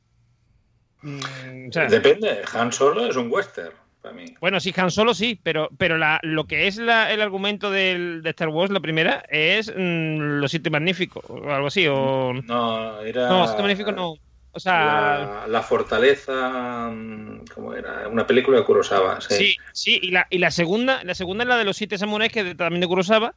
Mm, 1.02 1.68
o 1.68 1.72
sea, 1.72 1.86
Depende, 1.86 2.42
Han 2.54 2.70
Solo 2.72 3.06
es 3.06 3.16
un 3.16 3.30
western, 3.32 3.72
para 4.02 4.14
mí. 4.14 4.24
bueno, 4.40 4.60
sí, 4.60 4.72
Han 4.76 4.90
Solo 4.90 5.14
sí, 5.14 5.38
pero, 5.42 5.68
pero 5.78 5.98
la, 5.98 6.20
lo 6.22 6.44
que 6.46 6.66
es 6.66 6.76
la- 6.78 7.12
el 7.12 7.20
argumento 7.20 7.70
del, 7.70 8.22
de 8.22 8.30
Star 8.30 8.48
Wars, 8.48 8.70
la 8.70 8.80
primera, 8.80 9.24
es 9.28 9.68
mm, 9.74 10.40
Los 10.40 10.50
Siete 10.50 10.70
Magníficos, 10.70 11.22
o 11.28 11.50
algo 11.50 11.68
así, 11.68 11.86
o... 11.88 12.32
No, 12.44 13.00
era... 13.00 13.28
No, 13.28 13.46
Siete 13.46 13.62
Magníficos 13.62 13.94
no. 13.94 14.14
O 14.52 14.58
sea, 14.58 14.80
La, 14.84 15.46
la 15.48 15.62
fortaleza, 15.62 16.90
mm, 16.92 17.44
¿cómo 17.54 17.72
era? 17.74 18.08
Una 18.08 18.26
película 18.26 18.58
de 18.58 18.64
Kurosawa, 18.64 19.20
sí. 19.20 19.34
Sí, 19.34 19.56
sí, 19.72 20.00
y 20.02 20.10
la, 20.10 20.26
y 20.28 20.38
la 20.38 20.50
segunda, 20.50 21.04
la 21.04 21.14
segunda 21.14 21.44
es 21.44 21.48
la 21.48 21.56
de 21.56 21.64
los 21.64 21.76
siete 21.76 21.98
samuráis, 21.98 22.32
que 22.32 22.54
también 22.56 22.80
de 22.80 22.88
Kurosawa, 22.88 23.34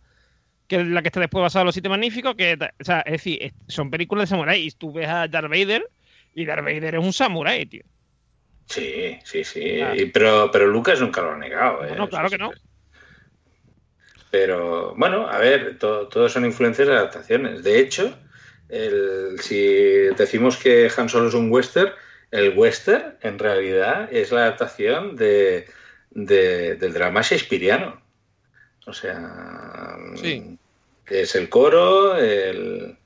que 0.67 0.77
es 0.77 0.87
la 0.87 1.01
que 1.03 1.09
está 1.09 1.19
después 1.19 1.41
basada 1.43 1.61
en 1.61 1.65
los 1.67 1.75
siete 1.75 1.89
magníficos, 1.89 2.33
que 2.35 2.57
o 2.79 2.83
sea, 2.83 3.01
es 3.01 3.11
decir, 3.11 3.53
son 3.67 3.91
películas 3.91 4.23
de 4.27 4.35
samurái, 4.35 4.65
y 4.65 4.71
tú 4.71 4.91
ves 4.91 5.07
a 5.07 5.27
Darth 5.27 5.49
Vader, 5.49 5.87
y 6.33 6.45
Darth 6.45 6.63
Vader 6.65 6.95
es 6.95 7.03
un 7.03 7.13
samurái, 7.13 7.65
tío. 7.67 7.83
Sí, 8.67 9.19
sí, 9.23 9.43
sí. 9.43 9.79
Y- 9.95 10.05
pero, 10.07 10.49
pero 10.51 10.67
Lucas 10.67 10.99
nunca 11.01 11.21
lo 11.21 11.31
ha 11.31 11.37
negado. 11.37 11.85
¿eh? 11.85 11.95
No, 11.95 12.07
claro 12.09 12.29
que 12.29 12.37
no. 12.37 12.51
Pero 14.31 14.95
bueno, 14.95 15.27
a 15.27 15.37
ver, 15.37 15.77
to- 15.77 16.07
todo 16.07 16.27
son 16.27 16.45
influencias 16.45 16.87
de 16.87 16.93
adaptaciones. 16.95 17.63
De 17.63 17.79
hecho, 17.79 18.17
el- 18.69 19.39
si 19.39 19.57
decimos 20.17 20.57
que 20.57 20.89
Han 20.97 21.09
Solo 21.09 21.27
es 21.27 21.33
un 21.35 21.51
western, 21.51 21.91
el 22.31 22.57
western 22.57 23.15
en 23.21 23.37
realidad 23.37 24.09
es 24.11 24.31
la 24.31 24.41
adaptación 24.41 25.15
de, 25.15 25.67
de- 26.09 26.75
del 26.75 26.93
drama 26.93 27.21
shakespeariano. 27.21 28.01
O 28.87 28.93
sea, 28.93 29.97
Sí. 30.15 30.57
es 31.07 31.35
el 31.35 31.47
coro, 31.49 32.17
el... 32.17 32.97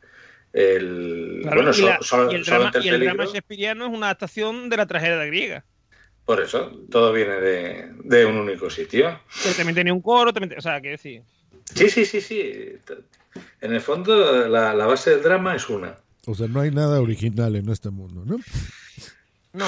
el 0.66 1.40
Claro, 1.44 1.56
bueno, 1.64 1.78
y, 1.78 1.82
la- 1.82 1.98
so- 1.98 2.04
so- 2.04 2.32
y 2.32 2.36
el 2.36 2.46
solo 2.46 2.60
drama, 2.70 2.72
y 2.84 2.88
el 2.90 3.00
drama 3.00 3.14
peligro. 3.18 3.26
shakespeariano 3.34 3.86
es 3.88 3.94
una 3.94 4.08
adaptación 4.08 4.70
de 4.70 4.78
la 4.78 4.86
tragedia 4.86 5.24
griega. 5.26 5.64
Por 6.26 6.42
eso, 6.42 6.72
todo 6.92 7.14
viene 7.14 7.36
de, 7.36 7.92
de 8.04 8.26
un 8.26 8.38
único 8.38 8.70
sitio. 8.70 9.20
También 9.56 9.76
tenía 9.76 9.94
un 9.94 10.02
coro, 10.02 10.34
también 10.34 10.58
o 10.58 10.62
sea, 10.62 10.82
que 10.82 10.90
decir. 10.90 11.22
Sí, 11.74 11.90
sí, 11.90 12.06
sí, 12.06 12.20
sí. 12.22 12.74
En 13.62 13.74
el 13.74 13.82
fondo, 13.82 14.48
la, 14.48 14.74
la 14.74 14.86
base 14.88 15.12
del 15.12 15.22
drama 15.24 15.56
es 15.56 15.70
una. 15.70 15.96
O 16.26 16.36
sea, 16.36 16.48
no 16.48 16.60
hay 16.60 16.72
nada 16.72 17.00
original 17.00 17.56
en 17.56 17.70
este 17.70 17.90
mundo, 17.92 18.24
¿no? 18.26 18.38
No. 19.54 19.66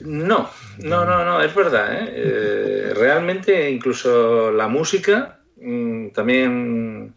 No, 0.00 0.50
no, 0.78 1.04
no, 1.04 1.24
no, 1.24 1.42
es 1.42 1.54
verdad. 1.54 2.02
¿eh? 2.02 2.12
Eh, 2.14 2.92
realmente, 2.94 3.70
incluso 3.70 4.50
la 4.52 4.68
música 4.68 5.40
mm, 5.56 6.08
también 6.08 7.14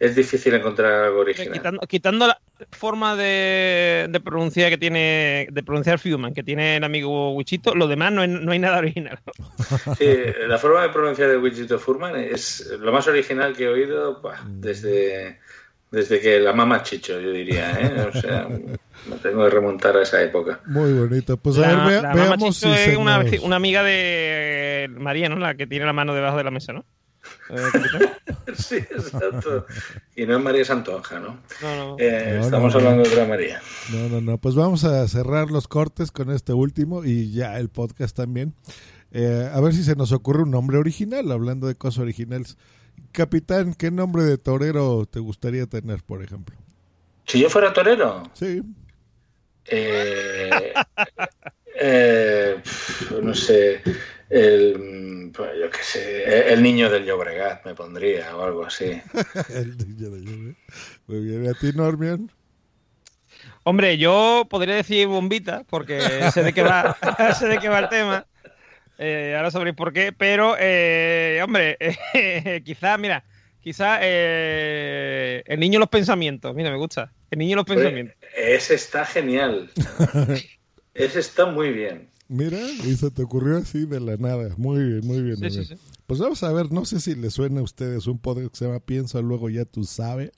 es 0.00 0.14
difícil 0.14 0.54
encontrar 0.54 1.04
algo 1.04 1.20
original. 1.20 1.52
Quitando, 1.52 1.80
quitando 1.86 2.26
la 2.28 2.38
forma 2.70 3.16
de, 3.16 4.06
de 4.08 4.20
pronunciar 4.20 4.70
que 4.70 4.78
tiene, 4.78 5.48
de 5.50 5.62
pronunciar 5.62 5.98
Fuman, 5.98 6.34
que 6.34 6.42
tiene 6.42 6.76
el 6.76 6.84
amigo 6.84 7.32
Wichito, 7.32 7.74
lo 7.74 7.86
demás 7.88 8.12
no, 8.12 8.20
hay- 8.22 8.28
no 8.28 8.52
hay 8.52 8.58
nada 8.58 8.78
original. 8.78 9.18
Sí, 9.98 10.06
la 10.46 10.56
forma 10.58 10.82
de 10.82 10.88
pronunciar 10.90 11.28
de 11.30 11.36
Wichito 11.36 11.78
Furman 11.78 12.16
es 12.16 12.70
lo 12.80 12.92
más 12.92 13.06
original 13.08 13.54
que 13.56 13.64
he 13.64 13.68
oído 13.68 14.20
buah, 14.22 14.38
desde, 14.46 15.38
desde 15.90 16.20
que 16.20 16.38
la 16.40 16.52
mama 16.52 16.82
Chicho, 16.82 17.20
yo 17.20 17.30
diría. 17.32 17.72
¿eh? 17.80 18.06
O 18.08 18.12
sea, 18.20 18.46
me 18.48 19.16
tengo 19.22 19.44
que 19.44 19.50
remontar 19.50 19.96
a 19.96 20.02
esa 20.02 20.22
época. 20.22 20.60
Muy 20.66 20.92
bonito. 20.92 21.36
Pues 21.36 21.58
a 21.58 21.60
la, 21.62 21.68
ver, 21.68 21.86
vea- 21.88 22.02
la 22.02 22.08
mamá 22.10 22.20
veamos 22.36 22.38
Chicho 22.56 22.72
es 22.74 22.96
una, 22.96 23.24
una 23.42 23.56
amiga 23.56 23.82
de 23.82 24.88
María, 24.96 25.28
¿no? 25.28 25.36
La 25.36 25.54
que 25.54 25.66
tiene 25.66 25.84
la 25.86 25.92
mano 25.92 26.14
debajo 26.14 26.36
de 26.38 26.44
la 26.44 26.50
mesa, 26.50 26.72
¿no? 26.72 26.84
Sí, 28.56 28.76
exacto. 28.76 29.66
Y 30.16 30.24
no 30.26 30.38
es 30.38 30.42
María 30.42 30.64
Santonja, 30.64 31.20
¿no? 31.20 31.38
No, 31.62 31.76
no. 31.76 31.96
Eh, 31.98 32.36
No, 32.38 32.44
estamos 32.44 32.74
no, 32.74 32.80
no. 32.80 32.86
hablando 32.88 33.08
de 33.08 33.14
otra 33.14 33.26
María. 33.26 33.60
No, 33.92 34.08
no, 34.08 34.20
no. 34.20 34.38
Pues 34.38 34.54
vamos 34.54 34.84
a 34.84 35.06
cerrar 35.06 35.50
los 35.50 35.68
cortes 35.68 36.10
con 36.10 36.30
este 36.30 36.52
último 36.54 37.04
y 37.04 37.30
ya 37.30 37.58
el 37.58 37.68
podcast 37.68 38.16
también. 38.16 38.54
Eh, 39.12 39.48
a 39.52 39.60
ver 39.60 39.74
si 39.74 39.82
se 39.84 39.96
nos 39.96 40.12
ocurre 40.12 40.42
un 40.44 40.50
nombre 40.50 40.78
original, 40.78 41.30
hablando 41.30 41.66
de 41.66 41.74
cosas 41.74 41.98
originales. 42.00 42.56
Capitán, 43.12 43.74
¿qué 43.74 43.90
nombre 43.90 44.22
de 44.24 44.38
torero 44.38 45.06
te 45.06 45.20
gustaría 45.20 45.66
tener, 45.66 46.02
por 46.02 46.22
ejemplo? 46.22 46.56
Si 47.26 47.38
yo 47.40 47.50
fuera 47.50 47.72
torero, 47.72 48.22
Sí. 48.34 48.62
eh, 49.66 50.72
eh, 51.80 52.56
no 53.22 53.34
sé, 53.34 53.82
el, 54.30 55.30
pues, 55.34 55.50
yo 55.60 55.70
qué 55.70 55.82
sé, 55.82 56.52
el 56.52 56.62
niño 56.62 56.90
del 56.90 57.04
Llobregat 57.04 57.64
me 57.64 57.74
pondría 57.74 58.36
o 58.36 58.42
algo 58.42 58.66
así. 58.66 59.00
El 59.54 59.76
niño 59.78 60.10
de 60.10 60.20
lluvia. 60.20 60.54
Muy 61.06 61.20
bien. 61.20 61.48
¿A 61.48 61.54
ti, 61.54 61.72
Normian? 61.74 62.30
Hombre, 63.64 63.98
yo 63.98 64.46
podría 64.48 64.76
decir 64.76 65.06
bombita, 65.06 65.64
porque 65.68 66.00
sé 66.32 66.42
de 66.42 66.52
qué 66.52 66.62
va, 66.62 66.96
sé 67.38 67.48
de 67.48 67.58
qué 67.58 67.68
va 67.68 67.80
el 67.80 67.88
tema. 67.88 68.26
Eh, 68.98 69.34
ahora 69.36 69.50
sabréis 69.50 69.76
por 69.76 69.92
qué, 69.92 70.12
pero, 70.12 70.56
eh, 70.58 71.40
hombre, 71.42 71.78
quizás, 72.64 72.98
mira, 72.98 73.24
Quizá 73.68 73.98
eh, 74.00 75.42
el 75.44 75.60
niño 75.60 75.74
de 75.74 75.80
los 75.80 75.88
pensamientos. 75.88 76.54
Mira, 76.54 76.70
me 76.70 76.78
gusta. 76.78 77.12
El 77.30 77.40
niño 77.40 77.50
de 77.50 77.56
los 77.56 77.66
pensamientos. 77.66 78.16
Ese 78.34 78.74
está 78.74 79.04
genial. 79.04 79.70
Ese 80.94 81.20
está 81.20 81.46
muy 81.46 81.70
bien. 81.70 82.08
Mira, 82.28 82.58
y 82.84 82.94
se 82.96 83.10
te 83.10 83.22
ocurrió 83.22 83.56
así 83.56 83.86
de 83.86 84.00
la 84.00 84.16
nada. 84.18 84.54
Muy 84.58 84.82
bien, 84.84 85.00
muy 85.06 85.22
bien. 85.22 85.38
muy 85.40 85.50
Sí, 85.50 85.62
sí, 85.64 85.66
bien. 85.68 85.78
sí. 85.78 85.84
Pues 86.06 86.20
vamos 86.20 86.42
a 86.42 86.52
ver, 86.52 86.70
no 86.72 86.84
sé 86.84 87.00
si 87.00 87.14
les 87.14 87.32
suena 87.34 87.60
a 87.60 87.62
ustedes 87.62 88.06
un 88.06 88.18
podcast 88.18 88.50
que 88.50 88.56
se 88.56 88.64
llama 88.66 88.80
Piensa, 88.80 89.20
luego 89.20 89.48
ya 89.50 89.64
tú 89.64 89.84
sabes. 89.84 90.30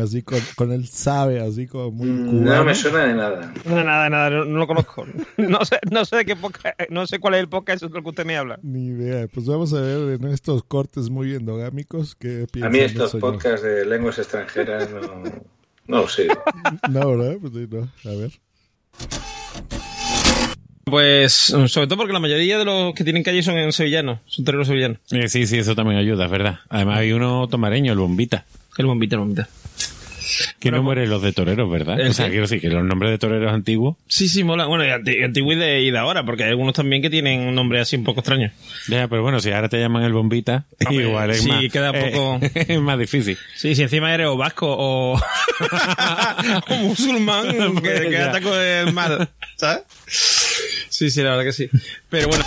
Así 0.00 0.22
con, 0.22 0.38
con 0.56 0.72
el 0.72 0.88
sabe, 0.88 1.38
así 1.40 1.66
como 1.66 1.90
muy 1.90 2.08
cubano. 2.08 2.40
Mm, 2.40 2.44
No 2.44 2.64
me 2.64 2.74
suena 2.74 3.04
de 3.06 3.14
nada. 3.14 3.54
No, 3.66 3.84
nada, 3.84 4.08
nada, 4.08 4.30
no, 4.30 4.44
no 4.46 4.58
lo 4.60 4.66
conozco. 4.66 5.04
No 5.36 5.64
sé, 5.66 5.78
no 5.90 6.04
sé 6.06 6.16
de 6.16 6.24
qué 6.24 6.34
podcast, 6.34 6.80
no 6.88 7.06
sé 7.06 7.18
cuál 7.18 7.34
es 7.34 7.40
el 7.40 7.48
podcast, 7.48 7.82
es 7.82 7.90
lo 7.90 8.02
que 8.02 8.08
usted 8.08 8.24
me 8.24 8.36
habla. 8.38 8.58
Ni 8.62 8.86
idea. 8.86 9.28
Pues 9.28 9.44
vamos 9.46 9.72
a 9.74 9.80
ver 9.82 10.18
en 10.20 10.24
estos 10.28 10.64
cortes 10.64 11.10
muy 11.10 11.34
endogámicos 11.34 12.14
qué 12.16 12.44
A 12.44 12.46
piensan 12.46 12.72
mí 12.72 12.78
del 12.78 12.86
estos 12.86 13.10
señor. 13.10 13.32
podcasts 13.34 13.62
de 13.66 13.84
lenguas 13.84 14.18
extranjeras 14.18 14.88
no, 14.90 15.22
no 15.86 16.08
sé. 16.08 16.26
No, 16.90 17.16
¿verdad? 17.16 17.36
Pues 17.40 17.52
sí, 17.52 17.68
no. 17.70 17.82
A 18.10 18.14
ver. 18.16 18.32
Pues 20.84 21.32
sobre 21.32 21.86
todo 21.86 21.96
porque 21.96 22.12
la 22.12 22.18
mayoría 22.18 22.58
de 22.58 22.64
los 22.64 22.92
que 22.94 23.04
tienen 23.04 23.22
calle 23.22 23.42
son 23.42 23.56
en 23.58 23.72
sevillanos, 23.72 24.18
son 24.26 24.44
toreros 24.44 24.66
sevillanos. 24.66 24.98
Eh, 25.12 25.28
sí, 25.28 25.46
sí, 25.46 25.58
eso 25.58 25.74
también 25.76 25.98
ayuda, 25.98 26.24
es 26.24 26.30
verdad. 26.30 26.58
Además 26.68 26.98
hay 26.98 27.12
uno 27.12 27.46
tomareño, 27.48 27.92
el 27.92 27.98
bombita. 27.98 28.44
El 28.76 28.86
bombita, 28.86 29.14
el 29.16 29.20
bombita. 29.20 29.48
Que 30.60 30.70
no 30.70 30.82
mueren 30.82 31.10
los 31.10 31.20
de 31.20 31.32
toreros, 31.32 31.70
¿verdad? 31.70 32.00
¿El 32.00 32.08
O 32.08 32.12
sea, 32.14 32.24
qué? 32.26 32.30
quiero 32.32 32.44
decir 32.44 32.60
que 32.60 32.68
los 32.68 32.82
nombres 32.84 33.10
de 33.12 33.18
toreros 33.18 33.52
antiguos. 33.52 33.96
Sí, 34.06 34.28
sí, 34.28 34.44
mola. 34.44 34.64
Bueno, 34.66 34.84
y 34.86 34.88
anti- 34.90 35.22
antiguo 35.22 35.52
y 35.52 35.56
de, 35.56 35.82
y 35.82 35.90
de 35.90 35.98
ahora, 35.98 36.24
porque 36.24 36.44
hay 36.44 36.50
algunos 36.50 36.74
también 36.74 37.02
que 37.02 37.10
tienen 37.10 37.40
un 37.40 37.54
nombre 37.54 37.80
así 37.80 37.96
un 37.96 38.04
poco 38.04 38.20
extraño. 38.20 38.50
Ya, 38.88 39.08
pero 39.08 39.22
bueno, 39.22 39.40
si 39.40 39.50
ahora 39.50 39.68
te 39.68 39.78
llaman 39.78 40.04
el 40.04 40.12
bombita, 40.14 40.64
Hombre, 40.86 41.04
igual 41.06 41.30
es 41.32 41.42
sí, 41.42 41.48
más. 41.48 41.64
queda 41.70 41.90
eh, 41.90 42.10
poco- 42.12 42.40
es 42.54 42.80
más 42.80 42.98
difícil. 42.98 43.36
Sí, 43.56 43.74
si 43.74 43.82
encima 43.82 44.14
eres 44.14 44.28
o 44.28 44.36
vasco 44.36 44.66
o, 44.68 45.20
o 46.68 46.74
musulmán, 46.76 47.76
que, 47.82 47.92
que 48.08 48.10
Ya. 48.10 48.30
ataco 48.30 48.56
es 48.56 48.92
mal, 48.92 49.28
¿sabes? 49.56 49.82
Sí, 50.92 51.10
sí, 51.10 51.22
la 51.22 51.30
verdad 51.30 51.44
que 51.44 51.52
sí. 51.52 51.70
Pero 52.10 52.28
bueno. 52.28 52.44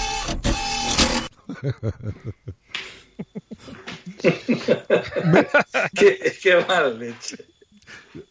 qué, 5.98 6.34
qué 6.42 6.66
mal 6.68 7.00
leche. 7.00 7.38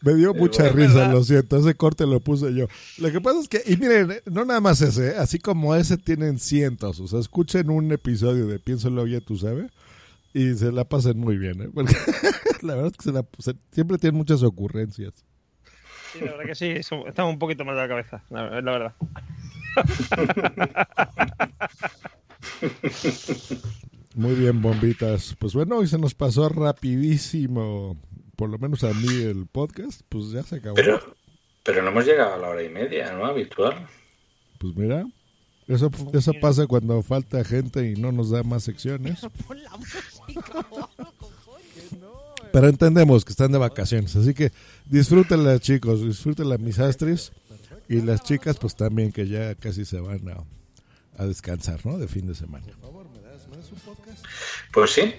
Me 0.01 0.15
dio 0.15 0.33
mucha 0.33 0.63
bueno, 0.63 0.77
risa, 0.77 0.93
¿verdad? 0.99 1.11
lo 1.13 1.23
siento. 1.23 1.57
Ese 1.57 1.75
corte 1.75 2.05
lo 2.07 2.19
puse 2.19 2.53
yo. 2.53 2.67
Lo 2.97 3.11
que 3.11 3.21
pasa 3.21 3.39
es 3.39 3.47
que, 3.47 3.61
y 3.65 3.77
miren, 3.77 4.13
no 4.25 4.43
nada 4.45 4.59
más 4.59 4.81
ese, 4.81 5.09
¿eh? 5.09 5.15
así 5.17 5.37
como 5.39 5.75
ese 5.75 5.97
tienen 5.97 6.39
cientos. 6.39 6.99
O 6.99 7.07
sea, 7.07 7.19
escuchen 7.19 7.69
un 7.69 7.91
episodio 7.91 8.47
de 8.47 8.59
Piénsalo 8.59 9.05
ya 9.07 9.21
tú 9.21 9.37
sabes 9.37 9.71
y 10.33 10.55
se 10.55 10.71
la 10.71 10.85
pasen 10.85 11.19
muy 11.19 11.37
bien. 11.37 11.61
¿eh? 11.61 11.69
Porque 11.73 11.93
la 12.61 12.75
verdad 12.75 12.91
es 12.91 12.97
que 12.97 13.03
se 13.03 13.11
la- 13.11 13.25
se- 13.39 13.55
siempre 13.71 13.97
tienen 13.97 14.17
muchas 14.17 14.41
ocurrencias. 14.43 15.13
Sí, 16.13 16.19
la 16.21 16.31
verdad 16.31 16.45
que 16.45 16.55
sí, 16.55 16.67
estamos 16.69 17.33
un 17.33 17.39
poquito 17.39 17.63
mal 17.65 17.75
de 17.75 17.81
la 17.81 17.87
cabeza, 17.87 18.23
la, 18.29 18.61
la 18.61 18.71
verdad. 18.71 18.93
Muy 24.15 24.35
bien, 24.35 24.61
bombitas. 24.61 25.35
Pues 25.39 25.53
bueno, 25.53 25.77
hoy 25.77 25.87
se 25.87 25.97
nos 25.97 26.13
pasó 26.13 26.47
rapidísimo, 26.49 27.97
por 28.35 28.49
lo 28.49 28.57
menos 28.57 28.83
a 28.83 28.93
mí, 28.93 29.21
el 29.23 29.45
podcast. 29.47 30.01
Pues 30.07 30.31
ya 30.31 30.43
se 30.43 30.57
acabó. 30.57 30.75
Pero, 30.75 31.01
pero 31.63 31.81
no 31.81 31.89
hemos 31.89 32.05
llegado 32.05 32.35
a 32.35 32.37
la 32.37 32.49
hora 32.49 32.63
y 32.63 32.69
media, 32.69 33.11
¿no? 33.13 33.25
Habitual. 33.25 33.87
Pues 34.57 34.75
mira, 34.75 35.05
eso, 35.67 35.91
eso 36.13 36.31
pasa 36.39 36.67
cuando 36.67 37.01
falta 37.01 37.43
gente 37.43 37.91
y 37.91 37.95
no 37.95 38.11
nos 38.11 38.29
da 38.29 38.43
más 38.43 38.63
secciones. 38.63 39.19
Pero 42.53 42.69
entendemos 42.69 43.25
que 43.25 43.31
están 43.31 43.51
de 43.51 43.57
vacaciones, 43.57 44.15
así 44.15 44.33
que 44.33 44.51
disfrútenla 44.85 45.59
chicos, 45.59 46.01
disfrútenla 46.01 46.57
mis 46.57 46.79
astris 46.79 47.33
y 47.89 48.01
las 48.01 48.23
chicas 48.23 48.57
pues 48.59 48.75
también 48.75 49.11
que 49.11 49.27
ya 49.27 49.55
casi 49.55 49.85
se 49.85 49.99
van 49.99 50.27
a, 50.29 50.43
a 51.21 51.25
descansar, 51.25 51.85
¿no? 51.85 51.97
De 51.97 52.07
fin 52.07 52.27
de 52.27 52.35
semana. 52.35 52.65
Pues 54.73 54.91
sí, 54.91 55.13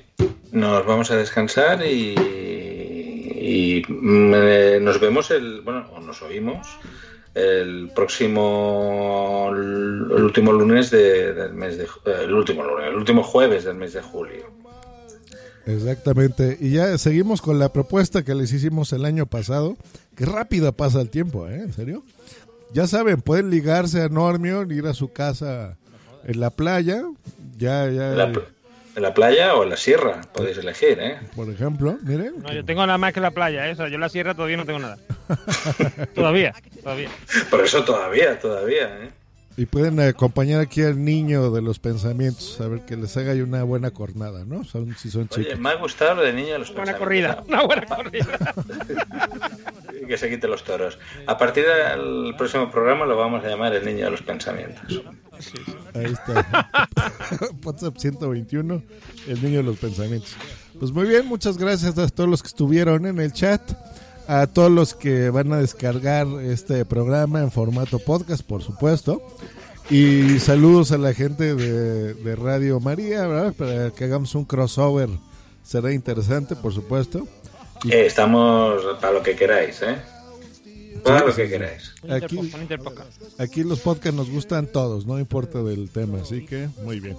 nos 0.53 0.85
vamos 0.87 1.11
a 1.11 1.17
descansar 1.17 1.85
y, 1.87 2.15
y, 2.19 3.83
eh, 3.89 4.79
nos 4.81 5.01
vemos 5.01 5.31
el, 5.31 5.61
bueno, 5.63 5.89
o 5.93 6.01
nos 6.01 6.21
oímos 6.23 6.67
el 7.35 7.91
próximo, 7.95 9.51
el 9.53 10.23
último 10.23 10.53
lunes 10.53 10.91
de- 10.91 11.35
del 11.35 11.53
mes 11.55 11.77
de, 11.79 11.85
eh, 11.85 11.89
el 12.25 12.33
último 12.33 12.65
lunes, 12.65 12.89
el 12.89 12.95
último 12.97 13.23
jueves 13.23 13.65
del 13.65 13.77
mes 13.77 13.93
de 13.93 14.03
julio. 14.03 14.47
Exactamente, 15.67 16.57
y 16.61 16.71
ya 16.71 16.97
seguimos 16.97 17.43
con 17.43 17.59
la 17.59 17.73
propuesta 17.73 18.25
que 18.25 18.35
les 18.37 18.53
hicimos 18.53 18.93
el 18.93 19.05
año 19.05 19.27
pasado, 19.27 19.77
que 20.17 20.25
rápido 20.25 20.73
pasa 20.73 21.01
el 21.01 21.11
tiempo, 21.11 21.49
¿eh? 21.49 21.57
¿En 21.63 21.73
serio? 21.73 22.05
Ya 22.77 22.87
saben, 22.87 23.23
pueden 23.23 23.49
ligarse 23.49 24.03
a 24.03 24.09
Normion, 24.11 24.71
ir 24.71 24.87
a 24.87 24.93
su 24.93 25.11
casa 25.11 25.79
en 26.27 26.41
la 26.41 26.51
playa, 26.51 27.05
ya, 27.57 27.89
ya... 27.89 28.11
En 28.13 28.19
la, 28.19 28.33
pl- 28.33 28.45
en 28.97 29.03
la 29.03 29.15
playa 29.15 29.55
o 29.55 29.63
en 29.63 29.71
la 29.71 29.79
sierra, 29.79 30.21
podéis 30.35 30.59
elegir, 30.59 30.99
¿eh? 31.01 31.19
Por 31.35 31.49
ejemplo, 31.49 31.97
miren. 32.03 32.43
No, 32.43 32.53
yo 32.53 32.63
tengo 32.67 32.85
nada 32.85 32.99
más 32.99 33.15
que 33.15 33.21
la 33.21 33.31
playa, 33.31 33.67
¿eh? 33.67 33.73
O 33.73 33.77
sea, 33.77 33.89
yo 33.89 33.95
en 33.95 34.03
la 34.03 34.11
sierra 34.11 34.35
todavía 34.35 34.59
no 34.59 34.67
tengo 34.67 34.79
nada. 34.79 34.99
todavía, 36.15 36.55
todavía. 36.83 37.09
Por 37.51 37.65
eso 37.65 37.83
todavía, 37.83 38.39
todavía, 38.39 39.05
¿eh? 39.05 39.11
Y 39.59 39.65
pueden 39.67 39.99
acompañar 40.01 40.61
aquí 40.61 40.83
al 40.83 41.03
niño 41.03 41.51
de 41.51 41.63
los 41.63 41.79
pensamientos, 41.79 42.61
a 42.61 42.69
ver 42.69 42.85
que 42.85 42.95
les 42.97 43.17
haga 43.17 43.33
una 43.43 43.63
buena 43.63 43.91
cornada, 43.91 44.45
¿no? 44.45 44.65
Son, 44.65 44.95
si 44.97 45.11
son 45.11 45.29
Oye, 45.33 45.45
chicos. 45.45 45.59
me 45.61 45.71
ha 45.71 45.75
gustado 45.77 46.17
lo 46.17 46.23
de 46.23 46.33
niño 46.35 46.53
de 46.53 46.59
los 46.59 46.75
Buena 46.75 46.93
pensamientos. 46.99 47.37
corrida, 47.39 47.45
una 47.49 47.63
buena 47.65 47.87
corrida. 47.87 48.55
Y 50.03 50.07
que 50.07 50.19
se 50.19 50.29
quite 50.29 50.47
los 50.47 50.63
toros. 50.63 50.99
A 51.27 51.39
partir 51.39 51.65
del 51.65 52.35
próximo 52.37 52.71
programa 52.71 53.07
lo 53.07 53.17
vamos 53.17 53.43
a 53.45 53.49
llamar 53.49 53.75
el 53.75 53.85
niño 53.85 54.05
de 54.05 54.11
los 54.11 54.21
pensamientos. 54.23 55.03
Ahí 55.95 56.05
está. 56.13 56.69
WhatsApp 57.65 57.97
121, 57.97 58.83
el 59.27 59.43
niño 59.43 59.57
de 59.59 59.63
los 59.63 59.79
pensamientos. 59.79 60.37
Pues 60.79 60.93
muy 60.93 61.09
bien, 61.09 61.27
muchas 61.27 61.57
gracias 61.57 61.97
a 61.97 62.09
todos 62.09 62.29
los 62.29 62.43
que 62.43 62.49
estuvieron 62.49 63.07
en 63.07 63.19
el 63.19 63.33
chat, 63.33 63.63
a 64.29 64.47
todos 64.47 64.71
los 64.71 64.95
que 64.95 65.31
van 65.31 65.53
a 65.53 65.59
descargar 65.59 66.27
este 66.43 66.85
programa 66.85 67.41
en 67.41 67.51
formato 67.51 67.99
podcast, 67.99 68.43
por 68.43 68.63
supuesto. 68.63 69.23
Y 69.89 70.41
saludos 70.41 70.91
a 70.91 70.99
la 70.99 71.15
gente 71.15 71.55
de, 71.55 72.15
de 72.15 72.37
Radio 72.37 72.81
María, 72.81 73.27
¿verdad? 73.27 73.55
Para 73.55 73.91
que 73.91 74.05
hagamos 74.05 74.35
un 74.35 74.45
crossover. 74.45 75.09
Será 75.63 75.93
interesante, 75.93 76.57
por 76.57 76.73
supuesto. 76.73 77.27
Eh, 77.85 78.07
estamos 78.07 78.83
para 79.01 79.13
lo 79.13 79.23
que 79.23 79.37
queráis, 79.37 79.81
¿eh? 79.83 79.97
Para 81.05 81.25
lo 81.25 81.35
que 81.35 81.49
queráis. 81.49 81.93
Aquí, 83.39 83.63
los 83.63 83.81
podcasts 83.81 84.17
nos 84.17 84.31
gustan 84.31 84.67
todos, 84.67 85.07
no 85.07 85.19
importa 85.19 85.63
del 85.63 85.91
tema, 85.91 86.19
así 86.23 86.45
que 86.45 86.69
muy 86.83 87.01
bien. 87.01 87.17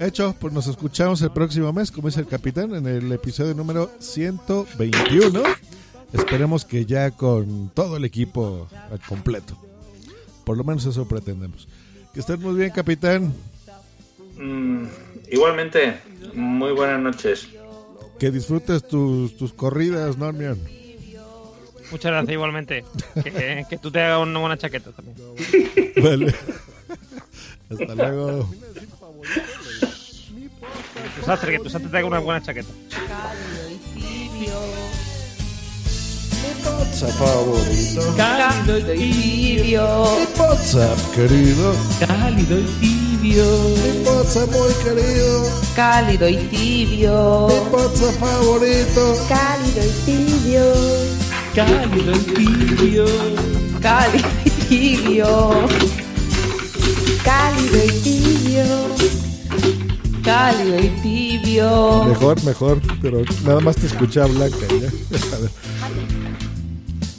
Hecho, 0.00 0.34
pues 0.40 0.52
nos 0.52 0.66
escuchamos 0.66 1.22
el 1.22 1.30
próximo 1.30 1.72
mes, 1.72 1.92
como 1.92 2.08
dice 2.08 2.20
el 2.20 2.26
capitán, 2.26 2.74
en 2.74 2.86
el 2.86 3.12
episodio 3.12 3.54
número 3.54 3.90
121. 4.00 5.42
Esperemos 6.12 6.64
que 6.64 6.84
ya 6.84 7.10
con 7.10 7.70
todo 7.74 7.96
el 7.96 8.04
equipo 8.04 8.68
al 8.90 9.00
completo. 9.00 9.56
Por 10.44 10.56
lo 10.56 10.64
menos 10.64 10.84
eso 10.84 11.06
pretendemos. 11.06 11.68
Que 12.12 12.20
estén 12.20 12.40
muy 12.40 12.54
bien, 12.54 12.70
capitán. 12.70 13.32
Mm, 14.36 14.84
igualmente, 15.30 15.98
muy 16.34 16.72
buenas 16.72 17.00
noches. 17.00 17.48
Que 18.18 18.30
disfrutes 18.30 18.86
tus, 18.86 19.36
tus 19.36 19.52
corridas, 19.52 20.18
Normion. 20.18 20.58
Muchas 21.90 22.10
gracias 22.10 22.32
igualmente. 22.32 22.84
Que, 23.22 23.66
que 23.68 23.78
tú 23.78 23.90
te 23.90 24.00
hagas 24.00 24.26
una 24.26 24.38
buena 24.38 24.56
chaqueta 24.56 24.92
también. 24.92 25.16
Vale. 26.02 26.34
Hasta 27.70 27.94
luego. 27.94 28.50
Tu 31.18 31.26
sastre, 31.26 31.52
que 31.52 31.58
tu 31.58 31.70
sastre 31.70 31.90
te 31.90 31.98
haga 31.98 32.06
una 32.06 32.18
buena 32.18 32.42
chaqueta. 32.42 32.70
WhatsApp 36.64 37.10
favorito. 37.12 38.14
Cálido 38.16 38.94
y 38.94 39.12
tibio. 39.12 40.02
WhatsApp 40.38 40.98
querido. 41.14 41.74
Cálido 42.06 42.58
y 42.58 42.64
tibio. 42.80 43.44
WhatsApp 44.04 44.50
muy 44.50 44.72
querido. 44.84 45.46
Cálido 45.74 46.28
y 46.28 46.36
tibio. 46.36 47.46
WhatsApp 47.72 48.14
favorito. 48.20 49.16
Cálido 49.28 49.82
y 49.84 49.92
tibio. 50.06 50.64
Cálido 51.54 52.12
y 52.12 52.18
tibio. 52.34 53.04
Cálido 53.80 54.28
y 54.44 54.50
tibio. 54.68 55.50
Cálido 57.24 57.84
y 57.84 57.90
tibio. 58.02 58.64
Cálido 60.22 60.78
y 60.78 60.88
tibio. 61.02 62.04
Mejor, 62.04 62.44
mejor, 62.44 62.80
pero 63.00 63.22
nada 63.44 63.60
más 63.60 63.76
te 63.76 63.86
escuché 63.86 64.20
a 64.20 64.26
Blanca. 64.26 64.66
¿ya? 64.68 64.88
A 65.36 65.40
ver. 65.40 66.21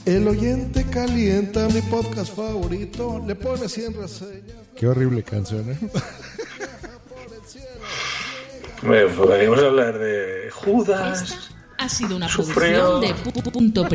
El 0.05 0.27
oyente 0.27 0.84
calienta 0.89 1.67
mi 1.69 1.81
podcast 1.81 2.35
favorito. 2.35 3.23
Le 3.25 3.35
pone 3.35 3.69
100 3.69 3.93
reseñas. 3.95 4.55
Qué 4.75 4.88
horrible 4.88 5.23
canción, 5.23 5.69
¿eh? 5.71 5.77
Hombre, 8.81 9.07
podríamos 9.07 9.59
hablar 9.59 9.97
de 9.97 10.49
Judas. 10.51 11.49
Ha 11.77 11.88
sido 11.88 12.17
una 12.17 12.27
Sufrió. 12.27 12.99
producción 12.99 13.01
de 13.01 13.41
pu- 13.41 13.51
punto. 13.51 13.88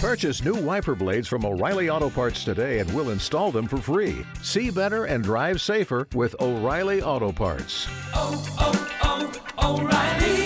Purchase 0.00 0.44
new 0.44 0.54
wiper 0.54 0.94
blades 0.94 1.26
from 1.26 1.44
O'Reilly 1.44 1.88
Auto 1.88 2.08
Parts 2.10 2.44
today 2.44 2.78
and 2.78 2.92
we'll 2.94 3.10
install 3.10 3.50
them 3.50 3.66
for 3.66 3.78
free. 3.78 4.24
See 4.42 4.70
better 4.70 5.06
and 5.06 5.24
drive 5.24 5.60
safer 5.60 6.06
with 6.14 6.36
O'Reilly 6.40 7.02
Auto 7.02 7.32
Parts. 7.32 7.88
Oh, 8.14 8.44
oh, 8.60 9.32
oh, 9.58 9.80
O'Reilly. 9.80 10.45